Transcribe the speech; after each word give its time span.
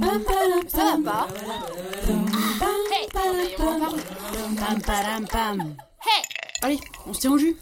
Pam, 0.00 0.22
param, 4.84 5.26
pam. 5.30 5.74
Allez, 6.62 6.78
on 7.06 7.12
se 7.12 7.20
tient 7.20 7.30
au 7.30 7.38
jus. 7.38 7.56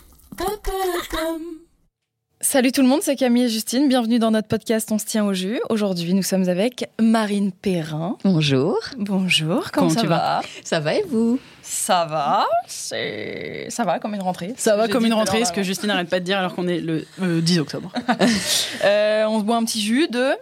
Salut 2.41 2.73
tout 2.73 2.81
le 2.81 2.89
monde, 2.89 3.01
c'est 3.03 3.17
Camille 3.17 3.45
et 3.45 3.49
Justine. 3.49 3.89
Bienvenue 3.89 4.19
dans 4.19 4.31
notre 4.31 4.49
podcast 4.49 4.91
On 4.93 4.99
se 4.99 5.05
tient 5.05 5.27
au 5.27 5.35
jus. 5.35 5.61
Aujourd'hui, 5.69 6.15
nous 6.15 6.23
sommes 6.23 6.49
avec 6.49 6.89
Marine 6.99 7.53
Perrin. 7.53 8.17
Bonjour. 8.25 8.79
Bonjour, 8.97 9.71
comment, 9.71 9.89
Comment 9.89 9.91
ça 9.91 10.01
tu 10.01 10.07
va 10.07 10.43
Ça 10.65 10.81
va 10.81 10.95
et 10.95 11.05
vous 11.09 11.39
Ça 11.63 12.07
va, 12.07 12.47
c'est 12.67 13.67
ça 13.69 13.85
va 13.85 13.99
comme 13.99 14.15
une 14.15 14.23
rentrée. 14.23 14.55
Ça 14.57 14.77
va 14.77 14.89
comme 14.89 15.05
une 15.05 15.13
rentrée, 15.13 15.45
ce 15.45 15.53
que 15.53 15.63
Justine 15.63 15.89
n'arrête 15.89 16.09
pas 16.09 16.21
de 16.21 16.25
dire 16.25 16.39
alors 16.39 16.55
qu'on 16.55 16.67
est 16.67 16.81
le 16.81 17.05
euh, 17.21 17.43
10 17.43 17.59
octobre. 17.59 17.93
Euh, 18.85 19.25
on 19.27 19.39
se 19.39 19.45
boit 19.45 19.57
un 19.57 19.65
petit 19.65 19.81
jus 19.81 20.09
de 20.09 20.33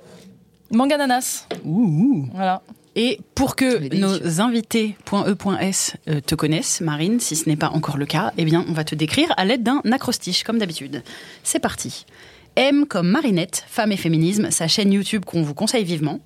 mangue 0.70 0.92
ananas. 0.92 1.46
Ouh. 1.64 2.28
Voilà. 2.34 2.62
Et 2.96 3.20
pour 3.34 3.54
que 3.54 3.94
nos 3.94 4.40
invités.e.s 4.40 5.96
euh, 6.08 6.20
te 6.20 6.34
connaissent, 6.34 6.80
Marine, 6.80 7.20
si 7.20 7.36
ce 7.36 7.48
n'est 7.48 7.56
pas 7.56 7.70
encore 7.70 7.96
le 7.96 8.06
cas, 8.06 8.32
eh 8.36 8.44
bien, 8.44 8.64
on 8.68 8.72
va 8.72 8.84
te 8.84 8.94
décrire 8.94 9.32
à 9.36 9.44
l'aide 9.44 9.62
d'un 9.62 9.80
acrostiche, 9.92 10.42
comme 10.42 10.58
d'habitude. 10.58 11.02
C'est 11.44 11.60
parti. 11.60 12.04
M 12.56 12.86
comme 12.86 13.08
Marinette, 13.08 13.64
femme 13.68 13.92
et 13.92 13.96
féminisme, 13.96 14.50
sa 14.50 14.66
chaîne 14.66 14.92
YouTube 14.92 15.24
qu'on 15.24 15.42
vous 15.42 15.54
conseille 15.54 15.84
vivement. 15.84 16.20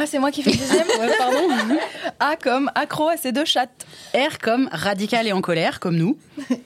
Ah, 0.00 0.06
c'est 0.06 0.20
moi 0.20 0.30
qui 0.30 0.42
fais 0.42 0.52
le 0.52 0.56
deuxième 0.56 0.86
Ouais, 1.00 1.10
pardon. 1.18 1.38
A 2.20 2.36
comme 2.36 2.70
accro 2.76 3.08
à 3.08 3.16
ces 3.16 3.32
deux 3.32 3.44
chattes. 3.44 3.84
R 4.14 4.38
comme 4.38 4.68
radical 4.70 5.26
et 5.26 5.32
en 5.32 5.40
colère, 5.40 5.80
comme 5.80 5.96
nous. 5.96 6.16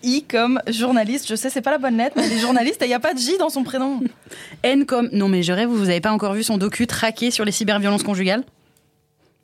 I 0.02 0.24
comme 0.28 0.60
journaliste. 0.68 1.26
Je 1.28 1.34
sais, 1.34 1.48
c'est 1.48 1.62
pas 1.62 1.70
la 1.70 1.78
bonne 1.78 1.96
lettre, 1.96 2.14
mais 2.16 2.26
elle 2.26 2.32
est 2.32 2.38
journaliste 2.38 2.82
et 2.82 2.84
il 2.84 2.88
n'y 2.88 2.94
a 2.94 3.00
pas 3.00 3.14
de 3.14 3.18
J 3.18 3.38
dans 3.38 3.48
son 3.48 3.64
prénom. 3.64 4.00
N 4.62 4.84
comme 4.84 5.08
non 5.12 5.28
mais 5.28 5.42
je 5.42 5.52
rêve, 5.52 5.68
vous 5.70 5.88
avez 5.88 6.00
pas 6.00 6.12
encore 6.12 6.34
vu 6.34 6.42
son 6.42 6.58
docu 6.58 6.86
traqué 6.86 7.30
sur 7.30 7.44
les 7.44 7.52
cyberviolences 7.52 8.02
conjugales? 8.02 8.44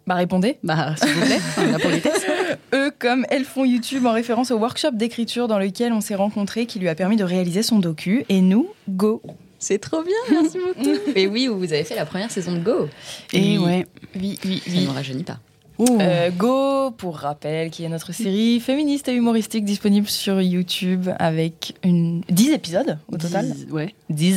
Bah, 0.06 0.14
répondez. 0.14 0.58
Bah, 0.62 0.95
s'il 0.97 1.12
vous 1.12 1.27
plaît, 1.27 1.41
la 1.70 1.78
politesse. 1.78 2.27
E 2.75 2.91
comme 2.98 3.25
elles 3.30 3.45
font 3.45 3.64
YouTube 3.64 4.06
en 4.06 4.12
référence 4.12 4.50
au 4.50 4.56
workshop 4.56 4.92
d'écriture 4.92 5.48
dans 5.48 5.58
lequel 5.58 5.92
on 5.92 6.00
s'est 6.00 6.14
rencontrés 6.14 6.67
qui 6.67 6.78
lui 6.78 6.89
a 6.89 6.95
permis 6.95 7.17
de 7.17 7.25
réaliser 7.25 7.62
son 7.62 7.78
docu. 7.78 8.25
Et 8.28 8.41
nous, 8.41 8.69
go. 8.89 9.23
C'est 9.58 9.79
trop 9.79 10.02
bien, 10.02 10.14
merci 10.30 10.58
beaucoup. 10.58 11.11
et 11.14 11.27
oui, 11.27 11.48
vous 11.48 11.73
avez 11.73 11.85
fait 11.85 11.96
la 11.96 12.07
première 12.07 12.30
saison 12.30 12.52
de 12.52 12.61
Go. 12.61 12.89
Et 13.33 13.58
ouais. 13.58 13.86
Oui, 14.14 14.39
oui, 14.45 14.63
Ça 14.64 14.73
ne 14.73 14.86
me 14.86 14.91
rajeunit 14.91 15.24
pas. 15.24 15.39
Euh, 15.80 16.30
Go, 16.30 16.90
pour 16.90 17.16
rappel, 17.18 17.70
qui 17.70 17.84
est 17.84 17.89
notre 17.89 18.12
série 18.12 18.58
féministe 18.61 19.08
et 19.08 19.12
humoristique 19.14 19.64
disponible 19.64 20.08
sur 20.08 20.40
YouTube 20.42 21.08
avec 21.18 21.74
une 21.84 22.22
10 22.28 22.50
épisodes 22.50 22.98
au 23.12 23.16
total. 23.16 23.46
Dix- 23.52 23.66
ouais. 23.70 23.94
10. 24.11 24.34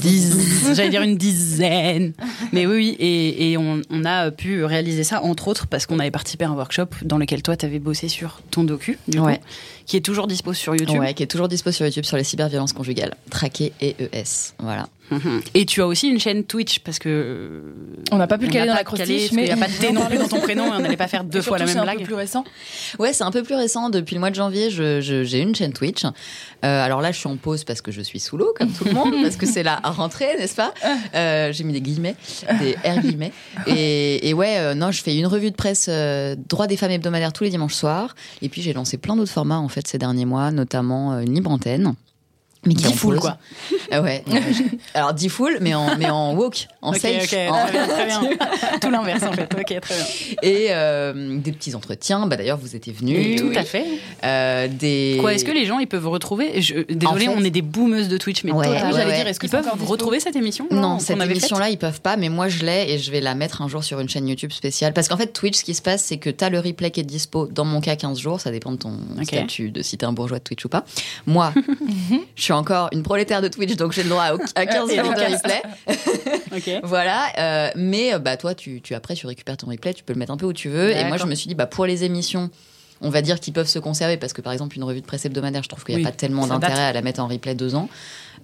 Dix- 0.00 0.74
J'allais 0.74 0.90
dire 0.90 1.02
une 1.02 1.16
dizaine. 1.16 2.12
Mais 2.52 2.66
oui, 2.66 2.74
oui. 2.76 2.96
Et, 3.00 3.50
et 3.52 3.56
on, 3.58 3.82
on 3.90 4.04
a 4.04 4.30
pu 4.30 4.64
réaliser 4.64 5.02
ça, 5.04 5.22
entre 5.22 5.48
autres, 5.48 5.66
parce 5.66 5.86
qu'on 5.86 5.98
avait 5.98 6.10
participé 6.12 6.44
à 6.44 6.50
un 6.50 6.54
workshop 6.54 6.86
dans 7.02 7.18
lequel 7.18 7.42
toi, 7.42 7.56
tu 7.56 7.66
avais 7.66 7.78
bossé 7.80 8.08
sur 8.08 8.40
ton 8.50 8.62
docu, 8.64 8.98
du 9.08 9.18
coup, 9.18 9.24
qui 9.86 9.96
est 9.96 10.00
toujours 10.00 10.26
dispo 10.26 10.52
sur 10.52 10.74
YouTube. 10.76 11.00
Ouais, 11.00 11.12
qui 11.14 11.22
est 11.22 11.26
toujours 11.26 11.48
dispo 11.48 11.72
sur 11.72 11.84
YouTube 11.86 12.04
sur 12.04 12.16
les 12.16 12.24
cyberviolences 12.24 12.72
conjugales. 12.72 13.14
Traqué 13.30 13.72
et 13.80 13.96
ES. 14.12 14.54
Voilà. 14.60 14.88
Mhm. 15.10 15.42
Et 15.54 15.66
tu 15.66 15.82
as 15.82 15.86
aussi 15.86 16.08
une 16.08 16.18
chaîne 16.18 16.44
Twitch, 16.44 16.78
parce 16.80 16.98
que. 16.98 17.08
euh, 17.08 17.60
On 18.10 18.16
n'a 18.16 18.26
pas 18.26 18.38
pu 18.38 18.46
le 18.46 18.52
caler 18.52 18.66
dans 18.68 18.74
la 18.74 18.84
calé, 18.84 19.04
crostiche, 19.04 19.32
mais 19.32 19.44
n'y 19.44 19.50
a 19.50 19.56
pas 19.56 19.68
de 19.68 19.72
T 19.72 19.92
non 19.92 20.06
plus 20.06 20.16
dans 20.18 20.28
ton 20.28 20.40
prénom 20.40 20.64
et 20.66 20.76
on 20.76 20.80
n'allait 20.80 20.96
pas 20.96 21.08
faire 21.08 21.24
deux 21.24 21.40
Et 21.40 21.42
fois 21.42 21.58
la 21.58 21.66
même 21.66 21.74
c'est 21.74 21.78
un 21.80 21.82
blague. 21.84 21.98
peu 21.98 22.04
plus 22.04 22.14
récent. 22.14 22.44
Ouais, 22.98 23.12
c'est 23.12 23.24
un 23.24 23.30
peu 23.30 23.42
plus 23.42 23.54
récent. 23.54 23.90
Depuis 23.90 24.14
le 24.14 24.20
mois 24.20 24.30
de 24.30 24.34
janvier, 24.34 24.70
je- 24.70 25.00
je- 25.00 25.22
j'ai 25.24 25.40
une 25.40 25.54
chaîne 25.54 25.72
Twitch. 25.72 26.04
Euh, 26.04 26.10
alors 26.62 27.00
là, 27.02 27.12
je 27.12 27.18
suis 27.18 27.28
en 27.28 27.36
pause 27.36 27.64
parce 27.64 27.82
que 27.82 27.92
je 27.92 28.00
suis 28.00 28.18
sous 28.20 28.36
l'eau, 28.38 28.54
comme 28.58 28.70
tout 28.72 28.84
le 28.84 28.92
monde, 28.92 29.12
parce 29.22 29.36
que 29.36 29.44
c'est 29.46 29.62
la 29.62 29.76
rentrée, 29.84 30.36
n'est-ce 30.38 30.54
pas? 30.56 30.72
Euh, 31.14 31.52
J'ai 31.52 31.64
mis 31.64 31.72
des 31.74 31.80
guillemets, 31.82 32.16
des 32.60 32.74
R 32.88 33.00
guillemets. 33.00 33.32
Et, 33.66 34.28
et 34.28 34.34
ouais, 34.34 34.56
euh, 34.58 34.74
non, 34.74 34.90
je 34.90 35.02
fais 35.02 35.16
une 35.16 35.26
revue 35.26 35.50
de 35.50 35.56
presse 35.56 35.86
euh, 35.90 36.34
droit 36.48 36.66
des 36.66 36.76
femmes 36.76 36.90
hebdomadaires 36.92 37.32
tous 37.32 37.44
les 37.44 37.50
dimanches 37.50 37.74
soirs. 37.74 38.14
Et 38.42 38.48
puis 38.48 38.62
j'ai 38.62 38.72
lancé 38.72 38.96
plein 38.96 39.16
d'autres 39.16 39.30
formats 39.32 39.58
en 39.58 39.68
fait 39.68 39.86
ces 39.86 39.98
derniers 39.98 40.24
mois, 40.24 40.50
notamment 40.50 41.12
euh, 41.12 41.20
une 41.20 41.34
libre 41.34 41.50
antenne. 41.50 41.94
Mais 42.66 42.74
qui 42.74 42.92
pause. 42.94 43.18
quoi. 43.20 43.38
Ah 43.90 44.00
ouais. 44.02 44.22
non, 44.26 44.36
Alors 44.94 45.12
Diffoul, 45.14 45.58
mais 45.60 45.74
en 45.74 45.96
mais 45.96 46.08
en 46.10 46.34
woke, 46.34 46.66
en 46.82 46.92
safe. 46.92 47.22
en- 47.22 47.26
très 47.66 47.72
bien, 47.72 47.86
très 47.88 48.06
bien. 48.06 48.20
Tout 48.80 48.90
l'inverse 48.90 49.22
en 49.22 49.32
fait. 49.32 49.48
Ok, 49.58 49.80
très 49.80 49.94
bien. 49.94 50.04
Et 50.42 50.66
euh, 50.70 51.38
des 51.38 51.52
petits 51.52 51.74
entretiens. 51.74 52.26
Bah 52.26 52.36
d'ailleurs, 52.36 52.58
vous 52.58 52.74
étiez 52.76 52.92
venus. 52.92 53.40
Tout 53.40 53.52
à 53.54 53.62
fait. 53.64 53.84
Euh, 54.24 54.68
des. 54.68 55.18
Quoi, 55.20 55.34
est-ce 55.34 55.44
que 55.44 55.52
les 55.52 55.66
gens 55.66 55.78
ils 55.78 55.86
peuvent 55.86 56.08
retrouver 56.08 56.60
je, 56.60 56.74
Désolée, 56.88 57.28
En 57.28 57.32
fait- 57.32 57.38
on 57.40 57.44
est 57.44 57.50
des 57.50 57.62
boomeuses 57.62 58.08
de 58.08 58.16
Twitch, 58.18 58.44
mais 58.44 58.52
Ouais, 58.52 58.66
j'allais 58.66 59.04
ouais. 59.04 59.16
dire, 59.16 59.26
est-ce 59.26 59.40
qu'ils 59.40 59.50
peuvent 59.50 59.68
retrouver 59.86 60.20
cette 60.20 60.36
émission 60.36 60.66
Non, 60.70 60.98
cette 60.98 61.10
avait 61.20 61.28
faite 61.34 61.38
émission-là, 61.38 61.70
ils 61.70 61.78
peuvent 61.78 62.00
pas, 62.00 62.16
mais 62.16 62.28
moi 62.28 62.48
je 62.48 62.64
l'ai 62.64 62.92
et 62.92 62.98
je 62.98 63.10
vais 63.10 63.20
la 63.20 63.34
mettre 63.34 63.62
un 63.62 63.68
jour 63.68 63.82
sur 63.84 64.00
une 64.00 64.08
chaîne 64.08 64.28
YouTube 64.28 64.52
spéciale. 64.52 64.92
Parce 64.92 65.08
qu'en 65.08 65.16
fait, 65.16 65.32
Twitch, 65.32 65.58
ce 65.58 65.64
qui 65.64 65.74
se 65.74 65.82
passe, 65.82 66.02
c'est 66.02 66.16
que 66.18 66.30
tu 66.30 66.44
as 66.44 66.50
le 66.50 66.60
replay 66.60 66.90
qui 66.90 67.00
est 67.00 67.04
dispo, 67.04 67.46
dans 67.46 67.64
mon 67.64 67.80
cas, 67.80 67.96
15 67.96 68.18
jours, 68.18 68.40
ça 68.40 68.50
dépend 68.50 68.72
de 68.72 68.76
ton 68.76 68.92
Ok. 69.18 69.24
statut, 69.26 69.70
de 69.70 69.82
si 69.82 69.96
t'es 69.98 70.06
un 70.06 70.12
bourgeois 70.12 70.38
de 70.38 70.44
Twitch 70.44 70.64
ou 70.64 70.68
pas. 70.68 70.84
Moi, 71.26 71.52
je 72.36 72.42
suis 72.42 72.52
encore 72.54 72.88
une 72.92 73.02
prolétaire 73.02 73.42
de 73.42 73.48
Twitch, 73.48 73.76
donc 73.76 73.92
j'ai 73.92 74.02
le 74.02 74.08
droit 74.08 74.24
à, 74.24 74.36
à 74.54 74.66
15 74.66 74.90
Et 74.90 74.96
jours 74.96 75.12
de 75.12 75.34
replay. 75.34 76.80
Voilà, 76.84 77.26
euh, 77.38 77.70
mais 77.76 78.14
euh, 78.14 78.18
bah 78.18 78.36
toi, 78.36 78.54
tu, 78.54 78.80
tu 78.80 78.94
après, 78.94 79.14
tu 79.14 79.26
récupères 79.26 79.56
ton 79.56 79.68
replay, 79.68 79.92
tu 79.92 80.04
peux 80.04 80.12
le 80.12 80.18
mettre 80.18 80.32
un 80.32 80.36
peu 80.36 80.46
où 80.46 80.52
tu 80.52 80.68
veux. 80.68 80.90
Et 80.90 81.04
moi, 81.04 81.16
je 81.16 81.26
me 81.26 81.34
suis 81.34 81.48
dit, 81.48 81.54
bah 81.54 81.66
pour 81.66 81.86
les 81.86 82.04
émissions. 82.04 82.50
On 83.04 83.10
va 83.10 83.22
dire 83.22 83.38
qu'ils 83.38 83.52
peuvent 83.52 83.68
se 83.68 83.78
conserver 83.78 84.16
parce 84.16 84.32
que 84.32 84.40
par 84.40 84.52
exemple 84.52 84.76
une 84.76 84.82
revue 84.84 85.00
de 85.00 85.06
presse 85.06 85.24
hebdomadaire, 85.24 85.62
je 85.62 85.68
trouve 85.68 85.84
qu'il 85.84 85.94
n'y 85.94 86.02
a 86.02 86.04
Oui, 86.06 86.10
pas 86.10 86.16
tellement 86.16 86.46
d'intérêt 86.46 86.82
à 86.84 86.92
la 86.92 87.02
mettre 87.02 87.20
en 87.20 87.28
replay 87.28 87.54
deux 87.54 87.74
ans. 87.76 87.88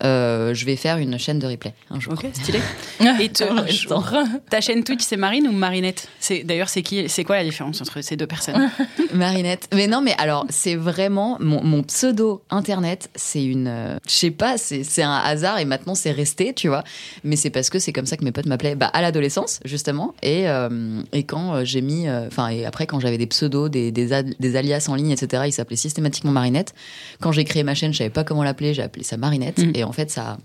Euh, 0.03 0.55
je 0.55 0.65
vais 0.65 0.77
faire 0.77 0.97
une 0.97 1.19
chaîne 1.19 1.39
de 1.39 1.47
replay 1.47 1.75
un 1.91 2.01
jour. 2.01 2.15
Ok, 2.15 2.27
stylé. 2.33 2.59
Et 3.21 3.31
l'instant. 3.39 4.03
ta 4.51 4.63
chaîne 4.63 4.83
Twitch, 4.83 5.03
c'est 5.03 5.19
Marine 5.19 5.47
ou 5.47 5.53
Marinette? 5.53 6.09
C'est 6.21 6.43
d'ailleurs 6.43 6.71
c'est 6.71 6.81
qui 6.83 7.07
C'est 7.09 7.23
quoi 7.25 7.37
la 7.37 7.45
différence 7.45 7.83
entre 7.83 8.01
ces 8.01 8.17
deux 8.17 8.27
personnes? 8.27 8.71
Marinette. 9.15 9.69
Mais 9.75 9.87
non, 9.89 10.01
mais 10.01 10.15
alors, 10.17 10.47
c'est 10.49 10.75
vraiment 10.77 11.37
mon, 11.41 11.63
mon 11.63 11.83
pseudo 11.83 12.43
internet. 12.51 13.11
C'est 13.15 13.45
une. 13.45 13.67
euh, 13.69 13.99
je 14.07 14.13
sais 14.13 14.31
pas, 14.31 14.57
c'est 14.57 15.03
un 15.03 15.17
hasard 15.19 15.59
et 15.59 15.67
maintenant 15.67 15.95
c'est 15.95 16.13
resté, 16.13 16.55
tu 16.55 16.69
vois. 16.69 16.83
Mais 17.23 17.37
c'est 17.37 17.51
parce 17.51 17.69
que 17.69 17.79
c'est 17.79 17.93
comme 17.93 18.07
ça 18.07 18.17
que 18.17 18.25
mes 18.25 18.33
potes 18.33 18.47
m'appelaient 18.47 18.77
bah, 18.77 18.87
à 18.95 19.03
l'adolescence, 19.03 19.61
justement. 19.67 20.15
Et, 20.23 20.49
euh, 20.49 21.03
et 21.13 21.25
quand 21.25 21.57
euh, 21.57 21.65
j'ai 21.65 21.83
mis. 21.83 22.09
Enfin, 22.09 22.49
et 22.49 22.65
après, 22.65 22.87
quand 22.87 23.01
j'avais 23.01 23.19
des 23.19 23.27
pseudos, 23.27 23.69
des, 23.69 23.93
des, 23.93 24.13
ad- 24.15 24.35
des 24.41 24.50
alias 24.57 24.87
en 24.89 24.95
ligne, 24.95 25.11
etc., 25.11 25.45
ils 25.47 25.53
s'appelaient 25.53 25.77
systématiquement 25.77 26.31
Marinette. 26.33 26.75
Quand 27.21 27.33
j'ai 27.33 27.45
créé 27.45 27.63
ma 27.63 27.75
chaîne, 27.75 27.93
je 27.93 27.99
savais 27.99 28.11
pas 28.11 28.25
comment 28.25 28.43
l'appeler, 28.43 28.75
j'ai 28.75 28.83
appelé 28.83 29.05
ça 29.05 29.17
Marinette. 29.17 29.59
Mm. 29.59 29.73
Et 29.75 29.85
en 29.85 29.93
fait, 29.93 30.11
ça 30.11 30.39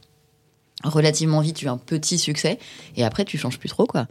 a 0.84 0.90
relativement 0.90 1.42
vite 1.42 1.62
eu 1.62 1.68
un 1.68 1.78
petit 1.78 2.18
succès. 2.18 2.60
Et 2.96 3.04
après, 3.06 3.26
tu 3.26 3.38
changes 3.38 3.58
plus 3.60 3.70
trop, 3.70 3.86
quoi. 3.86 4.08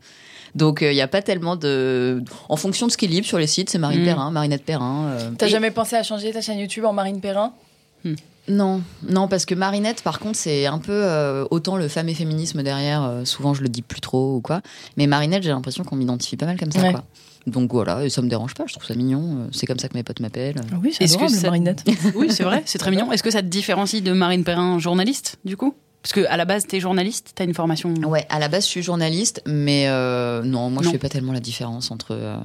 Donc, 0.55 0.79
il 0.83 0.91
n'y 0.95 1.01
a 1.01 1.09
pas 1.09 1.21
tellement 1.23 1.57
de. 1.57 2.23
En 2.49 2.57
fonction 2.57 2.87
de 2.87 2.93
ce 2.93 2.97
qui 2.97 3.07
est 3.07 3.09
libre 3.09 3.27
sur 3.27 3.39
les 3.39 3.47
sites, 3.49 3.71
c'est 3.71 3.79
Marine 3.79 4.03
Mm. 4.03 4.05
Perrin, 4.05 4.31
Marinette 4.31 4.65
Perrin. 4.65 5.07
euh, 5.09 5.31
T'as 5.37 5.47
et- 5.47 5.51
jamais 5.51 5.71
pensé 5.73 5.97
à 5.97 6.03
changer 6.05 6.33
ta 6.33 6.41
chaîne 6.41 6.59
YouTube 6.59 6.85
en 6.85 6.93
Marine 6.93 7.21
Perrin? 7.21 7.53
Non, 8.47 8.83
non, 9.09 9.27
parce 9.27 9.47
que 9.47 9.55
Marinette, 9.55 10.03
par 10.03 10.19
contre, 10.19 10.37
c'est 10.37 10.67
un 10.67 10.79
peu 10.79 10.93
euh, 10.93 11.47
autant 11.51 11.77
le 11.77 11.89
femme 11.89 12.11
et 12.11 12.15
féminisme 12.15 12.63
derrière. 12.63 13.03
euh, 13.03 13.25
souvent, 13.25 13.55
je 13.55 13.63
le 13.63 13.71
dis 13.71 13.81
plus 13.81 14.03
trop 14.03 14.37
ou 14.37 14.41
quoi. 14.43 14.61
Mais 14.99 15.07
Marinette, 15.07 15.43
j'ai 15.43 15.49
l'impression 15.49 15.83
qu'on 15.83 15.97
m'identifie 15.97 16.37
pas 16.37 16.45
mal 16.45 16.59
comme 16.59 16.71
ça, 16.71 16.81
Ouais. 16.83 16.93
quoi. 16.93 17.05
Donc 17.47 17.73
voilà, 17.73 18.05
et 18.05 18.09
ça 18.11 18.23
me 18.23 18.29
dérange 18.29 18.55
pas. 18.55 18.65
Je 18.67 18.73
trouve 18.73 18.87
ça 18.87 18.95
mignon. 18.95 19.23
euh, 19.41 19.49
C'est 19.53 19.67
comme 19.67 19.79
ça 19.79 19.89
que 19.89 19.95
mes 19.95 20.03
potes 20.03 20.21
m'appellent. 20.21 20.57
Oui, 20.83 20.93
c'est 20.93 21.05
que 21.07 21.11
adorable, 21.11 21.35
ça- 21.37 21.47
Marinette. 21.49 21.85
Oui, 22.15 22.29
c'est 22.31 22.43
vrai, 22.45 22.63
c'est 22.65 22.79
très 22.79 22.91
mignon. 22.91 23.13
Est-ce 23.13 23.23
que 23.23 23.31
ça 23.31 23.43
te 23.43 23.47
différencie 23.49 24.03
de 24.03 24.13
Marine 24.13 24.45
Perrin, 24.45 24.79
journaliste, 24.79 25.37
du 25.45 25.57
coup? 25.57 25.75
Parce 26.03 26.13
que 26.13 26.27
à 26.29 26.37
la 26.37 26.45
base, 26.45 26.67
t'es 26.67 26.81
journaliste, 26.81 27.33
t'as 27.35 27.45
une 27.45 27.55
formation. 27.55 27.95
Ouais, 28.07 28.27
à 28.29 28.39
la 28.39 28.49
base, 28.49 28.65
je 28.65 28.69
suis 28.71 28.83
journaliste, 28.83 29.41
mais 29.47 29.87
euh, 29.89 30.43
non, 30.43 30.69
moi, 30.69 30.83
Non. 30.83 30.89
je 30.89 30.91
fais 30.91 30.99
pas 30.99 31.09
tellement 31.09 31.33
la 31.33 31.41
différence 31.41 31.91
entre. 31.91 32.09
euh, 32.13 32.37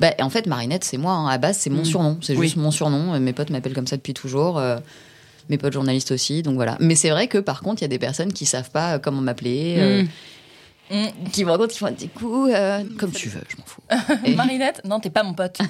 Bah, 0.00 0.12
en 0.20 0.28
fait, 0.30 0.46
Marinette, 0.46 0.84
c'est 0.84 0.98
moi. 0.98 1.12
hein. 1.12 1.26
À 1.26 1.32
la 1.32 1.38
base, 1.38 1.56
c'est 1.58 1.70
mon 1.70 1.80
Mm. 1.80 1.84
surnom. 1.86 2.18
C'est 2.20 2.36
Oui. 2.36 2.46
juste 2.46 2.56
mon 2.56 2.70
surnom. 2.70 3.18
Mes 3.18 3.32
potes 3.32 3.48
m'appellent 3.50 3.72
comme 3.74 3.86
ça 3.86 3.96
depuis 3.96 4.14
toujours. 4.14 4.58
euh, 4.58 4.78
Mes 5.48 5.58
potes 5.58 5.72
journalistes 5.74 6.10
aussi, 6.10 6.42
donc 6.42 6.56
voilà. 6.56 6.76
Mais 6.80 6.96
c'est 6.96 7.10
vrai 7.10 7.28
que 7.28 7.38
par 7.38 7.60
contre, 7.62 7.80
il 7.80 7.84
y 7.84 7.86
a 7.86 7.88
des 7.88 8.00
personnes 8.00 8.32
qui 8.32 8.46
savent 8.46 8.70
pas 8.72 8.98
comment 8.98 9.20
m'appeler, 9.20 9.76
euh, 9.78 10.02
Mm. 10.90 10.94
Mm. 10.96 11.30
qui 11.32 11.44
me 11.44 11.50
rencontrent, 11.50 11.72
qui 11.72 11.78
font 11.78 11.90
des 11.90 12.08
coups, 12.08 12.50
euh, 12.54 12.84
comme 12.98 13.10
tu 13.10 13.28
veux, 13.28 13.42
je 13.48 13.56
m'en 13.56 13.64
fous. 13.64 13.80
Et- 14.24 14.34
Marinette 14.36 14.82
Non, 14.84 15.00
t'es 15.00 15.10
pas 15.10 15.22
mon 15.24 15.34
pote. 15.34 15.58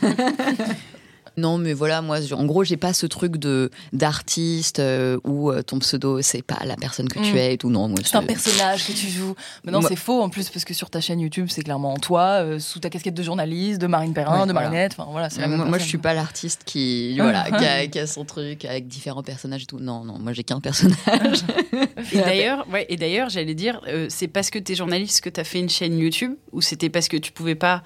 Non, 1.37 1.59
mais 1.59 1.73
voilà, 1.75 2.01
moi, 2.03 2.21
je- 2.21 2.35
en 2.35 2.45
gros, 2.45 2.65
j'ai 2.65 2.77
pas 2.77 2.93
ce 2.95 3.05
truc 3.07 3.37
de 3.37 3.71
d'artiste 3.93 4.79
euh, 4.79 5.19
où 5.25 5.51
euh, 5.51 5.63
ton 5.63 5.79
pseudo, 5.81 6.23
c'est 6.23 6.43
pas 6.43 6.59
la 6.65 6.77
personne 6.77 7.09
que 7.09 7.19
tu 7.19 7.33
Mm. 7.35 7.37
es 7.37 7.55
et 7.55 7.59
tout. 7.59 7.69
Non, 7.71 7.89
moi, 7.89 7.99
C'est 8.05 8.17
un 8.17 8.23
personnage 8.23 8.87
que 8.87 8.93
tu 8.93 9.09
joues. 9.09 9.35
Mais 9.65 9.73
non, 9.73 9.81
Moi- 9.81 9.89
c'est 9.91 9.97
faux 9.97 10.23
en 10.23 10.29
plus, 10.31 10.49
parce 10.49 10.65
que 10.65 10.73
sur 10.75 10.89
ta 10.91 11.01
chaîne 11.01 11.21
YouTube, 11.21 11.49
c'est 11.51 11.63
clairement 11.63 11.97
toi, 11.99 12.43
euh, 12.43 12.59
sous 12.59 12.81
ta 12.81 12.89
casquette 12.91 13.15
de 13.15 13.23
journaliste, 13.23 13.81
de 13.81 13.87
Marine 13.87 14.15
Perrin, 14.15 14.41
Ouais, 14.41 14.47
de 14.47 14.53
voilà. 14.53 14.69
Marinette. 14.71 14.93
Enfin, 14.99 15.09
voilà, 15.11 15.29
c'est 15.31 15.41
la 15.41 15.49
moi, 15.49 15.59
même 15.59 15.69
moi, 15.69 15.79
je 15.79 15.85
suis 15.85 15.99
pas 15.99 16.15
l'artiste 16.15 16.63
qui, 16.65 17.17
voilà, 17.21 17.45
qui 17.51 17.65
a, 17.65 17.87
qui 17.87 17.99
a 17.99 18.07
son 18.07 18.25
truc 18.25 18.65
avec 18.65 18.89
différents 18.89 19.23
personnages 19.23 19.65
et 19.65 19.67
tout. 19.67 19.79
Non, 19.79 20.05
non, 20.05 20.19
moi, 20.19 20.33
j'ai 20.33 20.43
qu'un 20.45 20.61
personnage. 20.61 20.97
Et 22.13 22.19
d'ailleurs, 22.19 22.67
ouais, 22.73 22.87
et 22.89 22.97
d'ailleurs, 22.97 23.29
j'allais 23.31 23.55
dire, 23.55 23.81
euh, 23.89 24.07
c'est 24.11 24.29
parce 24.29 24.51
que 24.51 24.59
t'es 24.59 24.75
journaliste 24.75 25.21
que 25.21 25.29
t'as 25.31 25.45
fait 25.45 25.59
une 25.59 25.69
chaîne 25.69 25.99
YouTube 25.99 26.35
ou 26.53 26.61
c'était 26.61 26.89
parce 26.89 27.09
que 27.09 27.17
tu 27.17 27.33
pouvais 27.33 27.55
pas. 27.57 27.83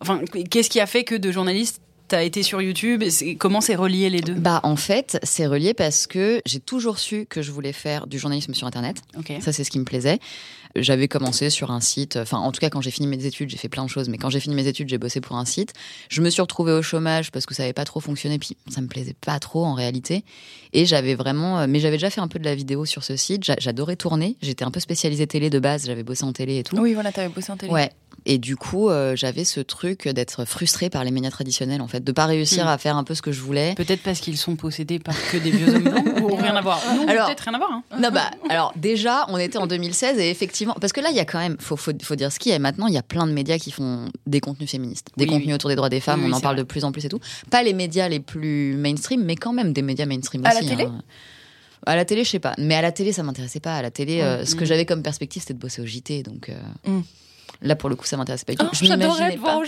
Enfin, 0.00 0.20
qu'est-ce 0.50 0.70
qui 0.70 0.80
a 0.80 0.86
fait 0.86 1.02
que 1.04 1.14
de 1.16 1.32
journaliste 1.32 1.80
t'as 2.08 2.24
été 2.24 2.42
sur 2.42 2.60
YouTube 2.62 3.02
et 3.02 3.36
Comment 3.36 3.60
c'est 3.60 3.74
relié 3.76 4.10
les 4.10 4.20
deux? 4.20 4.34
Bah, 4.34 4.60
en 4.64 4.76
fait, 4.76 5.18
c'est 5.22 5.46
relié 5.46 5.74
parce 5.74 6.06
que 6.06 6.40
j'ai 6.46 6.60
toujours 6.60 6.98
su 6.98 7.26
que 7.26 7.42
je 7.42 7.52
voulais 7.52 7.72
faire 7.72 8.06
du 8.06 8.18
journalisme 8.18 8.54
sur 8.54 8.66
Internet. 8.66 8.96
Ok. 9.18 9.32
Ça, 9.40 9.52
c'est 9.52 9.64
ce 9.64 9.70
qui 9.70 9.78
me 9.78 9.84
plaisait. 9.84 10.18
J'avais 10.76 11.08
commencé 11.08 11.48
sur 11.48 11.70
un 11.70 11.80
site, 11.80 12.16
enfin, 12.16 12.38
en 12.38 12.52
tout 12.52 12.60
cas, 12.60 12.68
quand 12.68 12.82
j'ai 12.82 12.90
fini 12.90 13.06
mes 13.06 13.24
études, 13.24 13.48
j'ai 13.48 13.56
fait 13.56 13.70
plein 13.70 13.84
de 13.84 13.88
choses, 13.90 14.08
mais 14.10 14.18
quand 14.18 14.28
j'ai 14.30 14.38
fini 14.38 14.54
mes 14.54 14.66
études, 14.66 14.88
j'ai 14.88 14.98
bossé 14.98 15.20
pour 15.20 15.36
un 15.36 15.46
site. 15.46 15.72
Je 16.10 16.20
me 16.20 16.28
suis 16.28 16.42
retrouvée 16.42 16.72
au 16.72 16.82
chômage 16.82 17.30
parce 17.32 17.46
que 17.46 17.54
ça 17.54 17.62
n'avait 17.62 17.72
pas 17.72 17.86
trop 17.86 18.00
fonctionné, 18.00 18.38
puis 18.38 18.56
ça 18.68 18.80
me 18.82 18.86
plaisait 18.86 19.14
pas 19.18 19.38
trop 19.40 19.64
en 19.64 19.72
réalité. 19.72 20.24
Et 20.74 20.84
j'avais 20.84 21.14
vraiment, 21.14 21.60
euh, 21.60 21.66
mais 21.68 21.80
j'avais 21.80 21.96
déjà 21.96 22.10
fait 22.10 22.20
un 22.20 22.28
peu 22.28 22.38
de 22.38 22.44
la 22.44 22.54
vidéo 22.54 22.84
sur 22.84 23.02
ce 23.02 23.16
site. 23.16 23.44
J'a- 23.44 23.56
J'adorais 23.58 23.96
tourner. 23.96 24.36
J'étais 24.42 24.62
un 24.64 24.70
peu 24.70 24.78
spécialisée 24.78 25.26
télé 25.26 25.48
de 25.48 25.58
base, 25.58 25.86
j'avais 25.86 26.02
bossé 26.04 26.24
en 26.24 26.32
télé 26.34 26.58
et 26.58 26.62
tout. 26.62 26.76
Oui, 26.76 26.92
voilà, 26.92 27.12
t'avais 27.12 27.30
bossé 27.30 27.50
en 27.50 27.56
télé. 27.56 27.72
Ouais. 27.72 27.90
Et 28.26 28.36
du 28.36 28.56
coup, 28.56 28.90
euh, 28.90 29.16
j'avais 29.16 29.44
ce 29.44 29.60
truc 29.60 30.06
d'être 30.06 30.44
frustrée 30.44 30.90
par 30.90 31.02
les 31.02 31.10
médias 31.10 31.30
traditionnels, 31.30 31.80
en 31.80 31.88
fait, 31.88 32.04
de 32.04 32.12
pas 32.12 32.26
réussir 32.26 32.66
Hmm. 32.66 32.68
à 32.68 32.76
faire 32.78 32.96
un 32.96 33.04
peu 33.04 33.14
ce 33.14 33.22
que 33.22 33.32
je 33.32 33.40
voulais. 33.40 33.74
Peut-être 33.74 34.02
parce 34.02 34.20
qu'ils 34.20 34.36
sont 34.36 34.54
possédés 34.56 34.98
par 34.98 35.14
que 35.30 35.38
des 35.38 35.50
vieux 35.50 35.74
hommes 35.74 35.84
blancs 35.84 36.20
ou 36.20 36.36
rien 36.36 36.54
à 36.54 36.60
voir. 36.60 36.78
Non, 36.94 37.08
Alors- 37.08 37.26
peut-être 37.26 37.40
rien 37.44 37.54
à 37.54 37.58
voir. 37.58 37.72
hein. 37.72 37.82
Non, 37.98 38.10
bah, 38.12 38.30
alors 38.50 38.72
déjà, 38.76 39.24
on 39.28 39.38
était 39.38 39.56
en 39.56 39.66
2016 39.66 40.18
et 40.18 40.28
effectivement, 40.30 40.74
parce 40.80 40.92
que 40.92 41.00
là, 41.00 41.08
il 41.10 41.16
y 41.16 41.20
a 41.20 41.24
quand 41.24 41.38
même, 41.38 41.56
faut, 41.58 41.76
faut, 41.76 41.92
faut 42.02 42.16
dire 42.16 42.30
ce 42.30 42.38
qu'il 42.38 42.52
y 42.52 42.54
a 42.54 42.58
maintenant, 42.58 42.86
il 42.86 42.92
y 42.94 42.98
a 42.98 43.02
plein 43.02 43.26
de 43.26 43.32
médias 43.32 43.56
qui 43.58 43.70
font 43.70 44.10
des 44.26 44.40
contenus 44.40 44.70
féministes, 44.70 45.06
des 45.16 45.24
Oui, 45.24 45.30
contenus 45.30 45.48
oui. 45.48 45.54
autour 45.54 45.70
des 45.70 45.76
droits 45.76 45.88
des 45.88 46.00
femmes, 46.00 46.20
Oui, 46.20 46.26
on 46.26 46.32
oui, 46.32 46.34
en 46.36 46.40
parle 46.40 46.56
vrai. 46.56 46.64
de 46.64 46.68
plus 46.68 46.84
en 46.84 46.92
plus 46.92 47.04
et 47.06 47.08
tout. 47.08 47.20
Pas 47.50 47.62
les 47.62 47.72
médias 47.72 48.08
les 48.08 48.20
plus 48.20 48.74
mainstream, 48.76 49.22
mais 49.24 49.36
quand 49.36 49.54
même 49.54 49.72
des 49.72 49.82
médias 49.82 50.04
mainstream 50.06 50.44
À 50.44 50.52
la 50.52 50.60
aussi. 50.60 50.68
télé 50.68 50.84
hein. 50.84 51.02
À 51.86 51.96
la 51.96 52.04
télé, 52.04 52.24
je 52.24 52.30
sais 52.30 52.40
pas. 52.40 52.54
Mais 52.58 52.74
à 52.74 52.82
la 52.82 52.92
télé, 52.92 53.12
ça 53.12 53.22
m'intéressait 53.22 53.60
pas. 53.60 53.76
À 53.76 53.80
la 53.82 53.90
télé, 53.90 54.20
euh, 54.20 54.44
ce 54.44 54.54
que 54.56 54.64
Mm. 54.64 54.66
j'avais 54.66 54.84
comme 54.84 55.02
perspective, 55.02 55.40
c'était 55.42 55.54
de 55.54 55.60
bosser 55.60 55.80
au 55.80 55.86
JT. 55.86 56.24
Donc 56.24 56.48
euh, 56.50 56.60
Mm. 56.86 57.02
Là, 57.62 57.76
pour 57.76 57.88
le 57.88 57.96
coup, 57.96 58.06
ça 58.06 58.16
m'intéressait 58.16 58.44
pas 58.44 58.52
du 58.52 58.58
tout. 58.58 58.66
Oh, 58.66 58.70
je 58.72 58.82
m'imaginais 58.84 59.36
te 59.36 59.40
pas. 59.40 59.52
voir. 59.54 59.62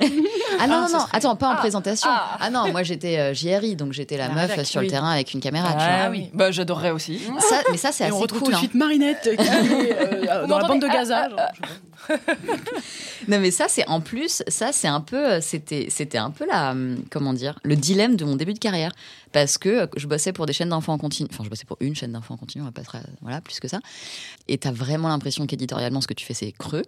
Ah 0.00 0.06
non, 0.06 0.14
Ah, 0.58 0.66
non, 0.66 0.80
non, 0.82 0.88
serait- 0.88 1.08
attends, 1.12 1.36
pas 1.36 1.48
en 1.48 1.52
Ah, 1.52 1.56
présentation. 1.56 2.08
ah. 2.10 2.36
Ah, 2.40 2.50
non, 2.50 2.70
moi 2.72 2.82
j'étais 2.82 3.18
euh, 3.18 3.34
JRI, 3.34 3.76
donc 3.76 3.92
j'étais 3.92 4.16
la 4.16 4.28
La 4.28 4.34
meuf 4.34 4.42
rédac, 4.50 4.58
euh, 4.60 4.64
sur 4.64 4.80
oui. 4.80 4.86
le 4.86 4.90
terrain 4.90 5.10
avec 5.10 5.32
une 5.34 5.40
caméra. 5.40 5.68
tu 5.68 5.74
vois. 5.74 5.84
Ah 5.86 6.10
oui, 6.10 6.28
bah 6.34 6.50
j'adorerais 6.50 6.90
aussi. 6.90 7.20
Ça, 7.40 7.62
mais 7.70 7.76
ça, 7.76 7.92
c'est 7.92 8.04
Et 8.04 8.06
assez 8.08 8.12
on 8.16 8.18
retrouve 8.18 8.40
cool. 8.40 8.46
tout 8.48 8.50
de 8.52 8.56
hein. 8.56 8.60
suite 8.60 8.74
Marinette 8.74 9.22
qui 9.22 9.28
est 9.46 10.28
euh, 10.30 10.46
dans 10.46 10.58
la 10.58 10.66
bande 10.68 10.80
de 10.82 10.86
Gaza. 10.88 11.28
genre. 11.30 11.40
Non 13.28 13.40
mais 13.40 13.50
ça 13.50 13.66
c'est 13.68 13.86
en 13.88 14.00
plus 14.00 14.42
ça 14.48 14.70
c'est 14.72 14.86
un 14.86 15.00
peu 15.00 15.16
euh, 15.32 15.40
c'était 15.40 15.86
c'était 15.90 16.18
un 16.18 16.30
peu 16.30 16.46
la 16.46 16.70
hum, 16.72 17.02
comment 17.10 17.32
dire 17.32 17.58
le 17.64 17.74
dilemme 17.74 18.14
de 18.16 18.24
mon 18.24 18.36
début 18.36 18.52
de 18.54 18.58
carrière 18.58 18.92
parce 19.32 19.58
que 19.58 19.68
euh, 19.68 19.86
je 19.96 20.06
bossais 20.06 20.32
pour 20.32 20.46
des 20.46 20.52
chaînes 20.52 20.68
d'enfants 20.68 20.92
en 20.92 20.98
continu 20.98 21.28
enfin 21.32 21.42
je 21.42 21.48
bossais 21.48 21.64
pour 21.64 21.78
une 21.80 21.96
chaîne 21.96 22.12
d'enfants 22.12 22.34
en 22.34 22.36
continu 22.36 22.62
on 22.62 22.66
va 22.66 22.72
pas 22.72 22.82
être, 22.82 22.96
euh, 22.96 23.00
voilà 23.22 23.40
plus 23.40 23.58
que 23.58 23.66
ça 23.66 23.80
et 24.46 24.58
t'as 24.58 24.70
vraiment 24.70 25.08
l'impression 25.08 25.46
qu'éditorialement 25.46 26.00
ce 26.00 26.06
que 26.06 26.14
tu 26.14 26.24
fais 26.24 26.34
c'est 26.34 26.52
creux 26.52 26.82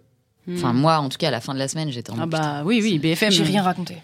enfin 0.55 0.73
moi 0.73 0.97
en 0.99 1.09
tout 1.09 1.17
cas 1.17 1.27
à 1.29 1.31
la 1.31 1.41
fin 1.41 1.53
de 1.53 1.59
la 1.59 1.67
semaine 1.67 1.91
j'étais 1.91 2.11
en 2.11 2.15
Hmm. 2.15 2.21
Ah 2.21 2.25
bah 2.25 2.61
oui, 2.65 2.79
oui, 2.83 2.99
BFM. 2.99 3.31
J'ai 3.31 3.43
rien 3.43 3.63
raconté. 3.63 3.95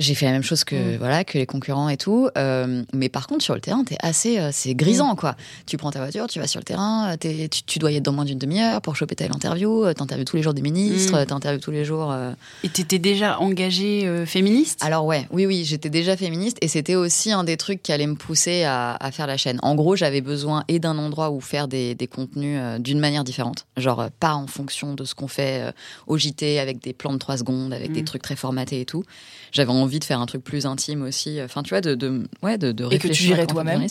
J'ai 0.00 0.14
fait 0.16 0.26
la 0.26 0.32
même 0.32 0.42
chose 0.42 0.64
que 0.64 0.74
Mm. 0.74 0.96
voilà 0.98 1.22
que 1.22 1.38
les 1.38 1.46
concurrents 1.46 1.88
et 1.88 1.96
tout 1.96 2.28
euh, 2.36 2.82
mais 2.92 3.08
par 3.08 3.28
contre 3.28 3.44
sur 3.44 3.54
le 3.54 3.60
terrain 3.60 3.84
t'es 3.84 3.96
assez 4.00 4.38
euh, 4.40 4.48
c'est 4.52 4.74
grisant 4.74 5.14
quoi 5.14 5.36
tu 5.66 5.76
prends 5.76 5.90
ta 5.92 6.00
voiture 6.00 6.26
tu 6.26 6.40
vas 6.40 6.46
sur 6.48 6.58
le 6.58 6.64
terrain 6.64 7.12
euh, 7.12 7.16
tu, 7.48 7.62
tu 7.64 7.78
dois 7.78 7.92
y 7.92 7.96
être 7.96 8.02
dans 8.02 8.12
moins 8.12 8.24
d'une 8.24 8.38
demi-heure 8.38 8.80
pour 8.82 8.96
choper 8.96 9.14
telle 9.14 9.30
interview 9.32 9.92
t'interviews 9.94 10.24
tous 10.24 10.36
les 10.36 10.42
jours 10.42 10.54
des 10.54 10.62
ministres 10.62 11.12
Mm. 11.12 11.16
euh, 11.20 11.24
t'interviews 11.26 11.60
tous 11.60 11.70
les 11.70 11.84
jours 11.84 12.10
euh, 12.10 12.32
Et 12.64 12.68
t'étais 12.70 12.98
déjà 12.98 13.38
engagée 13.40 14.24
féministe? 14.26 14.80
Alors 14.82 15.04
ouais, 15.04 15.26
oui, 15.30 15.44
oui, 15.46 15.64
j'étais 15.64 15.90
déjà 15.90 16.16
féministe 16.16 16.56
et 16.62 16.68
c'était 16.68 16.94
aussi 16.94 17.30
un 17.32 17.44
des 17.44 17.56
trucs 17.58 17.82
qui 17.82 17.92
allait 17.92 18.06
me 18.06 18.14
pousser 18.14 18.64
à, 18.64 18.94
à 18.98 19.10
faire 19.10 19.26
la 19.26 19.36
chaîne. 19.36 19.58
En 19.62 19.74
gros, 19.74 19.96
j'avais 19.96 20.20
besoin 20.22 20.64
et 20.68 20.78
d'un 20.78 20.96
endroit 20.98 21.30
où 21.30 21.40
faire 21.40 21.68
des, 21.68 21.94
des 21.94 22.06
contenus 22.06 22.58
d'une 22.80 22.98
manière 23.00 23.24
différente, 23.24 23.66
genre 23.76 24.08
pas 24.20 24.34
en 24.34 24.46
fonction 24.46 24.94
de 24.94 25.04
ce 25.04 25.14
qu'on 25.14 25.28
fait 25.28 25.72
au 26.06 26.16
JT 26.16 26.58
avec 26.58 26.80
des 26.82 26.92
plans 26.92 27.12
de 27.12 27.18
3 27.18 27.38
secondes, 27.38 27.72
avec 27.72 27.92
des 27.92 28.02
Mm. 28.02 28.04
trucs 28.04 28.22
très 28.22 28.36
formatés 28.36 28.80
et 28.80 28.84
tout. 28.86 29.04
J'avais 29.52 29.70
envie 29.72 29.89
de 29.98 30.04
faire 30.04 30.20
un 30.20 30.26
truc 30.26 30.44
plus 30.44 30.66
intime 30.66 31.02
aussi, 31.02 31.40
enfin 31.42 31.62
tu 31.62 31.70
vois, 31.70 31.80
de, 31.80 31.94
de, 31.94 32.22
ouais, 32.42 32.56
de, 32.58 32.72
de 32.72 32.84
Et 32.84 32.98
que 32.98 33.02
tu 33.02 33.08
réfléchir 33.08 33.28
gérais 33.30 33.42
à 33.42 33.46
toi-même. 33.46 33.86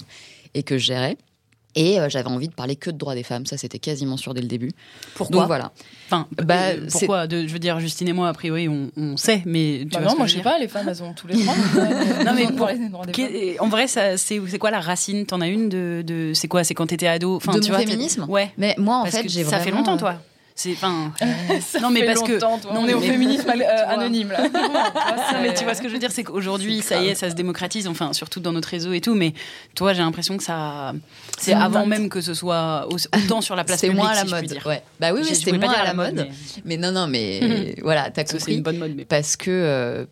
Et 0.54 0.64
que 0.64 0.78
je 0.78 0.86
gérais. 0.86 1.18
Et 1.76 2.00
euh, 2.00 2.10
j'avais 2.10 2.28
envie 2.30 2.48
de 2.48 2.54
parler 2.56 2.76
que 2.76 2.90
de 2.90 2.98
droits 2.98 3.14
des 3.14 3.22
femmes, 3.22 3.46
ça 3.46 3.56
c'était 3.56 3.78
quasiment 3.78 4.18
sûr 4.18 4.34
dès 4.34 4.42
le 4.42 4.48
début. 4.48 4.72
Pourquoi 5.14 5.42
Donc 5.42 5.48
voilà. 5.48 5.72
Enfin, 6.08 6.28
Bah, 6.44 6.70
euh, 6.70 6.88
pourquoi 6.92 7.28
de, 7.28 7.46
Je 7.46 7.54
veux 7.54 7.60
dire, 7.60 7.80
Justine 7.80 8.08
et 8.08 8.14
moi, 8.14 8.28
a 8.28 8.34
priori, 8.34 8.68
on, 8.68 8.90
on 8.98 9.18
sait, 9.18 9.44
mais 9.46 9.82
tu 9.84 9.90
Bah 9.90 10.00
vois 10.00 10.12
non, 10.12 10.18
moi 10.18 10.26
je 10.26 10.38
sais 10.38 10.42
pas, 10.42 10.58
les 10.58 10.68
femmes 10.68 10.88
elles 10.90 11.04
ont 11.04 11.14
tous 11.14 11.28
les 11.28 11.36
droits. 11.44 11.54
Non, 12.26 12.34
mais 12.34 12.48
Pour 12.48 12.68
En 13.64 13.70
vrai, 13.70 13.88
ça, 13.88 14.18
c'est 14.18 14.40
quoi 14.58 14.72
la 14.72 14.80
racine? 14.80 15.28
T'en 15.28 15.42
as 15.42 15.48
une 15.48 15.70
de, 15.70 16.04
de 16.06 16.32
c'est 16.34 16.48
quoi? 16.48 16.64
C'est 16.64 16.74
quand 16.74 16.88
t'étais 16.88 17.06
ado 17.08 17.36
enfin, 17.36 17.54
De 17.54 17.60
tu 17.60 17.70
mon 17.72 17.78
vois, 17.78 17.86
féminisme? 17.86 18.26
Ouais. 18.28 18.52
Mais 18.58 18.74
moi 18.80 18.98
en 18.98 19.04
Parce 19.04 19.18
fait, 19.18 19.30
j'ai 19.30 19.44
ça 19.44 19.60
vraiment... 19.60 19.64
fait 19.64 19.72
longtemps, 19.72 19.98
toi. 19.98 20.16
C'est 20.62 20.74
enfin. 20.74 21.14
Non, 21.82 21.90
mais 21.90 22.04
parce 22.06 22.22
que- 22.22 22.38
toi. 22.38 22.60
non, 22.74 22.82
on 22.82 22.88
est 22.90 22.94
au 22.94 23.00
féminisme 23.00 23.48
euh, 23.50 23.88
anonyme 23.88 24.30
là. 24.30 24.42
Non, 25.34 25.40
mais 25.42 25.54
tu 25.54 25.64
vois 25.64 25.74
ce 25.74 25.82
que 25.82 25.88
je 25.88 25.94
veux 25.94 26.00
dire, 26.00 26.12
c'est 26.12 26.26
qu'aujourd'hui, 26.26 26.82
C'est 26.82 26.96
ça 26.96 27.02
y 27.02 27.08
est, 27.08 27.16
ça 27.16 27.30
se 27.30 27.36
démocratise, 27.36 27.88
enfin, 27.88 28.12
surtout 28.12 28.42
dans 28.42 28.52
notre 28.52 28.68
réseau 28.68 28.92
et 28.92 29.00
tout. 29.00 29.16
Mais 29.16 29.34
toi, 29.74 29.94
j'ai 29.94 30.02
l'impression 30.02 30.36
que 30.36 30.44
ça, 30.44 30.92
c'est 31.38 31.54
avant 31.54 31.86
même 31.86 32.10
que 32.10 32.20
ce 32.20 32.34
soit 32.34 32.88
au- 32.92 32.98
autant 33.18 33.40
sur 33.40 33.56
la 33.56 33.64
place 33.64 33.80
C'est 33.80 33.88
publique, 33.88 34.04
moins 34.04 34.12
à 34.12 34.16
la 34.16 34.26
si 34.26 34.32
mode. 34.34 34.46
dire. 34.46 34.66
Ouais. 34.66 34.84
Bah 35.00 35.14
oui, 35.14 35.22
oui, 35.24 35.34
c'est 35.34 35.52
pas 35.52 35.58
moins 35.66 35.74
à 35.74 35.84
la 35.86 35.94
mode. 35.94 36.16
mais- 36.16 36.30
Mais 36.66 36.76
non, 36.78 36.92
non, 36.92 37.08
mais 37.08 37.76
voilà, 37.82 38.10
t'as 38.12 38.24
que 38.26 38.32
c'est 38.32 38.38
compris. 38.40 38.56
une 38.56 38.62
bonne 38.64 38.78
mode. 38.80 38.94
Mais... 38.98 39.06
Parce 39.06 39.38
que, 39.38 39.50
euh, 39.50 40.06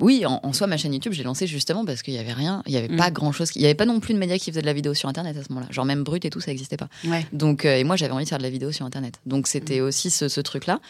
oui, 0.00 0.24
en, 0.26 0.40
en 0.42 0.52
soi, 0.52 0.66
ma 0.66 0.76
chaîne 0.76 0.92
YouTube, 0.92 1.12
j'ai 1.12 1.24
lancé 1.24 1.46
justement 1.46 1.84
parce 1.84 2.02
qu'il 2.02 2.14
y 2.14 2.18
avait 2.18 2.32
rien, 2.32 2.62
il 2.66 2.72
y 2.72 2.76
avait 2.76 2.88
Mm. 2.88 2.96
pas 2.96 3.10
grand 3.10 3.32
chose. 3.32 3.50
Il 3.56 3.62
y 3.62 3.64
avait 3.64 3.74
pas 3.74 3.86
non 3.86 3.98
plus 4.00 4.14
de 4.14 4.18
médias 4.18 4.38
qui 4.38 4.50
faisaient 4.50 4.60
de 4.60 4.66
la 4.66 4.72
vidéo 4.72 4.94
sur 4.94 5.08
Internet 5.08 5.36
à 5.36 5.42
ce 5.42 5.48
moment-là. 5.50 5.66
Genre 5.70 5.84
même 5.84 6.04
brut 6.04 6.24
et 6.24 6.30
tout, 6.30 6.40
ça 6.40 6.52
existait 6.52 6.76
pas. 6.76 6.88
Ouais. 7.04 7.26
Donc, 7.32 7.64
euh, 7.64 7.76
et 7.76 7.84
moi, 7.84 7.96
j'avais 7.96 8.12
envie 8.12 8.24
de 8.24 8.28
faire 8.28 8.38
de 8.38 8.44
la 8.44 8.50
vidéo 8.50 8.70
sur 8.72 8.86
Internet. 8.86 9.20
Donc, 9.26 9.46
c'était 9.48 9.80
aussi 9.80 10.10
ce, 10.10 10.28
ce 10.28 10.40
truc-là. 10.40 10.80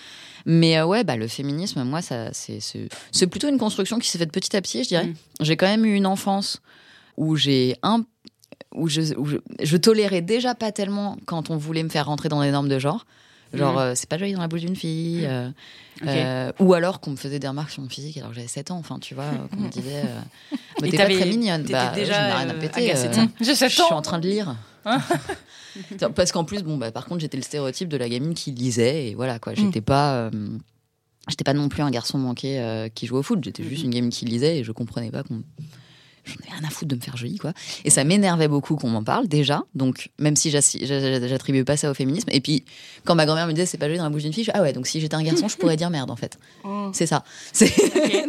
Mais 0.46 0.76
euh, 0.78 0.84
ouais, 0.86 1.04
bah, 1.04 1.16
le 1.16 1.28
féminisme, 1.28 1.82
moi, 1.84 2.02
ça, 2.02 2.30
c'est, 2.32 2.60
plutôt 3.30 3.48
une 3.48 3.58
construction 3.58 3.98
qui 3.98 4.08
s'est 4.10 4.18
faite 4.18 4.32
petit 4.32 4.54
à 4.56 4.60
petit, 4.60 4.84
je 4.84 4.88
dirais. 4.88 5.06
Mm. 5.06 5.14
J'ai 5.40 5.56
quand 5.56 5.66
même 5.66 5.84
eu 5.86 5.94
une 5.94 6.06
enfance 6.06 6.60
où 7.16 7.36
j'ai 7.36 7.76
un 7.82 8.04
où 8.74 8.88
je, 8.88 9.16
où 9.16 9.24
je, 9.26 9.36
je 9.62 9.76
tolérais 9.76 10.20
déjà 10.20 10.54
pas 10.54 10.72
tellement 10.72 11.16
quand 11.26 11.48
on 11.50 11.56
voulait 11.56 11.84
me 11.84 11.88
faire 11.88 12.06
rentrer 12.06 12.28
dans 12.28 12.42
des 12.42 12.50
normes 12.50 12.68
de 12.68 12.78
genre. 12.78 13.06
Genre, 13.56 13.72
Mhm. 13.74 13.78
euh, 13.78 13.92
c'est 13.94 14.08
pas 14.08 14.18
joli 14.18 14.32
dans 14.32 14.40
la 14.40 14.48
bouche 14.48 14.60
d'une 14.62 14.76
fille. 14.76 15.24
euh, 15.26 15.48
Ok. 16.02 16.08
euh, 16.08 16.52
ou 16.58 16.74
alors 16.74 17.00
qu'on 17.00 17.12
me 17.12 17.16
faisait 17.16 17.38
des 17.38 17.46
remarques 17.48 17.70
sur 17.70 17.82
mon 17.82 17.88
physique 17.88 18.16
alors 18.16 18.30
que 18.30 18.34
j'avais 18.36 18.48
7 18.48 18.70
ans. 18.72 18.78
Enfin, 18.78 18.98
tu 18.98 19.14
vois, 19.14 19.30
qu'on 19.54 19.60
me 19.62 19.68
disait. 19.68 20.02
euh, 20.04 20.20
mais 20.82 20.88
t'es 20.88 20.96
pas 20.96 21.04
très 21.06 21.26
mignonne. 21.26 21.62
Bah, 21.64 21.92
déjà, 21.94 22.30
je 22.30 22.36
rien 22.36 22.50
à 22.50 22.52
euh, 22.54 22.60
péter. 22.60 22.90
agacée 22.90 23.08
de 23.08 23.12
euh, 23.12 23.16
ça. 23.16 23.26
J'ai 23.40 23.52
je 23.52 23.58
7 23.58 23.70
suis 23.70 23.82
ans. 23.82 23.90
en 23.96 24.02
train 24.02 24.18
de 24.18 24.28
lire. 24.28 24.56
Tiens, 25.98 26.10
Parce 26.10 26.30
qu'en 26.32 26.44
plus, 26.44 26.62
bon, 26.62 26.76
bah, 26.76 26.90
par 26.92 27.04
contre, 27.06 27.20
j'étais 27.20 27.36
le 27.36 27.42
stéréotype 27.42 27.88
de 27.88 27.96
la 27.96 28.08
gamine 28.08 28.34
qui 28.34 28.50
lisait 28.52 29.08
et 29.08 29.14
voilà 29.14 29.38
quoi. 29.38 29.54
J'étais 29.54 29.80
pas, 29.80 30.14
euh, 30.16 30.30
j'étais 31.28 31.44
pas 31.44 31.52
non 31.54 31.68
plus 31.68 31.82
un 31.82 31.90
garçon 31.90 32.18
manqué 32.18 32.60
euh, 32.60 32.88
qui 32.88 33.06
jouait 33.06 33.18
au 33.18 33.22
foot. 33.22 33.40
J'étais 33.42 33.62
juste 33.64 33.82
une 33.84 33.90
gamine 33.90 34.10
qui 34.10 34.24
lisait 34.24 34.58
et 34.58 34.64
je 34.64 34.72
comprenais 34.72 35.10
pas 35.10 35.22
qu'on. 35.22 35.42
J'en 36.24 36.34
avais 36.34 36.58
rien 36.58 36.66
à 36.66 36.70
foutre 36.70 36.88
de 36.90 36.96
me 36.96 37.00
faire 37.00 37.16
jolie, 37.16 37.38
quoi. 37.38 37.52
Et 37.84 37.90
ça 37.90 38.02
m'énervait 38.04 38.48
beaucoup 38.48 38.76
qu'on 38.76 38.88
m'en 38.88 39.04
parle, 39.04 39.28
déjà. 39.28 39.62
Donc, 39.74 40.10
même 40.18 40.36
si 40.36 40.50
j'attribuais 40.50 41.64
pas 41.64 41.76
ça 41.76 41.90
au 41.90 41.94
féminisme. 41.94 42.28
Et 42.32 42.40
puis, 42.40 42.64
quand 43.04 43.14
ma 43.14 43.26
grand-mère 43.26 43.46
me 43.46 43.52
disait 43.52 43.66
c'est 43.66 43.78
pas 43.78 43.86
joli 43.86 43.98
dans 43.98 44.04
la 44.04 44.10
bouche 44.10 44.22
d'une 44.22 44.32
fille, 44.32 44.44
je, 44.44 44.50
ah 44.54 44.62
ouais, 44.62 44.72
donc 44.72 44.86
si 44.86 45.00
j'étais 45.00 45.14
un 45.16 45.22
garçon, 45.22 45.48
je 45.48 45.56
pourrais 45.56 45.76
dire 45.76 45.90
merde, 45.90 46.10
en 46.10 46.16
fait. 46.16 46.38
C'est 46.92 47.06
ça. 47.06 47.24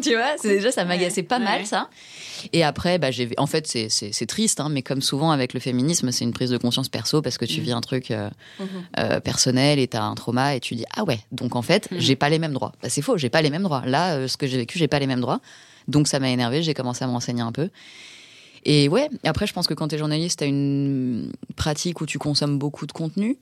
Tu 0.02 0.14
vois, 0.16 0.36
c'est 0.38 0.50
déjà, 0.56 0.72
ça 0.72 0.86
m'agaçait 0.86 1.24
pas 1.24 1.40
mal, 1.40 1.66
ça. 1.66 1.90
Et 2.54 2.64
après, 2.64 3.00
bah, 3.00 3.12
j'ai, 3.12 3.30
en 3.38 3.48
fait, 3.48 3.66
c'est, 3.68 4.26
triste, 4.28 4.60
hein, 4.60 4.70
mais 4.70 4.82
comme 4.82 5.02
souvent 5.02 5.32
avec 5.32 5.54
le 5.54 5.60
féminisme, 5.60 6.12
c'est 6.12 6.24
une 6.26 6.34
prise 6.34 6.50
de 6.50 6.58
conscience 6.58 6.90
perso 6.90 7.22
parce 7.22 7.38
que 7.38 7.46
tu 7.46 7.62
Mm. 7.62 7.64
vis 7.64 7.72
un 7.72 7.82
truc 7.82 8.12
euh, 8.12 8.30
Mhm. 8.60 8.68
euh, 9.00 9.20
personnel 9.20 9.80
et 9.80 9.88
t'as 9.88 10.04
un 10.04 10.16
trauma 10.16 10.56
et 10.56 10.60
tu 10.60 10.76
dis 10.76 10.86
ah 10.96 11.04
ouais, 11.04 11.20
donc 11.32 11.56
en 11.56 11.62
fait, 11.62 11.90
Mm. 11.92 11.96
j'ai 12.00 12.16
pas 12.16 12.30
les 12.30 12.40
mêmes 12.40 12.54
droits. 12.54 12.74
Bah, 12.82 12.90
c'est 12.90 13.02
faux, 13.02 13.18
j'ai 13.18 13.30
pas 13.30 13.42
les 13.42 13.50
mêmes 13.50 13.64
droits. 13.64 13.84
Là, 13.86 14.16
euh, 14.16 14.28
ce 14.28 14.38
que 14.38 14.48
j'ai 14.48 14.58
vécu, 14.58 14.78
j'ai 14.78 14.88
pas 14.88 15.00
les 15.00 15.08
mêmes 15.08 15.22
droits. 15.22 15.40
Donc 15.88 16.08
ça 16.08 16.20
m'a 16.20 16.30
énervé, 16.30 16.64
j'ai 16.64 16.74
commencé 16.74 17.04
à 17.04 17.08
me 17.08 17.12
renseigner 17.12 17.42
un 17.42 17.52
peu. 17.52 17.70
Et 18.64 18.90
ouais, 18.90 19.10
après, 19.24 19.46
je 19.46 19.54
pense 19.54 19.68
que 19.68 19.74
quand 19.76 19.88
t'es 19.90 19.98
journaliste, 19.98 20.40
t'as 20.40 20.48
une 20.48 21.32
pratique 21.56 22.02
où 22.02 22.06
tu 22.08 22.18
consommes 22.18 22.58
beaucoup 22.58 22.88
de 22.88 22.92
contenu. 22.92 23.38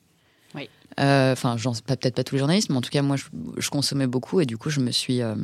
Oui. 0.56 0.70
Euh, 1.00 1.32
Enfin, 1.32 1.56
pas- 1.88 1.96
peut-être 1.96 2.16
pas 2.16 2.24
tous 2.26 2.36
les 2.36 2.40
journalistes, 2.40 2.70
mais 2.70 2.76
en 2.76 2.82
tout 2.82 2.90
cas, 2.90 3.02
moi, 3.02 3.16
je, 3.16 3.24
je 3.58 3.70
consommais 3.70 4.08
beaucoup 4.08 4.42
et 4.42 4.46
du 4.46 4.58
coup, 4.58 4.70
je 4.70 4.82
me 4.82 4.92
suis. 4.92 5.22
euh, 5.22 5.36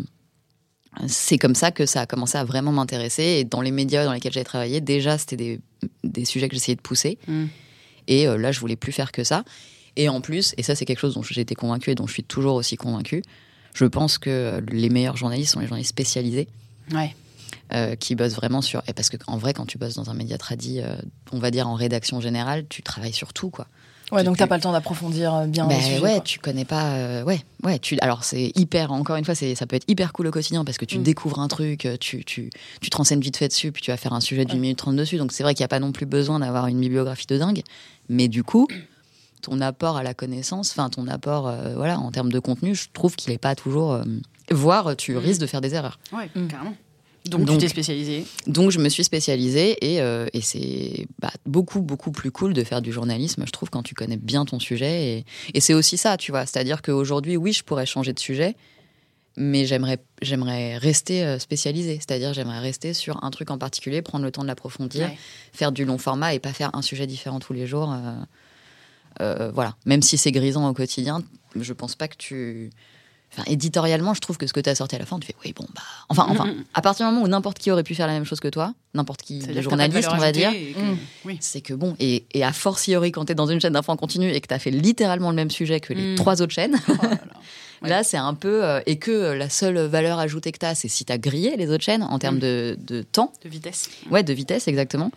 c'est 1.07 1.37
comme 1.37 1.55
ça 1.55 1.71
que 1.71 1.85
ça 1.85 2.01
a 2.01 2.05
commencé 2.05 2.37
à 2.37 2.43
vraiment 2.43 2.71
m'intéresser. 2.71 3.23
Et 3.23 3.43
dans 3.45 3.61
les 3.61 3.71
médias 3.71 4.03
dans 4.05 4.11
lesquels 4.11 4.33
j'avais 4.33 4.43
travaillé, 4.43 4.81
déjà, 4.81 5.17
c'était 5.17 5.37
des, 5.37 5.59
des 6.03 6.25
sujets 6.25 6.49
que 6.49 6.55
j'essayais 6.55 6.75
de 6.75 6.81
pousser. 6.81 7.17
Mm. 7.27 7.45
Et 8.07 8.27
euh, 8.27 8.37
là, 8.37 8.51
je 8.51 8.59
voulais 8.59 8.75
plus 8.75 8.91
faire 8.91 9.11
que 9.11 9.23
ça. 9.23 9.43
Et 9.95 10.09
en 10.09 10.19
plus, 10.19 10.53
et 10.57 10.63
ça, 10.63 10.75
c'est 10.75 10.85
quelque 10.85 10.99
chose 10.99 11.13
dont 11.13 11.21
j'ai 11.23 11.41
été 11.41 11.55
convaincue 11.55 11.91
et 11.91 11.95
dont 11.95 12.07
je 12.07 12.13
suis 12.13 12.23
toujours 12.23 12.55
aussi 12.55 12.75
convaincue, 12.75 13.21
je 13.73 13.85
pense 13.85 14.17
que 14.17 14.61
les 14.71 14.89
meilleurs 14.89 15.15
journalistes 15.17 15.53
sont 15.53 15.59
les 15.59 15.67
journalistes 15.67 15.91
spécialisés 15.91 16.47
Ouais. 16.93 17.15
euh, 17.73 17.95
qui 17.95 18.15
bossent 18.15 18.33
vraiment 18.35 18.61
sur. 18.61 18.81
Et 18.87 18.93
parce 18.93 19.09
qu'en 19.09 19.37
vrai, 19.37 19.53
quand 19.53 19.65
tu 19.65 19.77
bosses 19.77 19.93
dans 19.95 20.09
un 20.09 20.13
média 20.15 20.37
tradi, 20.37 20.81
euh, 20.81 20.95
on 21.31 21.39
va 21.39 21.51
dire 21.51 21.67
en 21.67 21.75
rédaction 21.75 22.19
générale, 22.19 22.65
tu 22.67 22.81
travailles 22.81 23.13
sur 23.13 23.31
tout, 23.33 23.49
quoi. 23.51 23.67
Ouais, 24.11 24.21
Tu- 24.21 24.25
donc 24.25 24.37
t'as 24.37 24.45
tu- 24.45 24.49
pas 24.49 24.55
le 24.57 24.63
temps 24.63 24.71
d'approfondir 24.71 25.35
euh, 25.35 25.45
bien 25.45 25.69
sujets, 25.79 25.99
ouais, 25.99 26.11
quoi. 26.13 26.21
tu 26.21 26.39
connais 26.39 26.65
pas. 26.65 26.93
euh, 26.95 27.23
ouais, 27.23 27.39
ouais. 27.63 27.77
Tu, 27.77 27.95
alors 27.99 28.23
c'est 28.23 28.51
hyper. 28.55 28.91
Encore 28.91 29.17
une 29.17 29.25
fois, 29.25 29.35
c'est 29.35 29.53
ça 29.53 29.67
peut 29.67 29.75
être 29.75 29.85
hyper 29.87 30.13
cool 30.13 30.25
au 30.25 30.31
quotidien 30.31 30.65
parce 30.65 30.79
que 30.79 30.85
tu 30.85 30.97
Mm. 30.97 31.03
découvres 31.03 31.39
un 31.39 31.47
truc, 31.47 31.87
tu, 31.99 32.25
tu, 32.25 32.49
tu 32.81 32.89
te 32.89 32.97
renseignes 32.97 33.19
vite 33.21 33.37
fait 33.37 33.47
dessus, 33.49 33.71
puis 33.71 33.83
tu 33.83 33.91
vas 33.91 33.97
faire 33.97 34.13
un 34.13 34.19
sujet 34.21 34.45
d'une 34.45 34.55
Ouais. 34.55 34.61
minute 34.61 34.79
trente 34.79 34.95
dessus. 34.95 35.17
Donc 35.17 35.31
c'est 35.31 35.43
vrai 35.43 35.53
qu'il 35.53 35.61
n'y 35.61 35.65
a 35.65 35.69
pas 35.69 35.79
non 35.79 35.91
plus 35.91 36.07
besoin 36.07 36.39
d'avoir 36.39 36.65
une 36.65 36.79
bibliographie 36.79 37.27
de 37.27 37.37
dingue, 37.37 37.61
mais 38.09 38.27
du 38.27 38.43
coup, 38.43 38.67
ton 39.41 39.61
apport 39.61 39.97
à 39.97 40.03
la 40.03 40.13
connaissance, 40.13 40.71
enfin 40.71 40.89
ton 40.89 41.07
apport, 41.07 41.47
euh, 41.47 41.75
voilà, 41.75 41.99
en 41.99 42.11
termes 42.11 42.31
de 42.31 42.39
contenu, 42.39 42.75
je 42.75 42.87
trouve 42.93 43.15
qu'il 43.15 43.31
n'est 43.31 43.37
pas 43.37 43.55
toujours. 43.55 43.93
euh, 43.93 44.03
voire, 44.51 44.95
tu 44.95 45.13
Mm. 45.13 45.17
risques 45.17 45.41
de 45.41 45.45
faire 45.47 45.61
des 45.61 45.75
erreurs. 45.75 45.99
Ouais, 46.11 46.29
Mm. 46.35 46.47
carrément. 46.47 46.75
Donc, 47.25 47.41
tu 47.41 47.45
Donc- 47.47 47.59
t'es 47.59 47.67
spécialisé. 47.67 48.25
Donc 48.47 48.71
je 48.71 48.79
me 48.79 48.87
suis 48.89 49.03
spécialisée 49.03 49.75
et, 49.85 50.01
euh, 50.01 50.25
et 50.33 50.41
c'est 50.41 51.05
bah, 51.19 51.31
beaucoup 51.45 51.81
beaucoup 51.81 52.11
plus 52.11 52.31
cool 52.31 52.53
de 52.53 52.63
faire 52.63 52.81
du 52.81 52.91
journalisme, 52.93 53.43
je 53.45 53.51
trouve, 53.51 53.69
quand 53.69 53.83
tu 53.83 53.93
connais 53.93 54.15
bien 54.17 54.45
ton 54.45 54.57
sujet. 54.57 55.17
Et, 55.19 55.25
et 55.53 55.59
c'est 55.59 55.73
aussi 55.73 55.97
ça, 55.97 56.15
tu 56.17 56.31
vois. 56.31 56.45
C'est-à-dire 56.45 56.81
qu'aujourd'hui, 56.81 57.35
oui, 57.37 57.51
je 57.53 57.63
pourrais 57.63 57.85
changer 57.85 58.13
de 58.13 58.19
sujet, 58.19 58.55
mais 59.37 59.65
j'aimerais 59.65 59.99
j'aimerais 60.21 60.77
rester 60.77 61.23
euh, 61.23 61.39
spécialisée. 61.39 61.95
C'est-à-dire 61.97 62.33
j'aimerais 62.33 62.59
rester 62.59 62.93
sur 62.93 63.23
un 63.23 63.29
truc 63.31 63.51
en 63.51 63.57
particulier, 63.57 64.01
prendre 64.01 64.23
le 64.23 64.31
temps 64.31 64.41
de 64.43 64.47
l'approfondir, 64.47 65.07
Ouais. 65.09 65.17
faire 65.53 65.71
du 65.71 65.85
long 65.85 65.97
format 65.97 66.33
et 66.33 66.39
pas 66.39 66.53
faire 66.53 66.71
un 66.73 66.81
sujet 66.81 67.05
différent 67.05 67.39
tous 67.39 67.53
les 67.53 67.67
jours. 67.67 67.91
euh, 67.91 68.13
euh, 69.21 69.51
voilà. 69.53 69.75
Même 69.85 70.01
si 70.01 70.17
c'est 70.17 70.31
grisant 70.31 70.67
au 70.69 70.73
quotidien, 70.73 71.21
je 71.59 71.73
pense 71.73 71.95
pas 71.95 72.07
que 72.07 72.15
tu... 72.17 72.69
Enfin, 73.31 73.43
éditorialement, 73.45 74.15
je 74.15 74.21
trouve 74.21 74.37
que 74.39 74.47
ce 74.47 74.53
que 74.53 74.59
tu 74.59 74.71
as 74.71 74.75
sorti 74.75 74.95
à 74.95 74.97
la 74.99 75.05
fin, 75.05 75.19
tu 75.19 75.27
fais 75.27 75.35
oui, 75.45 75.53
bon, 75.55 75.67
bah. 75.75 75.83
Enfin, 76.09 76.25
enfin, 76.29 76.47
Mhm. 76.47 76.63
à 76.73 76.81
partir 76.81 77.05
du 77.07 77.13
moment 77.13 77.23
où 77.23 77.27
n'importe 77.27 77.59
qui 77.59 77.69
aurait 77.69 77.83
pu 77.83 77.93
faire 77.93 78.07
la 78.07 78.13
même 78.13 78.25
chose 78.25 78.39
que 78.39 78.47
toi, 78.47 78.73
n'importe 78.95 79.21
qui, 79.21 79.37
de 79.37 79.61
journalistes, 79.61 80.09
on 80.11 80.17
va 80.17 80.31
dire, 80.31 80.51
que- 80.51 80.79
Mm. 80.93 80.97
Oui. 81.25 81.37
c'est 81.39 81.61
que 81.61 81.75
bon, 81.75 81.95
et, 81.99 82.25
et 82.33 82.43
a 82.43 82.51
fortiori 82.51 83.11
quand 83.11 83.25
tu 83.25 83.33
es 83.33 83.35
dans 83.35 83.45
une 83.45 83.61
chaîne 83.61 83.73
d'infos 83.73 83.91
en 83.91 83.97
continu 83.97 84.31
et 84.31 84.41
que 84.41 84.47
tu 84.47 84.53
as 84.55 84.57
fait 84.57 84.71
littéralement 84.71 85.29
le 85.29 85.35
même 85.35 85.51
sujet 85.51 85.79
que 85.79 85.93
les 85.93 86.13
Mm. 86.13 86.15
trois 86.15 86.41
autres 86.41 86.53
chaînes, 86.53 86.75
Oh 86.87 86.93
là 87.03 87.09
là. 87.09 87.17
Ouais. 87.83 87.89
là 87.89 88.03
c'est 88.03 88.17
un 88.17 88.33
peu. 88.33 88.65
euh, 88.65 88.81
et 88.87 88.97
que 88.97 89.11
euh, 89.11 89.35
la 89.37 89.47
seule 89.49 89.77
valeur 89.77 90.17
ajoutée 90.17 90.51
que 90.51 90.57
tu 90.57 90.65
as, 90.65 90.73
c'est 90.73 90.87
si 90.89 91.05
tu 91.05 91.13
as 91.13 91.19
grillé 91.19 91.55
les 91.55 91.69
autres 91.69 91.83
chaînes 91.83 92.01
en 92.03 92.17
termes 92.17 92.37
Mm. 92.37 92.39
de, 92.39 92.77
de 92.79 93.01
temps, 93.03 93.31
De 93.43 93.49
vitesse. 93.49 93.89
ouais, 94.09 94.23
de 94.23 94.33
vitesse 94.33 94.67
exactement. 94.67 95.11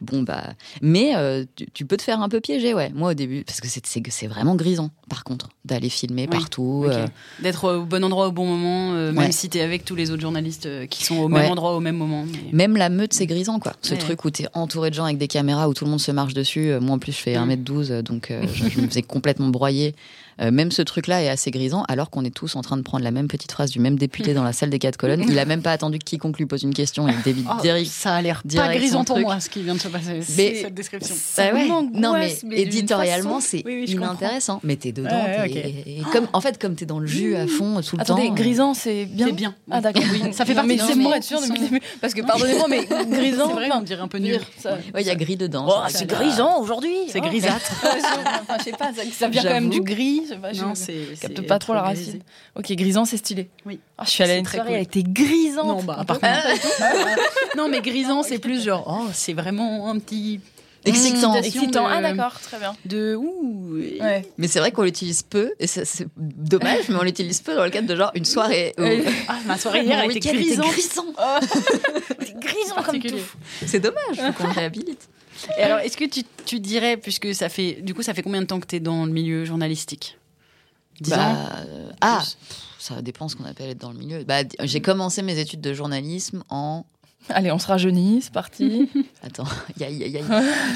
Bon, 0.00 0.22
bah. 0.22 0.54
Mais 0.80 1.14
euh, 1.14 1.44
tu, 1.56 1.66
tu 1.72 1.84
peux 1.84 1.96
te 1.96 2.02
faire 2.02 2.20
un 2.22 2.28
peu 2.28 2.40
piéger, 2.40 2.72
ouais. 2.72 2.90
Moi 2.94 3.10
au 3.10 3.14
début, 3.14 3.44
parce 3.44 3.60
que 3.60 3.68
c'est- 3.68 4.26
vraiment 4.26 4.54
grisant, 4.54 4.90
par 5.10 5.24
contre, 5.24 5.48
d'aller 5.64 5.88
filmer 5.90 6.22
Oui, 6.22 6.28
partout. 6.38 6.84
euh, 6.86 7.06
D'être 7.42 7.76
au 7.80 7.84
bon 7.84 8.02
endroit 8.04 8.28
au 8.28 8.32
bon 8.32 8.46
moment, 8.46 8.92
euh, 8.94 9.12
même 9.12 9.32
si 9.32 9.48
t'es 9.50 9.60
avec 9.60 9.84
tous 9.84 9.94
les 9.94 10.10
autres 10.10 10.22
journalistes 10.22 10.68
qui 10.88 11.04
sont 11.04 11.16
au 11.18 11.28
même 11.28 11.50
endroit 11.50 11.76
au 11.76 11.80
même 11.80 11.96
moment. 11.96 12.24
mais- 12.24 12.52
Même 12.52 12.76
la 12.76 12.88
meute, 12.88 13.12
c'est 13.12 13.26
grisant, 13.26 13.58
quoi. 13.60 13.74
Ce 13.82 13.92
Ouais. 13.92 13.98
truc 13.98 14.24
où 14.24 14.30
t'es 14.30 14.46
entouré 14.54 14.88
de 14.90 14.94
gens 14.94 15.04
avec 15.04 15.18
des 15.18 15.28
caméras, 15.28 15.68
où 15.68 15.74
tout 15.74 15.84
le 15.84 15.90
monde 15.90 16.00
se 16.00 16.12
marche 16.12 16.32
dessus. 16.34 16.72
Moi, 16.80 16.94
en 16.94 16.98
plus, 16.98 17.12
je 17.12 17.18
fais 17.18 17.36
Mm. 17.38 17.50
1m12, 17.50 17.90
euh, 17.92 18.02
donc 18.02 18.32
je, 18.54 18.68
je 18.68 18.80
me 18.80 18.86
faisais 18.88 19.02
complètement 19.02 19.48
broyer. 19.48 19.94
Euh, 20.40 20.50
même 20.50 20.70
ce 20.70 20.82
truc-là 20.82 21.22
est 21.22 21.28
assez 21.28 21.50
grisant, 21.50 21.84
alors 21.88 22.08
qu'on 22.10 22.24
est 22.24 22.34
tous 22.34 22.56
en 22.56 22.62
train 22.62 22.76
de 22.76 22.82
prendre 22.82 23.04
la 23.04 23.10
même 23.10 23.28
petite 23.28 23.52
phrase 23.52 23.70
du 23.70 23.78
même 23.78 23.96
député 23.96 24.32
dans 24.34 24.42
la 24.44 24.52
salle 24.52 24.70
des 24.70 24.78
quatre 24.78 24.96
colonnes. 24.96 25.24
Il 25.28 25.38
a 25.38 25.44
même 25.44 25.60
pas 25.62 25.72
attendu 25.72 25.98
que 25.98 26.04
quiconque 26.04 26.38
lui 26.38 26.46
pose 26.46 26.62
une 26.62 26.72
question 26.74 27.06
il 27.08 27.20
débite 27.22 27.46
Oh, 27.50 27.60
direct. 27.60 27.90
ça 27.90 28.14
a 28.14 28.22
l'air 28.22 28.42
pas 28.54 28.74
grisant 28.74 29.04
pour 29.04 29.18
moi 29.18 29.38
ce 29.40 29.50
qui 29.50 29.62
vient 29.62 29.74
de 29.74 29.80
se 29.80 29.88
passer. 29.88 30.14
Mais- 30.14 30.22
C'est 30.22 30.54
cette 30.62 30.74
description. 30.74 31.14
Ça 31.18 31.50
Bah 31.50 31.54
ouais. 31.58 31.66
m'angoisse, 31.68 31.92
Non, 32.00 32.12
mais, 32.48 32.60
éditorialement, 32.60 33.40
c'est 33.40 33.62
Oui, 33.66 33.84
oui, 33.86 33.94
comprends. 33.94 34.12
inintéressant. 34.12 34.60
Mais 34.62 34.76
t'es 34.76 34.92
dedans. 34.92 35.10
Ouais, 35.10 35.50
et 35.50 36.02
comme, 36.12 36.26
en 36.32 36.40
fait, 36.40 36.58
comme 36.60 36.74
t'es 36.74 36.86
dans 36.86 36.98
le 37.00 37.06
jus 37.06 37.36
à 37.36 37.46
fond 37.46 37.80
tout 37.82 37.96
le 37.96 38.02
Attendez, 38.02 38.26
temps. 38.28 38.32
euh, 38.32 38.34
grisant, 38.36 38.74
c'est 38.74 39.04
bien. 39.06 39.26
C'est 39.26 39.32
bien. 39.32 39.54
Ah 39.70 39.80
d'accord. 39.80 40.02
Ça 40.32 40.44
fait 40.44 40.54
partie 40.54 40.78
c'est 40.78 40.86
pour 40.92 40.96
mots 40.96 41.12
être 41.14 41.22
sûr 41.24 41.38
qui 41.40 41.48
depuis 41.48 41.60
le 41.60 41.66
sont- 41.66 41.72
début. 41.74 41.86
Parce 42.00 42.14
que 42.14 42.22
pardonnez-moi, 42.22 42.66
mais 42.68 42.86
grisant. 43.10 43.48
C'est 43.48 43.54
vrai, 43.54 43.68
on 43.74 43.82
dirait 43.82 44.00
un 44.02 44.08
peu 44.08 44.18
nul. 44.18 44.40
il 44.98 45.06
y 45.06 45.10
a 45.10 45.14
gris 45.14 45.36
dedans. 45.36 45.66
Oh, 45.68 45.80
c'est 45.88 46.06
grisant 46.08 46.60
aujourd'hui. 46.60 46.94
C'est 47.08 47.20
Oh. 47.22 47.26
grisâtre. 47.28 47.72
Je 48.58 48.64
sais 48.64 48.72
pas, 48.72 48.90
ça, 49.12 49.28
vient 49.28 49.42
quand 49.42 49.50
même 49.50 49.70
du 49.70 49.80
gris. 49.82 50.22
Je 50.30 50.34
sais 50.34 50.40
pas, 50.40 50.52
je- 50.52 50.62
Non, 50.62 50.74
c'est. 50.74 51.18
capte 51.20 51.46
pas 51.46 51.58
trop 51.58 51.74
la 51.74 51.82
racine. 51.82 52.20
Ok, 52.56 52.70
grisant, 52.72 53.04
c'est 53.04 53.16
stylé. 53.16 53.48
Oui. 53.66 53.80
Ah, 53.98 54.04
je 54.06 54.10
suis 54.10 54.22
allée 54.22 54.34
à 54.34 54.36
une 54.38 54.44
très 54.44 54.56
soirée, 54.58 54.70
cool. 54.70 54.76
elle 54.76 54.82
était 54.82 55.02
grisante. 55.02 55.66
Non, 55.66 55.82
bah, 55.82 55.96
Ah, 55.98 56.04
par 56.04 56.20
contre, 56.20 56.32
pas 56.42 56.52
du 56.54 56.60
tout. 56.60 57.58
Non, 57.58 57.68
mais 57.68 57.80
grisant, 57.80 58.22
c'est 58.22 58.38
plus 58.38 58.64
genre, 58.64 58.84
oh, 58.88 59.10
c'est 59.12 59.32
vraiment 59.34 59.88
un 59.90 59.98
petit. 59.98 60.40
Excitant. 60.86 61.34
Mmh, 61.34 61.36
Excitation 61.36 61.62
Excitant. 61.64 61.88
de- 61.88 61.92
Ah 61.94 62.00
d'accord, 62.00 62.40
très 62.40 62.58
bien. 62.58 62.74
De 62.86 63.14
ouh. 63.14 63.76
et- 63.76 64.00
Ouais. 64.00 64.24
Mais 64.38 64.48
c'est 64.48 64.60
vrai 64.60 64.72
qu'on 64.72 64.80
l'utilise 64.84 65.22
peu, 65.22 65.52
et 65.60 65.66
c'est 65.66 66.08
dommage, 66.16 66.88
mais 66.88 66.94
on 66.94 67.02
l'utilise 67.02 67.42
peu 67.42 67.54
dans 67.54 67.64
le 67.64 67.70
cadre 67.70 67.86
de 67.86 67.94
genre 67.96 68.10
une 68.14 68.24
soirée. 68.24 68.72
où- 68.78 68.82
Ah, 69.28 69.36
ma 69.46 69.58
soirée 69.58 69.84
hier, 69.84 70.02
était 70.04 70.16
était 70.16 70.32
grisante. 70.32 70.66
grisant. 70.72 71.04
Grisant 72.40 72.82
comme 72.82 72.98
tout. 72.98 73.14
C'est 73.66 73.80
dommage, 73.80 74.16
faut 74.16 74.32
qu'on 74.32 74.46
le 74.48 74.54
réhabilite. 74.54 75.08
Et 75.58 75.62
alors, 75.62 75.78
est-ce 75.80 75.96
que 75.96 76.04
tu, 76.06 76.22
tu 76.46 76.60
dirais, 76.60 76.96
puisque 76.96 77.34
ça 77.34 77.48
fait, 77.50 77.78
du 77.82 77.92
coup, 77.94 78.02
ça 78.02 78.14
fait 78.14 78.22
combien 78.22 78.40
de 78.42 78.46
temps 78.46 78.60
que 78.60 78.66
tu 78.66 78.76
es 78.76 78.80
dans 78.80 79.04
le 79.06 79.12
milieu 79.12 79.44
journalistique? 79.44 80.16
10 81.00 81.12
ans 81.14 81.16
Bah, 81.16 81.52
euh, 81.66 81.90
ah, 82.00 82.18
pff, 82.20 82.36
ça 82.78 83.02
dépend 83.02 83.28
ce 83.28 83.36
qu'on 83.36 83.44
appelle 83.44 83.70
être 83.70 83.78
dans 83.80 83.92
le 83.92 83.98
milieu. 83.98 84.24
Bah, 84.24 84.42
j'ai 84.62 84.80
commencé 84.80 85.22
mes 85.22 85.38
études 85.38 85.60
de 85.60 85.72
journalisme 85.74 86.42
en. 86.48 86.84
Allez, 87.28 87.52
on 87.52 87.58
se 87.58 87.66
rajeunit, 87.66 88.22
c'est 88.22 88.32
parti. 88.32 88.88
Attends, 89.22 89.44
aïe, 89.78 89.84
aïe, 89.84 90.02
aïe, 90.04 90.16
aïe. 90.16 90.24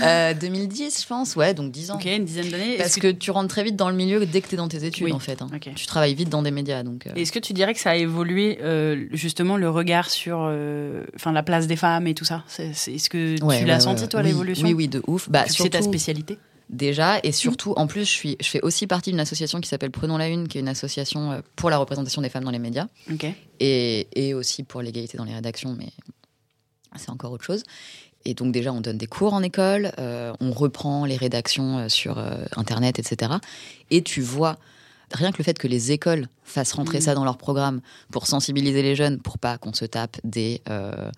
Euh, 0.03 0.35
2010, 0.35 1.01
je 1.03 1.07
pense, 1.07 1.37
ouais, 1.37 1.55
donc 1.55 1.73
10 1.73 1.91
ans. 1.91 1.95
Ok, 1.97 2.05
une 2.05 2.27
dizaine 2.27 2.51
d'années. 2.51 2.77
Parce 2.77 2.97
que 2.97 3.11
tu 3.11 3.31
rentres 3.31 3.49
très 3.49 3.65
vite 3.65 3.77
dans 3.77 3.89
le 3.89 3.97
milieu 3.97 4.25
dès 4.27 4.43
que 4.43 4.49
tu 4.49 4.55
es 4.55 4.59
dans 4.59 4.69
tes 4.69 4.85
études, 4.85 5.05
Oui, 5.05 5.13
en 5.13 5.19
fait. 5.19 5.41
hein. 5.41 5.49
Tu 5.75 5.87
travailles 5.87 6.15
vite 6.15 6.29
dans 6.29 6.43
des 6.43 6.51
médias, 6.51 6.83
donc. 6.83 7.07
euh, 7.07 7.15
Est-ce 7.17 7.33
que 7.33 7.39
tu 7.39 7.55
dirais 7.55 7.73
que 7.73 7.81
ça 7.81 7.93
a 7.93 7.97
évolué 7.97 8.59
euh, 8.63 9.07
justement 9.13 9.57
le 9.57 9.71
regard 9.71 10.11
sur 10.11 10.41
euh, 10.43 11.05
enfin 11.17 11.33
la 11.33 11.43
place 11.43 11.67
des 11.67 11.77
femmes 11.77 12.07
et 12.07 12.15
tout 12.15 12.27
ça? 12.27 12.45
Est-ce 12.59 13.09
que 13.09 13.43
ouais, 13.43 13.59
tu 13.61 13.65
l'as 13.65 13.77
ouais, 13.77 13.81
senti 13.81 14.03
ouais. 14.03 14.09
toi 14.09 14.21
Oui, 14.21 14.27
l'évolution? 14.27 14.69
Oui, 14.69 14.75
oui, 14.75 14.89
de 14.89 15.03
ouf. 15.07 15.31
Bah, 15.31 15.45
C'est 15.49 15.71
ta 15.71 15.81
spécialité? 15.81 16.39
Déjà. 16.75 17.19
Et 17.23 17.33
surtout 17.33 17.73
en 17.77 17.87
plus 17.87 18.05
je 18.05 18.11
suis 18.11 18.37
je 18.41 18.49
fais 18.49 18.61
aussi 18.63 18.87
partie 18.87 19.11
d'une 19.11 19.21
association 19.21 19.61
qui 19.61 19.69
s'appelle 19.69 19.91
Prenons 19.91 20.17
la 20.17 20.29
une 20.29 20.49
qui 20.49 20.59
est 20.59 20.61
une 20.61 20.69
association 20.69 21.33
euh, 21.33 21.41
pour 21.57 21.71
la 21.71 21.79
représentation 21.79 22.23
des 22.23 22.29
femmes 22.29 22.45
dans 22.45 22.51
les 22.51 22.59
médias. 22.59 22.87
Et, 23.61 24.09
et 24.15 24.35
aussi 24.35 24.63
pour 24.63 24.83
l'égalité 24.83 25.17
dans 25.17 25.25
les 25.25 25.35
rédactions 25.35 25.75
mais 25.79 25.91
c'est 26.97 27.11
encore 27.11 27.33
autre 27.33 27.45
chose. 27.45 27.63
Et 28.25 28.35
donc 28.35 28.53
déjà 28.53 28.73
on 28.73 28.81
donne 28.81 28.99
des 28.99 29.07
cours 29.07 29.35
en 29.35 29.43
école 29.43 29.93
euh, 29.99 30.33
on 30.41 30.51
reprend 30.51 31.05
les 31.05 31.17
rédactions 31.17 31.79
euh, 31.79 31.89
sur 31.89 32.19
euh, 32.19 32.45
internet 32.57 32.99
etc 32.99 33.33
et 33.91 34.03
tu 34.03 34.23
vois 34.23 34.57
rien 35.15 35.33
que 35.33 35.39
le 35.39 35.45
fait 35.45 35.59
que 35.59 35.67
les 35.69 35.93
écoles 35.93 36.29
fassent 36.45 36.73
rentrer 36.75 36.99
Mm. 36.99 37.03
ça 37.03 37.15
dans 37.15 37.25
leur 37.25 37.39
programme 37.39 37.81
pour 38.13 38.27
sensibiliser 38.27 38.83
les 38.83 38.95
jeunes, 38.95 39.19
pour 39.19 39.39
pas 39.39 39.57
qu'on 39.59 39.73
se 39.73 39.85
tape 39.87 40.17
des 40.25 40.61
euh, 40.69 41.11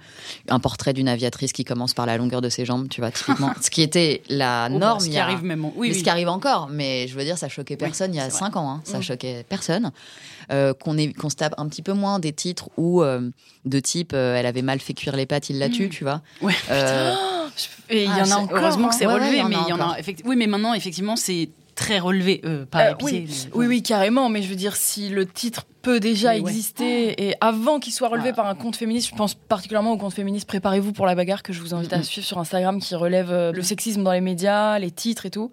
un 0.48 0.60
portrait 0.60 0.92
d'une 0.92 1.08
aviatrice 1.08 1.52
qui 1.52 1.64
commence 1.64 1.94
par 1.94 2.06
la 2.06 2.16
longueur 2.16 2.40
de 2.40 2.48
ses 2.48 2.64
jambes, 2.64 2.88
tu 2.88 3.00
vois, 3.00 3.10
typiquement. 3.10 3.50
ce 3.60 3.70
qui 3.70 3.82
était 3.82 4.22
la 4.28 4.68
Oh, 4.70 4.74
bah, 4.74 4.78
norme 4.78 5.00
ce 5.00 5.06
il 5.06 5.10
qui 5.12 5.18
a- 5.18 5.24
arrive 5.24 5.42
même. 5.44 5.64
en- 5.64 5.72
Oui, 5.76 5.88
mais 5.88 5.94
oui. 5.94 5.98
ce 5.98 6.04
qui 6.04 6.10
arrive 6.10 6.28
encore, 6.28 6.68
mais 6.70 7.08
je 7.08 7.16
veux 7.16 7.24
dire, 7.24 7.36
ça 7.38 7.48
choquait 7.48 7.76
personne 7.76 8.14
il 8.14 8.18
y 8.18 8.20
a 8.20 8.30
c'est 8.30 8.38
5 8.38 8.56
ans. 8.56 8.70
hein. 8.70 8.80
Ça 8.84 8.98
Mm. 8.98 9.02
choquait 9.02 9.44
personne. 9.48 9.90
Euh, 10.52 10.74
qu'on 10.74 10.94
qu'on 11.18 11.28
se 11.28 11.34
tape 11.36 11.54
un 11.58 11.66
petit 11.68 11.82
peu 11.82 11.92
moins 11.92 12.20
des 12.20 12.32
titres 12.32 12.68
où, 12.76 13.02
euh, 13.02 13.28
de 13.64 13.80
type, 13.80 14.12
elle 14.12 14.46
avait 14.46 14.62
mal 14.62 14.78
fait 14.78 14.94
cuire 14.94 15.16
les 15.16 15.26
pâtes, 15.26 15.50
il 15.50 15.58
la 15.58 15.68
tue, 15.68 15.86
Mm. 15.86 15.90
tu 15.90 16.04
vois. 16.04 16.20
Ouais. 16.40 16.54
Et 17.88 18.04
il 18.04 18.10
y 18.10 18.12
Ah, 18.12 18.20
en 18.20 18.24
c'est- 18.24 18.32
a 18.32 18.38
encore. 18.38 18.58
Heureusement 18.58 18.88
que 18.88 18.94
c'est 18.94 19.04
hein. 19.04 19.08
Ouais, 19.08 19.14
ouais, 19.20 19.26
relevé, 19.40 19.42
mais 19.48 19.56
il 19.66 19.68
y 19.68 19.72
en 19.72 19.80
a. 19.80 19.96
Oui, 20.24 20.36
mais 20.36 20.46
maintenant, 20.46 20.74
effectivement, 20.74 21.16
c'est 21.16 21.48
très 21.76 22.00
relevé. 22.00 22.40
euh, 22.44 22.66
pas 22.66 22.88
Euh, 22.88 22.92
épicé, 22.94 23.12
oui. 23.12 23.26
mais- 23.28 23.50
oui, 23.58 23.66
oui, 23.66 23.82
carrément. 23.82 24.28
Mais 24.28 24.42
je 24.42 24.48
veux 24.48 24.56
dire, 24.56 24.74
si 24.74 25.08
le 25.08 25.24
titre 25.26 25.64
peut 25.82 26.00
déjà 26.00 26.30
ouais. 26.30 26.38
exister 26.40 27.28
et 27.28 27.34
avant 27.40 27.78
qu'il 27.78 27.92
soit 27.92 28.08
relevé 28.08 28.30
Ah. 28.30 28.36
par 28.36 28.46
un 28.48 28.56
compte 28.56 28.74
féministe, 28.74 29.10
je 29.12 29.14
pense 29.14 29.34
particulièrement 29.34 29.92
au 29.92 29.96
compte 29.96 30.12
féministe 30.14 30.48
Préparez-vous 30.48 30.92
pour 30.92 31.06
la 31.06 31.14
bagarre 31.14 31.44
que 31.44 31.52
je 31.52 31.60
vous 31.60 31.74
invite 31.74 31.92
à 31.92 32.02
suivre 32.02 32.26
sur 32.26 32.38
Instagram 32.38 32.80
qui 32.80 32.94
relève 32.96 33.30
euh, 33.30 33.52
le 33.52 33.62
sexisme 33.62 34.02
dans 34.02 34.10
les 34.12 34.20
médias, 34.20 34.78
les 34.80 34.90
titres 34.90 35.26
et 35.26 35.30
tout. 35.30 35.52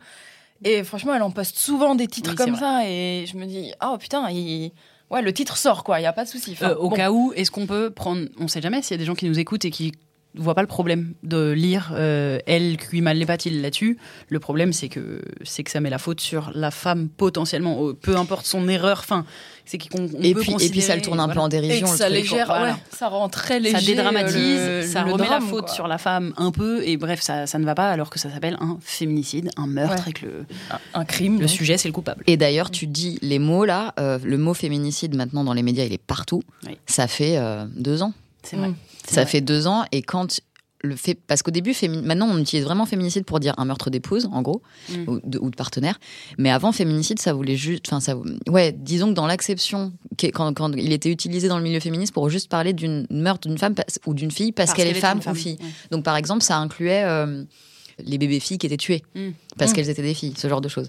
Et 0.64 0.84
franchement, 0.84 1.14
elle 1.14 1.22
en 1.22 1.30
poste 1.32 1.58
souvent 1.58 1.94
des 1.94 2.08
titres 2.08 2.32
Oui, 2.32 2.36
comme 2.38 2.56
ça 2.56 2.82
et 2.88 3.26
je 3.32 3.38
me 3.38 3.46
dis, 3.46 3.74
oh 3.86 3.98
putain, 4.00 4.30
il- 4.32 4.72
ouais, 5.12 5.22
le 5.22 5.34
titre 5.34 5.58
sort 5.58 5.84
quoi, 5.84 6.00
il 6.00 6.04
y 6.04 6.06
a 6.08 6.14
pas 6.14 6.24
de 6.24 6.30
souci. 6.30 6.54
Enfin, 6.54 6.70
Euh, 6.70 6.76
au 6.78 6.90
bon. 6.90 6.96
cas 6.96 7.12
où, 7.12 7.34
est-ce 7.36 7.52
qu'on 7.52 7.68
peut 7.68 7.90
prendre. 7.90 8.24
On 8.40 8.48
sait 8.48 8.62
jamais 8.62 8.82
s'il 8.82 8.92
y 8.92 8.96
a 8.96 8.98
des 8.98 9.06
gens 9.06 9.14
qui 9.16 9.28
nous 9.28 9.38
écoutent 9.40 9.66
et 9.66 9.72
qui 9.72 9.92
vois 10.36 10.56
pas 10.56 10.62
le 10.62 10.68
problème 10.68 11.14
de 11.24 11.52
lire 11.52 11.92
euh, 11.96 12.40
elle 12.48 12.78
cuit 12.78 13.02
mal 13.02 13.18
les 13.18 13.26
il 13.46 13.62
la 13.62 13.72
tue. 13.72 13.98
Le 14.30 14.40
problème, 14.40 14.74
c'est 14.74 14.90
que 14.90 15.22
c'est 15.44 15.64
que 15.64 15.72
ça 15.72 15.80
met 15.80 15.90
la 15.90 15.98
faute 15.98 16.20
sur 16.22 16.52
la 16.56 16.72
femme 16.72 17.10
potentiellement, 17.10 17.92
peu 18.02 18.16
importe 18.18 18.46
son 18.46 18.68
erreur. 18.68 19.00
Enfin, 19.00 19.26
c'est 19.66 19.78
qu'on 19.78 20.04
on 20.04 20.22
Et 20.22 20.34
peut 20.34 20.42
puis, 20.42 20.56
et 20.60 20.70
puis 20.70 20.82
ça 20.82 20.96
le 20.96 21.02
tourne 21.02 21.20
un 21.20 21.30
peu 21.30 21.40
en 21.40 21.48
Et 21.48 21.52
dérision. 21.52 21.88
que 21.88 21.92
le 21.92 21.98
ça 21.98 22.06
truc. 22.06 22.18
légère, 22.18 22.48
voilà. 22.48 22.74
ouais, 22.74 22.78
ça 22.92 23.08
rend 23.08 23.30
très 23.30 23.60
léger. 23.60 23.80
Ça 23.80 23.86
dédramatise, 23.86 24.60
le- 24.68 24.82
ça 24.86 25.04
le 25.04 25.14
remet 25.14 25.26
drame, 25.26 25.44
la 25.44 25.50
faute 25.50 25.66
quoi. 25.66 25.74
sur 25.74 25.88
la 25.88 25.98
femme 25.98 26.34
un 26.38 26.52
peu, 26.52 26.86
et 26.86 26.98
bref, 26.98 27.22
ça, 27.22 27.48
ça 27.48 27.60
ne 27.60 27.66
va 27.66 27.74
pas 27.76 27.90
alors 27.90 28.10
que 28.10 28.20
ça 28.20 28.30
s'appelle 28.30 28.58
un 28.60 28.78
féminicide, 28.82 29.52
un 29.58 29.68
meurtre, 29.68 30.04
Ouais. 30.06 30.10
et 30.10 30.14
que 30.14 30.26
le, 30.26 30.46
un 30.94 31.06
crime. 31.06 31.36
le 31.36 31.42
donc. 31.42 31.50
sujet, 31.50 31.78
c'est 31.78 31.88
le 31.88 31.94
coupable. 31.94 32.24
Et 32.28 32.38
d'ailleurs, 32.38 32.72
tu 32.72 32.88
dis 32.88 33.20
les 33.22 33.40
mots 33.40 33.66
là, 33.66 33.94
euh, 34.00 34.20
le 34.24 34.38
mot 34.38 34.54
féminicide 34.54 35.16
maintenant 35.16 35.44
dans 35.44 35.54
les 35.54 35.64
médias, 35.64 35.86
il 35.86 35.94
est 35.94 35.98
partout. 35.98 36.44
Oui. 36.68 36.78
Ça 36.86 37.08
fait 37.08 37.38
euh, 37.38 37.66
deux 37.76 38.02
ans. 38.04 38.14
C'est 38.44 38.56
vrai. 38.58 38.70
Mm. 38.70 38.76
Ça 39.08 39.22
vrai. 39.22 39.26
fait 39.32 39.42
deux 39.42 39.68
ans 39.68 39.84
et 39.92 40.02
quand 40.02 40.40
le 40.86 40.98
fait, 40.98 41.14
parce 41.16 41.42
qu'au 41.44 41.52
début, 41.52 41.72
fémi- 41.72 42.02
maintenant 42.02 42.28
on 42.30 42.38
utilise 42.38 42.66
vraiment 42.66 42.86
féminicide 42.86 43.24
pour 43.24 43.40
dire 43.40 43.54
un 43.58 43.64
meurtre 43.64 43.90
d'épouse, 43.90 44.28
en 44.34 44.42
gros, 44.42 44.62
Mm. 44.90 44.94
ou, 45.10 45.20
de, 45.24 45.40
ou 45.40 45.50
de 45.50 45.56
partenaire. 45.56 45.98
Mais 46.38 46.52
avant, 46.52 46.74
féminicide, 46.74 47.20
ça 47.20 47.32
voulait 47.34 47.56
juste, 47.56 47.86
enfin 47.88 48.02
ça, 48.02 48.18
ouais, 48.50 48.74
disons 48.78 49.08
que 49.08 49.14
dans 49.14 49.26
l'acception, 49.26 49.94
quand, 50.34 50.54
quand 50.54 50.74
il 50.76 50.92
était 50.92 51.10
utilisé 51.10 51.48
dans 51.48 51.58
le 51.58 51.64
milieu 51.64 51.80
féministe 51.80 52.14
pour 52.14 52.30
juste 52.30 52.50
parler 52.50 52.74
d'une 52.74 53.08
meurtre 53.10 53.48
d'une 53.48 53.58
femme 53.58 53.76
ou 54.06 54.14
d'une 54.14 54.30
fille 54.32 54.52
parce, 54.52 54.74
qu'elle 54.74 54.90
est 54.90 54.94
femme, 54.94 55.22
ou 55.26 55.34
fille. 55.36 55.58
Ouais. 55.62 55.68
Donc 55.92 56.04
par 56.04 56.18
exemple, 56.18 56.44
ça 56.44 56.58
incluait 56.58 57.04
euh, 57.06 57.46
les 58.00 58.18
bébés 58.18 58.40
filles 58.40 58.58
qui 58.58 58.66
étaient 58.68 58.78
tuées 58.78 59.04
Mm. 59.16 59.30
parce 59.58 59.72
Mm. 59.72 59.76
qu'elles 59.76 59.90
étaient 59.90 60.02
des 60.02 60.14
filles, 60.14 60.34
ce 60.38 60.48
genre 60.48 60.62
de 60.62 60.70
choses. 60.70 60.88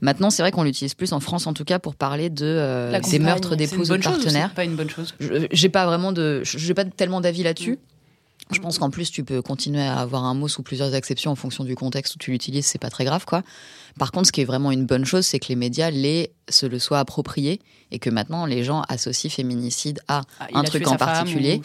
Maintenant, 0.00 0.30
c'est 0.30 0.42
vrai 0.42 0.50
qu'on 0.52 0.62
l'utilise 0.64 0.94
plus 0.94 1.12
en 1.12 1.20
France, 1.20 1.46
en 1.46 1.52
tout 1.54 1.64
cas, 1.64 1.78
pour 1.78 1.94
parler 1.94 2.30
de 2.30 2.44
euh, 2.46 3.00
des 3.00 3.18
meurtres 3.18 3.56
d'épouses 3.56 3.90
ou 3.90 3.96
de 3.96 4.02
partenaires. 4.02 4.48
c'est 4.50 4.54
pas 4.56 4.64
une 4.64 4.76
bonne 4.76 4.90
chose? 4.90 5.14
J'ai 5.52 5.68
pas 5.68 5.86
vraiment 5.86 6.12
de, 6.12 6.42
j'ai 6.44 6.74
pas 6.74 6.84
tellement 6.84 7.20
d'avis 7.20 7.42
là-dessus. 7.42 7.78
Je 8.50 8.60
pense 8.60 8.78
qu'en 8.78 8.90
plus, 8.90 9.10
tu 9.10 9.24
peux 9.24 9.40
continuer 9.40 9.80
à 9.80 9.98
avoir 10.00 10.24
un 10.24 10.34
mot 10.34 10.48
sous 10.48 10.62
plusieurs 10.62 10.92
acceptions 10.92 11.30
en 11.30 11.34
fonction 11.34 11.64
du 11.64 11.74
contexte 11.76 12.14
où 12.16 12.18
tu 12.18 12.30
l'utilises, 12.30 12.66
c'est 12.66 12.78
pas 12.78 12.90
très 12.90 13.04
grave, 13.06 13.24
quoi. 13.24 13.42
Par 13.98 14.12
contre, 14.12 14.26
ce 14.26 14.32
qui 14.32 14.42
est 14.42 14.44
vraiment 14.44 14.70
une 14.70 14.84
bonne 14.84 15.06
chose, 15.06 15.24
c'est 15.24 15.38
que 15.38 15.46
les 15.48 15.56
médias 15.56 15.90
les, 15.90 16.30
se 16.50 16.66
le 16.66 16.78
soient 16.78 16.98
appropriés 16.98 17.60
et 17.90 17.98
que 17.98 18.10
maintenant 18.10 18.44
les 18.44 18.62
gens 18.62 18.82
associent 18.88 19.30
féminicide 19.30 20.00
à 20.08 20.22
Ah, 20.40 20.48
un 20.52 20.60
a 20.60 20.64
truc 20.64 20.86
en 20.88 20.96
particulier 20.96 21.62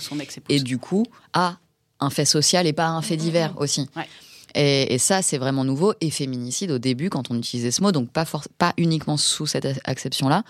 et 0.47 0.59
du 0.61 0.77
coup 0.77 1.05
à 1.33 1.57
un 1.99 2.09
fait 2.09 2.23
social 2.23 2.65
et 2.65 2.71
pas 2.71 2.85
à 2.85 2.91
un 2.91 3.01
fait 3.01 3.17
divers 3.17 3.55
aussi. 3.57 3.89
Ouais. 3.97 4.07
Et, 4.55 4.93
et 4.93 4.97
ça, 4.97 5.21
c'est 5.21 5.37
vraiment 5.37 5.63
nouveau. 5.63 5.93
Et 6.01 6.09
féminicide, 6.09 6.71
au 6.71 6.79
début, 6.79 7.09
quand 7.09 7.31
on 7.31 7.37
utilisait 7.37 7.71
ce 7.71 7.81
mot, 7.81 7.91
donc 7.91 8.09
pas, 8.09 8.25
pas 8.57 8.73
uniquement 8.77 9.17
sous 9.17 9.45
cette 9.45 9.67
acception-là, 9.85 10.43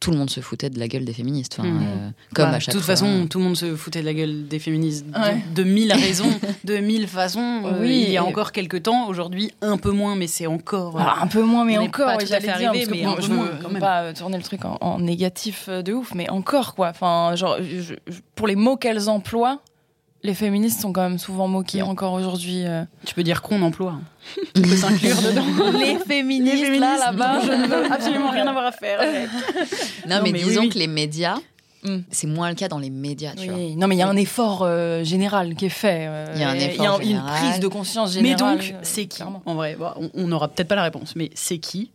tout 0.00 0.10
le 0.10 0.16
monde 0.16 0.30
se 0.30 0.40
foutait 0.40 0.68
de 0.68 0.80
la 0.80 0.88
gueule 0.88 1.04
des 1.04 1.12
féministes. 1.12 1.58
Enfin, 1.60 1.68
Mhm. 1.68 1.82
euh, 1.86 2.10
comme 2.34 2.50
Bah, 2.50 2.56
à 2.56 2.58
chaque 2.58 2.74
De 2.74 2.78
toute 2.80 2.84
fois. 2.84 2.96
façon, 2.96 3.28
tout 3.30 3.38
le 3.38 3.44
monde 3.44 3.56
se 3.56 3.76
foutait 3.76 4.00
de 4.00 4.04
la 4.06 4.14
gueule 4.14 4.48
des 4.48 4.58
féministes 4.58 5.06
de- 5.06 5.16
Ouais. 5.16 5.40
de, 5.54 5.62
mille 5.62 5.92
raisons, 5.92 6.26
de 6.64 6.78
mille 6.78 7.06
façons. 7.06 7.62
Euh, 7.66 7.80
Oui, 7.82 8.02
il 8.08 8.10
y 8.10 8.16
a 8.16 8.24
encore 8.24 8.50
quelques 8.50 8.82
temps, 8.82 9.06
aujourd'hui 9.06 9.52
un 9.60 9.76
peu 9.76 9.92
moins, 9.92 10.16
mais 10.16 10.26
c'est 10.26 10.48
encore. 10.48 10.96
euh, 10.96 11.00
Alors, 11.02 11.18
un 11.22 11.28
peu 11.28 11.42
moins, 11.42 11.64
mais 11.64 11.78
On 11.78 11.82
encore, 11.84 12.06
pas 12.06 12.16
oui, 12.16 12.24
tout 12.26 12.32
à 12.32 12.40
j'allais 12.40 12.50
fait 12.52 12.58
dire, 12.58 12.70
arrivé, 12.70 12.84
parce 12.86 12.98
que 12.98 13.00
mais 13.00 13.04
bon, 13.06 13.12
un 13.12 13.14
peu 13.14 13.22
je 13.22 13.32
moins, 13.32 13.50
veux 13.70 13.78
pas 13.78 14.12
tourner 14.12 14.38
le 14.38 14.42
truc 14.42 14.64
en, 14.64 14.76
en 14.80 14.98
négatif 14.98 15.68
de 15.68 15.92
ouf, 15.92 16.14
mais 16.16 16.28
encore, 16.30 16.74
quoi. 16.74 16.88
Enfin, 16.88 17.36
genre, 17.36 17.58
je- 17.60 17.94
je- 18.10 18.18
pour 18.34 18.48
les 18.48 18.56
mots 18.56 18.76
qu'elles 18.76 19.08
emploient, 19.08 19.60
les 20.22 20.34
féministes 20.34 20.80
sont 20.80 20.92
quand 20.92 21.02
même 21.02 21.18
souvent 21.18 21.48
moquées 21.48 21.82
encore 21.82 22.12
aujourd'hui. 22.12 22.64
euh. 22.66 22.84
Tu 23.06 23.14
peux 23.14 23.22
dire 23.22 23.42
qu'on 23.42 23.60
emploie. 23.62 23.92
hein. 23.92 24.02
Tu 24.54 24.62
peux 24.62 24.76
s'inclure 24.76 25.16
dedans. 25.20 25.44
Les 25.78 25.96
féministes, 25.98 26.68
Les 26.68 26.78
là, 26.78 26.96
là-bas, 26.98 27.40
je 27.44 27.52
ne 27.52 27.66
veux 27.66 27.92
absolument 27.92 28.30
rien 28.30 28.46
avoir 28.46 28.66
à 28.66 28.72
faire. 28.72 29.00
avec. 29.00 29.28
Non, 30.08 30.16
Non, 30.16 30.22
mais, 30.24 30.32
mais 30.32 30.38
disons 30.40 30.60
oui, 30.62 30.66
oui. 30.66 30.72
que 30.72 30.78
les 30.78 30.86
médias, 30.86 31.36
Mm. 31.84 31.96
c'est 32.12 32.28
moins 32.28 32.48
le 32.48 32.54
cas 32.54 32.68
dans 32.68 32.78
les 32.78 32.90
médias, 32.90 33.32
tu 33.36 33.48
vois. 33.48 33.58
Non, 33.76 33.88
mais 33.88 33.96
il 33.96 33.98
y 33.98 34.02
a 34.02 34.08
un 34.08 34.14
effort 34.16 34.62
euh, 34.62 35.02
général 35.02 35.56
qui 35.56 35.64
est 35.66 35.68
fait. 35.68 36.06
euh, 36.06 36.26
Il 36.36 36.40
y 36.40 36.44
a 36.44 36.50
un 36.50 36.54
une 36.54 36.60
général. 37.02 37.24
prise 37.40 37.58
de 37.58 37.66
conscience 37.66 38.14
Mais 38.14 38.22
générale. 38.36 38.58
donc, 38.58 38.70
euh, 38.72 38.78
c'est 38.82 39.06
qui 39.06 39.16
clairement. 39.16 39.42
En 39.46 39.56
vrai, 39.56 39.74
bon, 39.76 39.88
on 40.14 40.28
n'aura 40.28 40.46
peut-être 40.46 40.68
pas 40.68 40.76
la 40.76 40.84
réponse, 40.84 41.16
mais 41.16 41.30
c'est 41.34 41.58
qui 41.58 41.90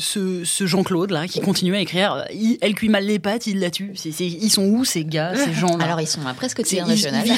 ce, 0.00 0.42
ce 0.44 0.66
Jean-Claude 0.66 1.10
là 1.12 1.28
qui 1.28 1.40
continue 1.40 1.76
à 1.76 1.80
écrire 1.80 2.24
il- 2.32 2.58
Elle 2.60 2.74
cuit 2.74 2.88
mal 2.88 3.04
les 3.04 3.18
pâtes, 3.20 3.46
il 3.46 3.60
la 3.60 3.70
tue. 3.70 3.92
C'est- 3.94 4.10
c'est- 4.10 4.26
ils 4.26 4.50
sont 4.50 4.64
où 4.64 4.84
ces 4.84 5.04
gars, 5.04 5.34
ces 5.36 5.52
gens-là 5.60 5.84
Alors, 5.84 6.00
ils 6.00 6.06
sont 6.08 6.26
à 6.26 6.34
presque 6.34 6.60
ils 6.60 6.64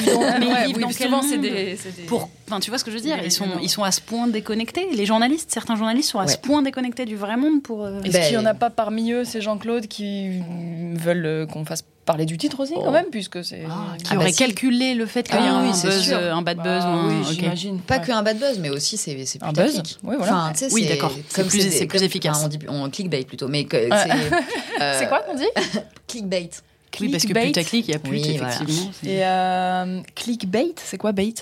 dans- 0.01 0.19
mais 0.39 0.45
ils 0.45 0.51
Ouais, 0.51 0.65
vivent 0.67 0.75
oui, 0.77 0.81
dans 0.83 0.87
quel 0.89 1.07
souvent, 1.07 1.21
c'est 1.21 1.35
monde 1.37 1.41
des, 1.45 1.77
c'est 1.81 1.95
des- 1.95 2.01
pour 2.03 2.29
enfin 2.47 2.59
tu 2.59 2.69
vois 2.71 2.79
ce 2.79 2.83
que 2.83 2.89
je 2.91 2.95
veux 2.95 3.01
dire 3.03 3.17
ils 3.23 3.31
sont 3.31 3.45
ils 3.61 3.69
sont 3.69 3.83
à 3.83 3.91
ce 3.91 4.01
point 4.01 4.27
déconnectés. 4.27 4.87
Les 4.95 5.05
journalistes 5.05 5.51
certains 5.51 5.75
journalistes 5.75 6.09
sont 6.09 6.19
à 6.19 6.27
ce 6.27 6.37
point 6.37 6.61
déconnectés 6.63 7.05
du 7.05 7.15
vrai 7.15 7.37
monde 7.37 7.61
pour 7.61 7.83
euh, 7.83 8.01
Est-ce 8.01 8.13
Ben- 8.13 8.21
qu'il 8.23 8.37
n'y 8.37 8.43
en 8.43 8.45
a 8.45 8.53
pas 8.53 8.69
parmi 8.69 9.11
eux, 9.11 9.25
ces 9.25 9.41
Jean-Claude, 9.41 9.87
qui 9.87 10.29
veulent 10.95 11.25
euh, 11.25 11.45
qu'on 11.45 11.65
fasse 11.65 11.83
parler 12.05 12.25
du 12.25 12.37
titre 12.37 12.59
aussi, 12.59 12.73
Oh. 12.75 12.81
quand 12.83 12.91
même, 12.91 13.05
puisque 13.11 13.43
c'est. 13.43 13.63
Ah, 13.69 13.95
qui 13.97 14.05
Ah 14.11 14.17
aurait 14.17 14.31
calculé 14.33 14.93
le 14.95 15.05
fait 15.05 15.23
qu'il 15.23 15.35
y 15.35 15.39
Ah 15.39 15.43
a 15.43 15.53
un 15.55 15.63
oui, 15.67 15.71
c'est 15.73 15.87
buzz 15.87 16.01
sûr. 16.03 16.17
euh, 16.17 16.33
un 16.33 16.41
bad 16.41 16.57
Bah 16.57 16.63
buzz 16.63 16.83
ou 16.83 16.87
un 16.87 17.07
oui, 17.09 17.15
ok. 17.25 17.31
j'imagine. 17.39 17.79
Pas 17.79 17.97
Ouais. 17.99 18.05
que 18.05 18.11
un 18.11 18.23
bad 18.23 18.39
buzz, 18.39 18.59
mais 18.59 18.69
aussi 18.69 18.97
c'est 18.97 19.25
c'est 19.25 19.39
plus 19.39 19.47
Un 19.47 19.53
buzz. 19.53 19.81
Oui, 20.03 20.15
voilà. 20.17 20.49
Enfin, 20.51 20.53
Oui, 20.71 20.85
d'accord. 20.87 21.11
C'est 21.29 21.47
plus- 21.47 21.85
plus 21.87 22.03
efficace. 22.03 22.37
enfin, 22.37 22.45
on 22.45 22.49
dit 22.49 22.59
on 22.67 22.89
clickbait 22.89 23.23
plutôt, 23.23 23.47
mais 23.47 23.65
c'est 23.71 23.89
euh, 24.81 24.99
C'est 24.99 25.07
quoi 25.07 25.19
qu'on 25.21 25.35
dit? 25.35 25.47
Clickbait. 26.07 26.49
oui 26.99 27.09
parce 27.09 27.23
que 27.23 27.27
Clickbait. 27.27 27.41
plus 27.43 27.51
t'as 27.53 27.63
clic 27.63 27.87
il 27.87 27.91
y 27.91 27.95
a 27.95 27.99
plus 27.99 28.11
Oui, 28.11 28.29
effectivement 28.35 28.91
Et 29.03 29.25
euh, 29.25 30.01
clickbait, 30.15 30.73
c'est 30.83 30.97
quoi 30.97 31.11
bait? 31.11 31.33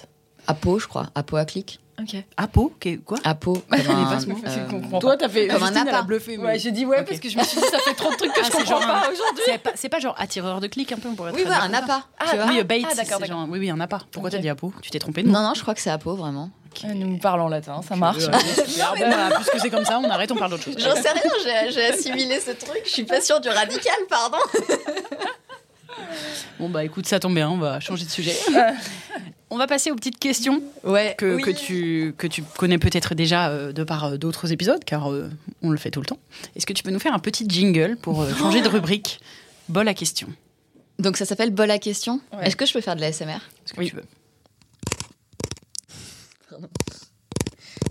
Apo, 0.48 0.80
je 0.80 0.88
crois. 0.88 1.08
Apo 1.16 1.38
à 1.38 1.46
clic. 1.46 1.80
Ok. 2.02 2.24
Apo 2.38 2.74
qu'est- 2.80 2.98
quoi. 2.98 3.18
Comme 3.18 3.32
un, 3.72 4.26
mot. 4.26 4.38
euh, 4.46 5.00
Toi, 5.00 5.18
t'as 5.18 5.30
fait. 5.30 5.48
Comme 5.48 5.64
un 5.64 5.76
appât. 5.76 6.02
bluffé. 6.04 6.38
mais- 6.38 6.44
Ouais, 6.46 6.60
j'ai 6.60 6.72
dit 6.72 6.86
ouais, 6.86 7.04
parce 7.04 7.20
que 7.20 7.30
je 7.30 7.38
me 7.38 7.44
suis 7.44 7.58
dit, 7.58 7.66
ça 7.72 7.80
fait 7.80 7.94
trop 7.94 8.12
de 8.12 8.16
trucs 8.18 8.34
que 8.34 8.40
Ah, 8.42 8.46
je 8.46 8.52
comprends 8.52 8.80
pas 8.80 8.98
un- 9.08 9.12
aujourd'hui. 9.12 9.44
c'est 9.46 9.58
pas, 9.58 9.72
c'est 9.76 9.90
pas 9.90 10.00
genre 10.00 10.16
attireur 10.18 10.60
de 10.62 10.68
clic 10.68 10.92
un 10.92 10.98
peu 10.98 11.10
on 11.10 11.16
pourrait 11.16 11.32
Oui, 11.34 11.44
voilà, 11.46 11.64
un 11.64 11.74
appât. 11.74 12.04
Ah, 12.20 12.26
tu 12.30 12.36
vois. 12.38 12.46
oui 12.48 12.60
euh, 12.60 12.64
bait 12.64 12.82
Ah, 12.84 12.90
d'accord, 12.96 13.04
c'est 13.04 13.06
d'accord. 13.28 13.28
genre 13.42 13.48
oui 13.50 13.60
oui 13.60 13.70
un 13.70 13.80
appât 13.80 14.00
pourquoi 14.12 14.30
Ok. 14.30 14.36
t'as 14.36 14.42
dit 14.42 14.50
Apo 14.50 14.74
tu 14.82 14.90
t'es 14.90 15.00
trompé 15.00 15.24
Non, 15.24 15.42
non, 15.42 15.54
je 15.56 15.62
crois 15.62 15.74
que 15.74 15.82
c'est 15.82 15.90
Apo, 15.92 16.16
vraiment. 16.16 16.50
Euh, 16.86 16.94
Nous 16.94 17.18
parlons 17.18 17.46
en 17.46 17.50
latin, 17.50 17.82
ça 17.88 17.96
marche. 17.98 18.24
Euh, 18.24 18.32
super. 18.66 18.94
Bon, 18.98 19.10
bah, 19.10 19.36
puisque 19.36 19.60
c'est 19.60 19.70
comme 19.70 19.84
ça 19.86 20.00
on 20.00 20.10
arrête 20.10 20.32
on 20.32 20.36
parle 20.38 20.52
d'autre 20.52 20.64
chose 20.64 20.76
J'en 20.78 20.96
sais 20.96 21.10
rien, 21.12 21.22
j'ai- 21.44 21.72
j'ai 21.72 21.86
assimilé 21.88 22.40
ce 22.40 22.52
truc. 22.52 22.82
Je 22.86 22.90
suis 22.90 23.04
pas 23.04 23.20
sûre 23.22 23.42
du 23.42 23.50
radical, 23.50 23.94
pardon. 24.10 24.38
bon 26.60 26.70
bah 26.70 26.84
écoute 26.86 27.06
ça 27.06 27.20
tombe 27.20 27.36
bien 27.36 27.50
on 27.50 27.58
va 27.58 27.80
changer 27.82 28.06
de 28.06 28.10
sujet 28.10 28.36
on 29.52 29.58
va 29.58 29.68
passer 29.68 29.92
aux 29.92 29.96
petites 29.96 30.18
questions 30.18 30.64
Ouais. 30.84 31.14
que, 31.18 31.36
oui. 31.36 31.42
que, 31.44 31.52
tu, 31.52 32.14
que 32.18 32.26
tu 32.26 32.42
connais 32.58 32.78
peut-être 32.80 33.14
déjà 33.14 33.50
euh, 33.50 33.72
de 33.74 33.84
par 33.84 34.06
euh, 34.06 34.18
d'autres 34.18 34.52
épisodes, 34.52 34.84
car 34.86 35.12
euh, 35.12 35.30
on 35.62 35.70
le 35.70 35.78
fait 35.78 35.92
tout 35.92 36.00
le 36.00 36.06
temps. 36.08 36.18
Est-ce 36.56 36.66
que 36.66 36.74
tu 36.74 36.82
peux 36.84 36.92
nous 36.92 37.00
faire 37.00 37.14
un 37.14 37.20
petit 37.20 37.46
jingle 37.48 37.98
pour 38.02 38.22
euh, 38.22 38.34
changer 38.34 38.62
de 38.62 38.68
rubrique? 38.78 39.20
Bol 39.70 39.88
à 39.88 39.94
question. 39.94 40.28
Donc 41.00 41.18
ça 41.18 41.26
s'appelle 41.26 41.52
bol 41.52 41.70
à 41.70 41.78
question. 41.80 42.20
Ouais. 42.34 42.48
Est-ce 42.48 42.56
que 42.56 42.66
je 42.66 42.74
peux 42.74 42.82
faire 42.82 42.96
de 42.96 43.02
la 43.02 43.12
SMR 43.12 43.36
Est-ce 43.66 43.74
que 43.74 43.80
Oui. 43.80 43.90
tu 43.90 43.96
veux 43.96 44.04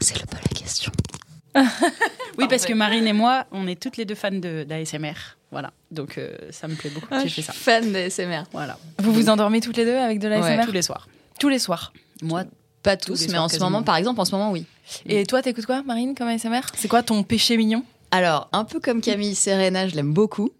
C'est 0.01 0.19
le 0.19 0.27
bol 0.27 0.41
à 0.45 0.55
question. 0.55 0.93
Oui, 2.39 2.47
parce 2.49 2.65
que 2.65 2.73
Marine 2.73 3.07
et 3.07 3.13
moi, 3.13 3.45
on 3.53 3.67
est 3.67 3.79
toutes 3.79 3.99
les 3.99 4.07
deux 4.07 4.15
fans 4.15 4.31
de 4.31 4.65
d'ASMR. 4.65 5.13
Voilà, 5.51 5.73
donc 5.91 6.17
euh, 6.17 6.31
ça 6.51 6.69
me 6.69 6.75
plaît 6.75 6.89
beaucoup 6.89 7.09
que 7.09 7.15
Ah, 7.17 7.23
tu 7.23 7.29
je 7.29 7.33
suis 7.35 7.43
ça. 7.43 7.53
fan 7.53 7.93
de 7.93 8.09
SMR. 8.09 8.45
Voilà, 8.53 8.79
Vous 8.99 9.13
vous 9.13 9.29
endormez 9.29 9.61
toutes 9.61 9.77
les 9.77 9.85
deux 9.85 9.97
avec 9.99 10.21
de 10.21 10.29
la 10.29 10.41
Ouais. 10.41 10.55
SMR 10.55 10.65
tous 10.65 10.73
les 10.73 10.81
soirs. 10.83 11.07
Tous 11.41 11.49
les 11.49 11.59
soirs. 11.59 11.93
Moi, 12.23 12.45
Pas 12.85 12.97
Tous 12.97 13.21
mais 13.23 13.29
soirs, 13.29 13.43
en 13.43 13.49
ce 13.49 13.59
moment, 13.59 13.83
par 13.83 13.97
exemple, 13.97 14.21
en 14.21 14.25
ce 14.25 14.31
moment, 14.33 14.53
oui. 14.53 14.65
Et 15.07 15.25
toi, 15.27 15.43
t'écoutes 15.43 15.67
quoi, 15.67 15.83
Marine, 15.83 16.15
comme 16.15 16.29
ASMR 16.29 16.61
C'est 16.77 16.87
quoi 16.89 17.03
ton 17.03 17.23
péché 17.25 17.57
mignon? 17.57 17.83
Alors, 18.13 18.49
un 18.53 18.65
peu 18.65 18.79
comme 18.81 19.01
Camille 19.01 19.35
Serena, 19.35 19.87
je 19.89 19.95
l'aime 19.97 20.13
beaucoup. 20.13 20.51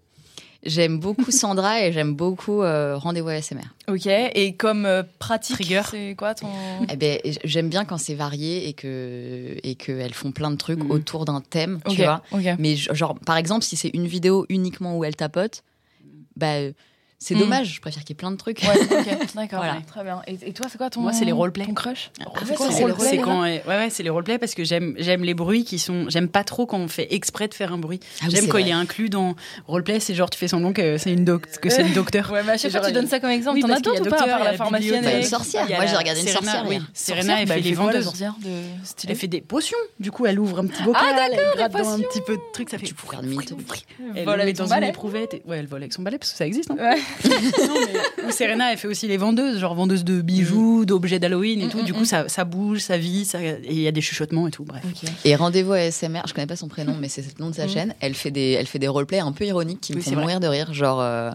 J'aime 0.63 0.99
beaucoup 0.99 1.31
Sandra 1.31 1.83
et 1.83 1.91
j'aime 1.93 2.15
beaucoup 2.15 2.63
euh, 2.63 2.97
Rendez-vous 2.99 3.29
à 3.31 3.41
SMR. 3.41 3.63
Ok. 3.89 4.07
Et 4.07 4.55
comme 4.57 4.85
euh, 4.85 5.03
pratique, 5.19 5.57
c'est 5.91 6.15
quoi 6.17 6.35
ton. 6.35 6.49
Eh 6.91 6.97
ben, 6.97 7.19
j'aime 7.45 7.71
bien 7.71 7.87
quand 7.87 7.97
c'est 7.97 8.15
varié 8.15 8.69
et 8.69 8.75
que 8.75 9.57
et 9.63 9.75
qu'elles 9.77 10.13
font 10.15 10.33
plein 10.33 10.51
de 10.51 10.57
trucs 10.57 10.85
Mhm. 10.85 10.91
autour 10.91 11.25
d'un 11.25 11.41
thème, 11.41 11.81
Ok, 11.87 11.95
tu 11.95 12.03
vois. 12.03 12.23
ok. 12.33 12.45
Mais 12.59 12.77
genre, 12.77 13.19
par 13.21 13.39
exemple, 13.39 13.65
si 13.65 13.77
c'est 13.77 13.91
une 13.95 14.07
vidéo 14.07 14.45
uniquement 14.51 14.99
où 14.99 15.05
elle 15.05 15.17
tapote, 15.17 15.63
bah, 16.37 16.57
euh, 16.57 16.73
c'est 17.23 17.35
Mhm. 17.35 17.41
dommage. 17.43 17.75
Je 17.75 17.81
préfère 17.83 18.03
qu'il 18.03 18.11
y 18.11 18.13
ait 18.13 18.17
plein 18.17 18.31
de 18.31 18.37
trucs. 18.37 18.63
Ouais, 18.63 18.69
ok, 18.71 18.89
d'accord, 19.35 19.59
Voilà. 19.61 19.75
ouais, 19.75 19.83
très 19.87 20.03
bien. 20.03 20.23
Et, 20.27 20.39
et 20.49 20.53
toi, 20.55 20.67
c'est 20.71 20.79
quoi 20.79 20.89
ton. 20.89 21.03
Moi, 21.03 21.13
c'est 21.13 21.27
les 21.27 21.33
roleplay. 21.33 21.67
Ton 21.67 21.75
crush 21.75 22.11
Ah, 22.21 22.25
c'est 22.47 22.55
quoi, 22.57 22.67
quand 23.23 23.43
ouais 23.43 23.63
ouais 23.69 23.91
c'est 23.91 24.03
les 24.03 24.09
roleplays 24.11 24.39
parce 24.39 24.55
que 24.55 24.65
j'aime 24.65 24.95
j'aime 24.99 25.23
les 25.23 25.35
bruits 25.35 25.65
qui 25.65 25.79
sont 25.79 26.07
j'aime 26.09 26.29
pas 26.29 26.45
trop 26.45 26.65
quand 26.67 26.79
on 26.79 26.89
fait 26.89 27.13
exprès 27.15 27.47
de 27.47 27.53
faire 27.55 27.73
un 27.75 27.79
bruit 27.79 28.01
Ah 28.23 28.27
j'aime 28.31 28.47
quand 28.47 28.53
vrai. 28.53 28.63
il 28.63 28.69
est 28.69 28.73
inclus 28.73 29.11
dans 29.11 29.35
roleplay 29.67 30.01
c'est 30.01 30.15
genre 30.15 30.31
tu 30.31 30.39
fais 30.39 30.49
semblant 30.49 30.73
que 30.73 30.97
c'est 30.99 31.13
une 31.13 31.25
doc 31.27 31.47
que 31.61 31.69
c'est 31.69 31.83
une 31.87 31.93
docteur 31.93 32.31
Ouais, 32.33 32.43
mais 32.43 32.53
à 32.53 32.59
chaque 32.59 32.71
fois, 32.73 32.81
tu 32.81 32.93
donnes 32.93 33.07
ça 33.07 33.21
comme 33.21 33.31
exemple. 33.31 33.57
oui, 33.57 33.63
T'en 33.63 33.71
as 33.71 33.81
d'autres 33.81 34.01
ou 34.07 34.11
pas 34.11 34.23
a 34.23 34.45
la 34.45 34.53
pharmacienne. 34.55 35.05
Une 35.05 35.11
et- 35.11 35.23
sorcière. 35.23 35.69
Y 35.69 35.75
a 35.75 35.77
Moi, 35.77 35.87
j'ai 35.87 35.97
regardé 35.97 36.21
une 36.23 36.29
sorcière 36.29 36.65
oui. 36.67 36.79
Serena 36.95 37.21
Sorcière, 37.23 37.39
elle 37.41 37.49
bah, 37.49 37.55
fait 37.55 37.61
les 37.61 37.73
vendeuses 37.75 38.05
sorcière 38.05 38.35
elle 39.09 39.17
fait 39.17 39.29
des 39.29 39.41
potions 39.41 39.79
du 39.99 40.11
coup 40.11 40.27
elle 40.27 40.39
ouvre 40.41 40.61
un 40.61 40.67
petit 40.67 40.83
bocal 40.83 41.03
elle 41.33 41.39
gratte 41.57 41.73
dans 41.73 41.91
un 41.95 41.99
petit 42.01 42.21
peu 42.23 42.37
de 42.37 42.43
truc 42.53 42.71
ça 42.71 42.79
fait 42.79 42.87
Tu 42.87 42.95
trucs. 42.95 43.85
elle 44.17 44.25
vole 44.25 44.41
avec 44.41 44.57
dans 44.57 44.67
son 44.67 44.75
une 44.75 44.81
balai. 44.81 44.93
ouais 45.47 45.59
elle 45.59 45.67
vole 45.67 45.83
avec 45.83 45.93
son 45.93 46.03
balai 46.03 46.19
parce 46.19 46.33
que 46.33 46.39
ça 46.39 46.47
existe 46.47 46.71
hein. 46.71 46.95
Non, 47.69 47.75
mais- 48.25 48.33
Serena, 48.33 48.73
elle 48.73 48.79
fait 48.79 48.89
aussi 48.89 49.09
les 49.09 49.17
vendeuses, 49.17 49.59
genre 49.59 49.75
vendeuse 49.75 50.05
de 50.05 50.21
bijoux, 50.21 50.85
d'objets 50.85 51.19
d'Halloween 51.19 51.61
et 51.63 51.69
tout. 51.69 51.83
Du 51.83 51.93
coup, 51.93 52.05
ça, 52.05 52.29
ça 52.29 52.45
bouge, 52.45 52.79
ça 52.81 52.97
vit, 52.97 53.25
ça- 53.25 53.43
et 53.43 53.59
il 53.69 53.81
y 53.81 53.89
a 53.89 53.93
des 53.93 54.01
chuchotements 54.01 54.47
et 54.47 54.51
tout. 54.51 54.65
Bref. 54.65 54.83
Et 55.25 55.35
rendez-vous 55.37 55.73
à 55.73 55.81
SMR, 55.91 56.23
je 56.29 56.35
connais 56.35 56.47
pas 56.47 56.57
son 56.57 56.69
prénom, 56.69 56.95
mais 57.01 57.09
c'est 57.09 57.23
le 57.23 57.43
nom 57.45 57.51
de 57.51 57.55
sa 57.55 57.67
chaîne. 57.69 57.95
Elle 58.01 58.15
fait 58.15 58.31
des, 58.31 58.51
elle 58.53 58.67
fait 58.67 58.79
des 58.79 58.89
roleplays 58.89 59.21
un 59.21 59.33
peu 59.33 59.45
ironiques 59.47 59.81
qui 59.81 59.93
me 59.93 59.99
Oui, 59.99 60.05
font 60.05 60.17
mourir 60.17 60.41
de 60.41 60.47
rire. 60.47 60.73
Genre, 60.73 61.01
euh, 61.01 61.31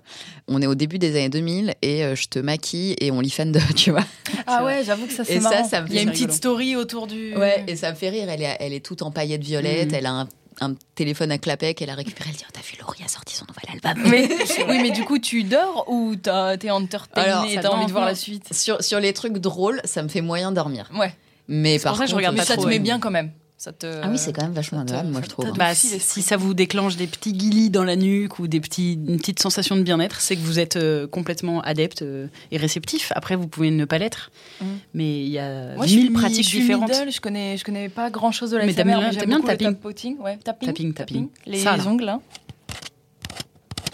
on 0.48 0.62
est 0.62 0.68
au 0.68 0.76
début 0.76 1.00
des 1.00 1.12
années 1.18 1.30
2000 1.30 1.74
et 1.82 2.04
euh, 2.04 2.16
je 2.16 2.28
te 2.28 2.40
maquille 2.40 2.96
et 3.00 3.12
on 3.12 3.20
lit 3.20 3.30
fan 3.30 3.52
de, 3.52 3.60
tu 3.76 3.92
vois. 3.92 4.06
Ah 4.48 4.64
ouais, 4.64 4.84
j'avoue 4.86 5.06
que 5.08 5.14
ça 5.14 5.24
c'est 5.26 5.36
Et 5.36 5.42
ça, 5.42 5.50
marrant. 5.50 5.68
ça 5.68 5.82
me 5.82 5.88
Il 5.88 5.96
y 5.96 6.00
a 6.00 6.02
une 6.02 6.10
rigolo. 6.10 6.26
petite 6.28 6.38
story 6.38 6.76
autour 6.76 7.08
du. 7.08 7.36
Ouais, 7.36 7.64
et 7.68 7.76
ça 7.76 7.92
me 7.92 7.96
fait 7.96 8.10
rire. 8.10 8.28
Elle 8.30 8.42
est, 8.42 8.58
elle 8.60 8.74
est 8.74 8.84
toute 8.86 9.02
en 9.02 9.12
paillettes 9.12 9.44
violettes. 9.44 9.92
Elle 9.94 10.06
a 10.06 10.12
un, 10.12 10.28
un 10.62 10.76
téléphone 10.96 11.32
à 11.32 11.38
clapet 11.38 11.74
qu'elle 11.74 11.90
a 11.90 11.96
récupéré. 11.96 12.30
Elle 12.32 12.38
dit 12.38 12.44
oh, 12.48 12.52
T'as 12.54 12.62
vu, 12.62 12.78
Laurie 12.80 13.04
a 13.04 13.08
sorti 13.08 13.36
son 13.36 13.46
nouvel 13.48 13.66
album. 13.74 14.10
Mais, 14.10 14.28
oui, 14.70 14.80
mais 14.82 14.92
du 14.92 15.04
coup, 15.04 15.20
tu 15.20 15.44
dors 15.44 15.86
ou 15.88 16.16
t'es 16.16 16.70
entertainé 16.70 17.54
et 17.54 17.60
t'as 17.60 17.70
envie 17.70 17.86
de 17.86 17.92
voir 17.92 18.06
la 18.06 18.16
suite? 18.16 18.54
Sur, 18.54 18.84
sur 18.84 19.00
les 19.00 19.14
trucs 19.14 19.38
drôles, 19.38 19.82
ça 19.84 20.04
me 20.04 20.08
fait 20.08 20.22
moyen 20.22 20.52
dormir. 20.52 20.90
Ouais. 20.94 21.14
Mais 21.48 21.80
par 21.80 21.96
je 21.96 22.02
contre, 22.02 22.16
regarde 22.16 22.36
Mais 22.36 22.42
pas 22.42 22.46
ça 22.46 22.58
te 22.58 22.66
met 22.66 22.80
bien 22.80 23.00
quand 23.00 23.12
même. 23.12 23.32
Ça 23.58 23.72
te... 23.72 23.88
Ah 24.04 24.10
oui, 24.12 24.18
c'est 24.18 24.34
quand 24.34 24.44
même 24.44 24.52
vachement 24.54 24.82
agréable, 24.82 25.10
moi, 25.10 25.22
je 25.24 25.30
trouve. 25.30 25.50
te- 25.52 25.58
Bah, 25.58 25.74
si, 25.74 25.90
les 25.94 26.00
si 26.00 26.22
ça 26.22 26.36
vous 26.36 26.54
déclenche 26.54 26.98
des 26.98 27.08
petits 27.08 27.32
guilis 27.32 27.70
dans 27.70 27.86
la 27.86 27.96
nuque 27.96 28.38
ou 28.40 28.48
des 28.48 28.60
petits, 28.60 28.94
une 28.94 29.18
petite 29.18 29.40
sensation 29.40 29.78
de 29.78 29.82
bien-être, 29.82 30.20
c'est 30.20 30.36
que 30.36 30.42
vous 30.42 30.60
êtes 30.60 30.76
euh, 30.76 31.08
complètement 31.08 31.62
adepte 31.62 32.02
euh, 32.02 32.28
et 32.52 32.58
réceptif. 32.58 33.14
Après, 33.16 33.36
vous 33.38 33.48
pouvez 33.48 33.72
ne 33.72 33.86
pas 33.86 33.98
l'être, 33.98 34.30
Mm. 34.62 34.66
mais 34.94 35.20
il 35.22 35.30
y 35.30 35.40
a 35.40 35.74
Moi, 35.76 35.86
mille 35.86 36.10
mi- 36.12 36.14
pratiques 36.18 36.44
je 36.44 36.50
suis 36.50 36.60
différentes. 36.60 36.90
middle, 36.92 37.12
je 37.12 37.22
connais, 37.22 37.58
je 37.58 37.64
connais 37.64 37.88
pas 37.90 38.10
grand 38.10 38.32
chose 38.32 38.52
de 38.52 38.58
la 38.58 38.66
Mais 38.66 38.74
t'aimes 38.74 38.88
bien- 38.88 39.02
j'aime 39.12 39.20
t'aimes 39.22 39.30
bien 39.30 39.38
le 39.40 39.44
tapping 39.46 39.76
tapping. 39.76 40.18
Ouais, 40.20 40.38
tapping, 40.44 40.68
Tapping, 40.68 40.94
tapping. 40.94 41.28
Les 41.46 41.60
Ça, 41.60 41.78
là. 41.78 41.88
ongles 41.88 42.04
là. 42.06 42.20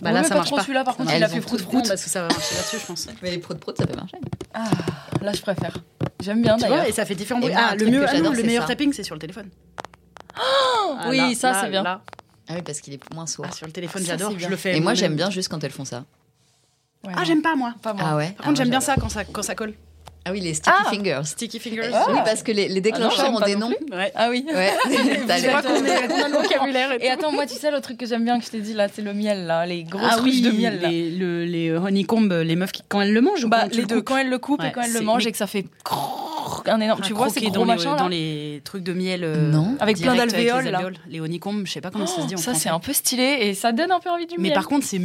Bah 0.01 0.09
Ouais, 0.09 0.13
là, 0.15 0.21
mais 0.21 0.27
ça 0.27 0.29
pas 0.29 0.35
marche 0.37 0.47
trop 0.47 0.55
pas. 0.57 0.61
celui-là, 0.63 0.83
par 0.83 0.95
contre, 0.97 1.13
il 1.15 1.23
a 1.23 1.27
fait 1.29 1.41
froute 1.41 1.61
froute. 1.61 1.87
parce 1.87 2.03
que 2.03 2.09
ça 2.09 2.21
va 2.23 2.27
marcher 2.29 2.55
là-dessus, 2.55 2.77
je 2.79 2.85
pense. 2.85 3.07
Mais 3.21 3.31
les 3.31 3.37
proutes 3.37 3.59
proutes, 3.59 3.77
ça 3.77 3.85
peut 3.85 3.95
marcher. 3.95 4.17
Ah, 4.53 4.63
là, 5.21 5.31
je 5.33 5.41
préfère. 5.41 5.77
J'aime 6.21 6.41
bien 6.41 6.55
Tu 6.55 6.61
vois, 6.61 6.69
d'ailleurs. 6.69 6.85
et 6.87 6.91
ça 6.91 7.05
fait 7.05 7.13
différents 7.15 7.39
Et 7.39 7.43
bruits. 7.43 7.53
moi, 7.53 7.63
Ah, 7.71 7.75
le 7.75 7.85
mieux, 7.85 8.05
ah 8.07 8.13
le 8.13 8.43
meilleur 8.43 8.63
ça. 8.63 8.69
tapping, 8.69 8.93
c'est 8.93 9.03
sur 9.03 9.15
le 9.15 9.21
téléphone. 9.21 9.49
Ah, 10.35 11.07
oui, 11.09 11.17
là, 11.17 11.35
ça, 11.35 11.51
là, 11.51 11.61
c'est 11.61 11.69
bien. 11.69 11.83
là. 11.83 12.01
Ah 12.49 12.53
oui, 12.55 12.61
parce 12.63 12.81
qu'il 12.81 12.93
est 12.93 13.13
moins 13.13 13.27
sourd. 13.27 13.45
Ah, 13.47 13.53
sur 13.53 13.65
le 13.67 13.71
téléphone, 13.71 14.01
Ça, 14.01 14.17
j'adore. 14.17 14.33
Je 14.37 14.47
le 14.47 14.55
fais. 14.55 14.75
Et 14.75 14.81
moi, 14.81 14.93
j'aime 14.93 15.15
bien 15.15 15.29
juste 15.29 15.49
quand 15.49 15.63
elles 15.63 15.71
font 15.71 15.85
ça. 15.85 16.03
Ouais, 17.05 17.13
Ah, 17.15 17.23
j'aime 17.23 17.41
pas 17.41 17.55
moi. 17.55 17.73
pas 17.81 17.93
moi. 17.93 18.03
Ah 18.05 18.15
ouais? 18.17 18.31
Par 18.37 18.45
contre, 18.47 18.57
j'aime 18.57 18.69
bien 18.69 18.81
ça 18.81 18.95
quand 18.99 19.09
ça 19.09 19.23
quand 19.23 19.41
ça 19.43 19.55
colle. 19.55 19.73
Ah 20.23 20.31
oui, 20.31 20.39
les 20.39 20.53
sticky 20.53 20.69
Ah 20.85 20.89
fingers. 20.89 21.21
Sticky 21.23 21.59
fingers. 21.59 21.89
Ah. 21.93 22.05
Oui, 22.09 22.19
parce 22.23 22.43
que 22.43 22.51
les, 22.51 22.67
les 22.67 22.79
déclencheurs 22.79 23.25
j'aime 23.25 23.35
ont 23.35 23.39
pas 23.39 23.45
des 23.47 23.55
non 23.55 23.69
noms. 23.69 23.97
Ouais. 23.97 24.11
Ah 24.13 24.29
oui. 24.29 24.45
Ouais, 24.53 24.69
t'as 25.27 25.37
Je 25.37 25.41
les- 25.41 25.47
crois 25.47 25.61
qu'on 25.63 25.83
est- 25.83 26.07
le 26.07 26.37
vocabulaire 26.43 26.91
Et 26.99 27.09
attends, 27.09 27.31
moi, 27.31 27.47
tu 27.47 27.55
sais, 27.55 27.71
le 27.71 27.81
truc 27.81 27.97
que 27.97 28.05
j'aime 28.05 28.23
bien 28.23 28.37
que 28.39 28.45
je 28.45 28.51
t'ai 28.51 28.59
dit 28.61 28.73
là, 28.75 28.87
c'est 28.93 29.01
le 29.01 29.13
miel 29.15 29.47
là, 29.47 29.65
les 29.65 29.83
grosses 29.83 30.03
Ah 30.07 30.17
ruches 30.17 30.35
oui, 30.35 30.41
de 30.41 30.51
miel 30.51 30.79
là. 30.79 30.89
les, 30.89 31.09
le- 31.09 31.43
les 31.45 31.71
honeycombs, 31.71 32.29
les 32.43 32.55
meufs 32.55 32.71
qui, 32.71 32.83
quand 32.87 33.01
elles 33.01 33.13
le 33.13 33.21
mangent, 33.21 33.43
ou 33.45 33.49
Bah, 33.49 33.65
les 33.71 33.77
le 33.77 33.85
deux, 33.87 34.01
quand 34.03 34.17
elle 34.17 34.29
le 34.29 34.37
coupe 34.37 34.61
Ouais, 34.61 34.69
et 34.69 34.71
quand 34.71 34.81
elle 34.83 34.91
le 34.93 34.99
c'est- 34.99 35.03
mange 35.03 35.23
mais- 35.23 35.29
et 35.29 35.31
que 35.31 35.37
ça 35.39 35.47
fait 35.47 35.65
un 36.67 36.79
énorme. 36.81 37.01
Tu 37.01 37.13
vois, 37.13 37.29
ces 37.29 37.39
croquer 37.41 37.47
gros 37.47 37.65
dans, 37.65 37.73
les, 37.73 37.77
machins 37.79 37.95
dans 37.97 38.07
les 38.07 38.61
trucs 38.63 38.83
de 38.83 38.93
miel. 38.93 39.23
euh, 39.23 39.49
Non. 39.49 39.75
Avec 39.79 39.99
plein 39.99 40.13
d'alvéoles, 40.13 40.65
les 40.65 40.71
là. 40.71 40.77
alvéoles. 40.77 40.97
Les 41.09 41.19
honeycombs, 41.19 41.63
je 41.65 41.71
sais 41.71 41.81
pas 41.81 41.89
comment 41.89 42.05
ça 42.05 42.21
se 42.21 42.27
dit 42.27 42.37
Ça, 42.37 42.53
c'est 42.53 42.69
un 42.69 42.79
peu 42.79 42.93
stylé 42.93 43.37
et 43.41 43.53
ça 43.55 43.71
donne 43.71 43.91
un 43.91 43.99
peu 43.99 44.09
envie 44.11 44.27
du 44.27 44.35
Mais 44.37 44.49
miel. 44.49 44.53
par 44.53 44.67
contre, 44.67 44.85
c'est. 44.85 45.01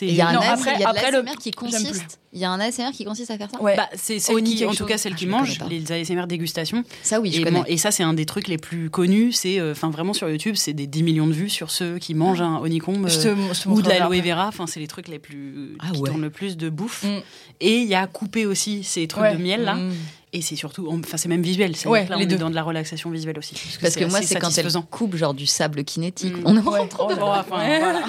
Il 0.00 0.12
y 0.14 0.20
a 0.20 0.28
un 0.28 0.32
Non, 0.32 0.40
AS 0.40 0.58
après- 0.58 0.74
il 0.74 0.80
y 0.80 0.84
a 0.84 0.92
de 0.92 0.96
après, 0.98 1.10
le- 1.12 1.18
l'ASMR 1.22 1.36
qui 1.38 1.50
consiste. 1.52 2.18
Il 2.32 2.40
y 2.40 2.44
a 2.44 2.50
un 2.50 2.58
ASMR 2.58 2.90
qui 2.92 3.04
consiste 3.04 3.30
à 3.30 3.38
faire 3.38 3.48
ça. 3.50 3.62
ouais. 3.62 3.76
Bah, 3.76 3.88
c'est 3.94 4.18
celle 4.18 4.42
qui, 4.42 4.64
en 4.64 4.70
tout 4.70 4.78
chose. 4.78 4.88
cas, 4.88 4.98
celle 4.98 5.12
Ah, 5.14 5.18
qui 5.18 5.26
mange, 5.26 5.60
les 5.70 5.92
ASMR 5.92 6.26
dégustation. 6.26 6.82
Ça 7.02 7.20
oui, 7.20 7.30
je 7.30 7.40
Et, 7.40 7.44
connais. 7.44 7.62
et 7.68 7.76
ça, 7.76 7.92
c'est 7.92 8.02
un 8.02 8.12
des 8.12 8.26
trucs 8.26 8.48
les 8.48 8.58
plus 8.58 8.90
connus. 8.90 9.30
C'est, 9.32 9.60
euh, 9.60 9.70
enfin, 9.70 9.90
vraiment 9.90 10.12
sur 10.12 10.28
YouTube, 10.28 10.56
c'est 10.56 10.72
des 10.72 10.88
10 10.88 11.04
millions 11.04 11.28
de 11.28 11.32
vues 11.32 11.48
sur 11.48 11.70
ceux 11.70 11.98
qui 11.98 12.14
mangent 12.14 12.40
un 12.42 12.56
honeycomb. 12.56 13.06
je 13.06 13.28
euh, 13.28 13.34
ou 13.66 13.82
de 13.82 13.88
l'aloe 13.88 14.20
vera, 14.20 14.48
enfin 14.48 14.66
c'est 14.66 14.80
les 14.80 14.88
trucs 14.88 15.06
les 15.08 15.20
plus 15.20 15.76
Ah 15.78 15.90
qui 15.92 16.00
ouais. 16.00 16.08
tournent 16.10 16.22
le 16.22 16.30
plus 16.30 16.56
de 16.56 16.68
bouffe. 16.70 17.04
Mm. 17.04 17.20
Et 17.60 17.76
il 17.78 17.86
y 17.88 17.94
a 17.94 18.06
coupé 18.08 18.46
aussi 18.46 18.82
ces 18.82 19.06
trucs 19.06 19.22
Ouais. 19.22 19.36
de 19.36 19.42
miel 19.42 19.62
là. 19.62 19.74
Mm. 19.76 19.92
Et 20.36 20.42
c'est 20.42 20.56
surtout, 20.56 20.88
enfin 20.90 21.16
c'est 21.16 21.28
même 21.28 21.42
visuel. 21.42 21.76
C'est 21.76 21.88
Ouais, 21.88 22.06
là, 22.08 22.16
les 22.16 22.26
deux. 22.26 22.36
dans 22.36 22.50
de 22.50 22.56
la 22.56 22.64
relaxation 22.64 23.08
visuelle 23.08 23.38
aussi. 23.38 23.54
Parce 23.80 23.94
que 23.94 24.04
moi, 24.04 24.20
c'est 24.20 24.34
quand 24.40 24.50
elle 24.58 24.66
coupe 24.90 25.14
genre 25.14 25.32
du 25.32 25.46
sable 25.46 25.84
kinétique. 25.84 26.36
Mm. 26.36 26.42
On 26.44 26.56
Ouais. 26.56 26.88
trop 26.88 27.06
Oh 27.08 27.14
là. 27.14 27.40
enfin, 27.40 27.44
voilà. 27.78 28.02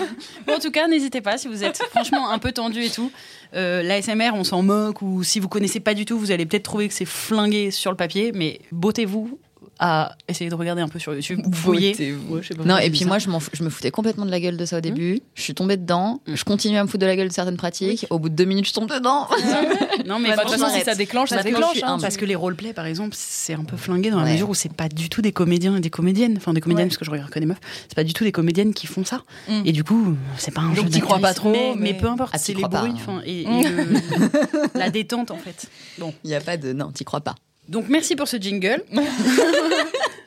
Bon, 0.47 0.55
en 0.55 0.59
tout 0.59 0.71
cas, 0.71 0.87
n'hésitez 0.87 1.21
pas 1.21 1.37
si 1.37 1.47
vous 1.47 1.63
êtes 1.63 1.77
franchement 1.91 2.31
un 2.31 2.39
peu 2.39 2.51
tendu 2.51 2.81
et 2.83 2.89
tout. 2.89 3.11
Euh, 3.53 3.83
L'ASMR, 3.83 4.31
on 4.33 4.43
s'en 4.43 4.63
moque 4.63 5.03
ou 5.03 5.23
si 5.23 5.39
vous 5.39 5.47
connaissez 5.47 5.79
pas 5.79 5.93
du 5.93 6.05
tout, 6.05 6.17
vous 6.17 6.31
allez 6.31 6.47
peut-être 6.47 6.63
trouver 6.63 6.87
que 6.87 6.93
c'est 6.95 7.05
flingué 7.05 7.69
sur 7.69 7.91
le 7.91 7.97
papier, 7.97 8.31
mais 8.33 8.59
bottez-vous 8.71 9.37
à 9.79 10.15
essayer 10.27 10.49
de 10.49 10.55
regarder 10.55 10.81
un 10.81 10.87
peu 10.87 10.99
sur 10.99 11.13
YouTube. 11.13 11.41
Fouiller. 11.53 11.95
Ouais, 12.29 12.41
je 12.41 12.47
sais 12.49 12.55
pas 12.55 12.63
Non, 12.63 12.77
et 12.77 12.89
puis 12.89 12.99
ça. 12.99 13.05
moi, 13.05 13.19
je, 13.19 13.29
me 13.29 13.69
foutais 13.69 13.91
complètement 13.91 14.25
de 14.25 14.31
la 14.31 14.39
gueule 14.39 14.57
de 14.57 14.65
ça 14.65 14.77
au 14.77 14.81
début. 14.81 15.19
Je 15.35 15.41
suis 15.41 15.53
tombée 15.53 15.77
dedans. 15.77 16.21
Mm. 16.27 16.35
Je 16.35 16.43
continue 16.43 16.77
à 16.77 16.83
me 16.83 16.87
foutre 16.87 17.01
de 17.01 17.05
la 17.05 17.15
gueule 17.15 17.27
de 17.27 17.33
certaines 17.33 17.57
pratiques. 17.57 18.05
Au 18.09 18.19
bout 18.19 18.29
de 18.29 18.35
deux 18.35 18.45
minutes, 18.45 18.67
je 18.67 18.73
tombe 18.73 18.89
dedans. 18.89 19.27
non, 20.05 20.19
mais 20.19 20.29
Bah, 20.29 20.37
de 20.37 20.41
toute 20.49 20.59
façon, 20.59 20.73
si 20.77 20.83
ça 20.83 20.95
déclenche, 20.95 21.29
ça 21.29 21.35
Parce 21.35 21.47
que, 21.47 21.53
déclenche. 21.53 21.77
hein. 21.83 21.97
parce 21.99 22.17
que 22.17 22.25
les 22.25 22.35
roleplays, 22.35 22.73
par 22.73 22.85
exemple, 22.85 23.15
c'est 23.17 23.53
un 23.53 23.63
peu 23.63 23.77
flingué 23.77 24.09
dans 24.11 24.17
la 24.19 24.25
Ouais. 24.25 24.33
mesure 24.33 24.49
où 24.49 24.53
c'est 24.53 24.73
pas 24.73 24.87
du 24.89 25.09
tout 25.09 25.21
des 25.21 25.31
comédiens 25.31 25.75
et 25.77 25.81
des 25.81 25.89
comédiennes, 25.89 26.35
enfin 26.37 26.53
des 26.53 26.61
comédiennes 26.61 26.85
Ouais. 26.85 26.89
parce 26.89 26.97
que 26.97 27.05
je 27.05 27.11
regarde 27.11 27.29
que 27.29 27.39
des 27.39 27.45
meufs, 27.45 27.59
c'est 27.87 27.95
pas 27.95 28.03
du 28.03 28.13
tout 28.13 28.23
des 28.23 28.31
comédiennes 28.31 28.73
qui 28.73 28.87
font 28.87 29.03
ça. 29.05 29.21
Mm. 29.49 29.61
Et 29.65 29.71
du 29.71 29.83
coup, 29.83 30.15
c'est 30.37 30.51
pas 30.53 30.61
un 30.61 30.69
Donc 30.73 30.85
jeu 30.85 30.89
t'y 30.89 30.99
crois 31.01 31.19
pas 31.19 31.33
trop, 31.33 31.75
mais, 31.75 31.93
peu 31.93 32.07
importe, 32.07 32.31
Ah, 32.33 32.37
t'y 32.37 32.45
c'est 32.45 32.53
les 32.53 32.63
bruits, 32.63 32.93
hein. 33.07 33.21
et, 33.25 33.45
la 34.75 34.89
détente 34.89 35.31
en 35.31 35.37
fait. 35.37 35.67
Bon, 35.97 36.13
Il 36.23 36.29
n'y 36.29 36.35
a 36.35 36.41
pas 36.41 36.57
de. 36.57 36.73
Non, 36.73 36.91
t'y 36.91 37.03
crois 37.03 37.21
pas. 37.21 37.35
Donc 37.67 37.87
merci 37.89 38.15
pour 38.15 38.27
ce 38.27 38.37
jingle. 38.37 38.83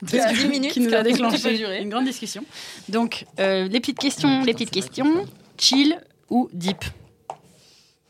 Parce 0.00 0.26
que 0.26 0.36
10 0.42 0.48
minutes, 0.48 0.72
qui 0.72 0.80
nous 0.80 0.94
a 0.94 1.02
déclenché 1.02 1.80
une 1.80 1.90
grande 1.90 2.04
discussion. 2.04 2.44
Donc, 2.88 3.26
euh, 3.40 3.66
les 3.66 3.80
petites 3.80 3.98
questions, 3.98 4.44
les 4.44 4.52
petites 4.52 4.70
questions. 4.70 5.26
Chill 5.58 6.00
ou 6.30 6.48
deep? 6.52 6.84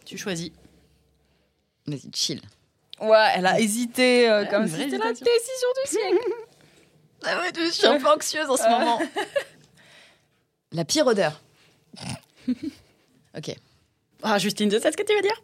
Tu 0.05 0.19
choisis. 0.19 0.51
Vas-y, 1.87 2.11
chill. 2.15 2.41
Ouais, 3.01 3.27
elle 3.35 3.47
a 3.47 3.59
hésité 3.59 4.29
euh, 4.29 4.43
Ouais, 4.43 4.49
comme 4.49 4.67
si 4.67 4.75
c'était 4.75 4.99
la 4.99 5.13
décision 5.13 5.69
du 5.85 5.91
siècle. 5.91 6.19
Ah 7.25 7.41
ouais, 7.41 7.51
je 7.53 7.71
suis 7.73 7.85
un 7.85 7.99
peu 7.99 8.07
anxieuse 8.07 8.49
en 8.49 8.57
ce 8.57 8.63
moment. 8.63 9.01
La 10.73 10.85
pire 10.85 11.05
odeur. 11.05 11.43
ok. 13.37 13.57
Ah, 14.23 14.39
Justine, 14.39 14.71
je 14.71 14.79
sais 14.79 14.93
ce 14.93 14.97
que 14.97 15.03
tu 15.03 15.13
veux 15.17 15.23
dire. 15.23 15.43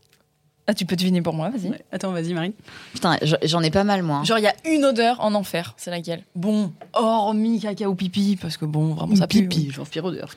Ah, 0.66 0.72
tu 0.72 0.86
peux 0.86 0.96
deviner 0.96 1.20
pour 1.20 1.34
moi, 1.34 1.50
vas-y. 1.50 1.68
Ouais. 1.70 1.84
Attends, 1.92 2.10
vas-y, 2.12 2.32
Marine. 2.32 2.52
Putain, 2.94 3.18
j'en 3.42 3.60
ai 3.62 3.70
pas 3.70 3.84
mal, 3.84 4.02
moi. 4.02 4.16
hein. 4.18 4.24
Genre, 4.24 4.38
il 4.38 4.44
y 4.44 4.46
a 4.46 4.54
une 4.64 4.84
odeur 4.86 5.20
en 5.20 5.34
enfer, 5.34 5.74
c'est 5.76 5.90
laquelle? 5.90 6.22
Bon, 6.34 6.72
hormis 6.94 7.60
caca 7.60 7.86
ou 7.88 7.94
pipi, 7.94 8.36
parce 8.40 8.56
que 8.56 8.64
bon, 8.64 8.94
vraiment 8.94 9.14
ça 9.14 9.26
pue. 9.26 9.46
pipi, 9.46 9.70
genre 9.70 9.86
pire 9.86 10.04
odeur. 10.06 10.34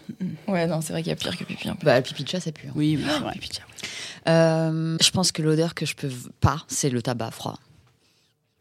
Ouais, 0.49 0.67
non, 0.67 0.81
c'est 0.81 0.91
vrai 0.91 1.01
qu'il 1.01 1.11
y 1.11 1.13
a 1.13 1.15
pire 1.15 1.37
que 1.37 1.45
pipi 1.45 1.69
un 1.69 1.75
peu. 1.75 1.85
Bah, 1.85 1.95
le 1.95 2.01
pipi 2.03 2.23
de 2.25 2.29
chat, 2.29 2.41
ça 2.41 2.51
pue. 2.51 2.67
hein. 2.67 2.73
Oui, 2.75 2.97
oui, 2.97 3.05
c'est 3.09 3.19
vrai. 3.23 3.33
Pipi 3.33 3.47
de 3.49 3.53
chat, 3.53 3.61
ouais. 3.61 3.87
Euh, 4.33 4.97
je 5.01 5.09
pense 5.11 5.31
que 5.31 5.41
l'odeur 5.41 5.73
que 5.73 5.85
je 5.85 5.95
peux 5.95 6.11
pas, 6.41 6.63
c'est 6.67 6.89
le 6.89 7.01
tabac 7.01 7.31
froid. 7.31 7.57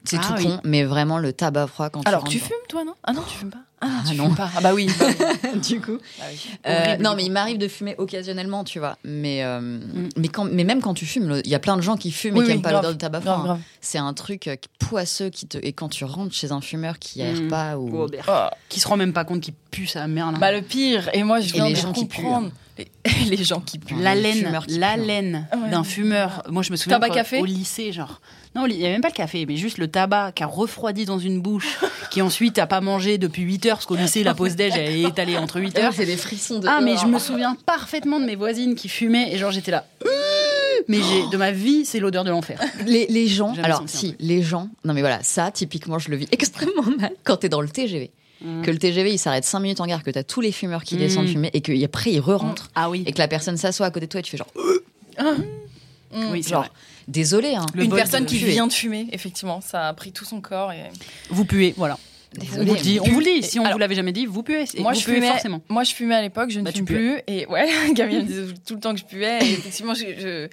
C'est 0.06 0.18
Ah 0.20 0.26
tout 0.28 0.34
oui. 0.38 0.44
con, 0.44 0.60
mais 0.64 0.84
vraiment 0.84 1.18
le 1.18 1.32
tabac 1.32 1.66
froid 1.66 1.90
quand 1.90 2.06
Alors, 2.06 2.24
tu 2.24 2.36
tu 2.38 2.38
rentres 2.38 2.48
fumes, 2.48 2.66
toi, 2.68 2.84
non? 2.84 2.94
Ah 3.02 3.12
non, 3.12 3.22
tu 3.28 3.36
fumes 3.36 3.50
pas 3.50 3.58
Ah, 3.80 3.86
Ah, 3.90 4.02
tu 4.08 4.14
non. 4.14 4.26
fumes 4.26 4.36
pas. 4.36 4.50
Ah 4.56 4.60
bah 4.60 4.72
oui. 4.74 4.88
bah 4.98 5.06
oui. 5.54 5.60
du 5.68 5.80
coup. 5.80 5.98
Bah 6.18 6.24
oui. 6.30 6.38
Euh, 6.66 6.96
non, 6.98 7.14
mais 7.16 7.24
il 7.24 7.30
m'arrive 7.30 7.58
de 7.58 7.68
fumer 7.68 7.94
occasionnellement, 7.98 8.64
tu 8.64 8.78
vois. 8.78 8.96
Mais, 9.04 9.42
euh, 9.44 9.60
Mm. 9.60 10.08
mais, 10.16 10.28
quand, 10.28 10.44
mais 10.44 10.64
même 10.64 10.80
quand 10.80 10.94
tu 10.94 11.04
fumes, 11.06 11.40
il 11.44 11.50
y 11.50 11.54
a 11.54 11.58
plein 11.58 11.76
de 11.76 11.82
gens 11.82 11.96
qui 11.96 12.10
fument 12.10 12.36
Oui, 12.36 12.40
et 12.40 12.44
qui 12.44 12.50
oui, 12.50 12.54
n'aiment 12.54 12.62
pas 12.62 12.72
l'odeur 12.72 12.92
du 12.92 12.98
tabac 12.98 13.20
froid. 13.20 13.32
Grave, 13.34 13.40
hein. 13.44 13.44
grave. 13.54 13.60
C'est 13.80 13.98
un 13.98 14.14
truc 14.14 14.46
euh, 14.48 14.56
poisseux 14.78 15.28
qui 15.30 15.46
te. 15.46 15.58
Et 15.62 15.72
quand 15.72 15.88
tu 15.88 16.04
rentres 16.04 16.34
chez 16.34 16.52
un 16.52 16.60
fumeur 16.60 16.98
qui 16.98 17.20
aère 17.22 17.40
Mm. 17.42 17.48
pas 17.48 17.76
ou. 17.78 17.90
Oh, 17.92 18.08
merde. 18.10 18.24
Oh. 18.28 18.46
Qui 18.68 18.80
se 18.80 18.88
rend 18.88 18.96
même 18.96 19.12
pas 19.12 19.24
compte 19.24 19.40
qu'il 19.40 19.54
pue 19.70 19.86
sa 19.86 20.06
mère 20.06 20.32
là. 20.32 20.38
Bah 20.38 20.52
le 20.52 20.62
pire, 20.62 21.10
et 21.12 21.22
moi 21.22 21.40
je 21.40 21.52
viens 21.52 21.68
de 21.70 21.74
gens 21.74 21.92
qui 21.92 22.06
puent, 22.06 22.22
comprendre. 22.22 22.50
Les, 22.78 22.90
les 23.36 23.44
gens 23.44 23.60
qui 23.60 23.78
puent. 23.78 23.94
la 24.00 24.14
laine, 24.14 24.52
la 24.68 24.96
laine 24.96 25.46
Ouais. 25.56 25.70
d'un 25.70 25.84
fumeur. 25.84 26.42
Moi, 26.50 26.62
je 26.62 26.70
me 26.72 26.76
souviens 26.76 26.98
Tabac 27.00 27.14
café 27.14 27.38
au 27.40 27.44
lycée, 27.44 27.92
genre. 27.92 28.20
Non, 28.54 28.66
il 28.66 28.76
n'y 28.78 28.86
a 28.86 28.88
même 28.90 29.00
pas 29.02 29.08
le 29.08 29.14
café, 29.14 29.44
mais 29.46 29.56
juste 29.56 29.76
le 29.78 29.88
tabac 29.88 30.32
qui 30.32 30.42
a 30.42 30.46
refroidi 30.46 31.04
dans 31.04 31.18
une 31.18 31.40
bouche, 31.42 31.78
qui 32.10 32.22
ensuite 32.22 32.58
a 32.58 32.66
pas 32.66 32.80
mangé 32.80 33.18
depuis 33.18 33.42
8 33.42 33.66
heures, 33.66 33.76
parce 33.76 33.86
qu'au 33.86 33.96
lycée, 33.96 34.22
la 34.24 34.34
pause 34.34 34.56
déj, 34.56 34.72
elle 34.76 34.92
est 34.96 35.02
étalée 35.02 35.36
entre 35.36 35.60
8 35.60 35.78
heures. 35.78 35.92
c'est 35.94 36.06
des 36.06 36.16
frissons 36.16 36.58
de. 36.60 36.66
Ah, 36.68 36.80
mais 36.82 36.96
je 36.96 37.06
me 37.06 37.18
souviens 37.18 37.56
parfaitement 37.66 38.18
de 38.20 38.24
mes 38.24 38.36
voisines 38.36 38.74
qui 38.74 38.88
fumaient, 38.88 39.32
et 39.32 39.38
genre, 39.38 39.50
j'étais 39.50 39.70
là. 39.72 39.86
Mais 40.88 40.98
j'ai, 41.02 41.28
de 41.30 41.36
ma 41.36 41.50
vie, 41.52 41.84
c'est 41.84 41.98
l'odeur 41.98 42.22
de 42.24 42.30
l'enfer. 42.30 42.60
Les, 42.86 43.06
les 43.08 43.26
gens, 43.26 43.54
alors 43.62 43.82
si, 43.86 44.14
les 44.20 44.42
gens, 44.42 44.68
non 44.84 44.94
mais 44.94 45.00
voilà, 45.00 45.20
ça 45.22 45.50
typiquement 45.50 45.98
je 45.98 46.10
le 46.10 46.16
vis 46.16 46.28
extrêmement 46.32 46.82
mal 46.98 47.10
quand 47.24 47.38
t'es 47.38 47.48
dans 47.48 47.60
le 47.60 47.68
TGV. 47.68 48.10
Mm. 48.42 48.62
Que 48.62 48.70
le 48.70 48.78
TGV 48.78 49.12
il 49.12 49.18
s'arrête 49.18 49.44
5 49.44 49.60
minutes 49.60 49.80
en 49.80 49.86
gare, 49.86 50.02
que 50.02 50.10
t'as 50.10 50.22
tous 50.22 50.40
les 50.42 50.52
fumeurs 50.52 50.84
qui 50.84 50.96
Mm. 50.96 50.98
descendent 50.98 51.28
fumer 51.28 51.50
et 51.54 51.60
qu'après 51.62 52.12
ils 52.12 52.20
re-rentrent 52.20 52.70
Ah 52.74 52.90
oui. 52.90 53.02
et 53.06 53.12
que 53.12 53.18
la 53.18 53.28
personne 53.28 53.56
s'assoit 53.56 53.86
à 53.86 53.90
côté 53.90 54.06
de 54.06 54.10
toi 54.10 54.20
et 54.20 54.22
tu 54.22 54.30
fais 54.30 54.36
genre, 54.36 54.52
Mm. 56.12 56.30
Oui, 56.30 56.42
c'est 56.42 56.50
genre 56.50 56.62
vrai. 56.62 56.70
désolé 57.08 57.54
hein. 57.54 57.66
Une 57.74 57.90
personne 57.90 58.24
de 58.24 58.28
qui 58.28 58.38
vient 58.38 58.66
de 58.66 58.72
fumer, 58.72 59.08
effectivement, 59.12 59.60
ça 59.60 59.88
a 59.88 59.92
pris 59.94 60.12
tout 60.12 60.24
son 60.24 60.40
corps. 60.40 60.72
Et... 60.72 60.84
Vous 61.30 61.44
puez, 61.44 61.74
voilà. 61.76 61.98
On 62.38 62.44
vous 62.64 62.74
le 62.74 62.80
dit, 62.80 62.98
on 63.00 63.04
vous 63.08 63.20
le 63.20 63.24
dit. 63.24 63.42
Si 63.42 63.58
on 63.58 63.62
Alors, 63.62 63.72
vous 63.74 63.78
l'avait 63.78 63.94
jamais 63.94 64.12
dit, 64.12 64.26
vous 64.26 64.42
puez. 64.42 64.64
Moi 64.78 64.92
vous 64.92 64.98
je, 65.00 65.04
puez 65.04 65.14
fumais, 65.14 65.28
forcément. 65.28 65.62
moi, 65.70 65.84
je 65.84 65.94
fumais 65.94 66.14
à 66.16 66.20
l'époque, 66.22 66.50
je 66.50 66.58
ne 66.60 66.64
Bah, 66.64 66.70
tu 66.72 66.78
fume 66.78 66.86
puais. 66.86 66.96
plus. 66.96 67.34
Et 67.34 67.46
ouais, 67.46 67.66
Camille 67.96 68.18
me 68.18 68.22
disait 68.24 68.42
tout 68.66 68.74
le 68.74 68.80
temps 68.80 68.92
que 68.92 69.00
je 69.00 69.04
puais. 69.06 69.38
Et 69.42 69.52
effectivement, 69.52 69.94
je- 69.94 70.48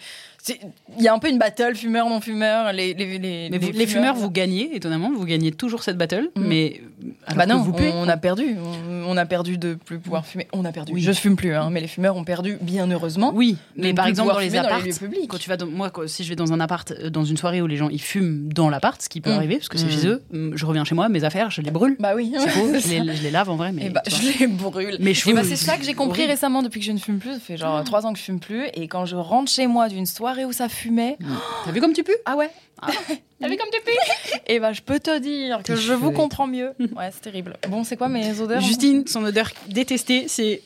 il 0.49 1.03
y 1.03 1.08
a 1.08 1.13
un 1.13 1.19
peu 1.19 1.29
une 1.29 1.38
battle 1.38 1.75
fumeur, 1.75 2.10
non-fumeur. 2.10 2.73
Les, 2.73 2.93
les, 2.93 3.17
les, 3.17 3.49
Mais 3.51 3.58
vous- 3.58 3.71
les 3.71 3.88
fumeurs, 3.88 4.15
vous 4.15 4.29
gagnez, 4.29 4.75
étonnamment, 4.75 5.12
vous 5.13 5.25
gagnez 5.25 5.51
toujours 5.51 5.84
cette 5.84 5.97
battle, 5.97 6.29
Mm. 6.36 6.43
mais 6.45 6.82
alors 7.27 7.38
Bah 7.38 7.45
non, 7.45 7.62
vous 7.62 7.73
on, 7.77 8.03
on 8.06 8.08
a 8.10 8.17
perdu. 8.17 8.56
On, 8.89 9.12
on 9.13 9.17
a 9.17 9.25
perdu 9.25 9.58
de 9.58 9.73
plus 9.75 9.99
pouvoir 9.99 10.25
fumer. 10.25 10.47
On 10.53 10.65
a 10.65 10.71
perdu. 10.71 10.93
Oui. 10.93 11.01
Je 11.01 11.12
fume 11.12 11.36
plus, 11.36 11.53
hein, 11.53 11.69
mais 11.71 11.82
les 11.82 11.88
fumeurs 11.88 12.15
ont 12.15 12.23
perdu, 12.23 12.58
bien 12.62 12.89
heureusement. 12.89 13.32
Oui, 13.36 13.58
mais 13.75 13.93
par 13.93 14.08
exemple 14.08 14.32
dans 14.34 14.39
les 14.39 14.56
apparts, 14.56 14.82
quand 15.29 15.38
tu 15.38 15.49
vas 15.49 15.58
dans, 15.58 15.67
moi 15.67 15.89
quand- 15.89 16.08
si 16.08 16.23
je 16.23 16.29
vais 16.29 16.36
dans 16.36 16.51
un 16.53 16.60
appart, 16.60 16.91
euh, 16.91 17.10
dans 17.10 17.23
une 17.23 17.38
soirée 17.38 17.62
où 17.62 17.67
les 17.67 17.77
gens 17.77 17.89
ils 17.89 18.01
fument 18.01 18.51
dans 18.53 18.69
l'appart, 18.69 19.01
ce 19.01 19.10
qui 19.10 19.21
peut 19.21 19.32
Mm. 19.32 19.38
arriver 19.38 19.56
parce 19.58 19.69
que 19.69 19.77
c'est 19.77 19.86
Mm. 19.86 19.89
chez 19.91 20.08
eux, 20.08 20.23
mm, 20.32 20.51
je 20.56 20.65
reviens 20.65 20.84
chez 20.84 20.95
moi, 20.95 21.10
mes 21.10 21.23
affaires, 21.23 21.51
je 21.51 21.62
les 21.62 21.71
brûle. 21.71 21.95
Bah 21.99 22.13
oui. 22.15 22.34
Je 22.84 22.89
les, 22.89 23.15
je 23.15 23.23
les 23.23 23.32
lave 23.32 23.49
en 23.49 23.56
vrai, 23.56 23.71
mais 23.71 23.86
Et 23.86 23.89
bah, 23.89 24.01
je 24.08 24.39
les 24.39 24.47
brûle. 24.47 24.97
Et 25.08 25.13
cheveux. 25.13 25.36
bah, 25.36 25.41
c'est 25.43 25.56
ça 25.56 25.77
que 25.77 25.84
j'ai 25.86 25.93
compris 25.93 26.25
récemment 26.25 26.62
depuis 26.63 26.79
que 26.79 26.86
je 26.86 26.91
ne 26.91 26.97
fume 26.97 27.19
plus. 27.19 27.34
Ça 27.34 27.39
fait 27.39 27.58
genre 27.58 27.84
trois 27.84 28.06
ans 28.06 28.13
que 28.13 28.19
je 28.19 28.23
fume 28.23 28.39
plus. 28.39 28.65
Et 28.73 28.88
quand 28.88 29.06
je 29.06 29.15
rentre 29.15 29.51
chez 29.51 29.67
moi 29.67 29.89
d'une 29.89 30.06
soirée 30.06 30.33
où 30.46 30.52
ça 30.52 30.69
fumait, 30.69 31.17
T'as 31.65 31.72
vu 31.72 31.80
comme 31.82 31.93
tu 31.93 32.04
pues? 32.04 32.15
Ah 32.26 32.36
ouais. 32.36 32.50
Ah. 32.82 32.88
T'as 33.39 33.48
vu 33.48 33.58
comme 33.58 33.69
tu 33.72 33.80
pues? 33.84 34.39
Et 34.48 34.60
bah, 34.60 34.74
je 34.74 34.82
peux 34.82 35.00
te 35.00 35.19
dire 35.19 35.62
que 35.63 35.76
je 35.76 35.82
cheveux 35.82 35.96
vous 35.96 36.12
comprends 36.12 36.48
mieux. 36.48 36.72
Ouais, 36.96 37.10
c'est 37.12 37.22
terrible. 37.22 37.58
Bon, 37.67 37.84
c'est 37.84 37.98
quoi 37.98 38.10
mes 38.10 38.39
odeurs? 38.39 38.62
Justine, 38.62 39.06
son 39.08 39.24
odeur 39.24 39.50
détestée, 39.67 40.28
c'est 40.28 40.62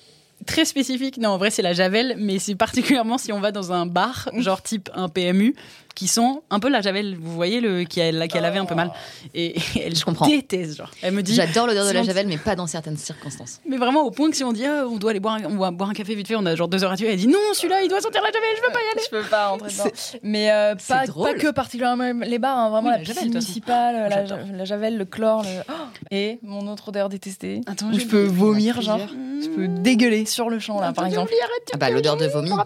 très 0.45 0.65
spécifique. 0.65 1.17
Non, 1.17 1.29
en 1.29 1.37
vrai, 1.37 1.49
c'est 1.49 1.61
la 1.61 1.73
javel, 1.73 2.15
mais 2.19 2.39
c'est 2.39 2.55
particulièrement 2.55 3.17
si 3.17 3.31
on 3.31 3.39
va 3.39 3.51
dans 3.51 3.71
un 3.71 3.85
bar, 3.85 4.29
genre 4.37 4.61
type 4.61 4.89
un 4.93 5.09
PMU, 5.09 5.55
qui 5.97 6.07
sent 6.07 6.29
un 6.51 6.59
peu 6.59 6.69
la 6.69 6.81
javel. 6.81 7.17
Vous 7.19 7.33
voyez 7.33 7.59
le 7.59 7.83
qui 7.83 7.99
a, 8.01 8.11
la- 8.11 8.27
qui 8.27 8.37
a 8.37 8.41
lavé 8.41 8.59
un 8.59 8.65
peu 8.65 8.75
mal. 8.75 8.91
Et 9.33 9.55
elle 9.81 9.95
Je 9.97 10.05
comprends. 10.05 10.27
déteste, 10.27 10.77
genre. 10.77 10.91
Elle 11.01 11.13
me 11.13 11.23
dit. 11.23 11.33
J'adore 11.33 11.65
l'odeur 11.65 11.87
de 11.87 11.91
la 11.91 12.03
javel, 12.03 12.27
mais 12.27 12.37
pas 12.37 12.55
dans 12.55 12.67
certaines 12.67 12.97
circonstances. 12.97 13.59
Mais 13.67 13.77
vraiment 13.77 14.03
au 14.03 14.11
point 14.11 14.29
que 14.29 14.35
si 14.35 14.43
on 14.43 14.53
dit 14.53 14.63
ah, 14.65 14.85
on 14.87 14.97
doit 14.97 15.09
aller 15.09 15.19
boire, 15.19 15.35
un, 15.35 15.45
on 15.45 15.57
va 15.57 15.71
boire 15.71 15.89
un 15.89 15.93
café 15.93 16.13
vite 16.13 16.27
fait, 16.27 16.35
on 16.35 16.45
a 16.45 16.55
genre 16.55 16.67
deux 16.67 16.83
heures 16.83 16.91
à 16.91 16.97
tuer. 16.97 17.11
Elle 17.11 17.17
dit 17.17 17.27
non, 17.27 17.39
celui-là 17.53 17.81
il 17.81 17.89
doit 17.89 17.99
sentir 17.99 18.21
la 18.21 18.27
javel, 18.31 18.49
je 18.57 18.61
veux 18.61 18.71
pas 18.71 18.79
y 18.79 18.91
aller. 18.93 19.01
Je 19.05 19.09
peux 19.17 19.23
pas 19.29 19.47
rentrer 19.47 19.71
dedans. 19.71 19.85
Mais 20.21 20.51
euh, 20.51 20.75
pas, 20.87 21.03
pas 21.07 21.33
que 21.33 21.51
particulièrement 21.51 22.11
les 22.25 22.37
bars, 22.39 22.57
hein, 22.57 22.69
vraiment 22.69 22.89
Oui, 22.89 22.93
la, 22.93 22.97
la 22.99 23.03
piscine 23.03 23.15
javel, 23.15 23.29
municipale, 23.31 23.95
la, 24.09 24.55
la 24.57 24.65
javel, 24.65 24.97
le 24.97 25.05
chlore. 25.05 25.41
le- 25.43 25.47
Oh 25.69 25.73
et 26.11 26.37
mon 26.43 26.67
autre 26.71 26.89
odeur 26.89 27.09
détestée. 27.09 27.61
Attends, 27.65 27.91
je 27.91 28.05
peux 28.05 28.23
vomir, 28.25 28.81
genre. 28.81 28.99
Je 29.41 29.49
peux 29.49 29.67
dégueuler 29.67 30.25
sur 30.25 30.49
le 30.49 30.59
champ, 30.59 30.79
là, 30.79 30.93
par 30.93 31.05
exemple. 31.05 31.31
Ah 31.73 31.77
bah 31.77 31.89
l'odeur 31.89 32.17
de 32.17 32.25
vomi. 32.27 32.51
Ouais, 32.51 32.57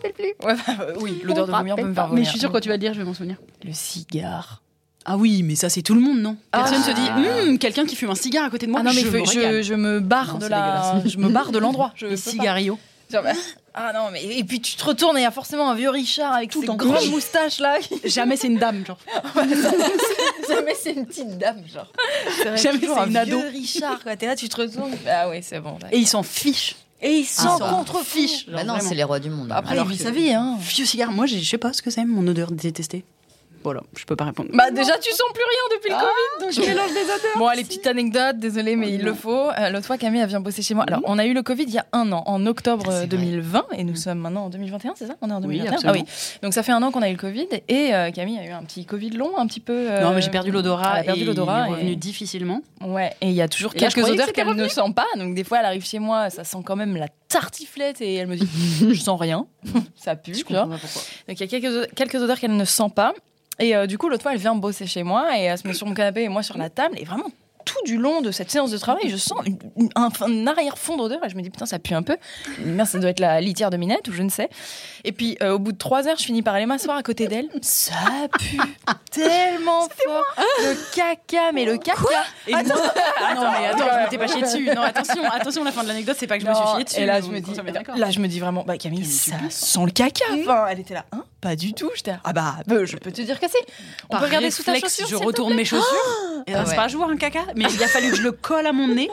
bah, 0.44 0.86
oui, 1.00 1.22
l'odeur 1.24 1.46
de 1.48 1.52
vomir 1.52 1.76
peut 1.76 1.84
me 1.84 1.94
faire 1.94 2.08
vomir. 2.08 2.20
Mais 2.20 2.26
je 2.26 2.30
suis 2.30 2.40
sûre 2.40 2.52
quand 2.52 2.60
tu 2.60 2.70
vas 2.70 2.76
le 2.76 2.80
dire, 2.80 2.94
je 2.94 3.00
vais 3.00 3.06
m'en 3.06 3.14
souvenir. 3.22 3.38
Le 3.64 3.74
cigare. 3.74 4.62
Ah 5.06 5.18
oui, 5.18 5.42
mais 5.42 5.56
ça 5.56 5.70
c'est 5.70 5.82
tout 5.82 5.96
le 5.96 6.02
monde, 6.02 6.20
non? 6.20 6.38
Personne 6.52 6.82
Ah. 6.84 6.90
se 6.90 6.92
dit 6.92 7.48
Hum, 7.50 7.58
quelqu'un 7.58 7.86
qui 7.86 7.96
fume 7.96 8.12
un 8.12 8.16
cigare 8.16 8.46
à 8.46 8.50
côté 8.52 8.68
de 8.68 8.72
moi. 8.72 8.82
ah 8.82 8.84
non, 8.84 8.92
mais 8.94 9.02
je, 9.02 9.08
me 9.10 9.26
je, 9.26 9.40
régale. 9.40 9.64
je 9.64 9.74
me 9.74 10.00
barre 10.00 10.34
Non, 10.34 10.40
de 10.40 10.46
la, 10.48 11.02
je 11.06 11.18
me 11.18 11.30
barre 11.30 11.52
de 11.52 11.58
l'endroit. 11.60 11.92
Je. 11.96 12.08
Genre, 13.12 13.24
bah, 13.24 13.32
Ah 13.74 13.92
non, 13.94 14.10
mais 14.12 14.24
et 14.24 14.44
puis 14.44 14.62
tu 14.62 14.76
te 14.76 14.84
retournes 14.86 15.18
et 15.18 15.22
il 15.22 15.24
y 15.24 15.28
a 15.28 15.32
forcément 15.32 15.70
un 15.70 15.76
vieux 15.76 15.90
Richard 15.90 16.34
avec 16.34 16.52
Tout 16.52 16.62
ses 16.62 16.68
grandes 16.68 17.10
moustaches 17.10 17.60
là. 17.60 17.78
Jamais 18.06 18.38
c'est 18.38 18.48
une 18.48 18.58
dame, 18.60 18.86
genre. 18.86 19.00
Jamais 20.48 20.76
c'est 20.82 20.92
une 20.94 21.06
petite 21.06 21.38
dame, 21.38 21.64
genre. 21.74 21.92
Jamais 22.56 22.80
c'est 22.80 22.90
un 22.90 23.16
ado. 23.16 23.38
vieux 23.40 23.48
Richard. 23.50 24.02
Quoi. 24.04 24.16
T'es 24.16 24.28
là, 24.28 24.36
tu 24.36 24.48
te 24.50 24.56
retournes. 24.62 24.94
Ah 25.10 25.30
ouais, 25.30 25.42
c'est 25.42 25.60
bon. 25.60 25.78
Et 25.92 25.98
ils 25.98 26.08
s'en 26.08 26.24
fichent. 26.24 26.76
Et 27.02 27.10
ils 27.20 27.28
Ah, 27.40 27.42
s'en 27.42 27.58
contrefichent. 27.60 28.48
Bah 28.50 28.64
non, 28.64 28.76
c'est 28.80 28.94
les 28.96 29.04
rois 29.04 29.20
du 29.20 29.30
monde. 29.30 29.52
Après, 29.52 29.72
Alors 29.74 29.86
il 29.88 29.92
vit 29.94 29.98
que- 29.98 30.04
sa 30.04 30.12
vie, 30.12 30.32
hein. 30.34 30.56
Vieux 30.60 30.86
cigare, 30.86 31.12
moi 31.12 31.26
j'ai- 31.26 31.40
je 31.40 31.50
sais 31.50 31.58
pas 31.58 31.74
ce 31.74 31.82
que 31.82 31.90
c'est 31.90 32.06
mon 32.06 32.26
odeur 32.28 32.52
détestée. 32.52 33.04
Voilà, 33.64 33.82
je 33.96 34.06
peux 34.06 34.16
pas 34.16 34.26
répondre. 34.26 34.50
Bah 34.54 34.72
déjà, 34.72 34.98
tu 34.98 35.12
sens 35.12 35.28
plus 35.34 35.44
rien 35.44 35.78
depuis 35.78 35.90
le 35.92 35.96
Covid, 35.96 36.46
donc 36.46 36.52
je 36.52 36.62
mélange 36.70 36.92
des 36.94 37.04
odeurs. 37.04 37.38
Bon, 37.38 37.48
allez, 37.48 37.64
petite 37.64 37.86
anecdote, 37.88 38.38
désolé, 38.40 38.76
mais 38.76 38.92
il 38.94 39.02
le 39.04 39.14
faut. 39.14 39.50
Euh, 39.52 39.70
L'autre 39.70 39.86
fois, 39.86 39.98
Camille, 39.98 40.22
elle 40.22 40.28
vient 40.30 40.40
bosser 40.40 40.62
chez 40.62 40.74
moi. 40.74 40.86
Alors, 40.88 41.02
on 41.06 41.18
a 41.20 41.26
eu 41.26 41.34
le 41.34 41.44
Covid 41.44 41.64
il 41.64 41.74
y 41.74 41.78
a 41.78 41.86
un 41.94 42.12
an, 42.12 42.24
en 42.26 42.46
octobre 42.46 42.86
Ah, 42.90 42.92
c'est 43.02 43.04
euh, 43.04 43.08
2020, 43.08 43.66
et 43.78 43.84
nous 43.84 43.96
sommes 43.96 44.20
maintenant 44.20 44.46
en 44.46 44.50
2021, 44.50 44.94
c'est 44.96 45.06
ça? 45.08 45.14
On 45.22 45.30
est 45.30 45.34
en 45.34 45.42
Oui, 45.44 45.60
2021 45.60 45.90
Ah 45.90 45.92
oui. 45.94 46.04
Donc 46.42 46.54
ça 46.54 46.64
fait 46.64 46.72
un 46.72 46.82
an 46.82 46.92
qu'on 46.92 47.02
a 47.02 47.10
eu 47.10 47.14
le 47.14 47.18
Covid, 47.20 47.48
et 47.68 47.94
euh, 47.94 48.12
Camille 48.12 48.40
a 48.40 48.46
eu 48.46 48.52
un 48.52 48.64
petit 48.64 48.86
Covid 48.86 49.12
long, 49.12 49.38
un 49.38 49.46
petit 49.48 49.60
peu. 49.60 49.74
euh, 49.92 50.02
non, 50.02 50.12
mais 50.14 50.22
j'ai 50.22 50.32
perdu 50.32 50.52
l'odorat. 50.52 50.94
Elle 50.96 51.00
a 51.02 51.04
perdu 51.04 51.24
l'odorat. 51.26 51.68
Est 51.68 51.72
revenu 51.72 51.92
et- 51.92 51.96
difficilement. 51.96 52.62
Ouais, 52.84 53.12
et 53.22 53.28
il 53.28 53.34
y 53.34 53.42
a 53.42 53.48
toujours 53.48 53.74
Et 53.76 53.78
quelques 53.80 54.04
odeurs 54.10 54.34
qu'elle 54.34 54.48
ne 54.56 54.68
sent 54.68 54.82
pas. 54.96 55.06
Donc 55.18 55.36
des 55.36 55.44
fois, 55.44 55.60
elle 55.60 55.66
arrive 55.66 55.86
chez 55.86 56.00
moi, 56.00 56.30
ça 56.32 56.44
sent 56.44 56.58
quand 56.66 56.76
même 56.76 56.96
la 56.98 57.08
tartiflette, 57.30 58.02
et 58.02 58.16
elle 58.16 58.28
me 58.28 58.36
dit 58.36 58.48
Je 58.94 59.00
sens 59.00 59.20
rien, 59.20 59.46
ça 59.96 60.16
pue. 60.16 60.34
Je 60.34 60.40
tu 60.44 60.52
vois. 60.54 60.64
comprends 60.64 60.76
pas 60.78 60.82
pourquoi. 60.82 61.02
Donc 61.28 61.40
il 61.40 61.52
y 61.52 61.56
a 61.56 61.60
quelques, 61.60 61.94
quelques 61.96 62.16
odeurs 62.16 62.40
qu'elle 62.40 62.56
ne 62.56 62.66
sent 62.66 62.90
pas. 62.96 63.14
Et 63.62 63.76
euh, 63.76 63.86
du 63.88 63.98
coup, 63.98 64.10
l'autre 64.10 64.24
fois, 64.24 64.34
elle 64.34 64.40
vient 64.40 64.56
bosser 64.56 64.86
chez 64.88 65.04
moi 65.04 65.38
et 65.38 65.44
elle 65.44 65.58
se 65.58 65.68
met 65.68 65.74
sur 65.74 65.88
mon 65.88 65.94
canapé 65.94 66.24
et 66.24 66.30
moi 66.30 66.44
sur 66.44 66.58
la 66.58 66.70
table. 66.70 66.98
Et 67.00 67.06
vraiment, 67.06 67.26
tout 67.64 67.78
du 67.86 67.96
long 67.98 68.22
de 68.22 68.32
cette 68.32 68.50
séance 68.50 68.72
de 68.72 68.78
travail, 68.80 69.08
je 69.08 69.18
sens 69.18 69.38
une- 69.46 69.60
une- 69.78 69.90
un, 69.96 70.10
un 70.22 70.48
arrière-fond 70.48 70.98
d'odeur 70.98 71.24
et 71.24 71.30
je 71.30 71.36
me 71.38 71.44
dis 71.44 71.52
putain, 71.52 71.68
ça 71.68 71.78
pue 71.78 71.94
un 71.94 72.02
peu. 72.02 72.18
Merde, 72.66 72.90
ça 72.90 72.98
doit 72.98 73.12
être 73.12 73.20
la 73.20 73.40
litière 73.40 73.70
de 73.70 73.78
Minette 73.78 74.08
ou 74.08 74.14
je 74.14 74.24
ne 74.24 74.30
sais. 74.30 74.50
Et 75.04 75.12
puis 75.12 75.38
euh, 75.44 75.52
au 75.54 75.60
bout 75.60 75.72
de 75.72 75.78
trois 75.78 76.08
heures, 76.08 76.18
je 76.18 76.24
finis 76.24 76.42
par 76.42 76.56
aller 76.56 76.66
m'asseoir 76.66 76.98
à 76.98 77.04
côté 77.04 77.28
d'elle. 77.28 77.50
Ça 77.62 77.94
pue 78.40 78.58
tellement 79.12 79.82
fort. 79.90 80.24
Le 80.60 80.76
caca, 80.96 81.52
mais 81.54 81.66
le 81.66 81.78
caca. 81.78 82.02
Et 82.48 82.52
moi- 82.54 82.62
Ah 83.24 83.34
non, 83.36 83.42
mais 83.52 83.68
attends, 83.68 83.86
je 83.94 84.04
m'étais 84.06 84.18
pas 84.18 84.28
chié 84.28 84.42
dessus. 84.42 84.66
Non, 84.76 84.82
attention, 84.82 85.24
attention, 85.32 85.64
la 85.64 85.72
fin 85.72 85.84
de 85.84 85.88
l'anecdote, 85.90 86.16
c'est 86.20 86.26
pas 86.28 86.40
que 86.40 86.44
je 86.44 86.50
me 86.50 86.56
suis 86.56 86.64
Non, 86.66 86.76
chié 86.76 86.84
dessus. 86.84 87.00
Et 87.00 87.06
là, 87.06 87.22
je 87.22 87.28
me 87.28 87.40
dis, 87.40 87.52
là, 87.96 88.10
je 88.10 88.20
me 88.20 88.28
dis 88.28 88.40
vraiment, 88.40 88.64
bah 88.64 88.78
Camille, 88.80 89.06
ça 89.06 89.36
sent 89.50 89.80
le 89.86 89.92
caca. 89.92 90.26
Enfin, 90.42 90.66
elle 90.72 90.80
était 90.80 90.96
là, 90.96 91.06
hein 91.12 91.24
Pas 91.42 91.56
du 91.56 91.74
tout. 91.74 91.90
J'étais, 91.96 92.14
ah 92.24 92.34
bah, 92.34 92.56
je 92.68 92.96
peux 92.98 93.12
te 93.12 93.22
dire 93.22 93.40
que 93.40 93.48
si. 93.50 93.58
On 94.10 94.18
peut 94.20 94.26
regarder 94.26 94.52
sous 94.52 94.64
ta 94.64 94.76
chaussure. 94.76 95.08
je 95.08 95.16
retourne 95.16 95.56
mes 95.56 95.66
chaussures. 95.66 95.86
Et 96.48 96.54
Ah 96.54 96.64
c'est 96.66 96.72
ouais. 96.72 96.76
pas 96.76 96.84
à 96.84 96.88
jouer 96.88 97.04
un 97.10 97.18
caca, 97.18 97.46
mais 97.56 97.66
il 97.74 97.84
a 97.84 97.88
fallu 97.88 98.12
que 98.12 98.16
je 98.18 98.22
le 98.22 98.32
colle 98.32 98.66
à 98.68 98.72
mon 98.74 98.88
nez 98.88 99.10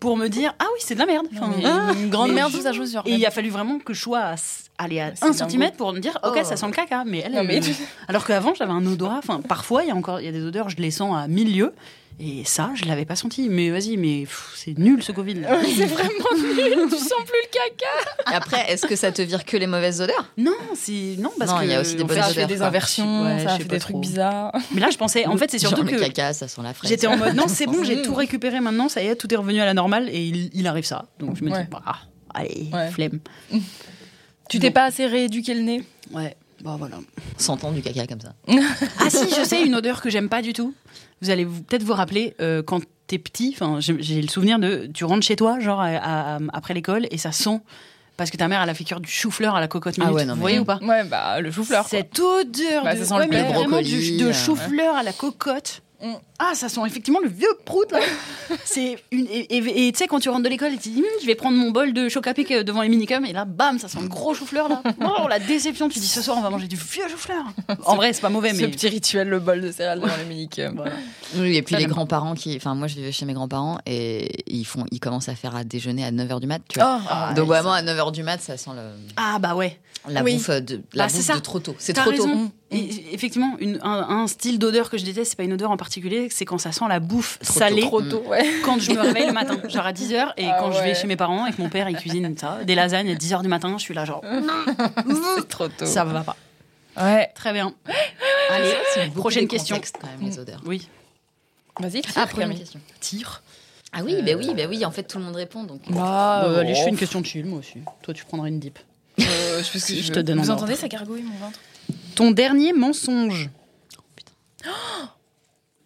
pour 0.00 0.16
me 0.16 0.28
dire 0.28 0.54
ah 0.58 0.64
oui 0.72 0.80
c'est 0.80 0.94
de 0.94 1.00
la 1.00 1.06
merde. 1.06 1.26
Enfin, 1.36 1.92
une 1.94 2.08
grande 2.10 2.28
mais- 2.28 2.34
merde 2.36 2.52
sous 2.52 2.62
sa 2.62 2.72
chaussure. 2.72 3.02
Et 3.04 3.12
il 3.12 3.26
a 3.26 3.30
fallu 3.30 3.50
vraiment 3.50 3.78
que 3.78 3.92
je 3.94 4.00
sois 4.00 4.18
à, 4.20 4.34
aller 4.78 5.00
à 5.00 5.14
C'est 5.14 5.24
1 5.24 5.30
dingo. 5.30 5.50
cm 5.50 5.70
pour 5.76 5.92
me 5.92 5.98
dire 5.98 6.18
ok 6.24 6.36
Oh. 6.40 6.44
ça 6.44 6.56
sent 6.56 6.66
le 6.66 6.72
caca. 6.72 7.04
Mais 7.04 7.18
elle, 7.26 7.32
Non, 7.32 7.42
elle- 7.48 7.62
alors 8.08 8.24
qu'avant 8.24 8.54
j'avais 8.54 8.72
un 8.72 8.86
odorat. 8.86 9.18
Enfin 9.18 9.40
parfois 9.40 9.82
il 9.82 9.88
y 9.88 9.90
a 9.90 9.94
encore 9.94 10.20
il 10.20 10.24
y 10.26 10.28
a 10.28 10.32
des 10.32 10.44
odeurs 10.44 10.68
je 10.70 10.76
les 10.76 10.90
sens 10.90 11.14
à 11.16 11.28
mille 11.28 11.54
lieues. 11.56 11.72
Et 12.20 12.42
ça, 12.44 12.72
je 12.74 12.84
l'avais 12.86 13.04
pas 13.04 13.14
senti. 13.14 13.48
Mais 13.48 13.70
vas-y, 13.70 13.96
mais 13.96 14.24
c'est 14.56 14.76
nul 14.76 15.02
ce 15.04 15.12
Covid. 15.12 15.34
là. 15.34 15.56
C'est 15.64 15.84
vraiment 15.84 16.10
nul, 16.36 16.88
tu 16.90 16.96
sens 16.96 17.12
plus 17.24 17.40
le 17.44 17.48
caca. 17.52 18.32
Et 18.32 18.34
après, 18.34 18.72
est-ce 18.72 18.86
que 18.86 18.96
ça 18.96 19.12
te 19.12 19.22
vire 19.22 19.44
que 19.44 19.56
les 19.56 19.68
mauvaises 19.68 20.00
odeurs? 20.00 20.26
Non, 20.36 20.50
c'est 20.74 21.14
non 21.18 21.30
parce 21.38 21.52
Non, 21.52 21.58
que 21.58 21.64
il 21.64 21.70
y 21.70 21.74
a 21.74 21.80
aussi 21.80 21.94
des 21.94 22.02
bonnes 22.02 22.20
Ça 22.20 22.28
je 22.30 22.34
fait 22.34 22.46
des 22.46 22.60
inversions, 22.62 23.22
Ouais, 23.22 23.44
ça 23.44 23.56
fait 23.58 23.64
des 23.64 23.78
trucs 23.78 23.92
trop. 23.94 24.00
bizarres. 24.00 24.52
Mais 24.72 24.80
là, 24.80 24.88
je 24.90 24.96
pensais. 24.96 25.26
En 25.26 25.36
fait, 25.36 25.48
c'est 25.50 25.58
surtout 25.60 25.82
Genre 25.82 25.86
que 25.86 25.94
le 25.94 26.00
caca, 26.00 26.32
ça 26.32 26.48
sent 26.48 26.60
la 26.62 26.74
fraise. 26.74 26.90
j'étais 26.90 27.06
en 27.06 27.16
mode 27.16 27.34
non, 27.36 27.44
c'est 27.46 27.66
bon, 27.66 27.84
j'ai 27.84 28.02
tout 28.02 28.14
récupéré 28.14 28.58
maintenant. 28.60 28.88
Ça 28.88 29.00
y 29.00 29.06
est, 29.06 29.14
tout 29.14 29.32
est 29.32 29.36
revenu 29.36 29.60
à 29.60 29.64
la 29.64 29.74
normale 29.74 30.08
et 30.10 30.20
il, 30.26 30.50
il 30.52 30.66
arrive 30.66 30.84
ça. 30.86 31.06
Donc 31.20 31.36
je 31.36 31.44
me 31.44 31.52
Ouais. 31.52 31.62
dis 31.62 31.68
bah 31.70 31.82
allez, 32.34 32.68
Ouais. 32.72 32.90
flemme. 32.90 33.20
Tu 34.48 34.58
t'es 34.58 34.70
pas 34.72 34.84
assez 34.84 35.06
rééduqué 35.06 35.54
le 35.54 35.60
nez? 35.60 35.84
Ouais. 36.12 36.36
Bah 36.62 36.76
voilà. 36.78 36.96
Sentant 37.36 37.70
du 37.72 37.82
caca 37.82 38.06
comme 38.06 38.20
ça. 38.20 38.34
Ah 39.00 39.10
si, 39.10 39.28
je 39.30 39.44
sais 39.44 39.62
une 39.64 39.74
odeur 39.74 40.00
que 40.00 40.10
j'aime 40.10 40.28
pas 40.28 40.42
du 40.42 40.52
tout. 40.52 40.74
Vous 41.22 41.30
allez 41.30 41.44
vous- 41.44 41.62
peut-être 41.62 41.82
vous 41.84 41.92
rappeler 41.94 42.34
euh, 42.40 42.62
quand 42.62 42.80
t'es 43.06 43.18
petit. 43.18 43.54
Enfin, 43.54 43.78
j'ai 43.80 44.20
le 44.22 44.28
souvenir 44.28 44.58
de 44.58 44.88
tu 44.92 45.04
rentres 45.04 45.24
chez 45.26 45.36
toi, 45.36 45.60
genre 45.60 45.80
à- 45.80 46.36
à- 46.36 46.38
après 46.52 46.74
l'école, 46.74 47.06
et 47.10 47.18
ça 47.18 47.32
sent 47.32 47.60
parce 48.16 48.30
que 48.30 48.36
ta 48.36 48.48
mère 48.48 48.60
elle 48.62 48.70
a 48.70 48.74
fait 48.74 48.82
cuire 48.84 49.00
du 49.00 49.08
chou-fleur 49.10 49.54
à 49.54 49.60
la 49.60 49.68
cocotte 49.68 49.94
Ah 49.98 50.04
minute. 50.04 50.16
ouais, 50.16 50.24
non, 50.24 50.32
vous 50.34 50.38
mais- 50.38 50.42
voyez 50.42 50.58
ou 50.58 50.64
pas 50.64 50.78
Ouais, 50.82 51.04
bah 51.04 51.40
le 51.40 51.50
chou-fleur. 51.52 51.86
Cette 51.88 52.18
odeur 52.18 52.82
Bah, 52.84 52.94
de, 52.94 52.98
ça 53.00 53.04
sent 53.06 53.14
ouais, 53.14 53.24
le 53.26 53.30
mais 53.30 53.42
blé. 53.42 53.48
vraiment 53.52 53.68
brocoli, 53.68 54.12
du- 54.12 54.16
de 54.18 54.26
euh, 54.26 54.32
chou-fleur 54.32 54.96
à 54.96 55.02
la 55.04 55.12
cocotte. 55.12 55.82
Mm. 56.02 56.12
Ah, 56.40 56.52
ça 56.54 56.68
sent 56.68 56.80
effectivement 56.86 57.18
le 57.20 57.28
vieux 57.28 57.48
prout 57.64 57.90
là. 57.90 57.98
C'est 58.64 58.98
une 59.10 59.26
et 59.30 59.90
tu 59.92 59.98
sais 59.98 60.06
quand 60.06 60.20
tu 60.20 60.28
rentres 60.28 60.44
de 60.44 60.48
l'école 60.48 60.72
et 60.72 60.78
tu 60.78 60.90
dis 60.90 61.00
Hum, 61.00 61.06
je 61.20 61.26
vais 61.26 61.34
prendre 61.34 61.56
mon 61.56 61.70
bol 61.72 61.92
de 61.92 62.08
chocapic 62.08 62.50
euh, 62.52 62.62
devant 62.62 62.82
les 62.82 62.88
minicums 62.88 63.24
et 63.24 63.32
là 63.32 63.44
bam 63.44 63.78
ça 63.78 63.88
sent 63.88 63.98
le 64.02 64.08
gros 64.08 64.34
chou-fleur 64.34 64.68
là. 64.68 64.82
Oh 65.00 65.26
la 65.28 65.40
déception, 65.40 65.88
tu 65.88 65.98
dis 65.98 66.06
ce 66.06 66.22
soir 66.22 66.36
on 66.38 66.42
va 66.42 66.50
manger 66.50 66.68
du 66.68 66.76
vieux 66.76 67.08
chou-fleur. 67.10 67.44
En 67.84 67.96
vrai 67.96 68.12
c'est 68.12 68.20
pas 68.20 68.28
mauvais 68.28 68.54
Ce 68.54 68.60
mais 68.62 68.68
petit 68.68 68.88
rituel, 68.88 69.28
le 69.28 69.40
bol 69.40 69.60
de 69.60 69.72
céréales 69.72 70.00
devant 70.00 70.16
les 70.16 70.24
miniques. 70.24 70.60
Voilà. 70.74 70.92
Oui, 71.36 71.56
et 71.56 71.62
puis 71.62 71.74
Ça, 71.74 71.80
les 71.80 71.86
grands-parents 71.86 72.34
qui. 72.34 72.56
Enfin, 72.56 72.74
moi, 72.74 72.86
je 72.86 72.94
vivais 72.94 73.12
chez 73.12 73.26
mes 73.26 73.34
grands-parents 73.34 73.78
et 73.84 74.44
ils, 74.46 74.64
font, 74.64 74.86
ils 74.90 74.98
commencent 75.00 75.28
à 75.28 75.34
faire 75.34 75.54
à 75.54 75.62
déjeuner 75.64 76.02
à 76.04 76.10
9h 76.10 76.40
du 76.40 76.46
mat, 76.46 76.62
tu 76.68 76.78
vois. 76.78 77.00
Ah, 77.08 77.34
Donc, 77.34 77.46
vraiment, 77.48 77.72
à 77.72 77.82
9h 77.82 78.12
du 78.12 78.22
mat, 78.22 78.40
ça 78.40 78.56
sent 78.56 78.70
le, 78.74 78.80
Ah 79.18 79.38
bah 79.38 79.54
ouais. 79.54 79.78
la 80.08 80.22
Oui. 80.22 80.36
bouffe, 80.36 80.48
de, 80.48 80.80
la 80.94 81.06
Bah, 81.06 81.12
bouffe 81.12 81.34
de 81.34 81.38
trop 81.40 81.58
tôt. 81.60 81.74
C'est 81.78 81.92
trop 81.92 82.08
raison. 82.10 82.46
tôt. 82.46 82.50
Et, 82.70 83.12
effectivement, 83.14 83.56
une- 83.60 83.78
un, 83.82 84.06
un 84.08 84.26
style 84.26 84.58
d'odeur 84.58 84.88
que 84.88 84.96
je 84.96 85.04
déteste, 85.04 85.30
c'est 85.32 85.36
pas 85.36 85.42
une 85.44 85.52
odeur 85.52 85.70
en 85.70 85.76
particulier, 85.76 86.27
c'est 86.34 86.44
quand 86.44 86.58
ça 86.58 86.72
sent 86.72 86.84
la 86.88 87.00
bouffe 87.00 87.38
Trop 87.40 87.58
salée. 87.58 87.80
trop 87.82 88.02
tôt, 88.02 88.22
ouais. 88.28 88.44
Quand 88.64 88.78
je 88.78 88.90
me 88.92 89.00
réveille 89.00 89.26
le 89.26 89.32
matin, 89.32 89.56
genre 89.68 89.86
à 89.86 89.92
10h, 89.92 90.32
et 90.36 90.46
Ah 90.46 90.56
quand 90.60 90.72
je 90.72 90.82
vais 90.82 90.94
chez 90.94 91.06
mes 91.06 91.16
parents 91.16 91.46
et 91.46 91.52
que 91.52 91.60
mon 91.62 91.68
père 91.68 91.88
il 91.88 91.96
cuisine 91.96 92.36
ça, 92.38 92.58
des 92.64 92.74
lasagnes 92.74 93.10
à 93.10 93.14
10h 93.14 93.42
du 93.42 93.48
matin, 93.48 93.74
je 93.78 93.82
suis 93.82 93.94
là 93.94 94.04
genre 94.04 94.22
C'est 95.36 95.48
trop 95.48 95.68
tôt. 95.68 95.86
ça 95.86 96.04
va 96.04 96.20
pas. 96.22 96.36
Ouais. 97.00 97.30
Très 97.34 97.52
bien. 97.52 97.74
Allez, 98.50 98.74
prochaine 99.14 99.46
question. 99.48 99.80
quand 100.00 100.08
même, 100.08 100.28
les 100.30 100.38
odeurs. 100.38 100.60
Oui. 100.64 100.88
Vas-y, 101.80 101.98
Ah, 101.98 102.12
tire, 102.12 102.28
première 102.28 102.48
Camille. 102.48 102.58
question. 102.58 102.80
Tire. 103.00 103.42
Ah 103.92 104.00
oui, 104.04 104.16
bah 104.22 104.32
oui, 104.36 104.52
bah 104.54 104.64
oui, 104.68 104.84
en 104.84 104.90
fait, 104.90 105.04
tout 105.04 105.18
le 105.18 105.24
monde 105.24 105.36
répond. 105.36 105.62
Donc... 105.64 105.80
Bah, 105.90 106.42
Euh, 106.44 106.60
allez, 106.60 106.74
je 106.74 106.80
fais 106.80 106.86
oh. 106.86 106.90
une 106.90 106.96
question 106.96 107.20
de 107.20 107.26
chill, 107.26 107.46
moi 107.46 107.60
aussi. 107.60 107.78
Toi, 108.02 108.12
tu 108.14 108.24
prendras 108.24 108.48
une 108.48 108.58
dip. 108.58 108.78
Euh, 109.20 109.58
je 109.58 109.62
fais 109.64 109.78
ce 109.78 109.86
que 109.86 109.92
Si, 109.92 109.96
je 109.98 110.02
je 110.02 110.08
veux. 110.08 110.14
te 110.16 110.20
donne 110.20 110.40
Vous 110.40 110.50
entendez 110.50 110.74
ça 110.74 110.88
gargouille 110.88 111.22
mon 111.22 111.36
ventre? 111.38 111.58
Ton 112.16 112.30
dernier 112.32 112.72
mensonge. 112.72 113.48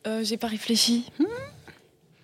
Euh, 0.07 0.23
J'ai 0.25 0.37
pas 0.37 0.47
réfléchi. 0.49 1.05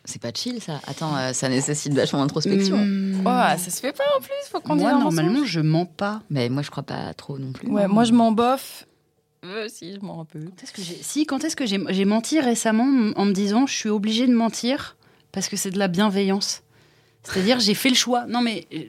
C'est 0.04 0.22
pas 0.22 0.30
chill, 0.34 0.60
ça. 0.62 0.80
Attends, 0.86 1.14
euh, 1.16 1.32
ça 1.34 1.48
nécessite 1.50 1.92
vachement 1.92 2.20
d'introspection. 2.20 2.78
Hmm. 2.78 3.18
Ouais, 3.26 3.58
ça 3.58 3.70
se 3.70 3.78
fait 3.80 3.92
pas 3.92 4.04
en 4.16 4.20
plus, 4.20 4.30
faut 4.50 4.58
qu'on 4.60 4.74
dise 4.76 4.84
Moi, 4.84 4.92
un 4.92 4.98
normalement, 5.00 5.32
mensonge. 5.32 5.48
je 5.48 5.60
mens 5.60 5.84
pas. 5.84 6.22
Mais 6.30 6.48
moi, 6.48 6.62
je 6.62 6.70
crois 6.70 6.82
pas 6.82 7.12
trop 7.12 7.38
non 7.38 7.52
plus. 7.52 7.68
Ouais, 7.68 7.86
moi 7.88 8.04
je 8.04 8.12
m'en 8.12 8.32
bof. 8.32 8.86
Euh, 9.44 9.66
si, 9.68 9.94
je 9.94 10.00
mens 10.00 10.22
un 10.22 10.24
peu. 10.24 10.40
Quand 10.40 10.72
que 10.74 10.82
j'ai- 10.82 10.98
Si, 11.02 11.26
quand 11.26 11.44
est-ce 11.44 11.56
que 11.56 11.66
j'ai 11.66 12.04
menti 12.06 12.40
récemment 12.40 13.12
en 13.16 13.24
me 13.26 13.32
disant 13.32 13.66
je 13.66 13.74
suis 13.74 13.88
obligée 13.90 14.26
de 14.26 14.32
mentir 14.34 14.96
parce 15.30 15.48
que 15.48 15.56
c'est 15.56 15.70
de 15.70 15.78
la 15.78 15.88
bienveillance 15.88 16.62
C'est-à-dire, 17.22 17.60
j'ai 17.60 17.74
fait 17.74 17.90
le 17.90 17.94
choix. 17.94 18.24
Non, 18.26 18.40
mais. 18.40 18.66
euh, 18.74 18.84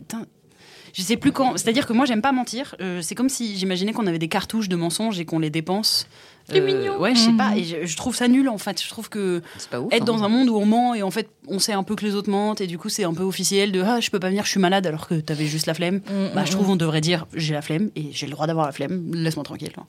je 0.93 1.01
sais 1.01 1.17
plus 1.17 1.31
quand. 1.33 1.57
C'est-à-dire 1.57 1.85
que 1.85 1.91
moi, 1.93 2.05
j'aime 2.05 2.21
pas 2.21 2.31
mentir. 2.31 2.75
Euh, 2.81 3.01
c'est 3.01 3.13
comme 3.13 3.29
si 3.29 3.57
j'imaginais 3.57 3.91
qu'on 3.91 4.07
avait 4.07 4.17
des 4.19 4.29
cartouches 4.29 4.69
de 4.69 4.75
mensonges 4.77 5.19
et 5.19 5.25
qu'on 5.25 5.39
les 5.39 5.49
dépense. 5.51 6.07
Euh, 6.51 6.55
C'est 6.55 6.61
mignon. 6.61 6.99
Ouais, 6.99 7.15
je 7.15 7.19
sais 7.19 7.33
pas. 7.33 7.49
Mhm. 7.51 7.57
Et 7.57 7.63
je, 7.63 7.85
je 7.85 7.97
trouve 7.97 8.15
ça 8.15 8.27
nul, 8.27 8.49
en 8.49 8.57
fait. 8.57 8.81
Je 8.83 8.89
trouve 8.89 9.09
que 9.09 9.41
C'est 9.57 9.69
pas 9.69 9.79
ouf. 9.79 9.91
être 9.93 10.01
hein. 10.01 10.05
dans 10.05 10.23
un 10.23 10.29
monde 10.29 10.49
où 10.49 10.55
on 10.57 10.65
ment 10.65 10.93
et 10.95 11.03
en 11.03 11.11
fait, 11.11 11.29
on 11.47 11.59
sait 11.59 11.73
un 11.73 11.83
peu 11.83 11.95
que 11.95 12.05
les 12.05 12.15
autres 12.15 12.29
mentent 12.29 12.61
et 12.61 12.67
du 12.67 12.77
coup, 12.77 12.89
c'est 12.89 13.03
un 13.03 13.13
peu 13.13 13.23
officiel 13.23 13.71
de 13.71 13.81
ah, 13.81 13.99
je 13.99 14.09
peux 14.09 14.19
pas 14.19 14.29
venir, 14.29 14.45
je 14.45 14.49
suis 14.51 14.59
malade 14.59 14.85
alors 14.87 15.07
que 15.07 15.15
t'avais 15.15 15.45
juste 15.45 15.65
la 15.65 15.73
flemme. 15.73 15.95
Mm, 15.97 16.27
Bah, 16.35 16.41
mm, 16.41 16.45
je 16.47 16.51
trouve 16.51 16.69
on 16.69 16.75
devrait 16.75 17.01
dire 17.01 17.25
j'ai 17.33 17.53
la 17.53 17.61
flemme 17.61 17.89
et 17.95 18.07
j'ai 18.11 18.25
le 18.25 18.31
droit 18.31 18.47
d'avoir 18.47 18.65
la 18.65 18.71
flemme, 18.71 19.11
laisse-moi 19.13 19.43
tranquille. 19.43 19.71
hein. 19.77 19.83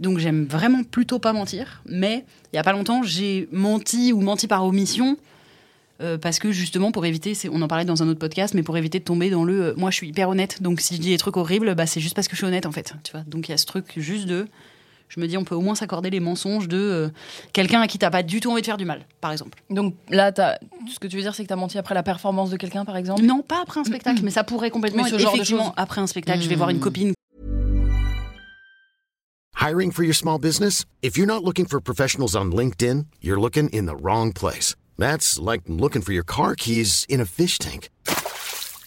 Donc 0.00 0.18
j'aime 0.18 0.46
vraiment 0.46 0.82
plutôt 0.82 1.18
pas 1.18 1.32
mentir, 1.34 1.82
mais 1.86 2.24
il 2.52 2.56
y 2.56 2.58
a 2.58 2.62
pas 2.62 2.72
longtemps 2.72 3.02
j'ai 3.02 3.48
menti 3.52 4.12
ou 4.14 4.20
menti 4.22 4.46
par 4.46 4.64
omission 4.64 5.18
euh, 6.00 6.16
parce 6.16 6.38
que 6.38 6.50
justement 6.52 6.90
pour 6.92 7.04
éviter, 7.04 7.34
c'est- 7.34 7.50
on 7.52 7.60
en 7.60 7.68
parlait 7.68 7.84
dans 7.84 8.02
un 8.02 8.08
autre 8.08 8.18
podcast, 8.18 8.54
mais 8.54 8.62
pour 8.62 8.78
éviter 8.78 8.98
de 8.98 9.04
tomber 9.04 9.28
dans 9.28 9.44
le 9.44 9.60
euh, 9.62 9.74
moi 9.76 9.90
je 9.90 9.96
suis 9.96 10.08
hyper 10.08 10.30
honnête, 10.30 10.62
donc 10.62 10.80
si 10.80 10.96
je 10.96 11.00
dis 11.02 11.10
des 11.10 11.18
trucs 11.18 11.36
horribles, 11.36 11.74
bah, 11.74 11.84
c'est 11.86 12.00
juste 12.00 12.14
parce 12.16 12.26
que 12.28 12.32
je 12.34 12.38
suis 12.38 12.46
honnête 12.46 12.64
en 12.64 12.72
fait, 12.72 12.94
tu 13.04 13.12
vois. 13.12 13.20
Donc 13.26 13.48
il 13.48 13.50
y 13.50 13.54
a 13.54 13.58
ce 13.58 13.66
truc 13.66 13.84
juste 13.98 14.24
de 14.26 14.46
je 15.10 15.20
me 15.20 15.26
dis 15.26 15.36
on 15.36 15.44
peut 15.44 15.54
au 15.54 15.60
moins 15.60 15.74
s'accorder 15.74 16.08
les 16.08 16.20
mensonges 16.20 16.68
de 16.68 16.78
euh, 16.78 17.08
quelqu'un 17.52 17.82
à 17.82 17.86
qui 17.88 17.98
t'as 17.98 18.08
pas 18.10 18.22
du 18.22 18.40
tout 18.40 18.50
envie 18.50 18.62
de 18.62 18.66
faire 18.66 18.78
du 18.78 18.86
mal, 18.86 19.04
par 19.20 19.32
exemple. 19.32 19.58
Donc 19.68 19.94
là, 20.08 20.32
t'as- 20.32 20.58
ce 20.90 20.98
que 20.98 21.06
tu 21.06 21.16
veux 21.16 21.22
dire, 21.22 21.34
c'est 21.34 21.42
que 21.42 21.48
tu 21.48 21.52
as 21.52 21.56
menti 21.56 21.76
après 21.76 21.94
la 21.94 22.02
performance 22.02 22.48
de 22.48 22.56
quelqu'un, 22.56 22.84
par 22.86 22.96
exemple? 22.96 23.20
Non, 23.22 23.42
pas 23.42 23.60
après 23.62 23.80
un 23.80 23.84
spectacle, 23.84 24.20
mais 24.22 24.30
ça 24.30 24.44
pourrait 24.44 24.70
complètement 24.70 25.02
Mais 25.02 25.10
ce 25.10 25.16
être 25.16 25.20
genre 25.20 25.32
de 25.32 25.36
effectivement 25.38 25.64
choses. 25.64 25.72
après 25.76 26.00
un 26.00 26.06
spectacle. 26.06 26.40
Je 26.42 26.48
vais 26.48 26.54
voir 26.54 26.70
une 26.70 26.78
Mm. 26.78 26.80
copine 26.80 27.12
Hiring 29.60 29.92
for 29.92 30.04
your 30.04 30.14
small 30.14 30.38
business? 30.38 30.84
If 31.02 31.18
you're 31.18 31.26
not 31.26 31.44
looking 31.44 31.66
for 31.66 31.80
professionals 31.82 32.34
on 32.34 32.46
LinkedIn, 32.50 33.04
you're 33.20 33.38
looking 33.38 33.68
in 33.74 33.84
the 33.86 33.94
wrong 34.00 34.32
place. 34.32 34.74
That's 34.98 35.38
like 35.38 35.62
looking 35.68 36.02
for 36.02 36.12
your 36.14 36.24
car 36.24 36.54
keys 36.54 37.04
in 37.10 37.20
a 37.20 37.26
fish 37.26 37.58
tank. 37.58 37.90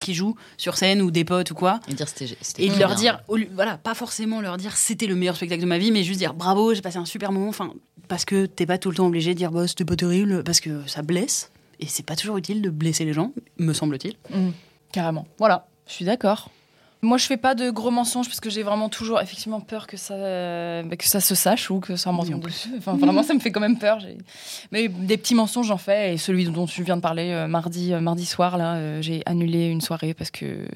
Qui 0.00 0.14
joue 0.14 0.34
sur 0.56 0.76
scène 0.76 1.02
ou 1.02 1.10
des 1.10 1.24
potes 1.24 1.50
ou 1.50 1.54
quoi. 1.54 1.80
Et 1.88 1.94
dire 1.94 2.08
c'était 2.08 2.36
c'était 2.40 2.64
Et 2.64 2.70
de 2.70 2.78
leur 2.78 2.94
dire, 2.94 3.20
au 3.28 3.36
voilà, 3.52 3.78
pas 3.78 3.94
forcément 3.94 4.40
leur 4.40 4.56
dire 4.56 4.76
c'était 4.76 5.06
le 5.06 5.14
meilleur 5.14 5.36
spectacle 5.36 5.62
de 5.62 5.66
ma 5.66 5.78
vie, 5.78 5.90
mais 5.90 6.02
juste 6.02 6.18
dire 6.18 6.34
bravo, 6.34 6.74
j'ai 6.74 6.82
passé 6.82 6.98
un 6.98 7.04
super 7.04 7.32
moment. 7.32 7.48
Enfin, 7.48 7.72
parce 8.08 8.24
que 8.24 8.46
t'es 8.46 8.66
pas 8.66 8.78
tout 8.78 8.90
le 8.90 8.96
temps 8.96 9.06
obligé 9.06 9.34
de 9.34 9.38
dire 9.38 9.50
bah 9.50 9.66
c'était 9.66 9.84
pas 9.84 9.96
terrible, 9.96 10.42
parce 10.44 10.60
que 10.60 10.86
ça 10.86 11.02
blesse. 11.02 11.50
Et 11.80 11.86
c'est 11.86 12.04
pas 12.04 12.16
toujours 12.16 12.36
utile 12.36 12.60
de 12.60 12.70
blesser 12.70 13.04
les 13.04 13.12
gens, 13.12 13.32
me 13.58 13.72
semble-t-il. 13.72 14.16
Mm, 14.36 14.50
carrément. 14.90 15.26
Voilà, 15.38 15.68
je 15.86 15.92
suis 15.92 16.04
d'accord. 16.04 16.50
Moi, 17.00 17.16
je 17.16 17.26
fais 17.26 17.36
pas 17.36 17.54
de 17.54 17.70
gros 17.70 17.90
mensonges 17.90 18.26
parce 18.26 18.40
que 18.40 18.50
j'ai 18.50 18.62
vraiment 18.62 18.88
toujours 18.88 19.20
effectivement 19.20 19.60
peur 19.60 19.86
que 19.86 19.96
ça, 19.96 20.14
bah, 20.82 20.96
que 20.96 21.04
ça 21.04 21.20
se 21.20 21.34
sache 21.34 21.70
ou 21.70 21.78
que 21.78 21.96
ça 21.96 22.10
Non 22.10 22.24
tombe 22.24 22.44
dessus. 22.44 22.70
Enfin, 22.76 22.96
vraiment, 22.96 23.22
ça 23.22 23.34
me 23.34 23.38
fait 23.38 23.52
quand 23.52 23.60
même 23.60 23.78
peur. 23.78 23.98
Mais 24.72 24.88
des 24.88 25.16
petits 25.16 25.34
mensonges, 25.34 25.68
j'en 25.68 25.78
fais. 25.78 26.14
Et 26.14 26.16
celui 26.16 26.44
dont 26.44 26.66
tu 26.66 26.82
viens 26.82 26.96
de 26.96 27.00
parler 27.00 27.30
euh, 27.30 27.46
mardi, 27.46 27.92
euh, 27.92 28.00
mardi 28.00 28.26
soir, 28.26 28.58
là, 28.58 28.76
euh, 28.76 29.02
j'ai 29.02 29.22
annulé 29.26 29.66
une 29.66 29.80
soirée 29.80 30.14
parce 30.14 30.30
que 30.30 30.66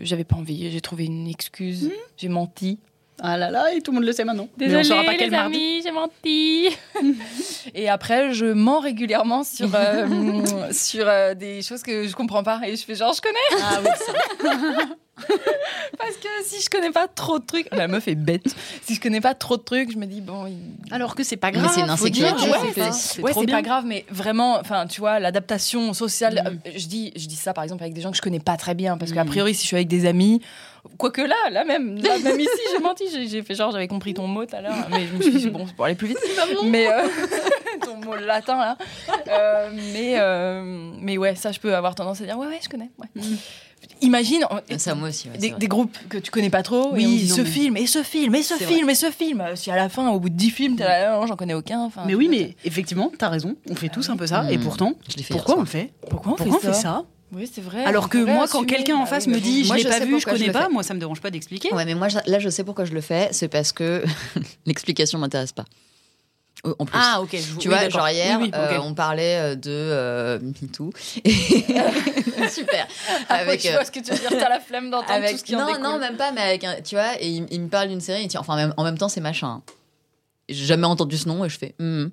j'avais 0.00 0.24
pas 0.24 0.36
envie. 0.36 0.70
J'ai 0.70 0.80
trouvé 0.80 1.04
une 1.04 1.28
excuse. 1.28 1.90
J'ai 2.16 2.28
menti. 2.28 2.78
Ah 3.20 3.36
là 3.36 3.50
là, 3.50 3.74
et 3.74 3.80
tout 3.80 3.90
le 3.90 3.96
monde 3.96 4.04
le 4.04 4.12
sait 4.12 4.24
maintenant. 4.24 4.48
Mais 4.58 4.74
on 4.76 4.82
saura 4.84 5.02
pas 5.02 5.14
quel 5.14 5.30
mardi. 5.30 5.82
j'ai 5.82 5.90
menti. 5.90 6.68
et 7.74 7.88
après, 7.88 8.32
je 8.32 8.46
mens 8.46 8.78
régulièrement 8.80 9.42
sur, 9.42 9.70
euh, 9.74 10.06
sur 10.72 11.04
euh, 11.08 11.34
des 11.34 11.62
choses 11.62 11.82
que 11.82 12.06
je 12.06 12.14
comprends 12.14 12.44
pas. 12.44 12.60
Et 12.66 12.76
je 12.76 12.84
fais 12.84 12.94
genre, 12.94 13.12
je 13.12 13.20
connais. 13.20 13.62
Ah 13.62 13.80
oui, 13.82 13.90
ça. 14.06 14.12
Parce 15.98 16.14
que 16.16 16.28
si 16.44 16.62
je 16.62 16.70
connais 16.70 16.90
pas 16.92 17.08
trop 17.08 17.40
de 17.40 17.44
trucs, 17.44 17.66
la 17.74 17.88
meuf 17.88 18.06
est 18.06 18.14
bête. 18.14 18.54
Si 18.82 18.94
je 18.94 19.00
connais 19.00 19.20
pas 19.20 19.34
trop 19.34 19.56
de 19.56 19.62
trucs, 19.62 19.90
je 19.92 19.98
me 19.98 20.06
dis 20.06 20.20
bon. 20.20 20.46
il- 20.46 20.92
Alors 20.94 21.16
que 21.16 21.24
c'est 21.24 21.36
pas 21.36 21.50
grave. 21.50 21.70
c'est 21.74 21.80
une 21.80 21.90
insécurité, 21.90 22.44
ouais, 22.48 22.92
c'est 22.92 23.20
Ouais, 23.22 23.46
pas 23.46 23.62
grave, 23.62 23.84
mais 23.84 24.04
vraiment, 24.10 24.58
enfin, 24.60 24.86
tu 24.86 25.00
vois, 25.00 25.18
l'adaptation 25.18 25.92
sociale. 25.92 26.42
Mhm. 26.44 26.60
euh, 26.66 26.70
Je 26.76 26.86
dis, 26.86 27.12
je 27.16 27.26
dis 27.26 27.34
ça 27.36 27.52
par 27.52 27.64
exemple 27.64 27.82
avec 27.82 27.94
des 27.94 28.00
gens 28.00 28.10
que 28.12 28.16
je 28.16 28.22
connais 28.22 28.38
pas 28.38 28.56
très 28.56 28.74
bien, 28.74 28.96
parce 28.96 29.10
qu'a 29.12 29.24
Mhm. 29.24 29.30
priori, 29.30 29.54
si 29.54 29.62
je 29.62 29.66
suis 29.66 29.76
avec 29.76 29.88
des 29.88 30.06
amis, 30.06 30.40
quoique 30.96 31.20
là, 31.20 31.36
là 31.50 31.64
même, 31.64 31.96
là, 32.02 32.18
même 32.18 32.40
ici, 32.40 32.48
j'ai 32.72 32.78
menti, 32.78 33.04
j'ai 33.28 33.42
fait 33.42 33.54
genre, 33.54 33.70
j'avais 33.72 33.88
compris 33.88 34.14
ton 34.14 34.26
mot 34.26 34.44
tout 34.46 34.56
à 34.56 34.60
l'heure, 34.60 34.74
mais 34.90 35.06
je 35.06 35.14
me 35.16 35.22
suis 35.22 35.32
dit 35.32 35.50
bon, 35.50 35.66
c'est 35.66 35.74
pour 35.76 35.84
aller 35.84 35.94
plus 35.94 36.08
vite. 36.08 36.18
Mais 36.64 36.88
euh, 36.88 37.06
ton 37.84 37.96
mot 37.96 38.16
latin 38.16 38.56
là. 38.58 38.78
Euh, 39.28 39.70
mais 39.92 40.14
euh, 40.18 40.90
mais 41.00 41.18
ouais, 41.18 41.34
ça, 41.34 41.52
je 41.52 41.60
peux 41.60 41.74
avoir 41.74 41.94
tendance 41.94 42.20
à 42.20 42.24
dire 42.24 42.38
ouais, 42.38 42.46
ouais, 42.46 42.60
je 42.62 42.68
connais. 42.68 42.90
ouais. 42.98 43.06
Mhm. 43.14 43.36
Imagine. 44.00 44.44
Ah, 44.50 44.60
Ça, 44.78 44.94
moi 44.94 45.08
aussi. 45.08 45.28
ouais, 45.28 45.38
des, 45.38 45.68
groupes 45.68 45.96
que 46.08 46.18
tu 46.18 46.30
connais 46.30 46.50
pas 46.50 46.62
trop, 46.62 46.92
Oui, 46.92 47.02
et 47.02 47.06
on 47.06 47.10
dit 47.10 47.28
non, 47.30 47.36
ce 47.36 47.40
mais- 47.42 47.46
film, 47.48 47.76
et 47.76 47.86
ce 47.86 48.02
film, 48.02 48.34
et 48.34 48.42
ce 48.42 48.54
film, 48.54 48.90
et 48.90 48.94
ce 48.94 49.10
film. 49.10 49.44
Si 49.54 49.70
à 49.70 49.76
la 49.76 49.88
fin, 49.88 50.08
au 50.10 50.20
bout 50.20 50.28
de 50.30 50.34
10 50.36 50.50
films, 50.50 50.76
t'es 50.76 50.84
là, 50.84 51.12
non, 51.18 51.26
j'en 51.26 51.36
connais 51.36 51.54
aucun. 51.54 51.88
Mais 52.06 52.14
oui, 52.14 52.28
mais 52.28 52.56
effectivement, 52.64 53.10
t'as 53.16 53.28
raison. 53.28 53.54
On 53.70 53.74
fait 53.74 53.88
tous 53.88 54.08
un 54.10 54.16
peu 54.16 54.26
ça. 54.26 54.42
Mm. 54.42 54.50
Et 54.50 54.58
pourtant, 54.58 54.92
Je 55.08 55.14
fait 55.22 55.34
hier 55.34 55.44
pourquoi 55.44 55.62
on 55.62 55.64
fait? 55.64 55.90
Pourquoi 56.08 56.32
on 56.32 56.36
Pourquoi 56.36 56.56
on 56.56 56.60
fait 56.60 56.72
ça? 56.72 57.04
Oui, 57.32 57.50
c'est 57.52 57.60
vrai. 57.60 57.84
Alors 57.84 58.08
que 58.08 58.18
moi, 58.18 58.46
quand 58.48 58.64
quelqu'un 58.64 58.96
en 58.96 59.00
Bah 59.00 59.06
face 59.06 59.26
oui, 59.26 59.32
me 59.34 59.40
dit 59.40 59.58
bon. 59.58 59.62
je 59.64 59.66
Moi, 59.68 59.76
l'ai 59.76 59.82
je 59.82 59.88
pas 59.88 60.04
vu, 60.04 60.18
je 60.20 60.24
connais 60.24 60.50
pas, 60.50 60.68
moi 60.70 60.82
ça 60.82 60.94
me 60.94 60.98
dérange 61.00 61.20
pas 61.20 61.30
d'expliquer. 61.30 61.72
Ouais, 61.74 61.84
mais 61.84 61.94
moi, 61.94 62.08
là, 62.26 62.38
je 62.38 62.48
sais 62.48 62.64
pourquoi 62.64 62.84
je 62.86 62.92
le 62.92 63.00
fais. 63.02 63.28
C'est 63.32 63.48
parce 63.48 63.72
que 63.72 64.02
l'explication 64.66 65.18
m'intéresse 65.18 65.52
pas. 65.52 65.64
Euh, 66.66 66.74
En 66.78 66.86
plus. 66.86 66.98
Ah 67.00 67.20
ok, 67.22 67.28
je- 67.32 67.58
Tu 67.58 67.68
oui, 67.68 67.74
vois, 67.74 67.88
genre 67.88 68.08
hier, 68.08 68.38
Oui, 68.40 68.46
oui, 68.46 68.50
euh, 68.58 68.78
ok. 68.78 68.84
on 68.84 68.94
parlait 68.94 69.54
de 69.56 69.70
euh, 69.70 70.38
MeToo. 70.62 70.90
Et- 71.24 71.30
Super. 72.50 72.86
Ah, 73.28 73.34
avec, 73.34 73.62
je 73.62 73.70
vois 73.72 73.84
ce 73.84 73.90
que 73.92 74.00
tu 74.00 74.10
veux 74.10 74.18
dire. 74.18 74.30
T'as 74.30 74.48
la 74.48 74.58
flemme 74.60 74.90
d'entendre 74.90 75.12
avec- 75.12 75.32
tout 75.32 75.38
ce 75.38 75.44
qui 75.44 75.54
en 75.54 75.60
non, 75.60 75.66
découle. 75.68 75.82
non, 75.82 75.98
même 75.98 76.16
pas, 76.16 76.32
mais 76.32 76.40
avec 76.40 76.64
un, 76.64 76.80
tu 76.80 76.94
vois, 76.96 77.20
et 77.20 77.28
il, 77.28 77.46
il 77.50 77.60
me 77.60 77.68
parle 77.68 77.88
d'une 77.88 78.00
série, 78.00 78.24
et 78.24 78.28
tu- 78.28 78.38
enfin, 78.38 78.56
même- 78.56 78.74
en 78.76 78.82
même 78.84 78.96
temps, 78.98 79.08
c'est 79.08 79.20
machin. 79.20 79.60
J'ai 80.48 80.64
jamais 80.64 80.86
entendu 80.86 81.16
ce 81.18 81.28
nom, 81.28 81.44
et 81.44 81.48
je 81.50 81.58
fais, 81.58 81.74
Hum. 81.78 82.10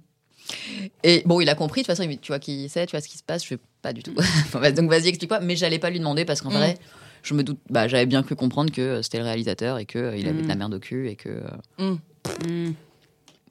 Et 1.03 1.23
bon, 1.25 1.39
il 1.41 1.49
a 1.49 1.55
compris, 1.55 1.81
de 1.81 1.86
toute 1.86 1.91
façon, 1.95 2.03
il 2.03 2.08
me 2.10 2.13
dit, 2.13 2.19
tu 2.19 2.27
vois 2.31 2.39
qui 2.39 2.67
c'est, 2.69 2.86
tu 2.86 2.91
vois 2.91 3.01
ce 3.01 3.08
qui 3.08 3.17
se 3.17 3.23
passe, 3.23 3.43
je 3.43 3.47
fais 3.49 3.60
pas 3.81 3.93
du 3.93 4.03
tout. 4.03 4.13
Enfin, 4.45 4.60
bah, 4.60 4.71
Donc 4.71 4.89
vas-y, 4.89 5.08
explique-moi, 5.08 5.39
mais 5.39 5.55
j'allais 5.55 5.79
pas 5.79 5.89
lui 5.89 5.99
demander 5.99 6.25
parce 6.25 6.41
qu'en 6.41 6.49
Mm. 6.51 6.53
vrai, 6.58 6.77
je 7.23 7.34
me 7.34 7.43
doute, 7.43 7.60
bah, 7.69 7.88
j'avais 7.88 8.05
bien 8.05 8.21
cru 8.23 8.36
comprendre 8.36 8.71
que 8.71 8.81
euh, 8.81 9.01
c'était 9.01 9.17
le 9.19 9.23
réalisateur 9.25 9.77
et 9.79 9.86
qu'il 9.86 10.01
il 10.17 10.27
avait 10.27 10.39
Mm. 10.39 10.43
de 10.43 10.47
la 10.47 10.55
merde 10.55 10.73
au 10.75 10.79
cul 10.79 11.10
et 11.10 11.15
que. 11.15 11.29
euh, 11.29 11.93
Mm. 12.47 12.73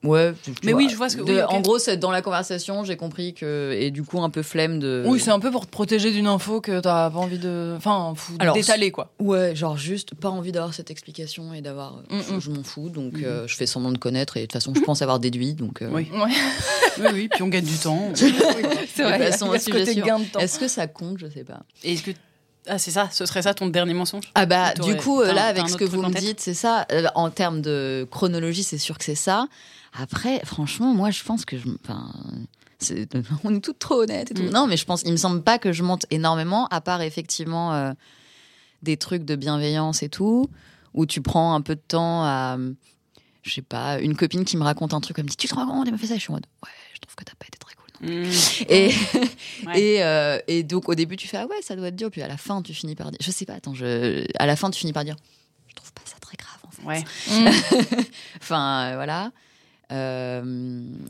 Ouais, 0.05 0.35
tu 0.45 0.53
Mais 0.62 0.73
vois, 0.73 0.83
oui, 0.83 0.88
je 0.90 0.97
vois 0.97 1.09
ce 1.09 1.17
que- 1.17 1.23
de- 1.23 1.33
oui, 1.33 1.40
ok. 1.40 1.51
En 1.51 1.61
gros, 1.61 1.79
c'est 1.79 1.97
dans 1.97 2.11
la 2.11 2.23
conversation, 2.23 2.85
j'ai 2.85 2.97
compris 2.97 3.33
que. 3.33 3.75
Et 3.79 3.90
du 3.90 4.03
coup, 4.03 4.23
un 4.23 4.31
peu 4.31 4.43
flemme 4.43 4.79
de. 4.79 5.03
Oui, 5.07 5.19
c'est 5.19 5.31
un 5.31 5.40
peu 5.40 5.51
pour 5.51 5.67
te 5.67 5.71
protéger 5.71 6.11
d'une 6.12 6.27
info 6.27 6.61
que 6.61 6.81
t'as 6.81 7.11
pas 7.11 7.19
envie 7.19 7.38
de. 7.38 7.75
Enfin, 7.77 8.12
fou- 8.14 8.35
Alors, 8.38 8.55
d'étaler, 8.55 8.90
quoi. 8.90 9.11
Ouais, 9.19 9.57
genre 9.57 9.77
juste 9.79 10.14
pas 10.14 10.29
envie 10.29 10.53
d'avoir 10.53 10.75
cette 10.75 10.90
explication 10.90 11.55
et 11.55 11.62
d'avoir. 11.62 12.03
Mm, 12.11 12.21
je 12.29 12.35
mm. 12.35 12.40
je 12.40 12.51
m'en 12.51 12.62
fous, 12.62 12.90
donc 12.90 13.14
euh, 13.23 13.47
je 13.47 13.57
fais 13.57 13.67
semblant 13.67 13.93
de 13.93 13.99
connaître 13.99 14.37
et 14.37 14.40
de 14.40 14.45
toute 14.47 14.53
façon, 14.53 14.75
je 14.75 14.81
pense 14.81 15.01
avoir 15.01 15.19
déduit. 15.19 15.55
Donc, 15.55 15.81
euh, 15.81 15.88
Oui. 15.90 16.09
Ouais, 16.12 16.31
Oui, 16.99 17.07
oui, 17.14 17.29
puis 17.33 17.43
on 17.43 17.49
gagne 17.49 17.64
du 17.64 17.77
temps. 17.79 18.11
c'est 18.14 18.31
De 18.31 19.03
vrai. 19.03 19.31
Est-ce 20.38 20.59
que 20.59 20.69
ça 20.69 20.87
compte? 20.87 21.19
Je 21.19 21.27
sais 21.29 21.45
pas. 21.45 21.62
Et 21.83 21.95
est-ce 21.95 22.03
que 22.03 22.11
ah 22.67 22.79
c'est 22.79 22.90
ça, 22.90 23.09
ce 23.12 23.27
serait 23.27 23.43
ça 23.43 23.53
ton 23.53 23.67
dernier 23.67 23.93
mensonge? 23.93 24.25
Ah 24.35 24.47
bah, 24.47 24.73
du 24.73 24.97
coup, 24.97 25.21
euh, 25.21 25.33
là, 25.33 25.45
avec 25.47 25.69
ce 25.69 25.77
que 25.77 25.85
vous 25.85 26.03
me 26.03 26.14
dites, 26.14 26.40
c'est 26.40 26.55
ça. 26.55 26.87
Euh, 26.93 27.05
en 27.14 27.29
termes 27.31 27.61
de 27.61 28.07
chronologie, 28.11 28.62
c'est 28.62 28.79
sûr 28.79 28.97
que 28.97 29.05
c'est 29.05 29.14
ça. 29.14 29.49
Après, 29.96 30.40
franchement, 30.44 30.92
moi, 30.92 31.11
je 31.11 31.22
pense 31.22 31.44
que 31.44 31.57
je. 31.59 31.68
Enfin. 31.83 32.12
On 33.44 33.54
est 33.54 33.61
toutes 33.61 33.78
trop 33.78 34.02
honnêtes 34.02 34.33
et 34.33 34.35
tout. 34.35 34.42
Mm. 34.42 34.50
Non, 34.50 34.66
mais 34.66 34.76
je 34.76 34.85
pense, 34.85 35.02
il 35.07 35.12
me 35.12 35.16
semble 35.16 35.42
pas 35.42 35.59
que 35.59 35.72
je 35.72 35.83
monte 35.83 36.04
énormément, 36.11 36.66
à 36.68 36.80
part 36.80 37.00
effectivement 37.00 37.72
euh, 37.72 37.92
des 38.83 38.96
trucs 38.96 39.24
de 39.24 39.37
bienveillance 39.37 40.02
et 40.02 40.09
tout, 40.11 40.50
où 40.92 41.07
tu 41.07 41.22
prends 41.22 41.54
un 41.54 41.61
peu 41.61 41.76
de 41.76 41.80
temps 41.87 42.24
à. 42.24 42.59
Je 43.42 43.52
sais 43.52 43.62
pas, 43.62 44.00
une 44.00 44.16
copine 44.16 44.44
qui 44.44 44.57
me 44.57 44.64
raconte 44.64 44.94
un 44.94 45.00
truc, 45.00 45.18
elle 45.18 45.24
me 45.24 45.28
dit 45.30 45.37
Tu 45.37 45.48
te 45.48 45.54
rends 45.54 45.66
compte, 45.66 45.87
elle 45.87 45.92
m'a 45.92 45.98
fait 45.98 46.07
ça, 46.07 46.14
je 46.14 46.20
suis 46.20 46.30
en 46.30 46.35
mode 46.35 46.46
Ouais, 46.62 46.70
je 46.94 46.98
trouve 47.00 47.14
que 47.14 47.24
t'as 47.24 47.35
pas 47.38 47.46
été 47.46 47.59
très 47.59 47.74
cool. 47.74 47.85
Mm. 48.00 48.30
Et, 48.68 48.90
Ouais. 49.66 49.80
et, 49.80 50.02
euh, 50.02 50.38
et 50.48 50.62
donc 50.62 50.88
au 50.88 50.94
début 50.94 51.16
tu 51.16 51.28
fais 51.28 51.37
ah 51.38 51.46
ouais 51.46 51.62
ça 51.62 51.76
doit 51.76 51.87
être 51.88 51.96
dur 51.96 52.11
puis 52.11 52.20
à 52.22 52.28
la 52.28 52.37
fin 52.37 52.61
tu 52.61 52.74
finis 52.74 52.96
par 52.96 53.11
dire 53.11 53.18
je 53.22 53.30
sais 53.30 53.46
pas 53.46 53.54
attends 53.54 53.72
je 53.72 54.26
à 54.38 54.46
la 54.46 54.57
fin 54.57 54.68
tu 54.70 54.80
finis 54.80 54.92
par 54.92 55.04
dire 55.04 55.14
je 55.68 55.74
trouve 55.74 55.92
pas 55.92 56.02
ça 56.04 56.16
très 56.20 56.37
grave 56.37 56.59
en 56.66 56.70
fait 56.70 56.83
Ouais. 56.85 57.04
Mm. 57.30 58.02
enfin 58.42 58.90
euh, 58.90 58.94
voilà 58.96 59.30
Euh, 59.92 60.42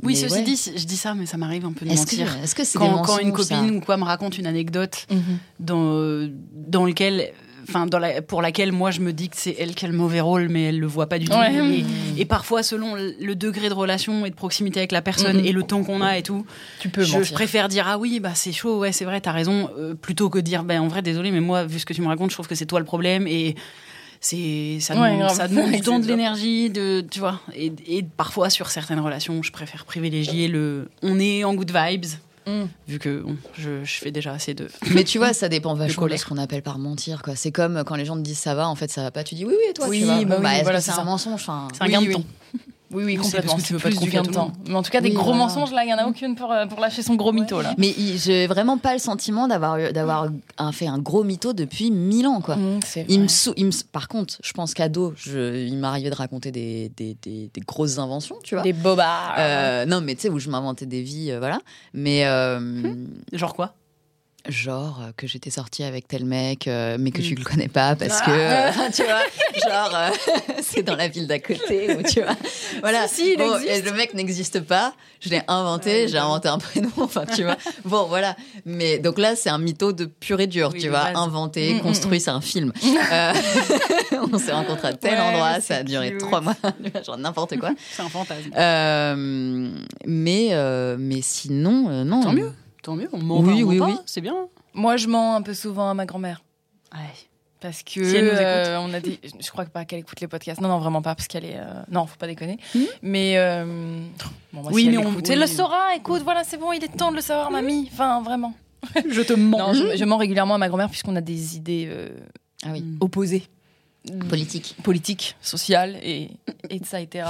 Oui, 0.03 0.17
ceci 0.17 0.35
ouais. 0.35 0.43
dit, 0.43 0.61
je 0.77 0.85
dis 0.85 0.97
ça, 0.97 1.15
mais 1.15 1.27
ça 1.27 1.37
m'arrive 1.37 1.65
un 1.65 1.73
peu 1.73 1.85
de 1.87 1.91
que 1.91 1.97
mentir. 1.97 2.37
est-ce 2.43 2.55
que 2.55 2.65
c'est 2.65 2.79
Quand, 2.79 3.03
quand 3.03 3.19
une 3.19 3.35
ça 3.37 3.57
copine 3.57 3.77
ou 3.77 3.81
quoi 3.81 3.97
me 3.97 4.05
raconte 4.05 4.39
une 4.39 4.47
anecdote 4.47 5.07
Mhm. 5.11 5.21
dans, 5.61 6.29
dans 6.53 6.85
lequel, 6.85 7.31
enfin, 7.69 7.87
dans 7.87 7.99
la, 8.01 8.21
pour 8.21 8.43
laquelle 8.43 8.73
moi 8.73 8.91
je 8.91 9.01
me 9.01 9.13
dis 9.13 9.29
que 9.29 9.37
c'est 9.39 9.55
elle 9.59 9.75
qui 9.75 9.85
a 9.85 9.89
le 9.89 9.97
mauvais 9.97 10.21
rôle, 10.21 10.49
mais 10.49 10.65
elle 10.65 10.81
le 10.81 10.87
voit 10.89 11.09
pas 11.09 11.19
du 11.21 11.27
tout. 11.29 11.37
Ouais. 11.37 11.55
Et, 12.17 12.21
et 12.21 12.25
parfois, 12.25 12.63
selon 12.63 12.95
le 12.97 13.35
degré 13.37 13.69
de 13.69 13.75
relation 13.75 14.27
et 14.27 14.31
de 14.31 14.35
proximité 14.35 14.81
avec 14.81 14.93
la 14.93 15.03
personne 15.03 15.39
Mhm. 15.39 15.47
et 15.47 15.53
le 15.53 15.63
temps 15.63 15.85
qu'on 15.85 16.03
a 16.03 16.19
et 16.19 16.23
tout, 16.23 16.45
Tu 16.81 16.89
peux 16.89 17.03
je, 17.05 17.23
je 17.23 17.33
préfère 17.33 17.69
dire 17.69 17.87
ah 17.89 17.97
oui, 17.97 18.19
bah 18.21 18.33
c'est 18.35 18.53
chaud, 18.53 18.79
ouais, 18.81 18.91
c'est 18.93 19.05
vrai, 19.05 19.21
t'as 19.21 19.33
raison, 19.33 19.71
euh, 19.79 19.95
plutôt 19.95 20.31
que 20.31 20.41
dire 20.41 20.65
ben 20.65 20.81
en 20.81 20.89
vrai, 20.89 21.01
désolé, 21.01 21.31
mais 21.31 21.41
moi, 21.41 21.65
vu 21.65 21.79
ce 21.79 21.87
que 21.87 21.93
tu 21.95 22.03
me 22.03 22.09
racontes, 22.09 22.31
je 22.31 22.35
trouve 22.37 22.49
que 22.49 22.57
c'est 22.57 22.67
toi 22.67 22.81
le 22.81 22.87
problème 22.87 23.27
et 23.29 23.55
c'est 24.25 24.79
ça 24.81 24.95
Ouais, 24.95 25.11
demande, 25.13 25.19
grave. 25.27 25.37
ça 25.37 25.49
demande 25.49 25.71
du 25.73 25.81
temps, 25.81 25.99
de 25.99 26.07
l'énergie, 26.07 26.71
de 26.71 27.05
tu 27.11 27.21
vois. 27.21 27.41
Et, 27.55 27.73
et 27.87 28.03
parfois 28.03 28.49
sur 28.51 28.71
certaines 28.71 29.01
relations, 29.01 29.43
je 29.43 29.53
préfère 29.53 29.85
privilégier 29.85 30.49
le 30.49 30.89
on 31.03 31.19
est 31.21 31.45
en 31.45 31.55
good 31.55 31.71
vibes, 31.75 32.07
Mm. 32.47 32.65
vu 32.89 32.99
que 32.99 33.21
bon, 33.23 33.37
je, 33.59 33.85
je 33.85 33.95
fais 34.01 34.11
déjà 34.11 34.33
assez 34.33 34.53
de. 34.53 34.69
Mais 34.91 35.05
tu 35.05 35.17
vois, 35.17 35.33
ça 35.33 35.49
dépend 35.49 35.73
vachement 35.75 36.07
de 36.07 36.15
ce 36.17 36.27
qu'on 36.27 36.37
appelle 36.37 36.61
par 36.61 36.79
mentir. 36.79 37.23
quoi. 37.23 37.37
C'est 37.37 37.51
comme 37.53 37.83
quand 37.87 37.95
les 37.95 38.05
gens 38.05 38.17
te 38.17 38.21
disent 38.21 38.37
ça 38.39 38.55
va, 38.55 38.69
en 38.69 38.75
fait 38.75 38.91
ça 38.91 39.03
va 39.03 39.11
pas. 39.11 39.25
Tu 39.25 39.35
dis 39.35 39.47
oui, 39.47 39.55
oui, 39.57 39.65
et 39.71 39.73
toi, 39.73 39.87
Oui, 39.89 40.01
tu 40.01 40.05
vois. 40.05 40.23
bah 40.27 40.37
Bon, 40.37 40.43
oui, 40.47 40.53
est-ce 40.55 40.63
voilà, 40.65 40.79
que 40.81 40.85
c'est 40.85 40.91
un 40.91 41.05
mensonge 41.05 41.33
enfin, 41.41 41.69
C'est 41.73 41.83
un 41.83 41.87
Oui, 41.87 41.93
gain 41.93 42.03
de 42.03 42.07
oui. 42.09 42.13
temps. 42.13 42.25
Oui, 42.95 43.05
oui, 43.05 43.17
complètement. 43.17 43.53
parce 43.53 43.63
que 43.63 43.67
tu 43.67 43.73
veux 43.75 43.79
pas 43.81 43.89
plus 43.89 43.99
te 43.99 44.05
du 44.05 44.11
gain 44.11 44.23
de 44.23 44.31
temps. 44.31 44.53
Mais 44.67 44.75
en 44.77 44.83
tout 44.83 44.91
cas, 44.91 45.01
des 45.01 45.09
Oui, 45.11 45.15
gros 45.15 45.25
voilà. 45.33 45.39
mensonges, 45.45 45.73
là, 45.73 45.85
il 45.85 45.91
y 45.91 45.95
en 45.95 45.99
a 45.99 46.07
aucune 46.07 46.35
pour, 46.37 46.51
euh, 46.53 46.65
pour 46.67 46.81
lâcher 46.81 47.03
son 47.03 47.17
gros 47.17 47.33
mytho, 47.33 47.61
là. 47.61 47.75
Mais 47.77 47.93
j'ai 48.17 48.47
vraiment 48.47 48.79
pas 48.79 48.93
le 48.93 48.99
sentiment 49.01 49.49
d'avoir 49.49 50.29
un- 50.59 50.73
fait 50.73 50.87
un 50.87 50.99
gros 50.99 51.25
mytho 51.25 51.53
depuis 51.53 51.91
mille 51.91 52.27
ans, 52.27 52.41
quoi. 52.41 52.57
Mm, 52.57 52.81
c'est 52.87 53.05
Il 53.09 53.19
me 53.21 53.25
vrai. 53.27 53.35
sou- 53.35 53.53
il 53.57 53.67
me- 53.67 53.85
par 53.93 54.09
contre, 54.09 54.39
je 54.43 54.53
pense 54.53 54.73
qu'ado, 54.75 55.13
je, 55.17 55.67
il 55.67 55.77
m'arrivait 55.77 56.11
de 56.11 56.15
raconter 56.15 56.51
des, 56.53 56.91
des, 56.97 57.17
des- 57.21 57.51
des 57.53 57.61
grosses 57.61 57.99
inventions, 57.99 58.37
tu 58.45 58.55
vois. 58.55 58.63
Des 58.63 58.73
bobards. 58.73 59.35
Euh, 59.39 59.85
non, 59.87 60.01
mais 60.01 60.15
tu 60.15 60.23
sais, 60.23 60.29
où 60.31 60.39
je 60.39 60.49
m'inventais 60.49 60.87
des 60.87 61.03
vies, 61.03 61.33
euh, 61.33 61.39
voilà. 61.41 61.59
Mais 61.93 62.25
euh, 62.27 62.61
Genre 63.33 63.55
quoi? 63.55 63.75
Genre 64.49 65.01
euh, 65.03 65.11
que 65.17 65.27
j'étais 65.27 65.51
sortie 65.51 65.85
avec 65.85 66.07
tel 66.09 66.25
mec, 66.25 66.69
euh, 66.69 66.97
mais 66.99 67.11
que 67.11 67.23
tu 67.23 67.35
Mm. 67.35 67.39
le 67.39 67.45
connais 67.45 67.69
pas 67.69 67.97
parce 67.97 68.21
que, 68.21 68.31
euh, 68.31 68.71
tu 68.95 69.03
vois, 69.05 69.23
genre, 69.71 69.95
euh, 69.95 70.09
c'est 70.63 70.83
dans 70.83 70.97
la 70.97 71.09
ville 71.09 71.27
d'à 71.27 71.39
côté, 71.39 71.95
ou 71.97 72.03
tu 72.03 72.21
vois. 72.23 72.37
Voilà. 72.81 73.09
Si, 73.09 73.31
si, 73.31 73.37
Bon, 73.37 73.55
le 73.59 73.91
mec 73.93 74.15
n'existe 74.15 74.61
pas. 74.61 74.93
Je 75.21 75.31
l'ai 75.31 75.41
inventé, 75.49 76.07
j'ai 76.09 76.19
inventé 76.19 76.49
un 76.49 76.59
prénom, 76.59 76.91
enfin, 76.99 77.25
tu 77.25 77.45
vois. 77.45 77.57
Bon, 77.87 78.05
voilà. 78.05 78.37
Mais 78.67 78.99
donc 78.99 79.19
là, 79.19 79.35
c'est 79.37 79.49
un 79.49 79.57
mytho 79.59 79.93
de 79.93 80.05
pur 80.05 80.39
et 80.41 80.47
dur, 80.47 80.71
Oui, 80.75 80.81
tu 80.81 80.89
vois. 80.91 81.17
Inventé, 81.17 81.73
Mm, 81.75 81.77
mm, 81.79 81.81
construit, 81.81 82.21
c'est 82.21 82.31
un 82.31 82.41
film. 82.43 82.73
Euh, 83.13 83.33
on 84.33 84.39
s'est 84.39 84.53
rencontrés 84.53 84.89
à 84.89 84.93
tel 84.93 85.15
Ouais, 85.15 85.21
endroit, 85.21 85.61
ça 85.63 85.77
a 85.77 85.83
duré 85.83 86.11
cute. 86.11 86.21
trois 86.21 86.41
mois, 86.43 86.55
genre 87.07 87.17
n'importe 87.17 87.59
quoi. 87.59 87.71
C'est 87.91 88.03
un 88.03 88.09
fantasme. 88.11 88.51
Euh, 88.57 89.71
mais, 90.07 90.49
euh, 90.53 90.97
mais 90.99 91.21
sinon, 91.23 92.05
non. 92.05 92.23
Tant 92.23 92.33
mieux. 92.33 92.53
Tant 92.85 92.95
mieux, 92.97 93.09
on 93.13 93.19
ment 93.19 93.41
Oui, 93.41 93.45
pas, 93.47 93.51
on 93.53 93.69
oui, 93.69 93.79
ment 93.79 93.87
oui. 93.87 93.95
pas, 93.97 94.03
c'est 94.07 94.21
bien. 94.21 94.35
Moi, 94.75 94.97
je 94.97 95.09
mens 95.09 95.35
un 95.37 95.43
peu 95.43 95.55
souvent 95.55 95.89
à 95.91 95.95
ma 95.95 96.07
grand-mère. 96.07 96.45
Ouais. 96.93 97.01
Parce 97.61 97.83
que 97.83 98.05
Si 98.05 98.15
elle 98.17 98.27
nous 98.27 98.31
écoute. 98.33 98.43
euh, 98.45 98.79
on 98.83 98.93
a 98.93 99.01
des, 99.01 99.19
je 99.41 99.51
crois 99.51 99.65
pas 99.65 99.87
qu'elle 99.87 100.01
écoute 100.01 100.21
les 100.21 100.29
podcasts. 100.29 100.61
Non, 100.61 100.69
non, 100.69 100.79
vraiment 100.79 101.01
pas, 101.01 101.15
parce 101.15 101.27
qu'elle 101.29 101.47
est. 101.47 101.57
euh, 101.57 101.83
Non, 101.91 102.05
faut 102.07 102.19
pas 102.19 102.27
déconner. 102.27 102.59
Mhm. 102.75 102.87
Mais 103.01 103.39
euh, 103.39 103.65
bon, 104.53 104.61
moi, 104.63 104.71
Oui, 104.73 104.83
si 104.83 104.89
mais 104.91 104.95
elle 104.97 104.99
on- 105.07 105.11
écoute, 105.13 105.25
oui. 105.27 105.33
elle 105.33 105.41
le 105.41 105.47
saura. 105.47 105.95
Écoute, 105.97 106.21
voilà, 106.23 106.45
c'est 106.45 106.59
bon, 106.59 106.73
il 106.73 106.85
est 106.85 106.95
temps 106.95 107.11
de 107.11 107.17
le 107.17 107.23
savoir, 107.23 107.51
mamie. 107.51 107.89
Enfin, 107.91 108.21
vraiment. 108.23 108.53
Je 109.09 109.23
te 109.23 109.33
mens. 109.33 109.57
Non, 109.59 109.73
je, 109.73 109.97
je 109.97 110.05
mens 110.05 110.19
régulièrement 110.19 110.57
à 110.57 110.59
ma 110.59 110.69
grand-mère 110.69 110.91
puisqu'on 110.91 111.17
a 111.17 111.23
des 111.23 111.57
idées 111.57 111.87
euh, 111.89 112.11
Ah 112.67 112.69
oui. 112.73 112.83
Mm. 112.83 112.99
opposées, 113.01 113.45
Politique. 114.29 114.77
politiques, 114.83 115.35
sociales 115.41 115.97
et 116.03 116.29
et 116.69 116.79
de 116.79 116.85
ça, 116.85 117.01
etc. 117.01 117.27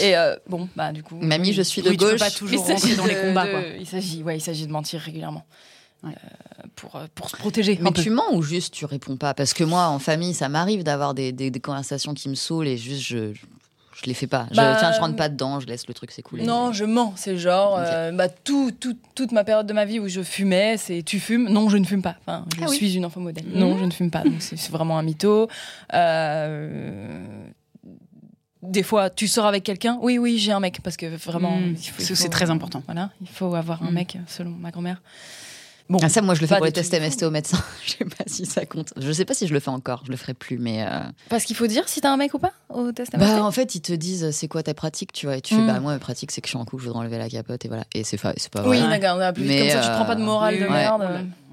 Et 0.00 0.16
euh, 0.16 0.36
bon, 0.48 0.68
bah 0.74 0.90
du 0.92 1.02
coup. 1.02 1.16
Mamie, 1.20 1.52
je 1.52 1.60
suis 1.62 1.82
de 1.82 1.90
Oui, 1.90 1.96
tu 1.96 2.04
peux 2.04 2.10
gauche. 2.12 2.20
pas 2.20 2.30
toujours 2.30 2.66
rentrer 2.66 2.94
dans 2.96 3.04
les 3.06 3.14
de- 3.14 3.20
combats, 3.20 3.46
de- 3.46 3.50
quoi. 3.50 3.60
Il 3.78 3.86
s'agit, 3.86 4.22
ouais, 4.22 4.38
il 4.38 4.40
s'agit 4.40 4.66
de 4.66 4.72
mentir 4.72 5.00
régulièrement. 5.00 5.44
Ouais. 6.02 6.10
Euh, 6.12 6.62
pour, 6.76 6.96
euh, 6.96 7.06
pour 7.14 7.28
se 7.30 7.36
protéger. 7.36 7.78
Mais 7.80 7.92
tu 7.92 8.08
mens 8.10 8.32
ou 8.32 8.42
juste 8.42 8.72
tu 8.74 8.86
réponds 8.86 9.16
pas? 9.16 9.34
Parce 9.34 9.52
que 9.54 9.64
moi, 9.64 9.86
en 9.88 9.98
famille, 9.98 10.32
ça 10.34 10.48
m'arrive 10.48 10.82
d'avoir 10.82 11.12
des, 11.14 11.30
des- 11.32 11.50
des 11.50 11.60
conversations 11.60 12.14
qui 12.14 12.28
me 12.30 12.34
saoulent 12.34 12.68
et 12.68 12.76
juste 12.78 13.02
je, 13.02 13.32
je 14.02 14.06
les 14.08 14.14
fais 14.14 14.26
pas. 14.26 14.46
Je, 14.50 14.56
Bah, 14.56 14.76
tiens, 14.78 14.92
je 14.92 15.00
rentre 15.00 15.16
pas 15.16 15.28
dedans, 15.28 15.60
je 15.60 15.66
laisse 15.66 15.86
le 15.88 15.94
truc 15.94 16.10
s'écouler. 16.10 16.44
Non, 16.44 16.72
je 16.72 16.84
mens. 16.84 17.12
C'est 17.16 17.36
genre, 17.36 17.76
euh, 17.78 18.12
bah, 18.12 18.28
tout, 18.28 18.70
tout- 18.72 18.96
toute 19.14 19.32
ma 19.32 19.44
période 19.44 19.66
de 19.66 19.72
ma 19.72 19.84
vie 19.84 19.98
où 20.00 20.08
je 20.08 20.22
fumais, 20.22 20.76
c'est 20.76 21.02
tu 21.02 21.20
fumes? 21.20 21.48
Non, 21.48 21.68
je 21.68 21.76
ne 21.76 21.84
fume 21.84 22.02
pas. 22.02 22.16
Enfin, 22.26 22.44
je 22.56 22.62
Ah 22.64 22.66
oui. 22.68 22.76
suis 22.76 22.94
une 22.96 23.04
enfant 23.04 23.20
modèle. 23.20 23.44
Non, 23.54 23.78
je 23.78 23.84
ne 23.84 23.90
fume 23.90 24.10
pas. 24.10 24.22
Donc, 24.22 24.40
c'est 24.40 24.70
vraiment 24.70 24.98
un 24.98 25.02
mytho. 25.02 25.48
Euh, 25.94 27.44
Des 28.62 28.84
fois, 28.84 29.10
tu 29.10 29.26
sors 29.26 29.46
avec 29.46 29.64
quelqu'un? 29.64 29.98
Oui, 30.02 30.18
oui, 30.18 30.38
j'ai 30.38 30.52
un 30.52 30.60
mec. 30.60 30.80
Parce 30.84 30.96
que 30.96 31.06
vraiment, 31.06 31.56
Mm. 31.56 31.74
il 31.98 32.04
C'est- 32.16 32.28
très 32.28 32.48
important. 32.48 32.80
Voilà, 32.86 33.10
il 33.20 33.26
faut 33.26 33.52
avoir 33.56 33.82
un 33.82 33.90
Mm. 33.90 33.94
mec, 33.94 34.18
selon 34.28 34.50
ma 34.50 34.70
grand-mère. 34.70 35.02
Bon, 35.88 35.98
Ah, 36.02 36.08
ça, 36.08 36.22
moi, 36.22 36.34
je 36.34 36.40
le 36.40 36.46
fais 36.46 36.54
Pas 36.54 36.58
pour 36.58 36.66
les 36.66 36.72
tests 36.72 36.92
MST 36.98 37.24
au 37.24 37.30
médecin. 37.30 37.58
je 37.84 37.90
sais 37.92 38.04
pas 38.04 38.24
si 38.26 38.46
ça 38.46 38.64
compte. 38.64 38.92
Je 38.96 39.12
sais 39.12 39.24
pas 39.24 39.34
si 39.34 39.46
je 39.46 39.52
le 39.52 39.60
fais 39.60 39.68
encore. 39.70 40.02
Je 40.06 40.10
le 40.10 40.16
ferai 40.16 40.32
plus, 40.34 40.58
mais. 40.58 40.84
euh, 40.86 41.00
parce 41.28 41.44
qu'il 41.44 41.56
faut 41.56 41.66
dire 41.66 41.88
si 41.88 42.00
t'as 42.00 42.10
un 42.12 42.16
mec 42.16 42.32
ou 42.34 42.38
pas 42.38 42.52
au 42.70 42.92
test 42.92 43.12
Bah, 43.12 43.18
MST? 43.26 43.40
en 43.40 43.50
fait, 43.50 43.74
ils 43.74 43.80
te 43.82 43.92
disent 43.92 44.30
c'est 44.30 44.48
quoi 44.48 44.62
ta 44.62 44.74
pratique, 44.74 45.12
tu 45.12 45.26
vois. 45.26 45.36
Et 45.36 45.40
tu 45.40 45.54
fais 45.54 45.60
Mm. 45.60 45.66
bah, 45.66 45.80
moi, 45.80 45.92
ma 45.92 45.98
pratique, 45.98 46.30
c'est 46.30 46.40
que 46.40 46.46
je 46.46 46.50
suis 46.52 46.58
en 46.58 46.64
couple, 46.64 46.82
je 46.82 46.88
voudrais 46.88 47.00
enlever 47.02 47.18
la 47.18 47.28
capote 47.28 47.64
et 47.64 47.68
voilà. 47.68 47.84
Et 47.94 48.04
c'est 48.04 48.16
fa- 48.16 48.32
c'est 48.36 48.50
pas 48.50 48.62
Oui, 48.62 48.78
vrai. 48.78 48.88
Ouais. 48.88 48.98
d'accord, 49.00 49.18
on 49.18 49.20
a 49.20 49.32
plus 49.32 49.44
Mais, 49.44 49.58
comme 49.58 49.68
ça, 49.70 49.80
tu 49.80 49.88
euh, 49.88 49.94
prends 49.96 50.04
pas 50.06 50.14
de 50.14 50.22
morale 50.22 50.54
Oui, 50.54 50.60
de 50.60 50.66
oui, 50.66 50.72
merde. 50.72 51.02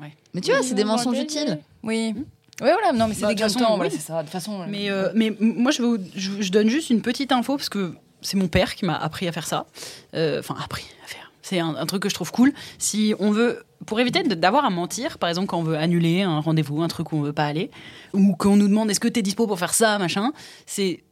ouais. 0.02 0.14
Mais 0.34 0.42
tu 0.42 0.52
vois, 0.52 0.60
Oui, 0.62 0.66
c'est 0.68 0.76
des 0.76 0.84
mensonges 0.84 1.18
utiles. 1.20 1.60
Oui. 1.84 2.14
Oui, 2.16 2.68
voilà, 2.74 2.92
non, 2.94 3.08
mais 3.08 3.14
c'est 3.16 3.22
Bah, 3.22 3.30
des 3.30 3.36
de 3.36 3.42
façon, 3.42 3.60
temps, 3.60 3.76
voilà, 3.78 3.90
oui. 3.92 3.98
c'est 4.00 4.06
ça. 4.06 4.18
De 4.18 4.24
toute 4.24 4.32
façon. 4.32 4.66
Mais, 4.68 4.90
euh, 4.92 5.10
moi, 5.40 5.72
je, 5.72 5.82
vous- 5.82 5.98
je, 6.16 6.32
je 6.42 6.52
donne 6.52 6.70
juste 6.70 6.90
une 6.90 7.02
petite 7.02 7.32
info 7.32 7.56
parce 7.58 7.70
que 7.70 7.94
c'est 8.22 8.38
mon 8.38 8.48
père 8.48 8.76
qui 8.76 8.86
m'a 8.86 8.96
appris 8.98 9.28
à 9.28 9.32
faire 9.32 9.48
ça. 9.48 9.66
Euh, 10.14 10.40
Enfin, 10.40 10.56
appris 10.64 10.84
à 11.04 11.08
faire. 11.08 11.32
C'est 11.42 11.60
un, 11.60 11.76
un 11.76 11.86
truc 11.88 12.04
que 12.04 12.10
je 12.10 12.14
trouve 12.14 12.32
cool. 12.32 12.54
Si 12.78 13.16
on 13.20 13.32
veut, 13.32 13.64
pour 13.86 14.00
éviter 14.00 14.24
d'avoir 14.24 14.66
à 14.66 14.70
mentir, 14.70 15.18
par 15.18 15.30
exemple, 15.30 15.48
quand 15.48 15.60
on 15.60 15.64
veut 15.64 15.78
annuler 15.78 16.22
un 16.22 16.40
rendez-vous, 16.40 16.82
un 16.82 16.88
truc 16.88 17.12
où 17.12 17.18
on 17.18 17.22
veut 17.22 17.34
pas 17.34 17.46
aller, 17.46 17.72
ou 18.14 18.36
qu'on 18.36 18.56
nous 18.56 18.68
demande 18.68 18.90
est-ce 18.92 19.00
que 19.00 19.08
tu 19.08 19.20
es 19.20 19.24
dispo 19.24 19.48
pour 19.48 19.60
faire 19.60 19.74
ça, 19.74 19.98
machin, 19.98 20.32
c'est 20.66 21.04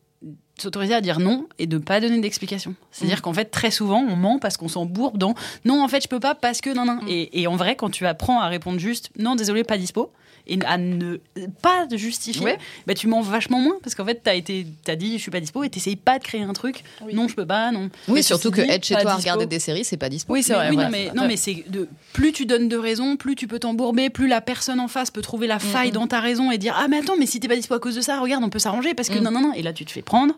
s'autoriser 0.60 0.96
à 0.96 1.02
dire 1.02 1.20
non 1.20 1.48
et 1.60 1.68
de 1.68 1.78
pas 1.78 2.00
donner 2.02 2.20
d'explication. 2.20 2.76
C'est-à-dire 2.92 3.22
qu'en 3.22 3.34
fait, 3.34 3.46
très 3.46 3.72
souvent, 3.72 4.00
on 4.00 4.16
ment 4.16 4.40
parce 4.40 4.58
qu'on 4.58 4.68
s'embourbe 4.68 5.18
dans 5.18 5.36
non, 5.66 5.84
en 5.84 5.88
fait, 5.88 6.02
je 6.02 6.08
peux 6.08 6.20
pas 6.20 6.36
parce 6.36 6.62
que 6.62 6.74
non, 6.74 6.86
non. 6.86 7.00
Et, 7.08 7.42
et 7.42 7.48
en 7.48 7.56
vrai, 7.56 7.76
quand 7.76 7.90
tu 7.90 8.06
apprends 8.06 8.42
à 8.42 8.48
répondre 8.48 8.80
juste 8.80 9.12
non, 9.18 9.36
désolé, 9.36 9.64
pas 9.64 9.78
dispo, 9.78 10.12
et 10.48 10.58
à 10.66 10.78
ne 10.78 11.18
pas 11.62 11.86
te 11.88 11.96
justifier, 11.98 12.44
Ouais. 12.46 12.58
bah, 12.86 12.94
tu 12.94 13.08
mens 13.08 13.22
vachement 13.22 13.60
moins 13.60 13.78
parce 13.84 13.96
qu'en 13.96 14.06
fait, 14.06 14.22
t'as 14.24 14.36
été, 14.36 14.66
t'as 14.84 14.96
dit 14.96 15.14
je 15.18 15.22
suis 15.22 15.32
pas 15.32 15.40
dispo 15.40 15.64
et 15.64 15.70
t'essayes 15.70 15.96
pas 15.96 16.20
de 16.20 16.24
créer 16.24 16.42
un 16.44 16.54
truc. 16.54 16.84
Oui. 17.06 17.14
Non, 17.14 17.28
je 17.28 17.36
peux 17.36 17.46
pas, 17.46 17.72
non. 17.72 17.90
Oui, 18.08 18.16
Mais 18.16 18.22
surtout 18.22 18.52
que 18.52 18.62
dit, 18.62 18.70
être 18.70 18.86
chez 18.86 18.96
toi 18.96 19.12
à 19.12 19.16
regarder 19.16 19.46
des 19.46 19.60
séries, 19.60 19.84
c'est 19.86 19.98
pas 19.98 20.10
dispo. 20.10 20.34
Oui, 20.34 20.44
c'est 20.44 20.54
vrai. 20.54 20.70
oui, 20.70 20.78
non, 20.78 20.90
mais, 20.90 21.12
non, 21.16 21.28
mais 21.28 21.38
c'est 21.38 21.64
de 21.68 21.88
plus 22.14 22.32
tu 22.32 22.46
donnes 22.46 22.68
de 22.70 22.78
raisons, 22.78 23.16
plus 23.18 23.36
tu 23.36 23.48
peux 23.48 23.60
t'embourber, 23.60 24.10
plus 24.10 24.28
la 24.28 24.42
personne 24.42 24.80
en 24.80 24.88
face 24.88 25.12
peut 25.12 25.22
trouver 25.22 25.48
la 25.48 25.60
faille 25.60 25.92
dans 25.92 26.08
ta 26.08 26.20
raison 26.20 26.52
et 26.52 26.58
dire 26.58 26.76
ah 26.78 26.88
mais 26.88 27.00
attends 27.00 27.16
mais 27.18 27.26
si 27.26 27.40
t'es 27.40 27.48
pas 27.48 27.56
dispo 27.56 27.74
à 27.74 27.80
cause 27.80 27.96
de 27.96 28.02
ça, 28.02 28.20
regarde 28.20 28.44
on 28.44 28.50
peut 28.50 28.60
s'arranger 28.60 28.94
parce 28.94 29.10
que 29.10 29.18
Mhm. 29.18 29.24
non 29.24 29.32
non 29.32 29.42
non 29.42 29.54
et 29.54 29.62
là 29.62 29.74
tu 29.74 29.86
te 29.86 29.92
fais 29.92 30.02
prendre. 30.02 30.34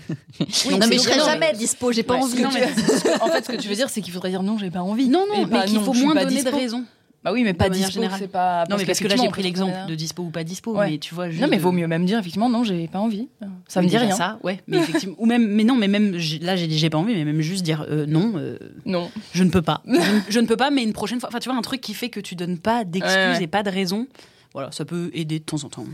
non, 0.72 0.88
mais 0.88 0.98
je 0.98 1.02
serai 1.04 1.20
jamais 1.20 1.54
dispo, 1.54 1.92
j'ai 1.92 2.04
pas 2.04 2.16
Ouais, 2.16 2.22
envie. 2.24 2.44
en 3.22 3.28
fait, 3.28 3.46
ce 3.46 3.52
que 3.52 3.58
tu 3.62 3.68
veux 3.68 3.76
dire, 3.76 3.90
c'est 3.90 4.02
qu'il 4.02 4.14
faudrait 4.14 4.30
dire 4.30 4.44
non, 4.44 4.58
j'ai 4.58 4.70
pas 4.72 4.82
envie. 4.82 5.08
Non 5.08 5.26
non 5.28 5.46
mais 5.48 5.66
qu'il 5.66 5.80
faut 5.80 5.94
moins 5.94 6.16
donner 6.16 6.44
de 6.44 6.50
raisons. 6.50 6.84
Bah 7.24 7.32
oui, 7.32 7.44
mais 7.44 7.54
pas 7.54 7.70
dispo, 7.70 8.02
c'est 8.18 8.28
pas. 8.28 8.66
Non 8.70 8.76
mais 8.78 8.86
parce 8.86 9.00
que 9.00 9.08
là 9.08 9.16
j'ai 9.16 9.30
pris 9.30 9.44
l'exemple 9.44 9.74
de 9.88 9.96
dispo 9.96 10.24
ou 10.24 10.30
pas 10.30 10.44
dispo, 10.44 10.76
Ouais. 10.76 10.92
mais 10.92 10.98
tu 10.98 11.16
vois 11.16 11.30
juste. 11.30 11.42
Non, 11.42 11.48
mais 11.50 11.58
vaut 11.58 11.72
mieux 11.72 11.88
même 11.88 12.06
dire 12.06 12.20
effectivement 12.20 12.50
non, 12.50 12.64
j'ai 12.66 12.88
pas 12.88 13.00
envie. 13.00 13.30
Ça 13.68 13.82
me 13.82 13.88
dit 13.88 13.98
rien. 13.98 14.14
Ça, 14.16 14.40
ouais, 14.44 14.60
mais 14.68 14.78
effectivement, 14.78 15.16
ou 15.18 15.26
même, 15.26 15.48
mais 15.48 15.64
non, 15.64 15.76
mais 15.76 15.88
même 15.88 16.18
là 16.42 16.56
j'ai 16.58 16.68
dit 16.68 16.78
j'ai 16.78 16.90
pas 16.90 16.98
envie, 16.98 17.14
mais 17.14 17.24
même 17.24 17.40
juste 17.42 17.64
dire 17.64 17.86
euh, 17.90 18.06
non, 18.06 18.34
euh, 18.36 18.58
Non. 18.86 19.10
je 19.34 19.44
ne 19.44 19.50
peux 19.50 19.62
pas, 19.62 19.82
je, 19.88 19.92
ne- 19.94 20.22
je 20.30 20.40
ne 20.42 20.48
peux 20.48 20.58
pas, 20.58 20.70
mais 20.70 20.84
une 20.84 20.92
prochaine 20.94 21.20
fois, 21.22 21.30
enfin 21.30 21.40
tu 21.40 21.48
vois 21.50 21.58
un 21.58 21.62
truc 21.62 21.80
qui 21.82 21.94
fait 21.94 22.10
que 22.10 22.20
tu 22.20 22.36
donnes 22.36 22.58
pas 22.60 22.84
d'excuses 22.84 23.16
Ouais, 23.16 23.38
ouais. 23.38 23.44
et 23.44 23.48
pas 23.48 23.64
de 23.64 23.70
raison, 23.70 24.06
voilà, 24.54 24.72
ça 24.74 24.84
peut 24.86 25.10
aider 25.14 25.40
de 25.40 25.46
temps 25.46 25.64
en 25.64 25.70
temps. 25.70 25.86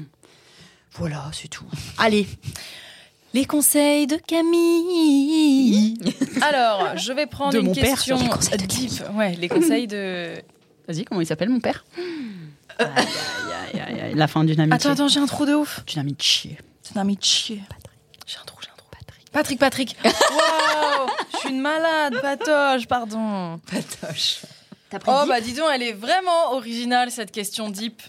Voilà, 0.93 1.29
c'est 1.33 1.47
tout. 1.47 1.65
Allez, 1.99 2.25
Les 3.35 3.45
conseils 3.45 4.07
de 4.07 4.15
Camille. 4.89 5.93
Alors, 6.41 6.97
je 6.97 7.13
vais 7.13 7.27
prendre 7.27 7.53
De 7.53 7.59
une 7.59 7.65
mon 7.67 7.73
père 7.75 7.83
question 7.95 8.17
les 8.19 8.27
conseils 8.29 8.57
de 8.57 8.65
deep. 8.65 8.91
Ouais, 9.13 9.35
les 9.35 9.47
conseils 9.47 9.85
de. 9.87 10.33
Vas-y, 10.89 11.05
comment 11.05 11.21
il 11.21 11.27
s'appelle 11.27 11.49
mon 11.49 11.59
père? 11.59 11.85
Aïe, 12.79 12.87
aïe, 13.73 13.81
aïe, 13.81 14.01
aïe, 14.01 14.13
La 14.15 14.27
fin 14.27 14.43
d'une 14.43 14.59
amitié. 14.59 14.75
Attends, 14.75 14.89
attends, 14.91 15.07
j'ai 15.07 15.19
un 15.19 15.25
trou 15.25 15.45
de 15.45 15.53
ouf. 15.53 15.83
D'une 15.85 15.99
amitié. 15.99 16.57
C'est 16.81 16.97
un 16.97 17.01
ami 17.01 17.15
de 17.15 17.23
chier. 17.23 17.61
J'ai 18.25 18.37
un 18.37 18.45
trou, 18.45 18.57
j'ai 18.63 18.69
un 18.69 18.75
trou. 18.75 18.87
Patrick. 18.91 19.31
Patrick, 19.31 19.59
Patrick. 19.59 19.97
Waouh 20.03 21.09
Je 21.33 21.37
suis 21.37 21.49
une 21.49 21.61
malade, 21.61 22.15
patoche, 22.21 22.87
pardon. 22.87 23.59
Patoche. 23.69 24.41
Oh, 25.07 25.25
bah 25.27 25.39
dis 25.39 25.53
donc, 25.53 25.67
elle 25.73 25.83
est 25.83 25.93
vraiment 25.93 26.53
originale 26.53 27.11
cette 27.11 27.31
question 27.31 27.69
deep. 27.69 28.01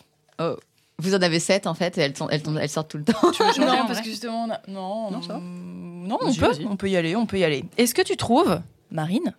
Vous 0.98 1.14
en 1.14 1.20
avez 1.22 1.40
sept 1.40 1.66
en 1.66 1.74
fait, 1.74 1.96
et 1.98 2.02
elles, 2.02 2.16
sont- 2.16 2.28
elles, 2.28 2.42
tombent- 2.42 2.58
elles 2.58 2.68
sortent 2.70 2.90
tout 2.90 2.98
le 2.98 3.04
temps. 3.04 3.30
Tu 3.32 3.42
veux 3.42 3.52
changer 3.52 3.64
Non, 3.66 3.86
parce 3.86 4.00
que 4.00 4.06
justement, 4.10 4.44
on 4.44 4.50
a- 4.50 4.60
non, 4.68 5.10
Non, 5.10 5.22
ça 5.22 5.38
non, 5.40 6.18
on 6.22 6.34
peut, 6.34 6.50
on 6.68 6.76
peut 6.76 6.88
y 6.90 6.96
aller, 6.96 7.16
on 7.16 7.26
peut 7.26 7.38
y 7.38 7.44
aller. 7.44 7.64
Est-ce 7.76 7.94
que 7.94 8.02
tu 8.02 8.16
trouves, 8.16 8.60
Marine, 8.90 9.34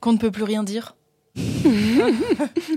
qu'on 0.00 0.12
ne 0.12 0.18
peut 0.18 0.30
plus 0.30 0.44
rien 0.44 0.62
dire? 0.62 0.94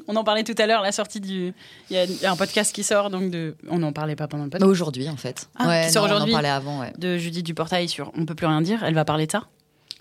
On 0.07 0.15
en 0.15 0.23
parlait 0.23 0.43
tout 0.43 0.55
à 0.57 0.65
l'heure, 0.67 0.81
la 0.81 0.91
sortie 0.91 1.19
du. 1.19 1.53
Il 1.89 1.95
y, 1.95 1.97
a- 1.97 2.05
il 2.05 2.21
y 2.21 2.25
a 2.25 2.31
un 2.31 2.35
podcast 2.35 2.73
qui 2.73 2.83
sort, 2.83 3.09
donc 3.09 3.29
de. 3.31 3.55
On 3.69 3.79
n'en 3.79 3.91
parlait 3.93 4.15
pas 4.15 4.27
pendant 4.27 4.43
le 4.45 4.49
podcast. 4.49 4.69
Aujourd'hui 4.69 5.07
en 5.09 5.15
fait. 5.17 5.47
Ah, 5.57 5.67
ouais, 5.67 5.85
qui 5.87 5.93
sort 5.93 6.05
aujourd'hui. 6.05 6.31
On 6.31 6.33
en 6.33 6.37
parlait 6.37 6.49
avant, 6.49 6.79
ouais. 6.81 6.93
De 6.97 7.17
Judith 7.17 7.45
Duportail 7.45 7.87
sur 7.87 8.11
On 8.17 8.25
peut 8.25 8.35
plus 8.35 8.47
rien 8.47 8.61
dire. 8.61 8.83
Elle 8.83 8.95
va 8.95 9.05
parler 9.05 9.27
de 9.27 9.31
ça 9.31 9.43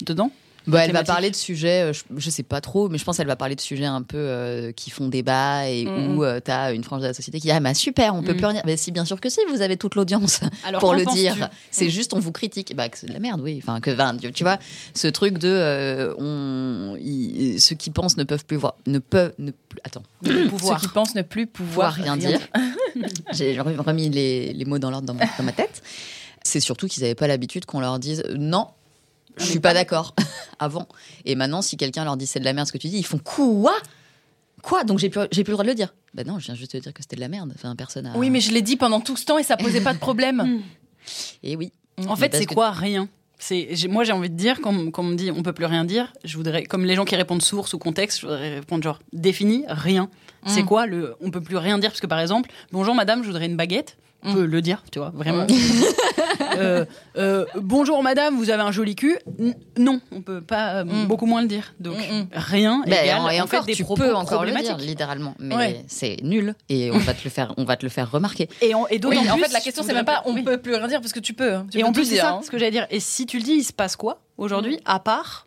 dedans? 0.05 0.31
Bah, 0.69 0.85
elle 0.85 0.93
va 0.93 1.03
parler 1.05 1.31
de 1.31 1.37
sujets, 1.37 1.83
euh, 1.83 1.93
je, 1.93 2.03
je 2.17 2.31
sais 2.31 2.43
pas 2.43 2.61
trop, 2.61 2.89
mais 2.89 2.99
je 2.99 3.05
pense 3.05 3.17
qu'elle 3.17 3.27
va 3.27 3.37
parler 3.37 3.55
de 3.57 3.61
sujets 3.61 3.85
un 3.87 4.03
peu 4.03 4.17
euh, 4.19 4.71
qui 4.73 4.91
font 4.91 5.09
débat 5.09 5.69
et 5.69 5.85
Mhm. 5.87 6.17
où 6.17 6.25
euh, 6.25 6.41
t'as 6.41 6.73
une 6.75 6.85
frange 6.85 7.03
de 7.03 7.07
la 7.07 7.15
société 7.15 7.41
qui 7.41 7.47
dit 7.49 7.53
ah 7.53 7.61
bah 7.61 7.75
super, 7.75 8.15
on 8.15 8.23
peut 8.23 8.33
Mhm. 8.33 8.37
plus 8.37 8.47
rien. 8.47 8.63
Mais 8.67 8.77
si 8.77 8.93
bien 8.93 9.05
sûr 9.05 9.21
que 9.21 9.29
si, 9.31 9.41
vous 9.51 9.63
avez 9.63 9.77
toute 9.77 9.95
l'audience 9.95 10.41
pour 10.81 10.95
le 10.95 11.05
dire. 11.07 11.49
C'est 11.71 11.91
juste 11.91 12.13
on 12.15 12.19
vous 12.21 12.33
critique, 12.33 12.75
bah 12.77 12.89
que 12.89 12.99
c'est 12.99 13.07
de 13.07 13.13
la 13.13 13.19
merde, 13.21 13.41
oui. 13.41 13.59
Enfin 13.63 13.81
que 13.81 13.91
enfin, 13.91 14.17
tu, 14.17 14.31
tu 14.33 14.45
vois 14.45 14.59
ce 14.95 15.09
truc 15.09 15.39
de 15.39 15.49
euh, 15.49 16.15
on, 16.19 16.97
ceux 17.59 17.75
qui 17.77 17.91
pensent 17.91 18.17
ne 18.17 18.25
peuvent 18.25 18.45
plus 18.45 18.57
voir, 18.57 18.75
ne 18.87 18.99
peuvent 18.99 19.33
ne 19.39 19.53
attends 19.85 20.03
pouvoir. 20.49 20.81
Ceux 20.81 20.87
qui 20.87 20.93
pensent 20.93 21.15
ne 21.15 21.23
plus 21.23 21.47
pouvoir, 21.47 21.95
pouvoir 21.95 21.95
rien 21.95 22.17
dire. 22.17 22.41
J'ai 23.33 23.59
remis 23.61 24.09
les, 24.11 24.53
les 24.53 24.65
mots 24.65 24.79
dans 24.79 24.91
l'ordre 24.91 25.07
dans, 25.07 25.15
ma- 25.15 25.25
dans 25.39 25.45
ma 25.45 25.53
tête. 25.53 25.83
C'est 26.43 26.61
surtout 26.61 26.87
qu'ils 26.89 27.03
n'avaient 27.03 27.15
pas 27.15 27.27
l'habitude 27.27 27.67
qu'on 27.67 27.81
leur 27.81 27.99
dise 27.99 28.23
non, 28.37 28.69
je 29.39 29.45
suis 29.45 29.61
pas 29.61 29.75
d'accord 29.75 30.15
avant. 30.59 30.87
Et 31.25 31.35
maintenant, 31.35 31.63
si 31.63 31.77
quelqu'un 31.77 32.05
leur 32.05 32.17
dit 32.17 32.27
c'est 32.27 32.41
de 32.41 32.45
la 32.45 32.53
merde 32.53 32.67
ce 32.67 32.73
que 32.73 32.79
tu 32.79 32.89
dis, 32.89 32.99
ils 32.99 33.07
font 33.07 33.19
quoi? 33.19 33.75
Quoi? 34.63 34.85
Donc 34.85 34.99
j'ai 34.99 35.09
plus, 35.09 35.21
j'ai 35.31 35.45
plus 35.45 35.53
le 35.53 35.55
droit 35.55 35.65
de 35.65 35.69
le 35.71 35.75
dire. 35.75 35.95
Bah 36.15 36.25
non, 36.25 36.39
je 36.39 36.47
viens 36.47 36.55
juste 36.55 36.75
de 36.75 36.81
dire 36.81 36.93
que 36.93 37.03
c'était 37.03 37.17
de 37.17 37.21
la 37.21 37.29
merde. 37.29 37.53
Enfin, 37.55 37.75
personne 37.77 38.07
a. 38.07 38.17
Oui, 38.17 38.31
mais 38.31 38.41
je 38.41 38.53
l'ai 38.53 38.63
dit 38.63 38.77
pendant 38.77 39.01
tout 39.01 39.17
ce 39.17 39.25
temps 39.25 39.39
et 39.39 39.43
ça 39.45 39.57
posait 39.57 39.81
pas 39.81 39.95
de 39.95 39.99
problème. 39.99 40.63
Et 41.43 41.57
oui. 41.57 41.73
En 42.07 42.15
Mais 42.15 42.17
fait, 42.29 42.37
c'est 42.37 42.47
que- 42.47 42.55
quoi? 42.55 42.71
Rien 42.71 43.09
c'est, 43.41 43.69
moi, 43.89 44.03
j'ai 44.03 44.11
envie 44.11 44.31
de 44.31 44.35
dire, 44.35 44.61
quand, 44.61 44.91
quand 44.91 45.03
on 45.03 45.07
me 45.07 45.15
dit 45.15 45.31
on 45.31 45.45
peut 45.45 45.53
plus 45.53 45.65
rien 45.67 45.85
dire, 45.85 46.13
je 46.25 46.37
voudrais, 46.37 46.65
comme 46.65 46.85
les 46.85 46.97
gens 46.97 47.05
qui 47.05 47.15
répondent 47.15 47.41
source 47.41 47.73
ou 47.73 47.79
contexte, 47.79 48.21
je 48.21 48.27
voudrais 48.27 48.55
répondre 48.57 48.83
genre 48.83 48.99
défini, 49.13 49.65
rien. 49.69 50.11
C'est 50.47 50.63
Mm. 50.63 50.67
quoi 50.67 50.87
le 50.87 51.15
on 51.21 51.31
peut 51.31 51.41
plus 51.41 51.57
rien 51.57 51.79
dire 51.79 51.91
Parce 51.91 52.01
que 52.01 52.07
par 52.07 52.21
exemple, 52.21 52.51
bonjour 52.73 52.95
madame, 52.95 53.23
je 53.23 53.27
voudrais 53.29 53.47
une 53.47 53.57
baguette. 53.57 53.97
On 54.25 54.33
Mm. 54.33 54.35
peut 54.35 54.47
le 54.47 54.63
dire, 54.63 54.83
tu 54.91 54.99
vois, 54.99 55.11
vraiment. 55.15 55.47
Euh, 56.57 56.85
euh, 57.17 57.45
bonjour 57.57 58.03
madame, 58.03 58.37
vous 58.37 58.51
avez 58.51 58.63
un 58.63 58.73
joli 58.73 58.95
cul. 58.97 59.17
N- 59.39 59.55
non, 59.77 60.01
on 60.13 60.23
peut 60.23 60.41
pas 60.41 60.77
euh, 60.81 60.85
Mm. 60.85 61.07
beaucoup 61.07 61.27
moins 61.27 61.43
le 61.43 61.49
dire. 61.49 61.75
Donc 61.81 61.97
rien 62.33 62.83
Bah, 62.87 63.03
égale, 63.05 63.21
et 63.33 63.41
en 63.41 63.45
encore, 63.45 63.61
fait, 63.65 63.67
des 63.73 63.75
tu 63.75 63.85
propos 63.85 64.03
peux 64.03 64.15
encore 64.15 64.45
le 64.45 64.53
dire, 64.53 64.77
littéralement. 64.79 65.35
Mais 65.39 65.55
Ouais. 65.55 65.85
c'est 65.89 66.17
nul 66.23 66.55
et 66.69 66.91
on 66.91 66.99
va 66.99 67.15
te 67.15 67.23
le 67.25 67.31
faire, 67.31 67.55
on 67.57 67.65
va 67.65 67.77
te 67.77 67.85
le 67.85 67.91
faire 67.91 68.11
remarquer. 68.11 68.49
Et, 68.63 68.75
en- 68.75 68.87
et 68.89 68.99
d'autant 68.99 69.21
Oui, 69.21 69.31
en 69.31 69.35
plus, 69.37 69.45
fait, 69.45 69.53
la 69.53 69.61
question, 69.61 69.83
c'est 69.85 69.95
même 69.95 70.05
pas 70.05 70.23
on 70.27 70.35
oui. 70.35 70.43
peut 70.43 70.59
plus 70.59 70.75
rien 70.75 70.87
dire 70.89 71.01
parce 71.01 71.13
que 71.13 71.21
tu 71.21 71.35
peux. 71.35 71.55
hein. 71.55 71.67
Tu 71.71 71.79
Et 71.79 71.83
peux 71.83 71.89
en 71.89 71.93
plus, 71.93 72.05
c'est 72.07 72.17
ça, 72.17 72.33
hein. 72.35 72.41
ce 72.45 72.51
que 72.51 72.59
j'allais 72.59 72.71
dire. 72.71 72.87
Et 72.91 73.01
si 73.01 73.27
tu 73.27 73.39
le 73.39 73.45
dis, 73.45 73.53
il 73.55 73.65
se 73.65 73.73
passe 73.73 73.97
quoi 73.97 74.21
aujourd'hui, 74.37 74.79
à 74.85 75.01
part 75.01 75.47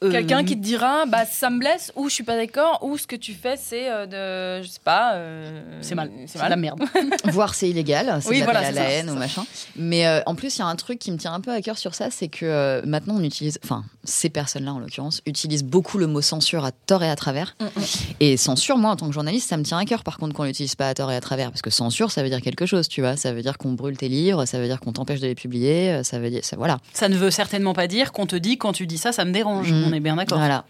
Quelqu'un 0.00 0.44
qui 0.44 0.56
te 0.56 0.62
dira, 0.62 1.04
bah 1.06 1.26
ça 1.26 1.50
me 1.50 1.58
blesse, 1.58 1.92
ou 1.94 2.08
je 2.08 2.14
suis 2.14 2.24
pas 2.24 2.36
d'accord, 2.36 2.78
ou 2.82 2.96
ce 2.96 3.06
que 3.06 3.16
tu 3.16 3.34
fais, 3.34 3.56
c'est 3.56 3.90
euh, 3.90 4.06
de, 4.06 4.64
je 4.64 4.68
sais 4.68 4.80
pas, 4.82 5.14
euh, 5.14 5.78
C'est 5.82 5.94
mal, 5.94 6.10
c'est 6.26 6.38
de 6.38 6.42
la 6.42 6.48
mal. 6.50 6.58
merde. 6.58 6.82
Voire 7.24 7.54
c'est 7.54 7.68
illégal, 7.68 8.18
c'est 8.22 8.30
Oui, 8.30 8.40
voilà, 8.42 8.62
la 8.70 8.72
ça, 8.72 8.90
haine 8.90 9.10
ou 9.10 9.14
machin. 9.14 9.44
Mais 9.76 10.06
euh, 10.06 10.20
en 10.24 10.34
plus, 10.34 10.56
il 10.56 10.60
y 10.60 10.62
a 10.62 10.66
un 10.66 10.76
truc 10.76 10.98
qui 10.98 11.12
me 11.12 11.18
tient 11.18 11.34
un 11.34 11.40
peu 11.40 11.50
à 11.52 11.60
cœur 11.60 11.76
sur 11.76 11.94
ça, 11.94 12.10
c'est 12.10 12.28
que 12.28 12.46
euh, 12.46 12.80
maintenant 12.86 13.16
on 13.18 13.22
utilise, 13.22 13.58
enfin 13.62 13.84
ces 14.04 14.30
personnes-là 14.30 14.72
en 14.72 14.78
l'occurrence, 14.78 15.20
utilisent 15.26 15.64
beaucoup 15.64 15.98
le 15.98 16.06
mot 16.06 16.22
censure 16.22 16.64
à 16.64 16.72
tort 16.72 17.02
et 17.02 17.10
à 17.10 17.16
travers. 17.16 17.54
Mm, 17.60 17.64
mm. 17.64 17.84
Et 18.20 18.36
censure, 18.36 18.78
moi 18.78 18.90
en 18.92 18.96
tant 18.96 19.06
que 19.06 19.12
journaliste, 19.12 19.48
ça 19.48 19.58
me 19.58 19.62
tient 19.62 19.78
à 19.78 19.84
cœur 19.84 20.02
par 20.02 20.16
contre 20.16 20.34
qu'on 20.34 20.44
l'utilise 20.44 20.74
pas 20.74 20.88
à 20.88 20.94
tort 20.94 21.12
et 21.12 21.16
à 21.16 21.20
travers, 21.20 21.50
parce 21.50 21.62
que 21.62 21.70
censure, 21.70 22.10
ça 22.10 22.22
veut 22.22 22.30
dire 22.30 22.40
quelque 22.40 22.64
chose, 22.64 22.88
tu 22.88 23.02
vois. 23.02 23.16
Ça 23.16 23.32
veut 23.32 23.42
dire 23.42 23.58
qu'on 23.58 23.72
brûle 23.72 23.98
tes 23.98 24.08
livres, 24.08 24.46
ça 24.46 24.58
veut 24.58 24.66
dire 24.66 24.80
qu'on 24.80 24.92
t'empêche 24.92 25.20
de 25.20 25.26
les 25.26 25.34
publier, 25.34 25.90
euh, 25.92 26.02
ça 26.02 26.18
veut 26.18 26.30
dire, 26.30 26.44
ça, 26.44 26.56
voilà. 26.56 26.78
Ça 26.94 27.08
ne 27.08 27.16
veut 27.16 27.30
certainement 27.30 27.74
pas 27.74 27.86
dire 27.86 28.12
qu'on 28.12 28.26
te 28.26 28.36
dit 28.36 28.56
quand 28.56 28.72
tu 28.72 28.86
dis 28.86 28.98
ça, 28.98 29.12
ça 29.12 29.24
me 29.24 29.32
dérange. 29.32 29.72
Mm. 29.72 29.89
On 29.90 29.94
est 29.94 30.00
bien 30.00 30.16
d'accord. 30.16 30.38
Voilà. 30.38 30.64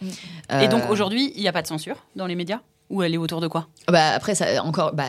Et 0.63 0.69
donc 0.69 0.83
Euh, 0.85 0.89
aujourd'hui, 0.89 1.33
il 1.37 1.41
n'y 1.43 1.49
a 1.49 1.53
pas 1.53 1.63
de 1.63 1.67
censure 1.67 2.05
dans 2.17 2.27
les 2.27 2.35
médias 2.35 2.61
Ou 2.89 3.03
elle 3.03 3.15
est 3.15 3.19
autour 3.19 3.41
de 3.41 3.49
quoi? 3.49 3.69
Bah, 3.89 4.11
après, 4.15 4.35
ça, 4.35 4.65
encore, 4.65 4.93
bah, 4.95 5.09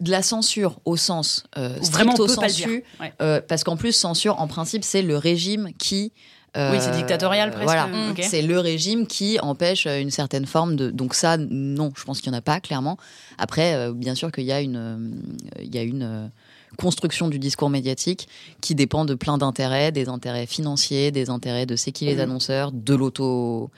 de 0.00 0.10
la 0.10 0.22
censure 0.22 0.78
au 0.84 0.96
sens 0.96 1.44
euh, 1.56 1.70
Vraiment, 1.90 2.12
stricto 2.12 2.26
dire. 2.26 2.48
sensu, 2.48 2.84
Ouais. 3.00 3.12
euh, 3.20 3.40
parce 3.46 3.64
qu'en 3.64 3.76
plus, 3.76 3.92
censure, 3.92 4.40
en 4.40 4.46
principe, 4.46 4.84
c'est 4.84 5.02
le 5.02 5.16
régime 5.16 5.70
qui. 5.78 6.12
euh, 6.56 6.72
Oui, 6.72 6.78
c'est 6.80 6.92
dictatorial 6.92 7.50
presque. 7.50 7.64
Voilà, 7.64 7.86
Mm. 7.88 8.14
C'est 8.22 8.42
le 8.42 8.58
régime 8.60 9.06
qui 9.08 9.38
empêche 9.40 9.86
euh, 9.86 10.00
une 10.00 10.10
certaine 10.12 10.46
forme 10.46 10.76
de. 10.76 10.90
Donc 10.90 11.14
ça, 11.14 11.36
non, 11.36 11.90
je 11.96 12.04
pense 12.04 12.20
qu'il 12.20 12.30
n'y 12.30 12.36
en 12.36 12.38
a 12.38 12.42
pas 12.42 12.60
clairement. 12.60 12.96
Après, 13.38 13.92
bien 13.92 14.14
sûr 14.14 14.30
qu'il 14.32 14.44
y 14.44 14.52
a 14.52 14.60
une, 14.60 15.20
il 15.60 15.74
y 15.74 15.78
a 15.78 15.82
une 15.82 16.30
construction 16.76 17.28
du 17.28 17.38
discours 17.38 17.70
médiatique 17.70 18.28
qui 18.60 18.74
dépend 18.74 19.04
de 19.04 19.14
plein 19.14 19.38
d'intérêts, 19.38 19.90
des 19.92 20.08
intérêts 20.08 20.46
financiers, 20.46 21.10
des 21.10 21.30
intérêts 21.30 21.66
de 21.66 21.76
c'est 21.76 21.92
qui 21.92 22.04
les 22.04 22.14
Mhm. 22.16 22.20
annonceurs, 22.20 22.72
de 22.72 22.94
l'auto 22.94 23.70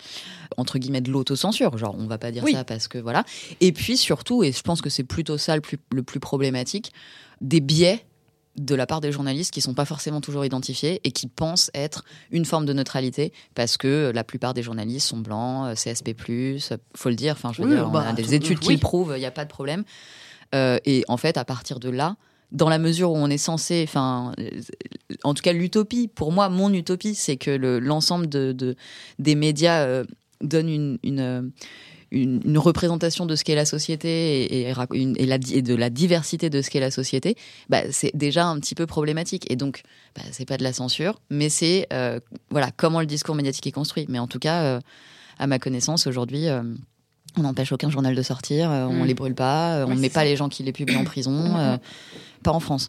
entre 0.57 0.79
guillemets 0.79 1.01
de 1.01 1.11
l'autocensure. 1.11 1.79
Genre, 1.79 1.95
on 1.99 2.07
va 2.07 2.19
pas 2.19 2.31
dire 2.33 2.43
Oui. 2.45 2.53
ça 2.53 2.65
parce 2.65 2.89
que 2.89 2.99
voilà. 2.99 3.25
Et 3.61 3.73
puis 3.73 3.97
surtout, 3.97 4.43
et 4.43 4.53
je 4.53 4.63
pense 4.63 4.81
que 4.83 4.91
c'est 4.91 5.05
plutôt 5.05 5.39
ça 5.39 5.55
le 5.55 5.61
plus, 5.61 5.79
le 5.93 6.03
plus 6.03 6.21
problématique, 6.21 6.93
des 7.41 7.61
biais 7.61 8.05
de 8.57 8.75
la 8.75 8.85
part 8.85 9.01
des 9.01 9.13
journalistes 9.13 9.55
qui 9.55 9.61
sont 9.61 9.75
pas 9.75 9.85
forcément 9.85 10.21
toujours 10.21 10.45
identifiés 10.45 11.01
et 11.05 11.13
qui 11.13 11.29
pensent 11.29 11.71
être 11.73 12.05
une 12.33 12.45
forme 12.45 12.67
de 12.67 12.73
neutralité 12.73 13.33
parce 13.55 13.77
que 13.77 14.11
la 14.13 14.25
plupart 14.25 14.53
des 14.55 14.63
journalistes 14.63 15.07
sont 15.07 15.19
blancs, 15.19 15.69
euh, 15.69 15.75
CSP+, 15.77 16.15
faut 16.97 17.09
le 17.09 17.15
dire, 17.15 17.35
enfin 17.35 17.53
je 17.55 17.63
veux 17.63 17.69
Oui, 17.69 17.75
dire, 17.77 17.87
on 17.89 17.93
bah, 17.93 18.09
a 18.09 18.13
des 18.13 18.35
études 18.35 18.59
qui 18.59 18.73
le 18.73 18.79
prouvent, 18.79 19.13
il 19.17 19.21
n'y 19.21 19.25
a 19.27 19.31
pas 19.31 19.45
de 19.45 19.51
problème. 19.51 19.85
Euh, 20.55 20.79
et 20.85 21.05
en 21.09 21.17
fait, 21.17 21.39
à 21.39 21.45
partir 21.45 21.79
de 21.79 21.89
là, 21.89 22.17
dans 22.53 22.69
la 22.69 22.79
mesure 22.79 23.13
où 23.13 23.17
on 23.17 23.29
est 23.31 23.39
censé, 23.39 23.85
enfin, 23.87 24.33
en 25.25 25.35
tout 25.35 25.43
cas 25.43 25.53
l'utopie, 25.53 26.09
pour 26.09 26.33
moi, 26.33 26.49
mon 26.49 26.73
utopie, 26.73 27.15
c'est 27.15 27.37
que 27.37 27.51
le- 27.51 27.79
l'ensemble 27.79 28.29
de, 28.29 28.53
de- 28.53 28.77
des 29.19 29.35
médias 29.35 29.83
euh, 29.85 30.05
donne 30.43 30.69
une, 30.69 30.99
une, 31.05 31.21
euh, 31.21 31.43
une- 32.11 32.41
une 32.45 32.59
représentation 32.59 33.25
de 33.27 33.37
ce 33.37 33.45
qu'est 33.45 33.55
la 33.55 33.65
société 33.65 34.43
et, 34.43 34.63
et 34.69 34.73
rac- 34.73 34.93
une- 34.95 35.15
et 35.17 35.27
la 35.27 35.39
di- 35.39 35.55
et 35.55 35.63
de 35.63 35.75
la 35.77 35.91
diversité 35.91 36.51
de 36.51 36.61
ce 36.61 36.71
qu'est 36.71 36.81
la 36.81 36.91
société, 36.91 37.37
bah, 37.69 37.83
c'est 37.93 38.11
déjà 38.17 38.47
un 38.47 38.59
petit 38.59 38.75
peu 38.75 38.87
problématique. 38.87 39.49
Et 39.51 39.55
donc, 39.57 39.83
bah, 40.17 40.23
c'est 40.33 40.45
pas 40.47 40.57
de 40.57 40.65
la 40.65 40.73
censure, 40.73 41.21
mais 41.31 41.49
c'est 41.51 41.87
euh, 41.93 42.19
voilà 42.51 42.71
comment 42.77 42.99
le 43.01 43.07
discours 43.07 43.37
médiatique 43.37 43.67
est 43.69 43.73
construit. 43.73 44.07
Mais 44.09 44.19
en 44.19 44.27
tout 44.27 44.41
cas, 44.41 44.63
euh, 44.65 44.81
à 45.39 45.47
ma 45.47 45.59
connaissance, 45.61 46.07
aujourd'hui. 46.09 46.47
on 47.39 47.43
n'empêche 47.43 47.71
aucun 47.71 47.91
journal 47.91 48.17
de 48.17 48.23
sortir, 48.23 48.71
on 48.71 49.05
Mm. 49.05 49.07
les 49.07 49.15
brûle 49.15 49.35
pas, 49.37 49.85
on 49.87 49.95
ne 49.95 50.01
met 50.01 50.09
pas 50.11 50.25
les 50.25 50.35
gens 50.35 50.49
qui 50.49 50.65
les 50.65 50.73
publient 50.73 50.97
en 50.97 51.05
prison, 51.05 51.31
pas 52.43 52.53
en 52.53 52.61
France. 52.61 52.89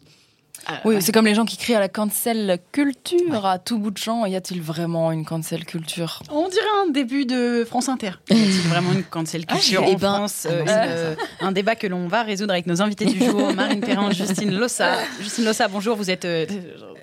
Ah, 0.66 0.80
Oui, 0.84 0.94
ouais. 0.94 1.00
c'est 1.00 1.10
comme 1.10 1.26
les 1.26 1.34
gens 1.34 1.44
qui 1.44 1.56
crient 1.56 1.74
à 1.74 1.80
la 1.80 1.88
cancel 1.88 2.58
culture 2.70 3.44
à 3.46 3.58
tout 3.58 3.78
bout 3.78 3.90
de 3.90 3.98
champ. 3.98 4.24
Y 4.26 4.36
a-t-il 4.36 4.60
vraiment 4.62 5.10
une 5.10 5.24
cancel 5.24 5.64
culture? 5.64 6.22
On 6.30 6.48
dirait 6.48 6.64
un 6.86 6.90
début 6.90 7.26
de 7.26 7.64
France 7.68 7.88
Inter. 7.88 8.12
Y 8.30 8.34
a-t-il 8.34 8.68
vraiment 8.68 8.92
une 8.92 9.02
cancel 9.02 9.44
culture 9.46 9.80
Ah, 9.84 9.88
en 9.88 9.92
eh 9.92 9.96
ben, 9.96 10.14
France 10.14 10.46
Euh, 10.48 10.64
euh, 10.68 11.14
Un 11.40 11.50
débat 11.50 11.74
que 11.74 11.88
l'on 11.88 12.06
va 12.06 12.22
résoudre 12.22 12.52
avec 12.52 12.66
nos 12.66 12.80
invités 12.80 13.06
du 13.06 13.18
jour, 13.18 13.52
Marine 13.56 13.80
Perrin, 13.80 14.12
Justine 14.12 14.54
Lossa. 14.54 14.98
Justine 15.20 15.44
Lossa, 15.46 15.66
bonjour, 15.66 15.96
vous 15.96 16.10
êtes... 16.10 16.24
euh, 16.26 16.46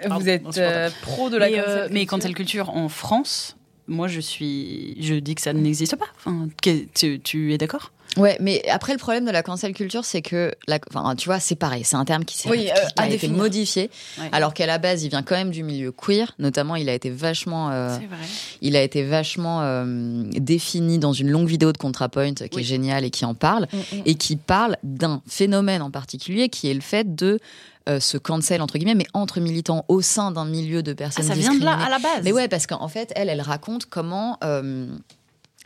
pardon, 0.07 0.23
Vous 0.23 0.29
êtes 0.29 0.57
euh, 0.57 0.89
pro 1.01 1.29
de 1.29 1.35
la 1.37 1.47
mais, 1.49 1.55
cancel 1.57 1.67
euh, 1.69 1.75
culture. 1.81 1.93
mais 1.93 2.05
cancel 2.05 2.33
culture 2.35 2.69
en 2.69 2.87
France, 2.87 3.57
moi 3.89 4.07
je 4.07 4.19
suis... 4.21 4.95
Je 5.01 5.15
dis 5.15 5.35
que 5.35 5.41
ça 5.41 5.51
n'existe 5.53 5.95
pas. 5.97 6.07
Enfin, 6.19 6.47
que- 6.61 6.85
tu, 6.95 7.19
tu 7.19 7.53
es 7.53 7.57
d'accord? 7.57 7.91
Ouais, 8.17 8.37
mais 8.41 8.67
après 8.69 8.93
le 8.93 8.97
problème 8.97 9.23
de 9.25 9.29
la 9.31 9.43
cancel 9.43 9.71
culture, 9.71 10.03
c'est 10.03 10.23
que, 10.23 10.51
la, 10.67 10.79
enfin, 10.89 11.15
tu 11.15 11.29
vois, 11.29 11.39
c'est 11.39 11.55
pareil, 11.55 11.83
c'est 11.83 11.95
un 11.95 12.05
terme 12.05 12.25
qui, 12.25 12.37
s'est- 12.39 12.49
Oui, 12.49 12.67
euh, 12.75 13.03
été 13.03 13.11
définir. 13.11 13.37
modifié, 13.37 13.91
Ouais. 14.19 14.29
alors 14.31 14.55
qu'à 14.55 14.65
la 14.65 14.79
base, 14.79 15.03
il 15.03 15.09
vient 15.09 15.21
quand 15.21 15.35
même 15.35 15.51
du 15.51 15.61
milieu 15.61 15.91
queer. 15.91 16.33
Notamment, 16.39 16.75
il 16.75 16.89
a 16.89 16.93
été 16.95 17.11
vachement, 17.11 17.69
euh, 17.69 17.95
C'est 17.99 18.07
vrai. 18.07 18.17
il 18.61 18.75
a 18.75 18.81
été 18.81 19.03
vachement 19.03 19.61
euh, 19.61 20.23
défini 20.31 20.97
dans 20.97 21.13
une 21.13 21.29
longue 21.29 21.47
vidéo 21.47 21.71
de 21.71 21.77
ContraPoint 21.77 22.33
qui 22.33 22.49
Oui. 22.55 22.61
est 22.61 22.65
géniale 22.65 23.05
et 23.05 23.11
qui 23.11 23.25
en 23.25 23.35
parle 23.35 23.67
Mm, 23.71 23.77
mm. 23.77 24.01
et 24.07 24.15
qui 24.15 24.37
parle 24.37 24.77
d'un 24.83 25.21
phénomène 25.27 25.83
en 25.83 25.91
particulier 25.91 26.49
qui 26.49 26.67
est 26.67 26.73
le 26.73 26.81
fait 26.81 27.15
de 27.15 27.39
euh, 27.89 27.99
se 27.99 28.17
cancel 28.17 28.61
entre 28.61 28.77
guillemets, 28.77 28.95
mais 28.95 29.07
entre 29.13 29.39
militants 29.39 29.85
au 29.87 30.01
sein 30.01 30.31
d'un 30.31 30.45
milieu 30.45 30.83
de 30.83 30.91
Ah, 30.91 30.95
personnes 30.95 31.25
ça 31.25 31.33
vient 31.33 31.53
de 31.53 31.63
là, 31.63 31.77
à 31.77 31.89
la 31.89 31.99
base. 31.99 32.21
Mais 32.23 32.31
ouais, 32.31 32.47
parce 32.47 32.67
qu'en 32.67 32.87
fait, 32.87 33.11
elle, 33.15 33.29
elle 33.29 33.41
raconte 33.41 33.85
comment 33.85 34.37
euh, 34.43 34.87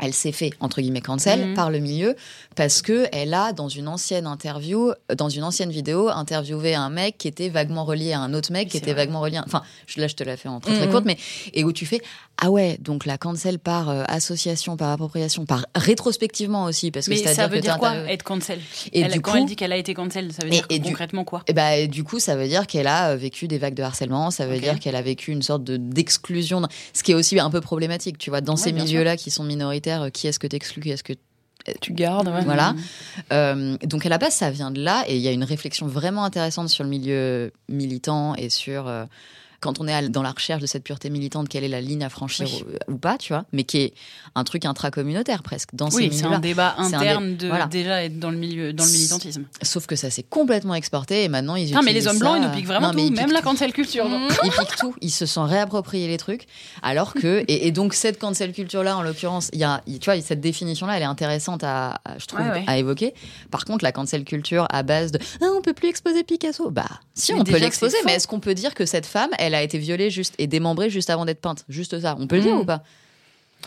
elle 0.03 0.13
s'est 0.13 0.31
fait 0.31 0.51
entre 0.59 0.81
guillemets 0.81 1.01
cancel 1.01 1.47
Mhm. 1.49 1.53
par 1.55 1.71
le 1.71 1.79
milieu 1.79 2.15
parce 2.55 2.81
que 2.81 3.07
elle 3.11 3.33
a 3.33 3.53
dans 3.53 3.69
une 3.69 3.87
ancienne 3.87 4.27
interview, 4.27 4.89
euh, 4.91 5.15
dans 5.15 5.29
une 5.29 5.43
ancienne 5.43 5.71
vidéo, 5.71 6.09
interviewé 6.09 6.75
un 6.75 6.89
mec 6.89 7.17
qui 7.17 7.27
était 7.27 7.49
vaguement 7.49 7.85
relié 7.85 8.13
à 8.13 8.19
un 8.19 8.33
autre 8.33 8.51
mec 8.51 8.69
qui 8.69 8.77
était 8.77 8.93
vrai. 8.93 9.03
vaguement 9.05 9.21
relié. 9.21 9.37
à- 9.37 9.43
Enfin, 9.45 9.63
là, 9.97 10.07
je 10.07 10.15
te 10.15 10.23
la 10.23 10.37
fais 10.37 10.49
en 10.49 10.59
très 10.59 10.73
très 10.75 10.85
Mhm. 10.85 10.91
courte, 10.91 11.05
mais 11.05 11.17
et 11.53 11.63
où 11.63 11.71
tu 11.73 11.85
fais 11.85 12.01
ah 12.39 12.49
ouais, 12.49 12.77
donc 12.81 13.05
la 13.05 13.17
cancel 13.17 13.59
par 13.59 13.89
euh, 13.89 14.03
association, 14.07 14.75
par 14.75 14.89
appropriation, 14.91 15.45
par 15.45 15.65
rétrospectivement 15.75 16.65
aussi, 16.65 16.91
parce 16.91 17.05
que 17.05 17.11
Mais 17.11 17.17
c'est-à-dire 17.17 17.35
ça 17.43 17.47
veut 17.47 17.57
que 17.57 17.61
dire 17.61 17.77
quoi, 17.77 17.95
être 18.09 18.23
cancel? 18.23 18.59
Et 18.91 19.01
Elle- 19.01 19.11
du 19.11 19.21
Quand 19.21 19.31
coup, 19.31 19.37
elle 19.37 19.45
dit 19.45 19.55
qu'elle 19.55 19.71
a 19.71 19.77
été 19.77 19.93
cancel, 19.93 20.33
ça 20.33 20.41
veut 20.43 20.47
Et- 20.49 20.51
dire 20.55 20.65
et 20.69 20.79
du- 20.79 20.89
concrètement 20.89 21.23
quoi? 21.23 21.43
Et 21.47 21.53
bah, 21.53 21.85
du 21.87 22.03
coup, 22.03 22.19
ça 22.19 22.35
veut 22.35 22.47
dire 22.47 22.65
qu'elle 22.67 22.87
a 22.87 23.11
euh, 23.11 23.15
vécu 23.15 23.47
des 23.47 23.57
vagues 23.59 23.75
de 23.75 23.83
harcèlement, 23.83 24.31
ça 24.31 24.45
veut 24.47 24.59
dire 24.59 24.79
qu'elle 24.79 24.95
a 24.95 25.01
vécu 25.01 25.31
une 25.31 25.41
sorte 25.43 25.63
de 25.63 25.77
d'exclusion, 25.77 26.61
ce 26.93 27.03
qui 27.03 27.11
est 27.11 27.15
aussi 27.15 27.39
un 27.39 27.49
peu 27.49 27.61
problématique, 27.61 28.17
tu 28.17 28.29
vois, 28.29 28.41
dans 28.41 28.53
Ouais, 28.55 28.59
ces 28.59 28.71
milieux-là 28.73 29.15
qui 29.15 29.29
sont 29.31 29.43
minoritaires, 29.43 29.92
euh, 30.01 30.09
qui 30.09 30.27
est-ce 30.27 30.39
que 30.39 30.47
t'exclus, 30.47 30.81
qui 30.81 30.89
est-ce 30.89 31.03
que 31.03 31.13
Tu 31.81 31.93
gardes, 31.93 32.27
ouais. 32.27 32.43
Voilà. 32.43 32.75
Euh, 33.31 33.77
donc 33.83 34.05
à 34.05 34.09
la 34.09 34.17
base, 34.17 34.33
ça 34.33 34.51
vient 34.51 34.71
de 34.71 34.81
là, 34.81 35.03
et 35.07 35.15
il 35.15 35.21
y 35.21 35.27
a 35.27 35.31
une 35.31 35.43
réflexion 35.43 35.87
vraiment 35.87 36.23
intéressante 36.25 36.69
sur 36.69 36.83
le 36.83 36.89
milieu 36.89 37.51
militant 37.69 38.35
et 38.35 38.49
sur 38.49 38.87
euh, 38.87 39.05
quand 39.63 39.79
on 39.79 39.87
est 39.87 40.09
dans 40.09 40.21
la 40.21 40.31
recherche 40.31 40.61
de 40.61 40.67
cette 40.67 40.83
pureté 40.83 41.09
militante, 41.09 41.47
quelle 41.49 41.63
est 41.63 41.67
la 41.69 41.81
ligne 41.81 42.03
à 42.03 42.09
franchir 42.09 42.47
Oui. 42.53 42.63
ou, 42.89 42.93
ou 42.93 42.97
pas, 42.97 43.17
tu 43.17 43.33
vois, 43.33 43.45
mais 43.53 43.63
qui 43.63 43.77
est 43.79 43.93
un 44.35 44.43
truc 44.43 44.65
intracommunautaire 44.65 45.41
presque 45.43 45.69
dans 45.73 45.89
Oui, 45.89 46.09
c'est 46.11 46.25
un 46.25 46.39
débat 46.39 46.75
un 46.77 46.93
interne 46.93 47.29
dé- 47.31 47.45
de 47.45 47.47
voilà. 47.47 47.65
déjà 47.67 48.03
être 48.03 48.19
dans 48.19 48.29
le 48.31 48.37
milieu, 48.37 48.73
dans 48.73 48.83
le 48.85 48.91
militantisme. 48.91 49.45
Sauf 49.61 49.85
que 49.87 49.95
ça 49.95 50.09
s'est 50.09 50.23
complètement 50.23 50.75
exporté 50.75 51.23
et 51.23 51.29
maintenant 51.29 51.55
ils 51.55 51.67
Putain, 51.67 51.81
mais 51.81 51.93
les 51.93 52.07
hommes 52.07 52.19
blancs, 52.19 52.37
ça- 52.37 52.43
ils 52.43 52.47
nous 52.49 52.55
piquent 52.55 52.67
vraiment 52.67 52.87
Non, 52.89 52.93
mais 52.93 53.01
tout, 53.07 53.13
ils 53.13 53.15
même 53.15 53.31
la 53.31 53.41
cancel 53.41 53.71
culture. 53.73 54.09
donc. 54.09 54.31
Ils 54.43 54.51
piquent 54.51 54.75
tout, 54.77 54.93
ils 55.01 55.11
se 55.11 55.25
sont 55.25 55.43
réappropriés 55.45 56.07
les 56.07 56.17
trucs, 56.17 56.45
alors 56.81 57.13
que 57.13 57.43
et, 57.47 57.67
et 57.67 57.71
donc 57.71 57.93
cette 57.93 58.19
cancel 58.19 58.51
culture 58.53 58.83
là 58.83 58.97
en 58.97 59.01
l'occurrence, 59.01 59.49
il 59.53 59.59
y 59.59 59.63
a, 59.63 59.81
tu 59.87 60.05
vois, 60.11 60.19
cette 60.21 60.41
définition 60.41 60.85
là, 60.87 60.97
elle 60.97 61.03
est 61.03 61.05
intéressante 61.05 61.63
à, 61.63 62.01
à- 62.05 62.17
je 62.17 62.25
trouve, 62.25 62.41
Ouais, 62.41 62.49
ouais. 62.51 62.63
à 62.67 62.77
évoquer. 62.77 63.13
Par 63.51 63.63
contre, 63.65 63.83
la 63.83 63.91
cancel 63.91 64.23
culture 64.25 64.67
à 64.71 64.83
base 64.83 65.11
de 65.11 65.19
ah, 65.41 65.45
on 65.57 65.61
peut 65.61 65.73
plus 65.73 65.87
exposer 65.89 66.23
Picasso, 66.23 66.69
bah 66.71 66.83
si 67.13 67.31
Mais 67.33 67.39
on 67.39 67.43
peut 67.43 67.57
l'exposer, 67.57 67.97
mais 68.05 68.13
est-ce 68.15 68.27
qu'on 68.27 68.39
peut 68.39 68.55
dire 68.55 68.73
que 68.73 68.85
cette 68.85 69.05
femme, 69.05 69.29
elle 69.37 69.52
a 69.55 69.63
été 69.63 69.77
violée 69.77 70.09
juste 70.09 70.35
et 70.37 70.47
démembrée 70.47 70.89
juste 70.89 71.09
avant 71.09 71.25
d'être 71.25 71.41
peinte, 71.41 71.65
juste 71.69 71.99
ça, 71.99 72.15
on 72.19 72.27
peut 72.27 72.37
le 72.37 72.41
dire 72.43 72.55
Mhm. 72.55 72.61
ou 72.61 72.65
pas 72.65 72.83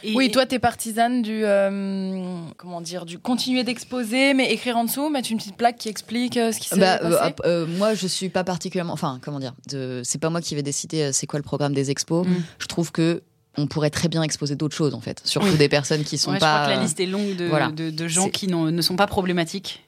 Et- 0.03 0.15
Oui, 0.15 0.31
toi, 0.31 0.45
t'es 0.45 0.59
partisane 0.59 1.23
du. 1.23 1.41
euh, 1.45 2.39
comment 2.59 2.83
dire 2.83 3.07
Du 3.07 3.19
continuer 3.19 3.65
d'exposer, 3.65 4.35
mais 4.35 4.53
écrire 4.53 4.77
en 4.77 4.85
dessous, 4.85 5.09
mettre 5.09 5.33
une 5.33 5.39
petite 5.39 5.57
plaque 5.57 5.79
qui 5.79 5.89
explique 5.89 6.37
euh, 6.37 6.53
ce 6.53 6.61
qui 6.61 6.69
s'est 6.69 6.77
Bah, 6.79 6.99
passé. 6.99 7.33
euh, 7.47 7.65
euh, 7.65 7.67
moi, 7.67 7.95
je 7.95 8.07
suis 8.07 8.29
pas 8.29 8.45
particulièrement. 8.45 8.93
Enfin, 8.93 9.19
comment 9.23 9.39
dire 9.41 9.55
C'est 10.03 10.21
pas 10.21 10.29
moi 10.29 10.43
qui 10.43 10.55
vais 10.55 10.63
décider 10.63 11.01
euh, 11.03 11.11
c'est 11.13 11.27
quoi 11.27 11.39
le 11.39 11.43
programme 11.45 11.73
des 11.73 11.91
expos. 11.91 12.27
Mm. 12.27 12.35
Je 12.59 12.67
trouve 12.67 12.93
que 12.93 13.23
on 13.57 13.67
pourrait 13.67 13.89
très 13.89 14.09
bien 14.09 14.23
exposer 14.23 14.55
d'autres 14.55 14.77
choses 14.77 14.93
en 14.93 15.01
fait, 15.01 15.23
surtout 15.25 15.49
Oui. 15.49 15.57
des 15.57 15.71
personnes 15.71 16.05
qui 16.05 16.19
sont 16.19 16.33
Ouais, 16.33 16.39
pas. 16.39 16.57
Je 16.59 16.63
crois 16.65 16.75
que 16.75 16.79
la 16.79 16.83
liste 16.85 17.01
est 17.01 17.07
longue 17.07 17.35
de, 17.37 17.47
voilà. 17.47 17.69
de, 17.71 17.89
de 17.89 18.07
gens 18.07 18.29
qui 18.29 18.49
ne 18.49 18.83
sont 18.83 18.97
pas 18.97 19.07
problématiques, 19.07 19.83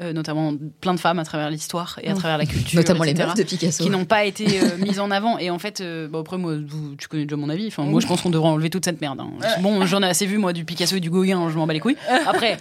euh, 0.00 0.12
notamment 0.12 0.52
plein 0.80 0.92
de 0.94 1.00
femmes 1.00 1.18
à 1.18 1.24
travers 1.24 1.48
l'histoire 1.50 1.98
et 2.02 2.08
à 2.08 2.14
Mm. 2.14 2.18
travers 2.18 2.38
la 2.38 2.46
culture. 2.46 2.78
notamment 2.78 3.04
les 3.04 3.14
meufs 3.14 3.34
de 3.34 3.42
Picasso. 3.42 3.82
qui 3.82 3.88
n'ont 3.90 4.04
pas 4.04 4.24
été 4.24 4.60
euh, 4.60 4.76
mises 4.78 5.00
en 5.00 5.10
avant. 5.10 5.38
Et 5.38 5.48
en 5.50 5.58
fait, 5.58 5.80
euh, 5.80 6.06
bah, 6.08 6.18
après, 6.20 6.36
moi, 6.38 6.54
vous- 6.66 6.94
tu 6.96 7.08
connais 7.08 7.24
déjà 7.24 7.36
mon 7.36 7.48
avis. 7.48 7.66
Enfin, 7.68 7.84
moi, 7.84 8.00
je 8.00 8.06
pense 8.06 8.20
qu'on 8.22 8.30
devrait 8.30 8.48
enlever 8.48 8.68
toute 8.70 8.84
cette 8.84 9.00
merde. 9.00 9.20
hein. 9.20 9.30
Bon, 9.60 9.86
j'en 9.86 10.02
ai 10.02 10.06
assez 10.06 10.26
vu, 10.26 10.38
moi, 10.38 10.52
du 10.52 10.64
Picasso 10.64 10.96
et 10.96 11.00
du 11.00 11.10
Gauguin, 11.10 11.48
je 11.50 11.56
m'en 11.56 11.66
bats 11.66 11.72
les 11.72 11.80
couilles. 11.80 11.96
Après, 12.26 12.58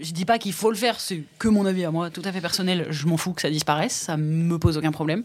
je 0.00 0.12
dis 0.12 0.24
pas 0.24 0.38
qu'il 0.38 0.52
faut 0.52 0.70
le 0.70 0.76
faire, 0.76 0.98
c'est 0.98 1.22
que 1.38 1.48
mon 1.48 1.64
avis 1.66 1.84
à 1.84 1.90
moi, 1.90 2.10
tout 2.10 2.22
à 2.24 2.32
fait 2.32 2.40
personnel. 2.40 2.86
Je 2.90 3.06
m'en 3.06 3.16
fous 3.16 3.32
que 3.32 3.42
ça 3.42 3.50
disparaisse, 3.50 3.92
ça 3.92 4.16
me 4.16 4.58
pose 4.58 4.76
aucun 4.76 4.92
problème. 4.92 5.22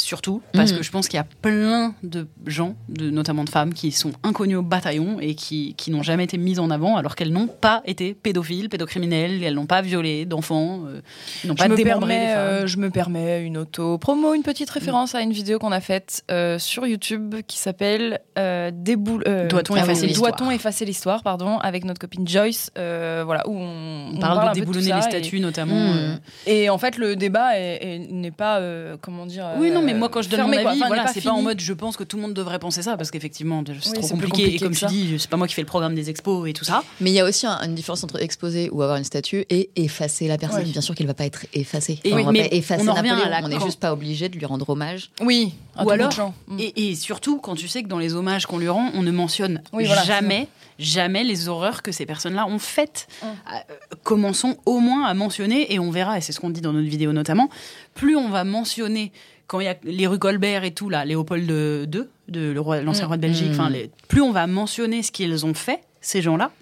Surtout 0.00 0.40
parce 0.52 0.72
que 0.72 0.82
je 0.82 0.90
pense 0.90 1.08
qu'il 1.08 1.16
y 1.16 1.20
a 1.20 1.26
plein 1.42 1.94
de 2.02 2.26
gens, 2.46 2.76
de, 2.88 3.10
notamment 3.10 3.42
de 3.44 3.50
femmes, 3.50 3.74
qui 3.74 3.90
sont 3.90 4.12
inconnues 4.22 4.56
au 4.56 4.62
bataillon 4.62 5.18
et 5.20 5.34
qui, 5.34 5.74
qui 5.76 5.90
n'ont 5.90 6.02
jamais 6.04 6.24
été 6.24 6.38
mises 6.38 6.60
en 6.60 6.70
avant 6.70 6.96
alors 6.96 7.16
qu'elles 7.16 7.32
n'ont 7.32 7.48
pas 7.48 7.82
été 7.84 8.14
pédophiles, 8.14 8.68
pédocriminelles, 8.68 9.42
elles 9.42 9.54
n'ont 9.54 9.66
pas 9.66 9.82
violé 9.82 10.24
d'enfants, 10.24 10.82
euh, 10.86 11.00
elles 11.42 11.50
n'ont 11.50 11.56
Je 11.56 11.62
pas 11.62 11.68
me, 11.68 11.76
démembré 11.76 12.14
femmes. 12.14 12.38
euh, 12.38 12.66
je 12.66 12.76
me 12.78 12.90
permets 12.90 13.42
une 13.42 13.58
auto-promo, 13.58 14.34
une 14.34 14.42
petite 14.44 14.70
référence 14.70 15.14
à 15.16 15.20
une 15.20 15.32
vidéo 15.32 15.58
qu'on 15.58 15.72
a 15.72 15.80
faite 15.80 16.22
euh, 16.30 16.58
sur 16.60 16.86
YouTube 16.86 17.34
qui 17.46 17.58
s'appelle 17.58 18.20
euh, 18.38 18.70
Déboul- 18.72 19.24
euh, 19.26 19.48
Doit-on 19.48 19.74
effacer 19.76 20.06
l'histoire 20.06 20.36
Doit-on 20.36 20.50
effacer 20.52 20.84
l'histoire, 20.84 21.22
pardon, 21.24 21.58
avec 21.58 21.84
notre 21.84 22.00
copine 22.00 22.26
Joyce, 22.26 22.70
voilà, 22.76 23.42
où 23.48 23.52
on, 23.58 24.12
On 24.14 24.18
parle 24.20 24.50
de 24.54 24.60
déboulonner 24.60 24.92
les 24.94 25.02
statues 25.02 25.40
notamment. 25.40 25.74
Mmh. 25.74 25.96
euh, 25.98 26.16
Et, 26.46 26.70
en 26.70 26.78
fait, 26.78 26.96
le 26.98 27.16
débat 27.16 27.58
est- 27.58 27.78
est- 27.82 28.12
n'est 28.12 28.30
pas, 28.30 28.60
comment 29.00 29.26
dire. 29.26 29.46
Oui, 29.58 29.70
non, 29.70 29.82
mais 29.82 29.87
euh, 29.92 29.98
moi, 29.98 30.08
quand 30.08 30.22
je 30.22 30.28
donne 30.28 30.40
fermé, 30.40 30.62
mon 30.62 30.68
avis, 30.68 30.78
Enfin, 30.78 30.86
voilà, 30.88 31.04
n'est 31.04 31.12
c'est 31.12 31.20
pas 31.20 31.30
en 31.32 31.42
mode 31.42 31.60
je 31.60 31.72
pense 31.72 31.96
que 31.96 32.04
tout 32.04 32.16
le 32.16 32.22
monde 32.22 32.34
devrait 32.34 32.58
penser 32.58 32.82
ça, 32.82 32.96
parce 32.96 33.10
qu'effectivement, 33.10 33.62
c'est 33.66 33.72
Oui, 33.72 33.80
trop 33.94 34.08
compliqué. 34.08 34.28
compliqué 34.42 34.54
Et 34.54 34.58
comme 34.58 34.72
tu 34.72 34.78
ça. 34.80 34.86
dis, 34.86 35.16
c'est 35.18 35.28
pas 35.30 35.36
moi 35.36 35.46
qui 35.48 35.54
fais 35.54 35.62
le 35.62 35.66
programme 35.66 35.94
des 35.94 36.10
expos 36.10 36.48
et 36.48 36.52
tout 36.52 36.64
ça. 36.64 36.82
Mais 37.00 37.10
il 37.10 37.14
y 37.14 37.20
a 37.20 37.24
aussi 37.24 37.46
un- 37.46 37.60
une 37.64 37.74
différence 37.74 38.02
entre 38.04 38.20
exposer 38.22 38.68
ou 38.70 38.82
avoir 38.82 38.98
une 38.98 39.04
statue 39.04 39.44
et 39.50 39.70
effacer 39.76 40.28
la 40.28 40.38
personne. 40.38 40.64
Bien 40.64 40.80
sûr 40.80 40.94
qu'elle 40.94 41.06
va 41.06 41.14
pas 41.14 41.26
être 41.26 41.46
effacée. 41.54 42.00
Et 42.04 42.08
Enfin, 42.12 42.16
oui, 42.16 42.22
on 42.22 42.26
va 42.26 42.32
mais 42.32 42.48
pas 42.48 42.54
effacer 42.56 42.84
on 42.84 42.88
en 42.88 42.94
revient 42.94 43.08
à 43.10 43.14
Napoléon. 43.16 43.30
la 43.40 43.44
On 43.44 43.48
n'est 43.48 43.64
juste 43.64 43.80
pas 43.80 43.92
obligé 43.92 44.28
de 44.28 44.36
lui 44.36 44.46
rendre 44.46 44.68
hommage. 44.68 45.10
Oui, 45.20 45.52
à 45.76 45.84
Ou 45.84 45.90
alors. 45.90 46.12
Et, 46.58 46.90
et 46.90 46.94
surtout, 46.94 47.38
quand 47.38 47.54
tu 47.54 47.68
sais 47.68 47.82
que 47.82 47.88
dans 47.88 47.98
les 47.98 48.14
hommages 48.14 48.46
qu'on 48.46 48.58
lui 48.58 48.68
rend, 48.68 48.90
on 48.94 49.02
ne 49.02 49.10
mentionne 49.10 49.62
Oui, 49.72 49.84
voilà, 49.86 50.02
jamais, 50.04 50.48
jamais 50.78 51.24
les 51.24 51.48
horreurs 51.48 51.82
que 51.82 51.92
ces 51.92 52.06
personnes-là 52.06 52.46
ont 52.46 52.58
faites. 52.58 53.06
Mm. 53.22 53.26
Euh, 53.26 53.86
commençons 54.02 54.56
au 54.66 54.78
moins 54.80 55.04
à 55.06 55.14
mentionner, 55.14 55.72
et 55.72 55.78
on 55.78 55.90
verra, 55.90 56.18
et 56.18 56.20
c'est 56.20 56.32
ce 56.32 56.40
qu'on 56.40 56.50
dit 56.50 56.60
dans 56.60 56.72
notre 56.72 56.88
vidéo 56.88 57.12
notamment, 57.12 57.48
plus 57.94 58.16
on 58.16 58.28
va 58.28 58.44
mentionner 58.44 59.12
quand 59.48 59.58
il 59.60 59.64
y 59.64 59.68
a 59.68 59.76
les 59.82 60.06
rues 60.06 60.18
Colbert 60.20 60.62
et 60.62 60.70
tout, 60.72 60.88
là, 60.88 61.04
Léopold 61.04 61.42
II, 61.50 62.04
de 62.28 62.52
l'ancien 62.52 63.04
Mm. 63.04 63.08
roi 63.08 63.16
de 63.16 63.22
Belgique, 63.22 63.48
Mm. 63.48 63.60
enfin, 63.60 63.72
plus 64.06 64.20
on 64.20 64.30
va 64.30 64.46
mentionner 64.46 65.02
ce 65.02 65.10
qu'ils 65.10 65.44
ont 65.44 65.54
fait, 65.54 65.80
ces 66.00 66.22
gens-là, 66.22 66.52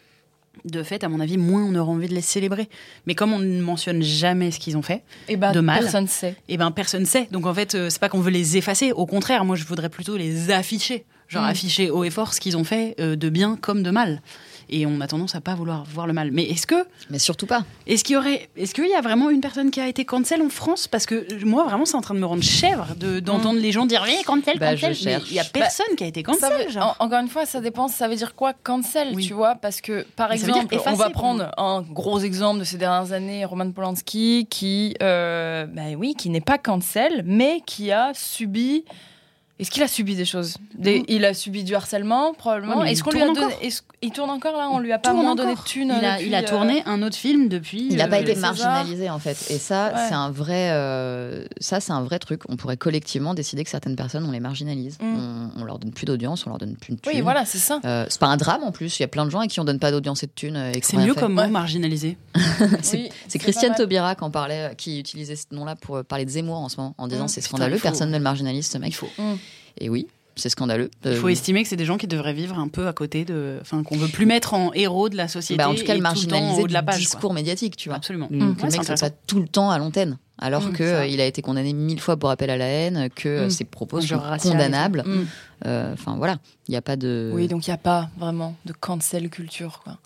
de 0.65 0.83
fait, 0.83 1.05
à 1.05 1.09
mon 1.09 1.21
avis, 1.21 1.37
moins 1.37 1.63
on 1.63 1.75
aura 1.75 1.93
envie 1.93 2.09
de 2.09 2.15
les 2.15 2.23
célébrer. 2.23 2.69
Mais 3.07 3.15
comme 3.15 3.33
on 3.33 3.39
ne 3.39 3.61
mentionne 3.61 4.03
jamais 4.03 4.51
ce 4.51 4.59
qu'ils 4.59 4.77
ont 4.77 4.83
fait, 4.83 5.03
Et 5.29 5.37
bah, 5.37 5.53
de 5.53 5.61
mal. 5.61 5.81
personne 5.81 6.07
sait. 6.09 6.35
eh 6.49 6.57
ben 6.57 6.71
personne 6.71 7.05
sait. 7.05 7.29
Donc 7.31 7.45
en 7.47 7.53
fait, 7.55 7.75
euh, 7.75 7.91
c'est 7.91 8.01
pas 8.01 8.09
qu'on 8.09 8.21
veut 8.21 8.31
les 8.31 8.57
effacer. 8.57 8.91
Au 8.93 9.05
contraire, 9.07 9.45
moi 9.45 9.55
je 9.57 9.65
voudrais 9.65 9.91
plutôt 9.91 10.17
les 10.17 10.51
afficher. 10.51 11.05
Genre 11.29 11.43
Mm. 11.43 11.47
afficher 11.49 11.91
haut 11.91 12.05
et 12.05 12.11
fort 12.11 12.33
ce 12.35 12.41
qu'ils 12.41 12.57
ont 12.57 12.63
fait 12.65 12.95
euh, 13.01 13.17
de 13.17 13.29
bien 13.29 13.57
comme 13.61 13.83
de 13.83 13.91
mal. 13.91 14.23
Et 14.69 14.85
on 14.87 15.01
a 15.01 15.07
tendance 15.07 15.35
à 15.37 15.41
pas 15.41 15.55
vouloir 15.55 15.85
voir 15.85 16.07
le 16.09 16.13
mal. 16.13 16.31
Mais 16.33 16.43
est-ce 16.45 16.67
que, 16.67 16.75
Mais 17.11 17.19
surtout 17.21 17.47
pas. 17.47 17.65
est-ce 17.87 18.03
qu'il 18.03 18.15
y 18.15 18.17
aurait, 18.17 18.49
est-ce 18.57 18.75
qu'il 18.75 18.89
y 18.89 18.95
a 18.95 19.01
vraiment 19.01 19.31
une 19.31 19.41
personne 19.41 19.71
qui 19.71 19.81
a 19.81 19.87
été 19.87 20.05
cancel 20.05 20.43
en 20.43 20.49
France? 20.49 20.89
Parce 20.89 21.07
que 21.07 21.15
euh, 21.15 21.39
moi 21.45 21.65
vraiment, 21.65 21.85
c'est 21.85 21.95
en 21.97 22.01
train 22.01 22.15
de 22.15 22.19
me 22.21 22.27
rendre 22.27 22.43
chèvre 22.43 22.89
de, 22.97 23.21
d'entendre 23.21 23.61
les 23.61 23.71
gens 23.71 23.87
dire 23.87 24.03
oui 24.05 24.17
cancel, 24.25 24.59
Bah, 24.59 24.75
cancel. 24.75 24.97
il 25.29 25.35
y 25.35 25.39
a 25.39 25.45
personne 25.45 25.95
qui 25.97 26.03
a 26.03 26.09
été 26.09 26.23
cancel. 26.25 26.53
veut- 26.67 26.71
genre. 26.73 26.97
en- 26.99 27.05
encore 27.05 27.21
une 27.21 27.29
fois, 27.29 27.47
ça 27.47 27.61
dépend. 27.61 27.87
Ça 27.89 28.09
veut 28.09 28.17
dire 28.17 28.35
quoi 28.35 28.55
cancel, 28.55 29.13
Oui. 29.15 29.27
tu 29.27 29.35
vois? 29.35 29.55
Parce 29.55 29.81
que, 29.81 30.05
par 30.17 30.31
Mais 30.31 30.35
exemple, 30.37 30.75
effacer, 30.75 30.91
on 30.91 30.95
va 30.97 31.11
prendre 31.11 31.51
un 31.59 31.83
gros 31.83 32.19
exemple 32.19 32.59
de 32.59 32.65
ces 32.65 32.77
dernières 32.77 33.13
années, 33.13 33.45
Roman 33.45 33.71
Polanski, 33.71 34.47
qui, 34.51 34.97
euh, 35.03 35.67
bah 35.67 35.83
oui, 35.97 36.15
qui 36.19 36.29
n'est 36.31 36.41
pas 36.41 36.59
cancel, 36.59 37.23
mais 37.25 37.61
qui 37.67 37.93
a 37.93 38.13
subi. 38.15 38.85
Est-ce 39.59 39.71
qu'il 39.71 39.83
a 39.83 39.89
subi 39.89 40.15
des 40.17 40.27
choses 40.27 40.57
Des- 40.77 41.01
Mm. 41.01 41.05
Il 41.09 41.25
a 41.25 41.33
subi 41.33 41.65
du 41.65 41.75
harcèlement, 41.75 42.35
probablement. 42.35 42.81
Ouais, 42.81 42.93
Est-ce 42.93 43.01
il 43.01 43.05
qu'on 43.05 43.11
lui 43.13 43.23
a 43.23 43.27
tourne 43.27 43.39
donné 43.39 43.55
Il 44.03 44.11
tourne 44.11 44.29
encore 44.29 44.57
là? 44.57 44.69
On 44.71 44.79
lui 44.79 44.93
a 44.93 44.99
pas 44.99 45.15
moins 45.15 45.35
donné 45.35 45.55
de 45.55 45.61
thunes 45.61 45.95
il 45.99 46.05
a, 46.05 46.17
depuis, 46.17 46.27
il 46.29 46.35
a 46.35 46.41
euh, 46.41 46.43
tourné 46.43 46.83
un 46.85 47.03
autre 47.03 47.17
film 47.17 47.49
depuis. 47.49 47.89
Il 47.91 47.97
n'a 47.97 48.05
euh, 48.05 48.09
pas 48.09 48.19
été 48.19 48.29
les 48.29 48.35
Césars. 48.35 48.55
marginalisé 48.55 49.09
en 49.09 49.19
fait. 49.19 49.47
Et 49.51 49.59
ça, 49.59 49.87
Ouais. 49.95 50.01
c'est 50.09 50.15
un 50.15 50.31
vrai. 50.31 50.71
euh, 50.73 51.47
ça, 51.59 51.81
c'est 51.81 51.93
un 51.93 52.03
vrai 52.03 52.19
truc. 52.19 52.43
On 52.51 52.57
pourrait 52.57 52.77
collectivement 52.77 53.33
décider 53.33 53.65
que 53.65 53.71
certaines 53.71 53.97
personnes, 53.97 54.27
on 54.27 54.31
les 54.31 54.41
marginalise. 54.41 54.99
Mm. 55.01 55.51
On, 55.57 55.63
on 55.63 55.65
leur 55.65 55.79
donne 55.79 55.93
plus 55.93 56.05
d'audience, 56.05 56.47
on 56.47 56.51
leur 56.51 56.59
donne 56.59 56.77
plus 56.77 56.95
de 56.95 57.01
thunes. 57.01 57.13
Oui, 57.15 57.21
voilà, 57.23 57.47
c'est 57.47 57.57
ça. 57.59 57.81
Euh, 57.87 58.05
c'est 58.11 58.21
pas 58.21 58.27
un 58.27 58.37
drame 58.37 58.63
en 58.63 58.73
plus. 58.73 58.99
Il 58.99 59.03
y 59.03 59.05
a 59.05 59.09
plein 59.09 59.25
de 59.25 59.31
gens 59.31 59.41
à 59.41 59.47
qui 59.47 59.59
on 59.59 59.65
donne 59.65 59.79
pas 59.79 59.91
d'audience 59.91 60.23
et 60.23 60.27
de 60.27 60.33
thunes. 60.33 60.57
euh, 60.57 60.73
C'est 60.83 60.99
mieux 60.99 61.15
fait. 61.15 61.21
comme 61.21 61.33
mot 61.33 61.41
Ouais. 61.41 61.49
marginalisé. 61.49 62.19
C'est 62.83 63.11
Oui, 63.33 63.41
Christiane. 63.41 63.75
Taubira 63.75 64.15
qui 64.15 64.23
en 64.25 64.31
parlait, 64.31 64.71
euh, 64.71 64.75
qui 64.75 65.01
utilisait 65.01 65.37
ce 65.37 65.47
nom-là 65.53 65.77
pour 65.77 65.97
euh, 65.97 66.03
parler 66.03 66.25
de 66.27 66.31
Zemmour 66.31 66.57
en 66.59 66.69
ce 66.69 66.77
moment, 66.77 66.95
en 66.99 67.09
disant 67.09 67.25
Mm. 67.25 67.29
c'est 67.29 67.41
scandaleux, 67.41 67.79
personne 67.79 68.11
ne 68.11 68.17
le 68.19 68.23
marginalise 68.23 68.67
ce 68.69 68.77
mec. 68.79 68.91
Il 68.91 68.95
faut. 68.95 69.09
Et 69.81 69.89
oui, 69.89 70.07
c'est 70.37 70.49
scandaleux. 70.49 70.91
Il 71.05 71.17
faut 71.17 71.27
Euh, 71.29 71.31
estimer 71.31 71.63
que 71.63 71.69
c'est 71.69 71.77
des 71.77 71.85
gens 71.85 71.97
qui 71.99 72.07
devraient 72.07 72.33
vivre 72.35 72.59
un 72.59 72.69
peu 72.69 72.87
à 72.89 72.93
côté 72.93 73.25
de. 73.25 73.59
Enfin, 73.61 73.83
qu'on 73.83 73.97
veut 73.97 74.09
plus 74.09 74.27
mettre 74.27 74.55
en 74.55 74.73
héros 74.75 75.09
de 75.09 75.17
la 75.17 75.29
société. 75.29 75.57
bah, 75.59 75.69
en 75.69 75.75
tout 75.75 75.85
cas, 75.85 75.95
le 75.95 76.01
marginaliser 76.03 76.65
de 76.65 76.73
la 76.73 76.81
du 76.81 76.87
page. 76.87 76.99
discours 76.99 77.21
quoi. 77.31 77.33
médiatique, 77.35 77.77
tu 77.77 77.89
vois. 77.89 77.97
Absolument. 77.97 78.29
Le, 78.31 78.37
Mm. 78.39 78.57
que 78.57 78.63
Ouais, 78.63 78.69
le 78.71 78.79
mec 78.89 78.99
soit 78.99 79.15
tout 79.27 79.41
le 79.41 79.49
temps 79.49 79.71
à 79.71 79.79
l'antenne, 79.79 80.19
alors 80.39 80.63
Mm, 80.69 80.73
que 80.73 80.83
euh, 80.83 81.07
il 81.07 81.21
a 81.21 81.27
été 81.27 81.41
condamné 81.43 81.73
mille 81.73 82.01
fois 82.01 82.17
pour 82.17 82.31
appel 82.31 82.51
à 82.51 82.57
la 82.57 82.67
haine, 82.67 83.09
que 83.15 83.29
euh, 83.29 83.47
Mm. 83.47 83.51
ses 83.51 83.65
propos 83.65 84.01
sont 84.01 84.21
condamnables. 84.43 85.03
Mm. 85.07 85.27
Euh, 85.67 85.93
Enfin 85.95 86.17
voilà, 86.17 86.39
il 86.69 86.73
n'y 86.73 86.77
a 86.77 86.83
pas 86.83 86.97
de. 86.97 87.31
Oui, 87.35 87.49
donc 87.49 87.67
il 87.67 87.71
n'y 87.71 87.75
a 87.75 87.79
pas 87.79 88.11
vraiment 88.19 88.57
de 88.67 88.73
cancel 88.73 89.29
culture. 89.31 89.81
quoi. 89.85 89.99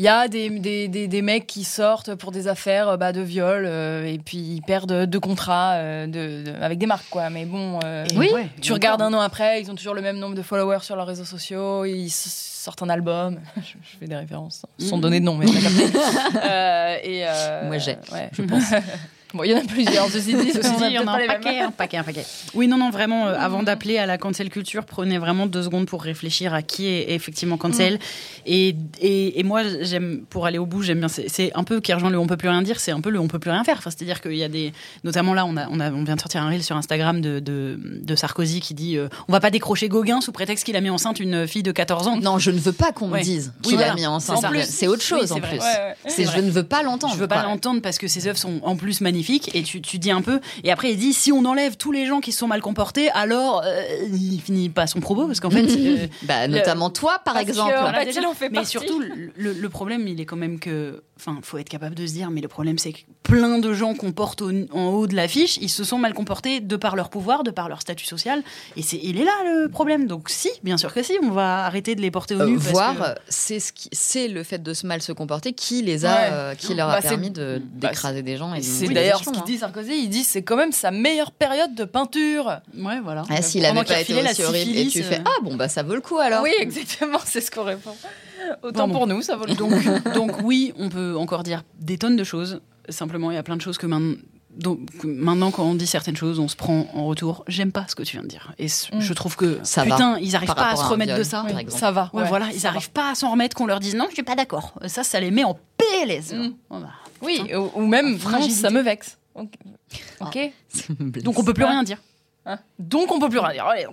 Il 0.00 0.04
y 0.04 0.08
a 0.08 0.28
des, 0.28 0.48
des, 0.48 0.88
des, 0.88 1.08
des 1.08 1.20
mecs 1.20 1.46
qui 1.46 1.62
sortent 1.62 2.14
pour 2.14 2.32
des 2.32 2.48
affaires 2.48 2.88
euh, 2.88 2.96
bah, 2.96 3.12
de 3.12 3.20
viol 3.20 3.66
euh, 3.66 4.06
et 4.06 4.16
puis 4.16 4.38
ils 4.38 4.62
perdent 4.62 5.04
deux 5.04 5.20
contrats 5.20 5.74
euh, 5.74 6.06
de, 6.06 6.42
de- 6.50 6.54
avec 6.62 6.78
des 6.78 6.86
marques. 6.86 7.04
quoi. 7.10 7.28
Mais 7.28 7.44
bon, 7.44 7.78
euh, 7.84 8.06
Oui, 8.16 8.30
ouais, 8.32 8.48
tu 8.62 8.72
regardes 8.72 9.02
un 9.02 9.12
an 9.12 9.20
après, 9.20 9.60
ils 9.60 9.70
ont 9.70 9.74
toujours 9.74 9.92
le 9.92 10.00
même 10.00 10.16
nombre 10.18 10.34
de 10.34 10.40
followers 10.40 10.78
sur 10.80 10.96
leurs 10.96 11.06
réseaux 11.06 11.26
sociaux, 11.26 11.84
ils 11.84 12.08
sortent 12.08 12.80
un 12.82 12.88
album. 12.88 13.40
je, 13.58 13.60
je 13.62 13.96
fais 13.98 14.06
des 14.06 14.16
références 14.16 14.62
sans 14.78 14.96
Mhm. 14.96 15.02
donner 15.02 15.20
de 15.20 15.24
nom, 15.26 15.36
mais. 15.36 15.44
Euh, 16.44 16.96
et, 17.04 17.26
euh, 17.26 17.66
Moi, 17.66 17.76
j'ai, 17.76 17.96
ouais. 18.12 18.30
je 18.32 18.40
pense. 18.42 18.70
Bon, 19.34 19.44
il 19.44 19.50
y 19.50 19.54
en 19.54 19.58
a 19.58 19.64
plusieurs, 19.64 20.08
ceci 20.08 20.34
dit. 20.34 20.50
Ceci 20.52 20.70
dit, 20.76 20.84
il 20.86 20.92
y 20.92 20.98
en 20.98 21.06
a 21.06 21.12
un 21.12 21.26
paquet, 21.26 21.60
un 21.60 21.70
paquet, 21.70 21.96
un 21.98 22.02
paquet. 22.02 22.24
Oui, 22.54 22.66
non, 22.68 22.76
non, 22.78 22.90
vraiment, 22.90 23.28
euh, 23.28 23.36
avant 23.38 23.62
d'appeler 23.62 23.96
à 23.98 24.06
la 24.06 24.18
cancel 24.18 24.50
culture, 24.50 24.84
prenez 24.84 25.18
vraiment 25.18 25.46
deux 25.46 25.62
secondes 25.62 25.86
pour 25.86 26.02
réfléchir 26.02 26.52
à 26.52 26.62
qui 26.62 26.86
est 26.86 27.10
effectivement 27.12 27.56
cancel. 27.56 27.98
Et, 28.46 28.74
et, 29.00 29.38
et 29.38 29.42
moi, 29.44 29.62
j'aime, 29.82 30.22
pour 30.28 30.46
aller 30.46 30.58
au 30.58 30.66
bout, 30.66 30.82
j'aime 30.82 30.98
bien, 30.98 31.08
c'est 31.08 31.52
un 31.54 31.62
peu 31.64 31.80
qui 31.80 31.92
rejoint 31.92 32.10
le 32.10 32.18
on 32.18 32.26
peut 32.26 32.36
plus 32.36 32.48
rien 32.48 32.62
dire, 32.62 32.80
c'est 32.80 32.90
un 32.92 33.00
peu 33.00 33.10
le 33.10 33.20
on 33.20 33.28
peut 33.28 33.38
plus 33.38 33.50
rien 33.50 33.62
faire. 33.64 33.76
Enfin, 33.78 33.90
C'est-à-dire 33.90 34.20
qu'il 34.20 34.34
y 34.36 34.42
a 34.42 34.48
des. 34.48 34.72
Notamment 35.04 35.32
là, 35.32 35.46
on, 35.46 35.56
a, 35.56 35.68
on, 35.68 35.78
a, 35.78 35.90
on 35.92 36.02
vient 36.04 36.16
de 36.16 36.20
sortir 36.20 36.42
un 36.42 36.48
reel 36.48 36.62
sur 36.64 36.76
Instagram 36.76 37.20
de, 37.20 37.38
de, 37.38 37.78
de 37.80 38.14
Sarkozy 38.16 38.60
qui 38.60 38.74
dit 38.74 38.96
euh, 38.96 39.08
on 39.28 39.32
va 39.32 39.38
pas 39.40 39.50
décrocher 39.50 39.88
Gauguin 39.88 40.20
sous 40.20 40.32
prétexte 40.32 40.64
qu'il 40.64 40.74
a 40.76 40.80
mis 40.80 40.90
enceinte 40.90 41.20
une 41.20 41.46
fille 41.46 41.62
de 41.62 41.72
14 41.72 42.08
ans. 42.08 42.16
Non, 42.16 42.38
je 42.38 42.50
ne 42.50 42.58
veux 42.58 42.72
pas 42.72 42.90
qu'on 42.92 43.06
me 43.06 43.14
Ouais. 43.14 43.20
dise 43.22 43.52
Oui, 43.64 43.70
qu'il 43.70 43.82
a 43.82 43.94
mis 43.94 44.06
enceinte. 44.06 44.44
C'est 44.64 44.86
autre 44.88 45.02
chose 45.02 45.30
en 45.32 45.38
vrai. 45.38 45.48
plus. 45.50 45.58
Ouais, 45.58 45.64
ouais. 45.64 45.94
C'est 46.08 46.24
vrai. 46.24 46.36
je 46.36 46.42
ne 46.44 46.50
veux 46.50 46.64
pas 46.64 46.82
l'entendre. 46.82 47.14
Je 47.14 47.18
veux 47.20 47.28
pas 47.28 47.42
l'entendre 47.44 47.80
parce 47.80 47.98
que 47.98 48.08
ses 48.08 48.26
œuvres 48.26 48.38
sont 48.38 48.60
en 48.62 48.74
plus 48.76 49.00
magnifiques 49.00 49.19
magnifique. 49.20 49.54
Et 49.54 49.62
tu, 49.62 49.80
tu 49.80 49.98
dis 49.98 50.10
un 50.10 50.22
peu. 50.22 50.40
Et 50.64 50.72
après, 50.72 50.92
il 50.92 50.96
dit 50.96 51.12
si 51.12 51.32
on 51.32 51.44
enlève 51.44 51.76
tous 51.76 51.92
les 51.92 52.06
gens 52.06 52.20
qui 52.20 52.32
se 52.32 52.38
sont 52.38 52.46
mal 52.48 52.60
comportés, 52.60 53.10
alors 53.10 53.62
euh, 53.64 53.82
il 54.12 54.40
finit 54.40 54.68
pas 54.68 54.86
son 54.86 55.00
propos 55.00 55.26
parce 55.26 55.40
qu'en 55.40 55.50
fait. 55.50 55.64
euh, 55.68 56.06
Bah, 56.22 56.48
notamment 56.48 56.90
toi, 56.90 57.20
par 57.24 57.34
que, 57.34 57.40
exemple. 57.40 57.74
voilà, 57.80 58.04
déjà. 58.04 58.20
fait 58.34 58.48
mais 58.48 58.56
partie. 58.56 58.70
surtout, 58.70 59.00
le, 59.00 59.52
le 59.52 59.68
problème, 59.68 60.06
il 60.08 60.20
est 60.20 60.24
quand 60.24 60.36
même 60.36 60.58
que. 60.58 61.02
Enfin, 61.18 61.38
faut 61.42 61.58
être 61.58 61.68
capable 61.68 61.94
de 61.94 62.06
se 62.06 62.12
dire, 62.14 62.30
mais 62.30 62.40
le 62.40 62.48
problème, 62.48 62.78
c'est 62.78 62.92
que 62.92 62.98
plein 63.22 63.58
de 63.58 63.74
gens 63.74 63.94
qu'on 63.94 64.12
porte 64.12 64.40
au- 64.40 64.50
en 64.72 64.86
haut 64.88 65.06
de 65.06 65.14
l'affiche, 65.14 65.58
ils 65.60 65.68
se 65.68 65.84
sont 65.84 65.98
mal 65.98 66.14
comportés 66.14 66.60
de 66.60 66.76
par 66.76 66.96
leur 66.96 67.10
pouvoir, 67.10 67.42
de 67.42 67.50
par 67.50 67.68
leur 67.68 67.82
statut 67.82 68.06
social. 68.06 68.42
Et 68.76 68.82
c'est, 68.82 68.98
il 69.02 69.20
est 69.20 69.24
là 69.24 69.32
le 69.44 69.68
problème. 69.68 70.06
Donc, 70.06 70.30
si, 70.30 70.48
bien 70.62 70.78
sûr 70.78 70.94
que 70.94 71.02
si, 71.02 71.12
on 71.22 71.30
va 71.30 71.66
arrêter 71.66 71.94
de 71.94 72.00
les 72.00 72.10
porter 72.10 72.36
au 72.36 72.40
Euh, 72.40 72.46
nu. 72.46 72.56
parce 72.56 72.70
voir, 72.70 72.96
que- 72.96 73.02
euh, 73.02 73.14
c'est 73.28 73.60
ce 73.60 73.72
qui, 73.74 73.90
c'est 73.92 74.28
le 74.28 74.42
fait 74.44 74.62
de 74.62 74.72
se 74.72 74.86
mal 74.86 75.02
se 75.02 75.12
comporter 75.12 75.52
qui 75.52 75.82
les 75.82 76.06
a, 76.06 76.08
Ouais. 76.08 76.28
euh, 76.32 76.54
qui 76.54 76.72
leur 76.74 76.88
a 76.88 76.96
Bah, 76.96 77.02
permis 77.02 77.30
de 77.30 77.60
bah, 77.74 77.88
d'écraser 77.88 78.22
des 78.22 78.38
gens 78.38 78.54
et 78.54 78.60
de 78.60 78.64
C'est 78.64 78.86
des 78.88 79.09
d'ailleurs 79.12 79.24
ce 79.24 79.30
qu'il 79.30 79.38
hein. 79.40 79.44
dit 79.46 79.58
Sarkozy. 79.58 79.92
Il 80.04 80.08
dit 80.08 80.24
c'est 80.24 80.42
quand 80.42 80.56
même 80.56 80.72
sa 80.72 80.90
meilleure 80.90 81.30
période 81.32 81.74
de 81.74 81.84
peinture. 81.84 82.60
Ouais, 82.76 83.00
voilà. 83.02 83.24
Ah, 83.28 83.42
s'il 83.42 83.64
avait 83.64 83.84
pas 83.84 84.00
été 84.00 84.14
aussi 84.14 84.42
horrible 84.42 84.70
et 84.76 84.84
tu 84.84 84.90
syphilis, 84.90 85.06
fais 85.08 85.18
euh, 85.20 85.24
ah 85.26 85.40
bon 85.42 85.56
bah 85.56 85.68
ça 85.68 85.82
vaut 85.82 85.94
le 85.94 86.00
coup 86.00 86.18
alors. 86.18 86.42
Oui, 86.42 86.52
exactement, 86.58 87.18
c'est 87.24 87.40
ce 87.40 87.50
qu'on 87.50 87.64
répond. 87.64 87.94
Autant 88.62 88.88
pour 88.88 89.06
nous, 89.06 89.22
ça 89.22 89.36
vaut 89.36 89.44
le 89.46 89.54
Donc, 89.54 89.72
donc 90.14 90.32
oui, 90.42 90.72
on 90.78 90.88
peut 90.88 91.16
encore 91.16 91.42
dire 91.42 91.62
des 91.78 91.98
tonnes 91.98 92.16
de 92.16 92.24
choses. 92.24 92.60
Simplement, 92.88 93.30
il 93.30 93.34
y 93.34 93.38
a 93.38 93.42
plein 93.42 93.56
de 93.56 93.62
choses 93.62 93.78
que, 93.78 93.86
main- 93.86 94.16
donc, 94.56 94.80
maintenant, 95.04 95.52
quand 95.52 95.62
on 95.62 95.74
dit 95.76 95.86
certaines 95.86 96.16
choses, 96.16 96.40
on 96.40 96.48
se 96.48 96.56
prend 96.56 96.88
en 96.94 97.04
retour. 97.06 97.44
J'aime 97.46 97.70
pas 97.70 97.84
ce 97.86 97.94
que 97.94 98.02
tu 98.02 98.16
viens 98.16 98.22
de 98.24 98.28
dire. 98.28 98.52
Et 98.58 98.66
Mm. 98.66 98.98
je 99.00 99.12
trouve 99.12 99.36
que 99.36 99.60
Ça 99.62 99.84
va. 99.84 99.94
putain, 99.94 100.18
ils 100.20 100.34
arrivent 100.34 100.48
Par 100.48 100.56
pas 100.56 100.70
à 100.70 100.76
se 100.76 100.80
à 100.82 100.86
remettre 100.86 101.16
de 101.16 101.22
ça. 101.22 101.42
par 101.42 101.54
Oui, 101.54 101.60
exemple. 101.60 101.78
ça 101.80 101.92
va. 101.92 102.10
Ouais, 102.12 102.24
voilà, 102.24 102.46
ils 102.52 102.58
va. 102.58 102.70
arrivent 102.70 102.90
pas 102.90 103.12
à 103.12 103.14
s'en 103.14 103.30
remettre 103.30 103.54
qu'on 103.56 103.66
leur 103.66 103.78
dise 103.78 103.94
non, 103.94 104.06
je 104.08 104.14
suis 104.14 104.24
pas 104.24 104.34
d'accord. 104.34 104.72
Ça, 104.86 105.04
ça 105.04 105.20
les 105.20 105.30
met 105.30 105.44
en 105.44 105.56
PLS. 105.76 106.32
Mm. 106.32 106.54
Voilà. 106.68 106.88
Oui, 107.22 107.42
ou, 107.54 107.70
ou 107.80 107.86
même, 107.86 108.16
non, 108.18 108.48
ça 108.50 108.70
me 108.70 108.80
vexe. 108.80 109.16
Ok. 109.34 109.52
Ok. 110.20 110.38
Donc 111.22 111.38
on 111.38 111.44
peut 111.44 111.54
plus 111.54 111.64
Ah. 111.64 111.70
rien 111.70 111.82
dire. 111.82 111.98
Hein 112.46 112.58
Donc 112.78 113.12
on 113.12 113.18
peut 113.20 113.28
plus 113.28 113.38
rien 113.38 113.52
dire. 113.52 113.66
Allez, 113.66 113.86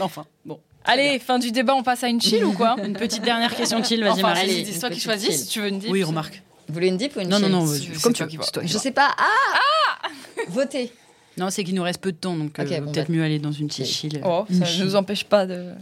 Enfin, 0.00 0.26
bon. 0.44 0.60
Allez, 0.84 1.18
fin 1.18 1.38
du 1.38 1.50
débat, 1.50 1.74
on 1.74 1.82
passe 1.82 2.04
à 2.04 2.08
une 2.08 2.20
chill 2.20 2.44
ou 2.44 2.52
quoi 2.52 2.76
Une 2.84 2.92
petite 2.94 3.22
dernière 3.22 3.54
question 3.54 3.82
chill, 3.82 4.00
vas-y, 4.04 4.12
Enfin, 4.12 4.34
Marie. 4.34 4.66
c'est 4.70 4.78
toi 4.78 4.90
qui 4.90 5.00
choisis 5.00 5.42
si 5.42 5.46
tu 5.48 5.60
veux 5.60 5.68
une 5.68 5.78
dip. 5.80 5.90
Oui, 5.90 6.04
remarque. 6.04 6.42
Vous 6.68 6.74
voulez 6.74 6.88
une 6.88 6.96
dip 6.96 7.16
ou 7.16 7.20
une 7.20 7.28
Non, 7.28 7.38
non, 7.40 7.46
chill 7.46 7.52
non, 7.52 7.66
c'est- 7.66 7.78
vas-y, 7.78 7.94
c'est 7.96 8.02
comme 8.02 8.12
toi 8.12 8.26
tu 8.26 8.30
qui 8.38 8.58
veux. 8.60 8.66
Je 8.66 8.78
sais 8.78 8.90
pas. 8.92 9.10
Ah 9.18 10.08
Votez. 10.48 10.92
Non, 11.38 11.50
c'est 11.50 11.64
qu'il 11.64 11.74
nous 11.74 11.82
reste 11.82 12.00
peu 12.00 12.12
de 12.12 12.16
temps, 12.16 12.34
donc 12.36 12.58
euh, 12.58 12.64
bon, 12.80 12.92
peut-être 12.92 13.08
bah. 13.08 13.14
mieux 13.14 13.22
aller 13.24 13.38
dans 13.38 13.52
une 13.52 13.66
petite 13.68 13.86
chill. 13.86 14.20
Oh, 14.24 14.44
Une 14.48 14.60
ça 14.60 14.64
chill. 14.64 14.80
ne 14.80 14.84
nous 14.86 14.96
empêche 14.96 15.24
pas 15.24 15.44
de. 15.46 15.72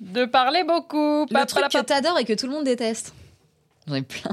de 0.00 0.24
parler 0.24 0.64
beaucoup. 0.64 1.26
Le 1.30 1.46
truc 1.46 1.64
que 1.70 1.82
t'adores 1.82 2.18
et 2.18 2.24
que 2.24 2.32
tout 2.34 2.46
le 2.46 2.52
monde 2.52 2.64
déteste. 2.64 3.14
J'en 3.86 3.94
ai 3.94 4.02
plein. 4.02 4.30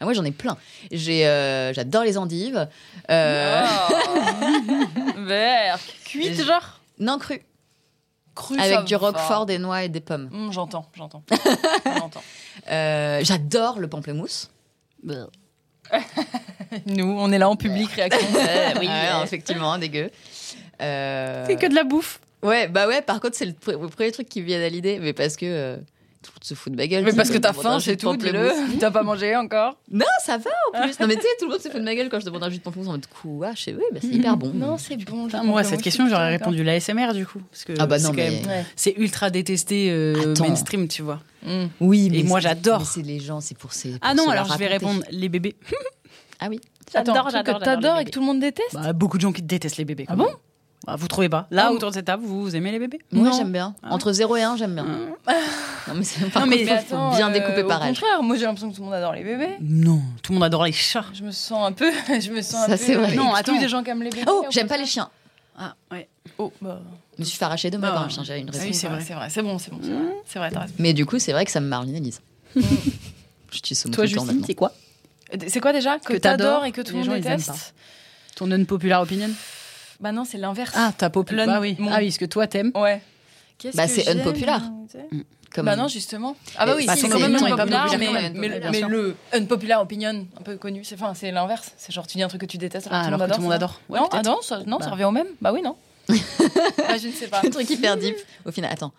Ah, 0.00 0.04
moi 0.04 0.12
j'en 0.14 0.24
ai 0.24 0.32
plein. 0.32 0.56
J'ai, 0.90 1.26
euh, 1.26 1.72
j'adore 1.72 2.02
les 2.04 2.18
endives. 2.18 2.68
Euh, 3.10 3.64
Oh. 3.90 3.94
Vert. 5.24 5.78
Cuite, 6.04 6.42
genre? 6.44 6.80
Non 6.98 7.18
cru. 7.18 7.42
Cru, 8.34 8.58
Avec 8.58 8.84
du 8.84 8.96
roquefort, 8.96 9.46
des 9.46 9.58
noix 9.58 9.84
et 9.84 9.88
des 9.88 10.00
pommes. 10.00 10.28
Hum, 10.32 10.52
j'entends, 10.52 10.86
j'entends. 10.94 11.22
j'entends. 11.84 12.22
Euh, 12.70 13.20
j'adore 13.22 13.78
le 13.78 13.86
pamplemousse. 13.88 14.50
Nous, 16.86 17.04
on 17.18 17.30
est 17.30 17.38
là 17.38 17.48
en 17.48 17.56
public, 17.56 17.90
réaction. 17.92 18.26
oui, 18.80 18.88
effectivement, 19.22 19.78
dégueu. 19.78 20.10
Euh, 20.82 21.44
C'est 21.46 21.56
que 21.56 21.66
de 21.66 21.74
la 21.74 21.84
bouffe. 21.84 22.20
Ouais, 22.42 22.68
bah 22.68 22.86
ouais, 22.88 23.00
par 23.02 23.20
contre, 23.20 23.36
c'est 23.36 23.46
le, 23.46 23.52
pr- 23.52 23.80
le 23.80 23.88
premier 23.88 24.10
truc 24.12 24.28
qui 24.28 24.40
me 24.40 24.46
vient 24.46 24.60
à 24.60 24.68
l'idée, 24.68 24.98
mais 25.00 25.12
parce 25.12 25.36
que 25.36 25.78
tout 26.24 26.30
le 26.32 26.36
monde 26.36 26.44
se 26.44 26.54
fout 26.54 26.72
de 26.72 26.76
ma 26.76 26.86
gueule. 26.86 27.04
Mais 27.04 27.12
parce 27.12 27.30
que 27.30 27.38
t'as 27.38 27.52
faim, 27.52 27.78
c'est 27.80 27.96
de 27.96 28.00
tout, 28.00 28.16
dis-le. 28.16 28.50
T'as 28.78 28.90
pas 28.90 29.02
mangé 29.02 29.36
encore 29.36 29.76
Non, 29.90 30.06
ça 30.24 30.38
va 30.38 30.50
en 30.74 30.82
plus. 30.82 30.98
Non, 31.00 31.06
mais 31.06 31.16
tu 31.16 31.22
sais, 31.22 31.28
tout 31.38 31.44
le 31.46 31.52
monde 31.52 31.60
se 31.60 31.68
fout 31.68 31.78
de 31.80 31.84
ma 31.84 31.94
gueule 31.94 32.08
quand 32.08 32.20
je 32.20 32.24
demande 32.24 32.42
un 32.44 32.50
jus 32.50 32.58
de 32.58 32.62
pamplemousse 32.62 32.88
en 32.88 32.92
mode 32.92 33.06
quoi, 33.06 33.52
je 33.54 33.62
sais, 33.62 33.74
oui, 33.74 33.84
bah, 33.92 33.98
c'est 34.00 34.08
hyper 34.08 34.36
bon. 34.36 34.52
Non, 34.54 34.78
c'est 34.78 34.96
bon. 34.96 35.26
Putain, 35.26 35.42
moi, 35.44 35.60
à 35.60 35.64
cette 35.64 35.82
question, 35.82 36.08
j'aurais 36.08 36.30
répondu 36.30 36.64
l'ASMR 36.64 37.12
du 37.14 37.26
coup. 37.26 37.40
Parce 37.50 37.64
que 37.64 37.72
Ah 37.78 37.86
bah 37.86 37.98
c'est 37.98 38.06
non, 38.08 38.12
mais. 38.14 38.42
C'est 38.76 38.94
ultra 38.96 39.30
détesté 39.30 39.90
euh, 39.90 40.34
mainstream, 40.40 40.88
tu 40.88 41.02
vois. 41.02 41.20
Hum. 41.46 41.68
Oui, 41.80 42.08
mais 42.10 42.20
Et 42.20 42.22
moi, 42.22 42.40
j'adore. 42.40 42.86
C'est 42.86 43.02
les 43.02 43.20
gens, 43.20 43.40
c'est 43.40 43.56
pour 43.56 43.72
ces. 43.72 43.94
Ah 44.00 44.14
non, 44.14 44.28
alors 44.28 44.50
je 44.52 44.58
vais 44.58 44.66
répondre 44.66 45.02
les 45.10 45.28
bébés. 45.28 45.56
Ah 46.40 46.48
oui. 46.50 46.60
Truc 46.92 47.04
que 47.06 47.58
t'adores 47.64 47.98
et 48.00 48.04
que 48.04 48.10
tout 48.10 48.20
le 48.20 48.26
monde 48.26 48.40
déteste 48.40 48.74
Bah, 48.74 48.92
beaucoup 48.92 49.16
de 49.16 49.22
gens 49.22 49.32
qui 49.32 49.40
détestent 49.40 49.76
les 49.78 49.84
bébés. 49.84 50.04
Ah 50.08 50.16
bon. 50.16 50.28
Bah, 50.86 50.96
Vous 50.98 51.08
trouvez 51.08 51.28
pas 51.28 51.46
Là, 51.50 51.66
Ah, 51.68 51.72
autour 51.72 51.90
de 51.90 51.94
cette 51.94 52.04
table, 52.06 52.24
vous 52.26 52.54
aimez 52.54 52.72
les 52.72 52.78
bébés? 52.78 52.98
Moi, 53.12 53.30
j'aime 53.36 53.52
bien. 53.52 53.74
Ah. 53.82 53.92
Entre 53.92 54.12
0 54.12 54.36
et 54.36 54.42
1, 54.42 54.56
j'aime 54.56 54.74
bien. 54.74 54.86
Non, 55.88 55.94
mais 55.94 56.04
c'est 56.04 56.30
par 56.30 56.42
Non, 56.46 56.48
mais- 56.48 56.64
contre, 56.64 56.82
faut 56.86 57.16
bien 57.16 57.30
découper 57.30 57.60
euh, 57.62 57.68
par 57.68 57.80
Au 57.80 57.84
âge. 57.84 57.88
contraire, 58.00 58.22
moi 58.22 58.36
j'ai 58.36 58.44
l'impression 58.44 58.70
que 58.70 58.74
tout 58.76 58.80
le 58.82 58.86
monde 58.86 58.94
adore 58.94 59.12
les 59.12 59.22
bébés. 59.24 59.56
Non, 59.60 60.00
tout 60.22 60.32
le 60.32 60.38
monde 60.38 60.44
adore 60.44 60.64
les 60.64 60.72
chats. 60.72 61.04
Je 61.12 61.22
me 61.22 61.30
sens 61.30 61.66
un 61.66 61.72
peu. 61.72 61.90
Je 62.20 62.30
me 62.30 62.40
sens 62.42 62.54
un 62.64 62.66
Ça, 62.66 62.76
peu. 62.76 62.76
c'est 62.78 62.94
vrai. 62.94 63.14
Non, 63.14 63.34
attends. 63.34 63.58
des 63.58 63.68
gens 63.68 63.82
qui 63.82 63.90
aiment 63.90 64.02
les 64.02 64.10
bébés. 64.10 64.24
Oh, 64.28 64.44
au 64.48 64.50
j'aime 64.50 64.66
pas 64.68 64.76
les 64.78 64.86
chiens. 64.86 65.10
Ah, 65.58 65.74
ouais. 65.92 66.08
Oh, 66.38 66.52
bah. 66.60 66.80
Je 67.16 67.22
me 67.22 67.24
suis 67.26 67.38
fait 67.38 67.44
arracher 67.44 67.70
deux 67.70 67.78
mois 67.78 67.90
Ah. 67.92 67.94
par 67.94 68.02
un 68.04 68.08
chien, 68.08 68.24
j'avais 68.24 68.40
une 68.40 68.50
raison. 68.50 68.62
Ah 68.64 68.66
oui, 68.66 68.74
c'est 68.74 68.88
vrai, 68.88 69.00
c'est 69.06 69.14
vrai. 69.14 69.28
C'est 69.30 69.42
bon, 69.42 69.58
c'est 69.58 69.70
bon. 69.70 69.78
c'est 69.82 69.90
vrai. 69.92 70.14
C'est 70.26 70.38
vrai, 70.40 70.50
t'as 70.50 70.60
raison. 70.60 70.74
Mais 70.78 70.92
du 70.94 71.06
coup, 71.06 71.18
c'est 71.18 71.32
vrai 71.32 71.44
que 71.44 71.50
ça 71.50 71.60
me 71.60 71.68
marginalise. 71.68 72.20
Je 72.56 72.60
suis 73.62 73.90
Toi, 73.90 74.06
Justine, 74.06 74.42
c'est 74.46 74.54
quoi 74.54 74.72
C'est 75.46 75.60
quoi 75.60 75.72
déjà 75.72 75.98
Que, 75.98 76.14
Que 76.14 76.18
t'adores 76.18 76.64
et 76.64 76.72
que 76.72 76.80
tout 76.80 76.96
le 76.96 77.04
monde 77.04 77.14
déteste 77.20 77.74
Ton 78.34 78.50
unpopular 78.50 79.02
opinion 79.02 79.28
Bah 80.00 80.10
non, 80.12 80.24
c'est 80.24 80.38
l'inverse. 80.38 80.72
Ah, 80.76 80.92
ta 80.96 81.08
populaire. 81.10 81.46
Bah 81.46 81.60
oui. 81.60 81.76
mon- 81.78 81.92
Ah 81.92 81.98
oui, 81.98 82.10
ce 82.10 82.18
que 82.18 82.24
toi 82.24 82.46
t'aimes. 82.48 82.72
Ouais. 82.74 83.00
Qu'est-ce 83.58 83.76
Bah, 83.76 83.84
que 83.86 83.90
c'est 83.92 84.08
unpopular. 84.08 84.60
Comme- 85.54 85.66
Bah 85.66 85.76
non, 85.76 85.86
justement. 85.86 86.36
Ah 86.58 86.66
bah 86.66 86.74
oui, 86.76 86.84
bah, 86.84 86.96
c'est 86.96 87.08
quand 87.08 87.18
même 87.20 87.32
populaire 87.38 87.96
mais, 88.72 88.80
le 88.88 89.14
unpopular 89.32 89.80
opinion, 89.80 90.26
un 90.36 90.42
peu 90.42 90.56
connu, 90.56 90.82
c'est 90.82 90.96
enfin, 90.96 91.14
c'est 91.14 91.30
l'inverse. 91.30 91.72
C'est 91.76 91.92
genre 91.92 92.08
tu 92.08 92.16
dis 92.18 92.24
un 92.24 92.28
truc 92.28 92.40
que 92.40 92.46
tu 92.46 92.58
détestes 92.58 92.88
Ah, 92.90 93.02
alors 93.02 93.20
que 93.20 93.30
tout 93.30 93.36
le 93.38 93.44
monde 93.44 93.52
adore. 93.52 93.80
Ouais, 93.88 94.00
non, 94.00 94.08
ah 94.10 94.22
non, 94.22 94.40
ça, 94.42 94.58
non, 94.66 94.78
Bah. 94.78 94.84
ça 94.84 94.90
revient 94.90 95.04
au 95.04 95.12
même. 95.12 95.28
Bah 95.40 95.52
oui, 95.52 95.62
non. 95.62 95.76
Ah, 96.88 96.98
je 96.98 97.06
ne 97.08 97.12
sais 97.12 97.28
pas. 97.28 97.40
Le 97.42 97.50
truc 97.50 97.70
hyper 97.70 97.96
deep. 97.96 98.16
Au 98.44 98.50
final, 98.50 98.72
attends. 98.72 98.92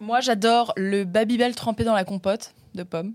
Moi, 0.00 0.20
j'adore 0.20 0.72
le 0.76 1.04
Babybel 1.04 1.54
trempé 1.56 1.82
dans 1.84 1.94
la 1.94 2.04
compote 2.04 2.52
de 2.74 2.82
pommes. 2.84 3.12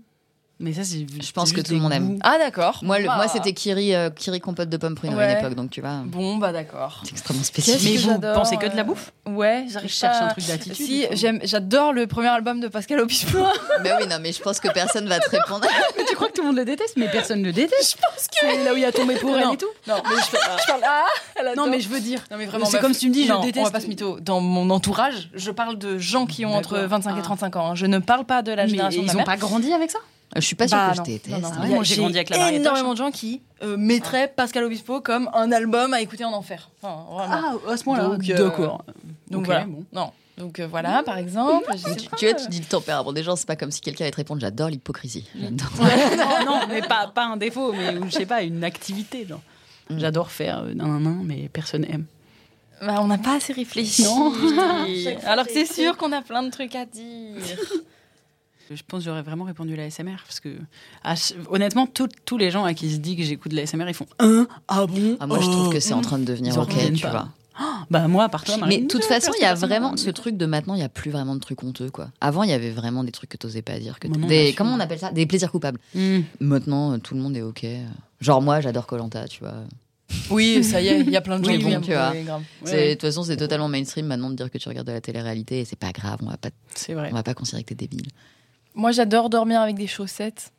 Mais 0.62 0.74
ça, 0.74 0.84
c'est. 0.84 1.06
Je 1.22 1.32
pense 1.32 1.52
que 1.52 1.62
tout 1.62 1.72
le 1.72 1.78
monde 1.80 1.92
aime. 1.94 2.18
Ah 2.22 2.36
d'accord. 2.38 2.80
Moi, 2.82 2.98
le- 2.98 3.06
Bah. 3.06 3.16
moi 3.16 3.28
c'était 3.28 3.54
Kiri, 3.54 3.94
euh, 3.94 4.10
Kiri 4.10 4.40
compote 4.40 4.68
de 4.68 4.76
pommes 4.76 4.94
pour 4.94 5.06
une 5.06 5.14
Ouais. 5.14 5.38
époque, 5.40 5.54
donc 5.54 5.70
tu 5.70 5.80
vois, 5.80 6.02
Bon, 6.04 6.36
bah 6.36 6.52
d'accord. 6.52 7.00
c'est 7.02 7.12
extrêmement 7.12 7.42
spécifique. 7.42 8.06
Mais 8.06 8.12
vous 8.14 8.20
pensez 8.20 8.58
que 8.58 8.66
de 8.66 8.76
la 8.76 8.84
bouffe? 8.84 9.10
Ouais, 9.26 9.64
j'arrive 9.70 9.88
Je 9.88 9.94
cherche 9.94 10.18
pas- 10.18 10.24
un 10.26 10.28
truc 10.28 10.46
d'attitude, 10.46 10.76
Si, 10.86 11.06
j'adore 11.44 11.94
le 11.94 12.06
premier 12.06 12.28
album 12.28 12.60
de 12.60 12.68
Pascal 12.68 13.00
Obispo. 13.00 13.38
Mais 13.82 13.90
oui, 13.98 14.06
non, 14.06 14.16
mais 14.20 14.32
je 14.32 14.42
pense 14.42 14.60
que 14.60 14.68
personne 14.70 15.06
va 15.08 15.18
te 15.18 15.30
répondre. 15.30 15.66
Mais 15.96 16.04
tu 16.04 16.14
crois 16.14 16.28
que 16.28 16.34
tout 16.34 16.42
le 16.42 16.48
monde 16.48 16.56
le 16.56 16.64
déteste? 16.66 16.94
Mais 16.98 17.08
personne 17.08 17.40
ne 17.40 17.46
le 17.46 17.52
déteste. 17.52 17.96
Je 17.96 18.06
pense 18.06 18.26
que. 18.26 18.34
C'est 18.40 18.62
là 18.64 18.74
où 18.74 18.76
il 18.76 18.84
a 18.84 18.92
tombé 18.92 19.14
pour 19.14 19.34
elle 19.36 19.54
et 19.54 19.56
tout. 19.56 19.66
non, 19.88 19.94
mais 20.04 20.16
je, 20.16 20.26
je 20.36 20.66
parle. 20.66 20.82
Ah, 20.84 21.06
elle. 21.36 21.56
Non, 21.56 21.68
mais 21.70 21.80
je 21.80 21.88
veux 21.88 22.00
dire. 22.00 22.20
Non 22.30 22.36
mais 22.36 22.44
vraiment, 22.46 22.66
C'est 22.66 22.74
meuf, 22.74 22.82
comme 22.82 22.92
si 22.92 23.00
tu 23.00 23.08
me 23.08 23.14
dis, 23.14 23.26
je 23.26 23.32
déteste. 23.40 23.58
On 23.58 23.64
va 23.64 23.70
pas 23.70 23.80
se 23.80 23.86
mytho. 23.86 24.20
Dans 24.20 24.40
mon 24.40 24.68
entourage, 24.68 25.30
je 25.34 25.50
parle 25.50 25.78
de 25.78 25.96
gens 25.98 26.26
qui 26.26 26.44
ont 26.44 26.54
entre 26.54 26.74
D'accord. 26.74 26.88
25 26.90 27.10
et 27.16 27.20
Ah. 27.20 27.22
35 27.22 27.56
ans. 27.56 27.70
hein. 27.70 27.74
Je 27.74 27.86
ne 27.86 27.98
parle 27.98 28.26
pas 28.26 28.42
de 28.42 28.52
la 28.52 28.66
génération 28.66 29.00
de 29.00 29.06
ils 29.06 29.08
ma 29.08 29.12
ont 29.14 29.16
mère. 29.16 29.24
pas 29.24 29.36
grandi 29.38 29.72
avec 29.72 29.90
ça? 29.90 29.98
Je 30.36 30.40
suis 30.42 30.54
pas 30.54 30.68
sûre 30.68 30.78
Bah, 30.78 30.92
que 30.92 30.98
non. 30.98 31.04
je 31.04 31.10
déteste. 31.10 31.40
Non, 31.42 31.48
non, 31.48 31.48
il 31.56 31.60
ouais, 31.62 31.68
y 31.68 31.72
a- 31.72 31.74
moi, 31.74 31.84
j'ai 31.84 31.96
grandi 31.96 32.16
avec 32.16 32.30
la 32.30 32.38
Mariette 32.38 32.60
énormément 32.60 32.92
de 32.92 32.96
gens 32.98 33.10
qui 33.10 33.42
euh, 33.62 33.76
mettraient 33.76 34.28
Pascal 34.34 34.62
Obispo 34.64 35.00
comme 35.00 35.28
un 35.34 35.50
album 35.50 35.92
à 35.92 36.00
écouter 36.00 36.24
en 36.24 36.32
enfer. 36.32 36.70
Enfin, 36.82 37.04
vraiment. 37.26 37.58
Ah, 37.66 37.72
à 37.72 37.76
ce 37.76 37.82
point-là. 37.84 38.04
Donc, 38.04 38.30
euh, 38.30 38.36
D'accord. 38.48 38.84
Donc 39.30 39.46
voilà. 39.46 39.64
bon. 39.64 39.84
Non. 39.92 40.12
Donc 40.38 40.58
euh, 40.60 40.66
voilà, 40.66 41.02
par 41.02 41.18
exemple. 41.18 41.66
je 41.72 41.76
sais 41.78 41.96
Tu, 41.96 42.08
pas. 42.08 42.16
tu 42.16 42.24
vois, 42.26 42.34
tu 42.34 42.48
dis 42.48 42.60
le 42.60 42.64
tempérament 42.64 43.12
des 43.12 43.22
gens, 43.22 43.36
c'est 43.36 43.46
pas 43.46 43.56
comme 43.56 43.70
si 43.72 43.80
quelqu'un 43.80 44.04
allait 44.04 44.12
te 44.12 44.16
répondre 44.16 44.40
j'adore 44.40 44.68
l'hypocrisie. 44.68 45.26
J'adore. 45.38 45.66
Ouais, 45.80 46.16
non, 46.16 46.44
non, 46.46 46.60
mais 46.68 46.80
pas, 46.82 47.08
pas 47.14 47.24
un 47.26 47.36
défaut, 47.36 47.72
mais 47.72 47.94
je 48.06 48.10
sais 48.10 48.24
pas, 48.26 48.42
une 48.42 48.62
activité. 48.64 49.26
genre. 49.26 49.40
Mm. 49.90 49.98
J'adore 49.98 50.30
faire 50.30 50.60
euh, 50.60 50.72
nan, 50.74 50.86
nan, 50.92 51.02
nan, 51.02 51.22
mais 51.24 51.50
personne 51.52 51.84
aime. 51.84 52.06
Bah, 52.80 52.94
on 53.00 53.08
n'a 53.08 53.18
pas 53.18 53.34
assez 53.36 53.52
réfléchi. 53.52 54.04
Non. 54.04 54.32
Alors 55.26 55.44
que 55.46 55.52
c'est 55.52 55.70
sûr 55.70 55.96
qu'on 55.98 56.12
a 56.12 56.22
plein 56.22 56.42
de 56.44 56.50
trucs 56.50 56.74
à 56.76 56.86
dire. 56.86 57.34
Je 58.72 58.82
pense 58.86 59.00
que 59.00 59.04
j'aurais 59.06 59.22
vraiment 59.22 59.44
répondu 59.44 59.74
la 59.74 59.90
SMR 59.90 60.16
parce 60.24 60.38
que 60.38 60.50
ch- 61.04 61.34
honnêtement, 61.50 61.86
tout- 61.86 62.08
tous 62.24 62.38
les 62.38 62.50
gens 62.52 62.64
à 62.64 62.72
qui 62.72 62.88
se 62.90 62.98
dit 62.98 63.16
que 63.16 63.22
j'écoute 63.24 63.50
de 63.50 63.56
la 63.56 63.62
SMR, 63.66 63.88
ils 63.88 63.94
font 63.94 64.06
un 64.20 64.46
ah 64.68 64.86
bon. 64.86 65.16
Ah, 65.18 65.26
moi, 65.26 65.40
je 65.40 65.46
trouve 65.50 65.72
que 65.72 65.80
c'est 65.80 65.92
en 65.92 65.98
Oh. 65.98 66.02
train 66.02 66.18
de 66.18 66.24
devenir 66.24 66.56
ok, 66.56 66.72
tu 66.94 67.02
pas. 67.02 67.10
vois. 67.10 67.28
Bah 67.90 68.06
moi, 68.08 68.28
par 68.28 68.44
toi, 68.44 68.56
Mais 68.68 68.78
de 68.78 68.86
toute 68.86 69.02
euh, 69.02 69.06
façon, 69.06 69.32
il 69.38 69.42
y 69.42 69.44
a 69.44 69.54
vraiment 69.54 69.96
ce 69.96 70.08
truc 70.10 70.36
de 70.36 70.46
maintenant, 70.46 70.74
il 70.74 70.80
y 70.80 70.84
a 70.84 70.88
plus 70.88 71.10
vraiment 71.10 71.34
de 71.34 71.40
trucs 71.40 71.62
honteux, 71.62 71.90
quoi. 71.90 72.10
Avant, 72.20 72.42
il 72.44 72.48
y 72.50 72.54
avait 72.54 72.70
vraiment 72.70 73.04
des 73.04 73.12
trucs 73.12 73.28
que 73.28 73.36
t'osais 73.36 73.60
pas 73.60 73.78
dire. 73.78 73.98
Que 73.98 74.08
des, 74.08 74.54
comment 74.56 74.74
on 74.74 74.80
appelle 74.80 74.98
ça? 75.00 75.10
Des 75.10 75.26
plaisirs 75.26 75.50
coupables. 75.50 75.78
Hmm. 75.94 76.20
Maintenant, 76.38 76.92
euh, 76.92 76.98
tout 76.98 77.14
le 77.14 77.20
monde 77.20 77.36
est 77.36 77.42
ok. 77.42 77.66
Genre, 78.20 78.40
moi, 78.40 78.60
j'adore 78.60 78.86
Colanta, 78.86 79.26
tu 79.28 79.40
vois. 79.40 79.54
Oui, 80.30 80.64
ça 80.64 80.80
y 80.80 80.88
est, 80.88 81.00
il 81.00 81.10
y 81.10 81.16
a 81.16 81.20
plein 81.20 81.38
de 81.38 81.44
gens 81.44 81.52
qui 81.58 81.64
bon, 81.64 81.80
tu 81.80 81.92
vois. 81.92 82.12
De 82.12 82.92
toute 82.92 83.00
façon, 83.02 83.24
c'est 83.24 83.36
totalement 83.36 83.68
mainstream 83.68 84.06
maintenant 84.06 84.30
de 84.30 84.36
dire 84.36 84.50
que 84.50 84.58
tu 84.58 84.68
regardes 84.68 84.86
de 84.86 84.92
la 84.92 85.00
télé-réalité 85.00 85.60
et 85.60 85.64
c'est 85.64 85.78
pas 85.78 85.92
grave, 85.92 86.18
on 86.22 86.30
va 86.30 86.36
pas, 86.38 86.48
on 86.88 87.10
va 87.14 87.22
pas 87.22 87.34
considérer 87.34 87.62
que 87.64 87.68
t'es 87.74 87.86
débile. 87.86 88.06
Moi, 88.74 88.92
j'adore 88.92 89.30
dormir 89.30 89.60
avec 89.60 89.76
des 89.76 89.86
chaussettes. 89.86 90.52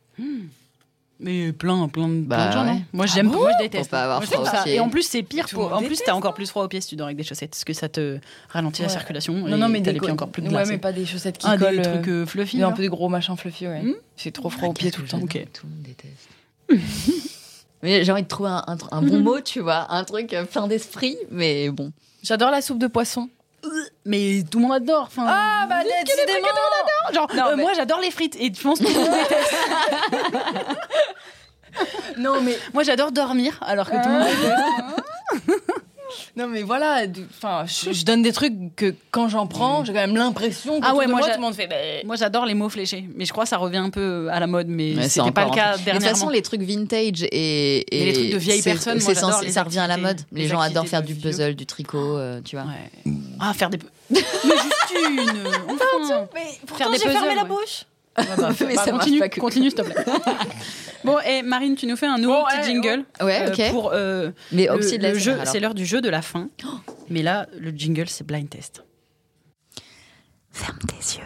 Mais 1.24 1.52
plein, 1.54 1.88
plein 1.88 2.08
de, 2.10 2.22
Bah 2.24 2.36
plein 2.36 2.48
de 2.48 2.52
gens, 2.52 2.66
ouais. 2.66 2.74
non 2.80 2.84
Moi, 2.94 3.06
j'aime, 3.06 3.30
bon 3.30 3.38
moi, 3.42 3.52
je 3.60 3.64
déteste. 3.64 3.92
Pas 3.92 4.04
avoir 4.04 4.18
Moi, 4.22 4.26
je 4.26 4.32
trouve 4.34 4.46
froid 4.48 4.60
aux 4.62 4.64
ça-. 4.64 4.70
Et 4.70 4.80
en 4.80 4.90
plus, 4.90 5.04
c'est 5.04 5.22
pire. 5.22 5.46
Pour... 5.52 5.72
En 5.72 5.84
plus, 5.84 6.02
t'as 6.04 6.14
encore 6.14 6.34
plus 6.34 6.48
froid 6.50 6.64
aux 6.64 6.68
pieds 6.68 6.82
si 6.82 6.90
tu 6.90 6.96
dors 6.96 7.06
avec 7.06 7.18
des 7.18 7.24
chaussettes, 7.24 7.52
parce 7.52 7.64
que 7.64 7.74
ça 7.74 7.90
te 7.90 8.18
ralentit 8.50 8.82
la 8.82 8.88
Ouais. 8.88 8.94
circulation. 8.94 9.34
Non, 9.36 9.48
et 9.56 9.60
non, 9.60 9.70
mais 9.70 9.80
t'as 9.80 9.86
des 9.86 9.94
les 9.94 10.00
pieds 10.00 10.08
co- 10.08 10.14
encore 10.14 10.30
plus 10.30 10.42
Ouais, 10.42 10.50
glacés. 10.50 10.72
mais 10.72 10.78
pas 10.80 10.92
des 10.92 11.06
chaussettes 11.06 11.38
qui 11.38 11.46
Ah, 11.48 11.58
collent. 11.60 11.80
des 11.80 11.88
euh, 11.88 11.94
trucs 11.94 12.08
euh, 12.08 12.26
fluffy. 12.26 12.58
mais 12.58 12.64
un 12.64 12.72
peu 12.72 12.82
des 12.82 12.88
gros 12.90 13.08
machins 13.08 13.38
fluffy, 13.38 13.68
ouais. 13.68 13.82
Hmm 13.84 13.94
C'est 14.18 14.32
trop 14.32 14.50
froid 14.50 14.70
aux 14.70 14.74
pieds 14.74 14.90
tout 14.90 15.04
le 15.04 15.08
temps. 15.08 15.20
Tout 15.20 15.28
le 15.38 15.70
monde 15.70 15.84
déteste. 15.84 16.28
Mais 17.84 18.04
j'ai 18.04 18.12
envie 18.12 18.22
de 18.24 18.28
trouver 18.28 18.50
un, 18.50 18.64
un- 18.68 18.78
un 18.92 19.02
bon 19.02 19.20
mot, 19.24 19.42
tu 19.42 19.60
vois, 19.60 19.92
un 19.94 20.04
truc 20.04 20.34
euh, 20.34 20.46
plein 20.46 20.68
d'esprit, 20.68 21.18
mais 21.32 21.70
bon. 21.72 21.92
J'adore 22.24 22.52
la 22.52 22.62
soupe 22.62 22.78
de 22.78 22.86
poisson. 22.88 23.30
Mais 24.06 24.44
tout 24.50 24.60
le 24.60 24.64
monde 24.66 24.74
adore. 24.74 25.04
Enfin, 25.04 25.26
Ah, 25.28 25.66
bah, 25.70 25.84
décidément 25.84 26.48
genre, 27.14 27.28
Non, 27.36 27.46
euh, 27.48 27.56
mais- 27.56 27.64
moi 27.64 27.74
j'adore 27.74 28.00
les 28.00 28.12
frites 28.12 28.36
et 28.40 28.52
je 28.54 28.62
pense 28.62 28.80
que 28.80 28.86
tout 28.86 28.94
le 28.94 29.00
monde 29.00 29.12
déteste. 29.12 29.56
Non, 32.18 32.42
mais 32.42 32.58
Moi 32.74 32.84
j'adore 32.84 33.12
dormir 33.12 33.58
alors 33.62 33.90
que 33.90 33.96
tout 33.96 34.10
le 34.10 34.14
monde 34.14 34.28
déteste. 34.28 35.01
Non 36.36 36.48
mais 36.48 36.64
voilà, 36.64 37.04
enfin, 37.38 37.66
je, 37.66 37.92
je 37.92 38.06
donne 38.06 38.22
des 38.22 38.32
trucs 38.32 38.54
que 38.76 38.94
quand 39.12 39.28
j'en 39.28 39.48
prends, 39.48 39.84
j'ai 39.86 39.94
quand 39.94 40.00
même 40.00 40.16
l'impression 40.16 40.80
que 40.80 40.86
Ah 40.88 40.96
ouais, 40.96 41.08
moi, 41.08 41.22
tout 41.22 41.30
le 41.36 41.42
monde 41.42 41.54
fait. 41.56 41.68
bah, 41.68 41.76
Moi 42.06 42.16
j'adore 42.16 42.46
les 42.46 42.54
mots 42.54 42.70
fléchés, 42.70 43.06
mais 43.16 43.26
je 43.26 43.32
crois 43.32 43.44
que 43.46 43.50
ça 43.50 43.58
revient 43.58 43.78
un 43.78 43.90
peu 43.90 44.30
à 44.32 44.40
la 44.40 44.48
mode, 44.48 44.68
mais 44.68 44.96
c'est 45.04 45.10
c'était 45.10 45.32
pas 45.32 45.46
le 45.46 45.52
cas. 45.52 45.78
Mais 45.78 45.84
dernièrement. 45.84 45.94
De 45.94 46.00
toute 46.00 46.10
façon, 46.20 46.30
les 46.30 46.42
trucs 46.42 46.62
vintage 46.62 47.24
et, 47.24 47.78
et 47.96 48.00
Mais 48.00 48.06
les 48.06 48.14
trucs 48.14 48.30
de 48.32 48.38
vieilles 48.38 48.62
personnes, 48.62 49.00
moi, 49.02 49.14
les 49.44 49.52
ça 49.52 49.64
revient 49.64 49.80
à 49.80 49.88
la 49.88 49.98
mode. 49.98 50.22
Les 50.32 50.44
les 50.44 50.48
gens 50.48 50.60
adorent 50.60 50.88
faire 50.88 51.04
du 51.04 51.14
vieux. 51.14 51.30
puzzle, 51.30 51.56
du 51.56 51.66
tricot, 51.66 52.18
euh, 52.18 52.42
tu 52.44 52.56
vois. 52.56 52.66
Ouais. 52.66 53.14
Ah, 53.40 53.54
faire 53.54 53.70
des. 53.70 53.80
mais 54.10 54.20
juste 54.20 55.10
une 55.10 55.20
enfin. 55.70 56.28
Mais 56.34 56.42
pourtant 56.66 56.86
j'ai 56.94 57.10
fermé 57.10 57.36
la 57.36 57.44
bouche. 57.46 57.86
Ouais, 58.18 58.26
bah, 58.38 58.50
Mais 58.68 58.76
bah, 58.76 58.84
ça 58.84 58.92
marche 58.92 59.04
continue, 59.06 59.20
pas 59.20 59.30
que- 59.30 59.40
continue 59.40 59.70
s'il 59.70 59.78
te 59.78 59.82
plaît. 59.84 59.96
bon, 61.06 61.18
et 61.26 61.42
Marine, 61.44 61.76
tu 61.76 61.86
nous 61.88 61.96
fais 61.96 62.08
un 62.08 62.18
nouveau 62.18 62.34
Bon, 62.40 62.46
petit 62.46 62.58
ouais, 62.58 62.64
jingle 62.66 63.06
Ouais, 63.22 63.42
euh, 63.48 63.54
ok. 63.54 63.72
pour 63.72 63.92
euh, 63.94 64.32
Mais 64.52 64.66
le, 64.66 64.72
oxy 64.72 64.98
de 64.98 65.04
la 65.04 65.14
le 65.14 65.18
jeu. 65.20 65.38
C'est 65.46 65.60
l'heure 65.60 65.74
du 65.76 65.86
jeu 65.86 66.02
de 66.02 66.10
la 66.10 66.22
fin. 66.22 66.50
Mais 67.10 67.22
là, 67.24 67.48
le 67.58 67.72
jingle, 67.72 68.08
c'est 68.10 68.26
blind 68.28 68.50
test. 68.50 68.84
Ferme 70.52 70.78
tes 70.88 71.18
yeux. 71.18 71.24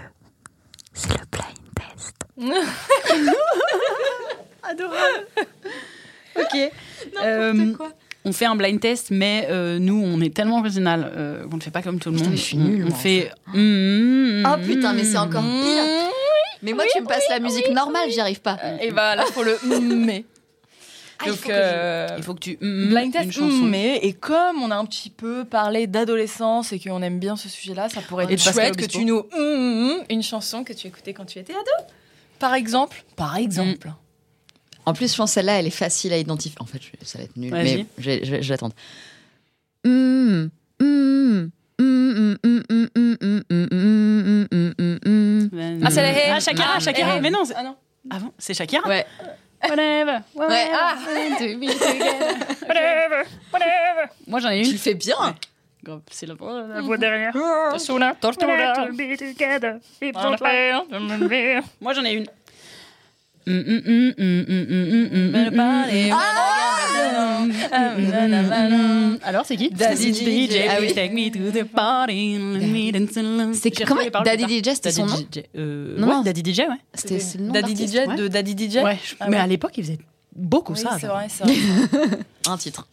C'est 0.94 1.10
le 1.14 1.26
blind 1.32 1.58
test. 1.76 2.16
Adorable. 4.64 5.28
ok. 6.36 6.72
Euh, 7.24 7.74
on 8.28 8.32
fait 8.34 8.46
un 8.46 8.56
blind 8.56 8.80
test, 8.80 9.12
mais 9.12 9.48
euh, 9.52 9.78
nous, 9.78 10.02
on 10.04 10.20
est 10.20 10.34
tellement 10.34 10.58
original 10.60 11.12
euh, 11.16 11.48
qu'on 11.48 11.58
ne 11.58 11.62
fait 11.62 11.70
pas 11.70 11.84
comme 11.84 12.00
tout 12.00 12.10
le 12.10 12.16
Putain, 12.16 12.26
monde. 12.30 12.32
mais 12.34 12.38
je 12.38 12.44
suis 12.44 12.58
On- 12.58 12.62
nulle, 12.62 12.84
On 12.86 12.88
moi, 12.88 12.96
en 12.96 13.00
fait. 13.00 13.32
mm, 13.54 14.44
Oh 14.48 14.58
putain, 14.66 14.94
mais 14.94 15.04
c'est 15.04 15.18
encore 15.18 15.44
mm. 15.44 15.62
pire. 15.62 15.84
Mais 16.66 16.74
moi, 16.74 16.84
tu 16.94 17.02
me 17.02 17.08
passes 17.08 17.30
la 17.30 17.40
musique 17.40 17.70
normale, 17.72 18.10
j'y 18.12 18.20
arrive 18.20 18.42
pas. 18.42 18.58
Et 18.82 18.92
bah 18.92 19.16
là 19.16 19.26
faut 19.26 19.44
le 19.44 19.58
mais. 19.64 20.26
Ah, 21.18 21.24
il 21.28 21.30
Donc 21.30 21.38
faut 21.38 21.48
que 21.48 21.54
euh, 21.54 22.08
Il 22.18 22.24
faut 22.24 22.34
que 22.34 22.40
tu. 22.40 22.58
mm, 22.60 22.90
blind 22.90 23.06
une 23.06 23.12
test 23.14 23.32
chanson. 23.32 23.64
mais 23.64 24.00
et 24.04 24.12
comme 24.12 24.62
on 24.62 24.70
a 24.70 24.76
un 24.76 24.84
petit 24.84 25.10
peu 25.10 25.46
parlé 25.46 25.88
d'adolescence 25.88 26.74
et 26.74 26.80
qu'on 26.80 27.02
aime 27.02 27.20
bien 27.20 27.38
ce 27.38 27.48
sujet-là, 27.48 27.88
ça 27.88 28.02
pourrait 28.02 28.26
être 28.30 28.42
chouette 28.42 28.76
que 28.76 28.84
tu 28.86 29.06
nous 29.06 29.22
mm, 29.34 30.04
une 30.10 30.22
chanson 30.24 30.66
que 30.66 30.74
tu 30.74 30.88
écoutais 30.88 31.14
quand 31.14 31.24
tu 31.24 31.40
étais 31.40 31.54
ado. 31.54 31.86
Par 32.38 32.54
exemple, 32.54 33.06
par 33.16 33.38
exemple. 33.38 33.92
En 34.86 34.94
plus, 34.94 35.12
je 35.12 35.18
pense 35.18 35.32
que 35.32 35.36
celle-là, 35.36 35.54
elle 35.60 35.68
est 35.68 35.70
facile 35.72 36.12
à 36.12 36.18
identifier. 36.18 36.58
En 36.60 36.66
fait, 36.66 36.82
ça 37.02 37.18
va 37.18 37.24
être 37.24 37.38
nul, 37.38 37.52
mais 37.52 37.86
je 37.98 38.10
vais 38.42 38.52
attendre. 38.54 38.76
Mm, 39.86 40.50
mm, 40.82 41.50
Ah, 45.86 45.90
c'est 45.92 46.02
la 46.02 46.36
Ah, 46.36 46.40
Shakira, 46.40 46.68
Ah, 46.76 46.80
Shakira. 46.80 47.20
Mais 47.22 47.30
non, 47.30 47.46
c'est- 47.46 47.54
Ah 47.56 47.64
non. 47.64 47.76
ah 48.12 48.20
bon, 48.20 48.32
c'est 48.38 48.54
Shakira 48.54 48.88
Ouais. 48.88 49.06
Whatever, 49.68 50.18
Ouais, 50.36 50.68
ah. 50.74 50.96
Moi, 54.28 54.40
j'en 54.40 54.50
ai 54.50 54.62
Tu 54.62 54.68
une. 54.68 54.74
le 54.74 54.78
fais 54.80 54.94
bien. 54.94 55.36
C'est 56.12 56.26
la 56.26 56.34
voix 56.34 56.98
derrière. 56.98 57.32
Together, 59.18 59.76
if 60.02 60.14
don't 60.14 60.38
fail. 60.38 61.62
Moi, 61.82 61.94
j'en 61.94 62.04
ai 62.04 62.14
une. 62.14 62.26
Alors, 69.24 69.46
c'est 69.46 69.56
qui 69.58 69.70
Daddy 69.70 70.14
DJ. 70.14 70.58
Ah. 70.70 70.78
Take 70.94 71.14
me 71.14 71.30
to 71.32 71.52
the 71.52 71.64
party. 71.64 72.38
C'est 73.54 73.76
J'ai 73.78 73.84
comment 73.86 74.02
Daddy. 74.24 74.60
DJ, 74.60 74.70
c'était 74.74 74.92
son 74.92 75.06
nom. 75.06 75.16
Euh, 75.58 75.98
Non. 75.98 76.22
Daddy 76.22 76.54
DJ, 76.54 76.60
ouais. 76.60 76.68
C'était 76.94 77.20
le 77.38 77.44
nom 77.46 77.54
Daddy. 77.54 77.76
DJ 77.76 78.18
de 78.18 78.28
Daddy 78.28 78.70
DJ. 78.72 78.78
Ah 79.20 79.30
mais 79.30 79.38
à 79.38 79.48
l'époque, 79.48 79.74
ils 79.78 79.84
faisaient 79.84 80.00
beaucoup 80.36 80.76
ça. 80.76 80.98
c'est 81.00 81.08
vrai, 81.08 81.28
c'est 81.30 81.44
vrai. 81.44 81.56
Un 82.48 82.58
titre. 82.58 82.88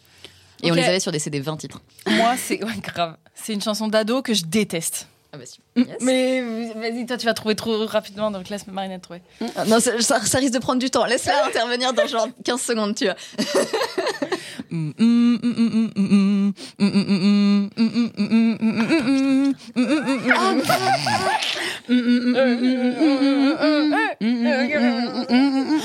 Et 0.62 0.70
on 0.70 0.74
les 0.74 0.84
avait 0.84 1.00
sur 1.00 1.10
des 1.12 1.18
CD 1.18 1.40
20 1.40 1.56
titres. 1.56 1.80
Moi, 2.08 2.34
c'est 2.36 2.58
grave. 2.58 3.16
C'est 3.34 3.52
une 3.54 3.60
chanson 3.62 3.88
d'ado 3.88 4.22
que 4.22 4.32
je 4.34 4.44
déteste. 4.44 5.08
Ah 5.34 5.38
bah 5.38 5.44
si. 5.46 5.60
Yes. 5.76 5.86
Mais 6.02 6.42
vas-y, 6.74 7.06
toi, 7.06 7.16
tu 7.16 7.24
vas 7.24 7.32
trouver 7.32 7.54
trop 7.54 7.86
rapidement, 7.86 8.30
donc 8.30 8.50
laisse 8.50 8.66
Marinette 8.66 9.00
trouver. 9.00 9.22
Ah, 9.56 9.64
Non, 9.64 9.78
ça, 9.80 10.18
risque 10.38 10.52
de 10.52 10.58
prendre 10.58 10.78
du 10.78 10.90
temps. 10.90 11.06
Laisse-la 11.06 11.46
intervenir 11.46 11.94
dans 11.94 12.06
genre 12.06 12.28
15 12.44 12.60
secondes, 12.60 12.94
tu 12.94 13.04
vois. 13.06 13.16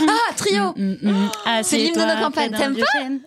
Ah, 0.08 0.34
trio 0.36 0.74
C'est 1.64 1.78
l'hymne 1.78 1.94
de 1.94 2.16
nos 2.16 2.22
campagnes, 2.22 2.52
t'aimes 2.52 2.78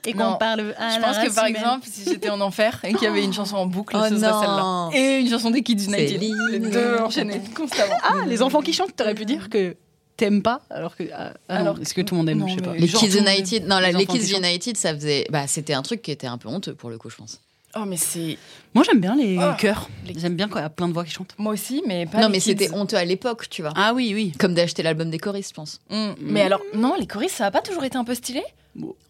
Et 0.06 0.14
Non. 0.14 0.32
qu'on 0.32 0.38
parle 0.38 0.74
à 0.78 0.90
Je 0.96 1.00
pense 1.00 1.18
que 1.18 1.34
par 1.34 1.46
exemple, 1.46 1.86
si 1.90 2.04
j'étais 2.04 2.30
en 2.30 2.40
enfer 2.40 2.80
et 2.84 2.92
qu'il 2.94 3.02
y 3.04 3.06
avait 3.06 3.24
une 3.24 3.32
chanson 3.32 3.56
en 3.56 3.66
boucle, 3.66 3.96
Oh 3.98 4.02
ce 4.08 4.16
serait 4.18 4.30
non. 4.30 4.40
celle-là. 4.40 4.88
Et 4.94 5.20
une 5.20 5.28
chanson 5.30 5.50
des 5.50 5.62
Kids 5.62 5.84
United. 5.84 6.09
Les 6.18 6.58
de 6.58 6.68
deux 6.68 6.96
nos 6.98 7.04
enchaînées 7.04 7.40
constamment. 7.54 7.94
Ah, 8.02 8.24
les 8.26 8.42
enfants 8.42 8.60
qui 8.62 8.72
chantent, 8.72 8.94
t'aurais 8.96 9.14
pu 9.14 9.24
dire 9.24 9.48
que 9.50 9.76
t'aimes 10.16 10.42
pas, 10.42 10.60
alors 10.70 10.96
que. 10.96 11.04
ah, 11.14 11.32
ah 11.48 11.56
Alors 11.56 11.80
est-ce 11.80 11.94
que 11.94 12.00
tout 12.02 12.14
le 12.14 12.18
monde 12.18 12.28
aime 12.28 12.38
non, 12.38 12.46
Je 12.48 12.56
sais 12.56 12.60
pas. 12.62 12.74
Les 12.74 12.88
Kids 12.88 13.18
United, 13.18 13.66
non, 13.66 13.78
les 13.78 14.06
Kids. 14.06 14.36
United, 14.36 14.76
ça 14.76 14.94
faisait, 14.94 15.26
bah, 15.30 15.46
c'était 15.46 15.72
un 15.74 15.82
truc 15.82 16.02
qui 16.02 16.10
était 16.10 16.26
un 16.26 16.38
peu 16.38 16.48
honteux 16.48 16.74
pour 16.74 16.90
le 16.90 16.98
coup, 16.98 17.10
je 17.10 17.16
pense. 17.16 17.40
Oh, 17.76 17.84
mais 17.86 17.96
c'est. 17.96 18.36
Moi, 18.74 18.84
j'aime 18.84 19.00
bien 19.00 19.14
les 19.14 19.38
Ah. 19.38 19.56
chœurs. 19.58 19.88
J'aime 20.16 20.34
bien 20.34 20.48
quand 20.48 20.58
il 20.58 20.62
y 20.62 20.64
a 20.64 20.70
plein 20.70 20.88
de 20.88 20.92
voix 20.92 21.04
qui 21.04 21.12
chantent. 21.12 21.34
Moi 21.38 21.52
aussi, 21.52 21.82
mais 21.86 22.04
pas 22.04 22.18
non, 22.18 22.26
les 22.26 22.32
mais 22.32 22.38
Kids. 22.40 22.50
c'était 22.58 22.74
honteux 22.74 22.96
à 22.96 23.04
l'époque, 23.04 23.48
tu 23.48 23.62
vois. 23.62 23.72
Ah 23.76 23.92
oui, 23.94 24.10
oui. 24.12 24.32
Comme 24.40 24.54
d'acheter 24.54 24.82
l'album 24.82 25.08
des 25.08 25.18
choristes, 25.18 25.50
je 25.50 25.54
pense. 25.54 25.80
Mm. 25.88 26.10
Mais 26.20 26.42
alors, 26.42 26.60
non, 26.74 26.96
les 26.98 27.06
choristes, 27.06 27.36
ça 27.36 27.46
a 27.46 27.50
pas 27.52 27.60
toujours 27.62 27.84
été 27.84 27.96
un 27.96 28.02
peu 28.04 28.14
stylé? 28.16 28.42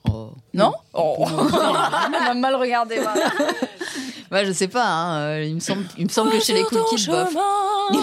Oh. 0.09 0.31
Non 0.55 0.73
Oh 0.93 1.25
Elle 1.29 2.11
m'a 2.13 2.35
mal 2.35 2.55
regardé. 2.57 2.99
voilà. 2.99 3.31
Ouais, 4.31 4.47
je 4.47 4.53
sais 4.53 4.69
pas, 4.69 4.87
hein, 4.87 5.19
euh, 5.23 5.45
il 5.45 5.57
me 5.57 5.61
semble, 5.61 5.85
il 5.99 6.05
me 6.05 6.09
semble 6.09 6.31
que 6.31 6.39
chez 6.39 6.53
les 6.53 6.63
Cool 6.63 6.85
Kids, 6.89 7.07
bof. 7.09 7.35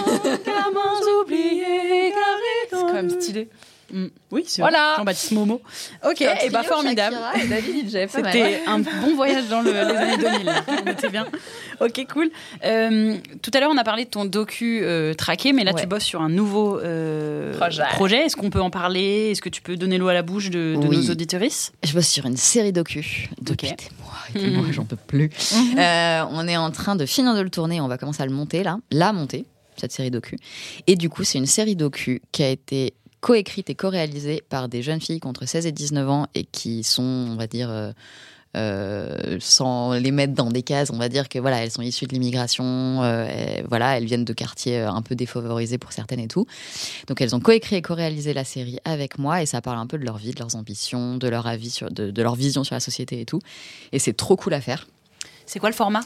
C'est 2.70 2.70
quand 2.70 2.92
même 2.92 3.08
stylé. 3.18 3.48
Mm. 3.92 4.06
Oui, 4.32 4.44
c'est 4.46 4.60
Voilà. 4.60 4.94
Jean-Baptiste 4.98 5.32
Momo. 5.32 5.62
Ok, 6.04 6.20
et 6.20 6.50
bah 6.50 6.60
trio, 6.62 6.74
formidable. 6.74 7.16
C'était 8.08 8.60
un 8.66 8.80
bon 8.80 9.14
voyage 9.16 9.48
dans 9.48 9.62
le- 9.62 9.70
les 9.72 9.78
années 9.78 10.16
2000. 10.18 10.52
On 10.86 10.90
était 10.90 11.08
bien. 11.08 11.26
Ok, 11.80 12.06
cool. 12.12 12.30
Euh, 12.64 13.16
tout 13.40 13.50
à 13.54 13.60
l'heure, 13.60 13.70
on 13.72 13.76
a 13.78 13.84
parlé 13.84 14.04
de 14.04 14.10
ton 14.10 14.24
docu 14.24 14.80
euh, 14.82 15.14
traqué, 15.14 15.52
mais 15.52 15.64
là, 15.64 15.72
Ouais. 15.72 15.80
tu 15.80 15.86
bosses 15.86 16.04
sur 16.04 16.20
un 16.20 16.28
nouveau 16.28 16.78
euh, 16.80 17.54
Projet. 17.92 18.26
Est-ce 18.26 18.36
qu'on 18.36 18.50
peut 18.50 18.60
en 18.60 18.70
parler? 18.70 19.30
Est-ce 19.30 19.40
que 19.42 19.48
tu 19.48 19.62
peux 19.62 19.76
donner 19.76 19.96
l'eau 19.98 20.08
à 20.08 20.14
la 20.14 20.22
bouche 20.22 20.50
de, 20.50 20.76
de 20.80 20.86
Oui. 20.86 20.96
nos 20.98 21.10
auditorices? 21.10 21.72
Je 21.82 21.92
bosse 21.92 22.08
sur 22.08 22.26
une 22.26 22.36
série 22.36 22.72
docu 22.72 23.30
depuis 23.40 23.68
Ok. 23.70 23.76
des 23.78 23.84
mois 24.02 24.14
et 24.34 24.38
des 24.50 24.56
mois, 24.56 24.66
j'en 24.70 24.84
peux 24.84 24.96
plus. 24.96 25.30
Euh, 25.78 26.22
on 26.30 26.46
est 26.46 26.56
en 26.56 26.70
train 26.70 26.96
de 26.96 27.06
finir 27.06 27.34
de 27.34 27.40
le 27.40 27.50
tourner, 27.50 27.80
on 27.80 27.88
va 27.88 27.96
commencer 27.98 28.22
à 28.22 28.26
le 28.26 28.32
monter 28.32 28.62
là, 28.62 28.78
la 28.90 29.12
monter, 29.12 29.44
cette 29.76 29.92
série 29.92 30.10
docu. 30.10 30.36
Et 30.86 30.96
du 30.96 31.08
coup, 31.08 31.24
c'est 31.24 31.38
une 31.38 31.46
série 31.46 31.76
docu 31.76 32.20
qui 32.32 32.42
a 32.42 32.48
été 32.50 32.94
coécrite 33.20 33.70
et 33.70 33.74
co-réalisée 33.74 34.42
par 34.48 34.68
des 34.68 34.82
jeunes 34.82 35.00
filles 35.00 35.20
entre 35.24 35.46
16 35.46 35.66
et 35.66 35.72
19 35.72 36.08
ans 36.08 36.26
et 36.34 36.44
qui 36.44 36.84
sont, 36.84 37.02
on 37.02 37.36
va 37.36 37.46
dire, 37.46 37.70
euh, 37.70 37.92
euh, 38.56 39.36
sans 39.40 39.92
les 39.92 40.10
mettre 40.10 40.32
dans 40.32 40.50
des 40.50 40.62
cases, 40.62 40.90
on 40.90 40.96
va 40.96 41.08
dire 41.08 41.28
que 41.28 41.38
voilà, 41.38 41.62
elles 41.62 41.70
sont 41.70 41.82
issues 41.82 42.06
de 42.06 42.12
l'immigration, 42.12 42.64
euh, 43.02 43.62
voilà, 43.68 43.98
elles 43.98 44.06
viennent 44.06 44.24
de 44.24 44.32
quartiers 44.32 44.80
un 44.80 45.02
peu 45.02 45.14
défavorisés 45.14 45.78
pour 45.78 45.92
certaines 45.92 46.20
et 46.20 46.28
tout. 46.28 46.46
Donc 47.08 47.20
elles 47.20 47.36
ont 47.36 47.40
coécrit 47.40 47.76
et 47.76 47.82
co-réalisé 47.82 48.32
la 48.32 48.44
série 48.44 48.78
avec 48.84 49.18
moi 49.18 49.42
et 49.42 49.46
ça 49.46 49.60
parle 49.60 49.78
un 49.78 49.86
peu 49.86 49.98
de 49.98 50.04
leur 50.04 50.16
vie, 50.16 50.32
de 50.32 50.38
leurs 50.38 50.56
ambitions, 50.56 51.16
de 51.16 51.28
leur 51.28 51.46
avis 51.46 51.70
sur, 51.70 51.90
de 51.90 52.22
leur 52.22 52.36
vision 52.36 52.64
sur 52.64 52.74
la 52.74 52.80
société 52.80 53.20
et 53.20 53.26
tout. 53.26 53.40
Et 53.92 53.98
c'est 53.98 54.14
trop 54.14 54.36
cool 54.36 54.54
à 54.54 54.60
faire. 54.60 54.86
C'est 55.44 55.58
quoi 55.58 55.70
le 55.70 55.74
format? 55.74 56.02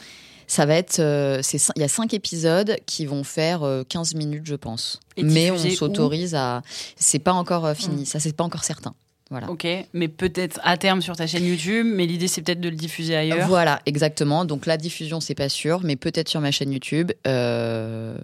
Ça 0.46 0.66
va 0.66 0.74
être, 0.74 0.98
euh, 0.98 1.40
il 1.76 1.80
y 1.80 1.84
a 1.84 1.88
cinq 1.88 2.14
épisodes 2.14 2.76
qui 2.86 3.06
vont 3.06 3.24
faire 3.24 3.62
euh, 3.62 3.84
15 3.88 4.14
minutes, 4.14 4.46
je 4.46 4.54
pense. 4.54 5.00
Et 5.16 5.22
Mais 5.22 5.50
on 5.50 5.58
s'autorise 5.58 6.34
à, 6.34 6.62
c'est 6.96 7.18
pas 7.18 7.32
encore 7.32 7.66
euh, 7.66 7.74
fini, 7.74 8.06
ça 8.06 8.20
c'est 8.20 8.36
pas 8.36 8.44
encore 8.44 8.64
certain. 8.64 8.94
Voilà. 9.32 9.50
Ok, 9.50 9.66
mais 9.94 10.08
peut-être 10.08 10.60
à 10.62 10.76
terme 10.76 11.00
sur 11.02 11.16
ta 11.16 11.26
chaîne 11.26 11.44
YouTube, 11.44 11.86
mais 11.88 12.06
l'idée 12.06 12.28
c'est 12.28 12.42
peut-être 12.42 12.60
de 12.60 12.68
le 12.68 12.76
diffuser 12.76 13.16
ailleurs. 13.16 13.48
Voilà, 13.48 13.80
exactement. 13.86 14.44
Donc 14.44 14.66
la 14.66 14.76
diffusion, 14.76 15.20
c'est 15.20 15.34
pas 15.34 15.48
sûr, 15.48 15.80
mais 15.82 15.96
peut-être 15.96 16.28
sur 16.28 16.40
ma 16.40 16.50
chaîne 16.50 16.70
YouTube. 16.70 17.10
Euh, 17.26 18.14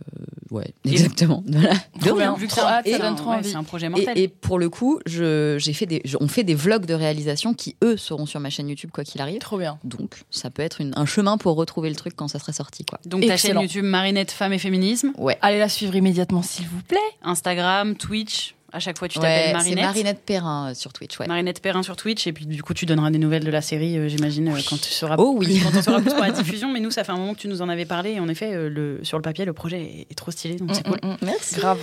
ouais, 0.51 0.67
exactement. 0.85 1.43
Voilà. 1.59 1.75
Trop 2.01 2.17
bien. 2.17 2.35
Vu 2.35 2.47
que 2.47 2.53
hâte, 2.61 2.87
ça 2.87 2.97
et- 2.97 2.99
donne 2.99 3.17
trop 3.17 3.31
ouais, 3.31 3.37
envie. 3.37 3.49
C'est 3.51 3.57
un 3.57 3.65
projet 3.65 3.87
Et, 3.87 3.89
mortel. 3.89 4.19
et 4.19 4.29
pour 4.29 4.59
le 4.59 4.69
coup, 4.71 5.01
je, 5.07 5.57
j'ai 5.59 5.73
fait 5.73 5.87
des, 5.87 6.01
je- 6.05 6.17
on 6.21 6.29
fait 6.29 6.45
des 6.45 6.55
vlogs 6.55 6.85
de 6.87 6.95
réalisation 6.95 7.55
qui 7.55 7.75
eux 7.83 7.97
seront 7.97 8.27
sur 8.27 8.39
ma 8.41 8.51
chaîne 8.51 8.69
YouTube 8.69 8.91
quoi 8.93 9.03
qu'il 9.05 9.21
arrive. 9.21 9.39
Trop 9.39 9.59
bien. 9.59 9.79
Donc 9.85 10.23
ça 10.31 10.51
peut 10.51 10.63
être 10.63 10.81
une- 10.81 10.93
un 10.95 11.07
chemin 11.07 11.39
pour 11.39 11.57
retrouver 11.57 11.89
le 11.89 11.97
truc 11.97 12.15
quand 12.17 12.29
ça 12.29 12.39
serait 12.39 12.53
sorti 12.53 12.85
quoi. 12.85 13.01
Donc 13.07 13.27
ta 13.27 13.37
chaîne. 13.37 13.59
YouTube 13.61 13.85
Marinette 13.85 14.31
Femmes 14.31 14.53
et 14.53 14.59
Féminisme, 14.59 15.13
Ouais. 15.17 15.39
Allez 15.41 15.59
la 15.59 15.69
suivre 15.71 15.97
immédiatement, 15.97 16.43
s'il 16.43 16.67
vous 16.67 16.83
plaît. 16.83 16.99
Instagram, 17.23 17.97
Twitch. 17.97 18.55
À 18.73 18.81
chaque 18.81 18.99
fois, 18.99 19.09
tu 19.09 19.19
Ouais, 19.19 19.25
t'appelles 19.25 19.47
c'est 19.49 19.53
Marinette. 19.75 19.85
Marinette 19.85 20.21
Perrin 20.27 20.71
euh, 20.71 20.75
sur 20.75 20.93
Twitch, 20.93 21.19
ouais. 21.19 21.27
Marinette 21.27 21.63
Perrin 21.63 21.83
sur 21.83 21.97
Twitch 21.97 22.27
et 22.27 22.33
puis 22.35 22.45
du 22.45 22.63
coup 22.63 22.75
tu 22.75 22.85
donneras 22.85 23.11
des 23.11 23.19
nouvelles 23.19 23.45
de 23.45 23.51
la 23.51 23.63
série 23.63 23.97
euh, 23.97 24.09
j'imagine 24.09 24.49
euh, 24.49 24.59
quand 24.69 24.79
tu 24.79 24.91
seras 24.91 25.15
Oh 25.19 25.35
oui. 25.39 25.47
plus, 25.47 25.63
quand 25.73 25.79
on 25.79 25.83
sera 25.83 26.01
plus 26.01 26.11
pour 26.11 26.21
la 26.21 26.31
diffusion 26.43 26.71
mais 26.71 26.81
nous 26.81 26.91
ça 26.91 27.03
fait 27.03 27.13
un 27.13 27.17
moment 27.17 27.33
que 27.33 27.39
tu 27.41 27.49
nous 27.49 27.63
en 27.63 27.69
avais 27.71 27.87
parlé 27.87 28.11
et 28.13 28.21
en 28.21 28.29
effet 28.29 28.53
euh, 28.53 28.69
le 28.69 29.01
sur 29.05 29.17
le 29.17 29.23
papier 29.23 29.47
le 29.47 29.55
projet 29.55 29.81
est, 29.83 30.07
est 30.11 30.15
trop 30.15 30.31
stylé 30.31 30.57
donc 30.57 30.71
c'est 30.75 30.83
cool. 30.87 30.99
Mm, 31.03 31.07
mm, 31.09 31.13
mm. 31.13 31.17
Merci. 31.23 31.55
Grave. 31.57 31.79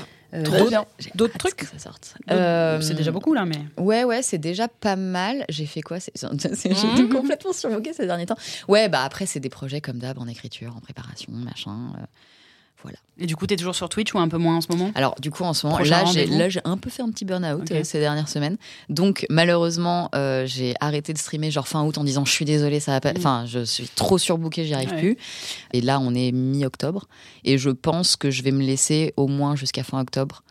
D'autres- 1.16 1.38
trucs 1.40 1.56
que 1.56 1.66
ça 1.66 1.80
sorte. 1.80 2.14
C'est 2.82 2.94
déjà 2.94 3.12
beaucoup 3.12 3.34
là 3.34 3.46
mais 3.46 3.58
Ouais, 3.78 4.04
ouais, 4.04 4.22
c'est 4.22 4.38
déjà 4.38 4.68
pas 4.68 4.96
mal. 4.96 5.46
J'ai 5.50 5.66
fait 5.66 5.82
quoi 5.82 5.98
Mhm. 6.24 6.38
été 6.44 7.10
complètement 7.10 7.54
surmoquée 7.54 7.94
ces 7.94 8.06
derniers 8.06 8.26
temps. 8.26 8.38
Ouais, 8.68 8.90
bah 8.90 9.02
après, 9.04 9.26
c'est 9.26 9.40
des 9.40 9.50
projets 9.50 9.82
comme 9.82 9.98
d'hab, 9.98 10.20
en 10.20 10.28
écriture, 10.28 10.74
en 10.76 10.82
préparation, 10.82 11.32
machin. 11.32 11.78
Voilà. 12.86 12.98
et 13.18 13.26
du 13.26 13.36
coup 13.36 13.48
t'es 13.48 13.56
toujours 13.56 13.76
sur 13.76 13.90
Twitch 13.90 14.14
ou 14.14 14.20
un 14.20 14.28
peu 14.28 14.38
moins 14.38 14.58
en 14.58 14.62
ce 14.62 14.68
moment? 14.72 14.92
Alors, 14.96 15.16
du 15.20 15.32
coup, 15.32 15.44
en 15.44 15.54
ce 15.54 15.66
moment, 15.66 15.78
Prochain 15.78 16.04
là, 16.30 16.50
j'ai 16.50 16.62
un 16.66 16.78
peu 16.78 16.90
fait 16.90 17.02
un 17.02 17.10
petit 17.10 17.26
burn-out 17.26 17.70
euh, 17.72 17.84
ces 17.84 18.00
dernières 18.00 18.30
semaines. 18.30 18.58
Donc, 18.90 19.26
malheureusement, 19.30 20.10
euh, 20.16 20.46
j'ai 20.46 20.74
arrêté 20.80 21.14
de 21.14 21.18
streamer 21.18 21.52
genre 21.52 21.68
fin 21.68 21.84
août 21.84 21.98
en 21.98 22.04
disant 22.04 22.24
je 22.26 22.32
suis 22.32 22.46
désolée, 22.46 22.80
ça 22.80 22.92
va 22.92 23.02
pas. 23.02 23.12
Mhm. 23.12 23.18
Enfin, 23.18 23.46
je 23.48 23.64
suis 23.66 23.88
trop 23.96 24.18
surbookée, 24.18 24.66
j'y 24.66 24.74
arrive 24.74 24.92
Ouais. 24.92 25.00
plus. 25.00 25.18
Et 25.74 25.82
là, 25.82 26.00
on 26.00 26.14
est 26.14 26.32
mi-octobre. 26.32 27.08
Et 27.44 27.58
je 27.58 27.70
pense 27.70 28.16
que 28.16 28.30
je 28.32 28.44
vais 28.44 28.52
me 28.52 28.64
laisser 28.64 29.14
au 29.18 29.28
moins 29.28 29.56
jusqu'à 29.56 29.84
fin 29.84 30.00
octobre 30.00 30.44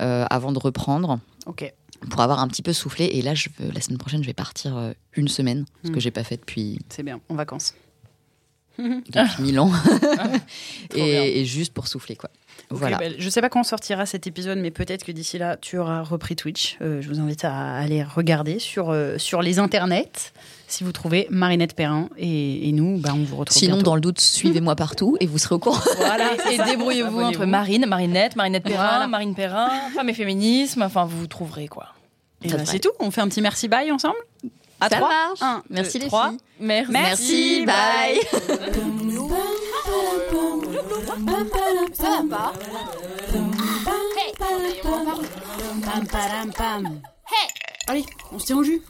euh, 0.00 0.24
avant 0.30 0.52
de 0.52 0.58
reprendre 0.58 1.18
ok 1.46 1.72
pour 2.10 2.22
avoir 2.22 2.38
un 2.40 2.48
petit 2.48 2.62
peu 2.62 2.72
soufflé. 2.72 3.04
Et 3.12 3.20
là, 3.20 3.34
je 3.34 3.48
veux- 3.58 3.70
la 3.72 3.80
semaine 3.82 3.98
prochaine, 3.98 4.22
je 4.22 4.26
vais 4.26 4.32
partir 4.32 4.92
une 5.14 5.28
semaine, 5.28 5.66
ce 5.84 5.90
Mm. 5.90 5.94
que 5.94 6.00
j'ai 6.00 6.10
pas 6.10 6.24
fait 6.24 6.38
depuis, 6.38 6.78
c'est 6.88 7.02
bien 7.02 7.20
en 7.28 7.34
vacances 7.34 7.74
depuis 9.06 9.42
mille 9.42 9.60
ans. 9.60 9.70
et, 10.94 11.40
et 11.40 11.44
juste 11.44 11.72
pour 11.72 11.88
souffler, 11.88 12.16
quoi. 12.16 12.30
Voilà. 12.72 12.98
bah, 12.98 13.06
je 13.18 13.28
sais 13.28 13.40
pas 13.40 13.48
quand 13.48 13.64
sortira 13.64 14.06
cet 14.06 14.28
épisode, 14.28 14.58
mais 14.58 14.70
peut-être 14.70 15.04
que 15.04 15.10
d'ici 15.10 15.38
là, 15.38 15.56
tu 15.56 15.76
auras 15.78 16.02
repris 16.02 16.36
Twitch. 16.36 16.78
Euh, 16.80 17.02
je 17.02 17.08
vous 17.08 17.18
invite 17.18 17.44
à 17.44 17.74
aller 17.74 18.04
regarder 18.04 18.60
sur, 18.60 18.90
euh, 18.90 19.18
sur 19.18 19.42
les 19.42 19.58
internets 19.58 20.32
si 20.68 20.84
vous 20.84 20.92
trouvez 20.92 21.26
Marinette 21.30 21.74
Perrin. 21.74 22.08
Et, 22.16 22.68
et 22.68 22.72
nous, 22.72 22.98
bah, 22.98 23.10
on 23.12 23.24
vous 23.24 23.36
retrouve. 23.36 23.56
Sinon, 23.58 23.76
bientôt. 23.76 23.90
dans 23.90 23.94
le 23.96 24.00
doute, 24.00 24.20
suivez-moi 24.20 24.76
partout 24.76 25.16
et 25.18 25.26
vous 25.26 25.38
serez 25.38 25.56
au 25.56 25.58
courant. 25.58 25.80
Voilà, 25.96 26.30
Et 26.52 26.58
débrouillez-vous 26.58 27.20
entre. 27.20 27.44
Marine, 27.44 27.86
Marinette, 27.86 28.36
Marinette 28.36 28.62
Perrin, 28.62 28.88
Voilà. 28.88 29.08
Marine 29.08 29.34
Perrin, 29.34 29.68
femme 29.94 30.08
et 30.08 30.14
féminisme. 30.14 30.82
Enfin, 30.82 31.06
vous 31.06 31.26
trouverez 31.26 31.66
quoi. 31.66 31.86
Et 32.42 32.48
bah, 32.48 32.64
c'est 32.64 32.78
tout. 32.78 32.90
On 33.00 33.10
fait 33.10 33.20
un 33.20 33.28
petit 33.28 33.42
merci 33.42 33.66
bye 33.66 33.90
ensemble 33.90 34.16
À 34.80 34.88
Ça 34.88 34.96
trois. 34.96 35.08
marche. 35.08 35.42
Un, 35.42 35.62
Merci 35.70 35.98
deux, 35.98 36.04
les 36.04 36.08
trois. 36.08 36.28
filles. 36.30 36.38
Merci. 36.60 36.92
Merci, 36.92 37.66
bye. 37.66 38.20
Allez, 47.88 48.04
on 48.32 48.38
se 48.38 48.46
tient 48.46 48.56
au 48.56 48.62
jus. 48.64 48.82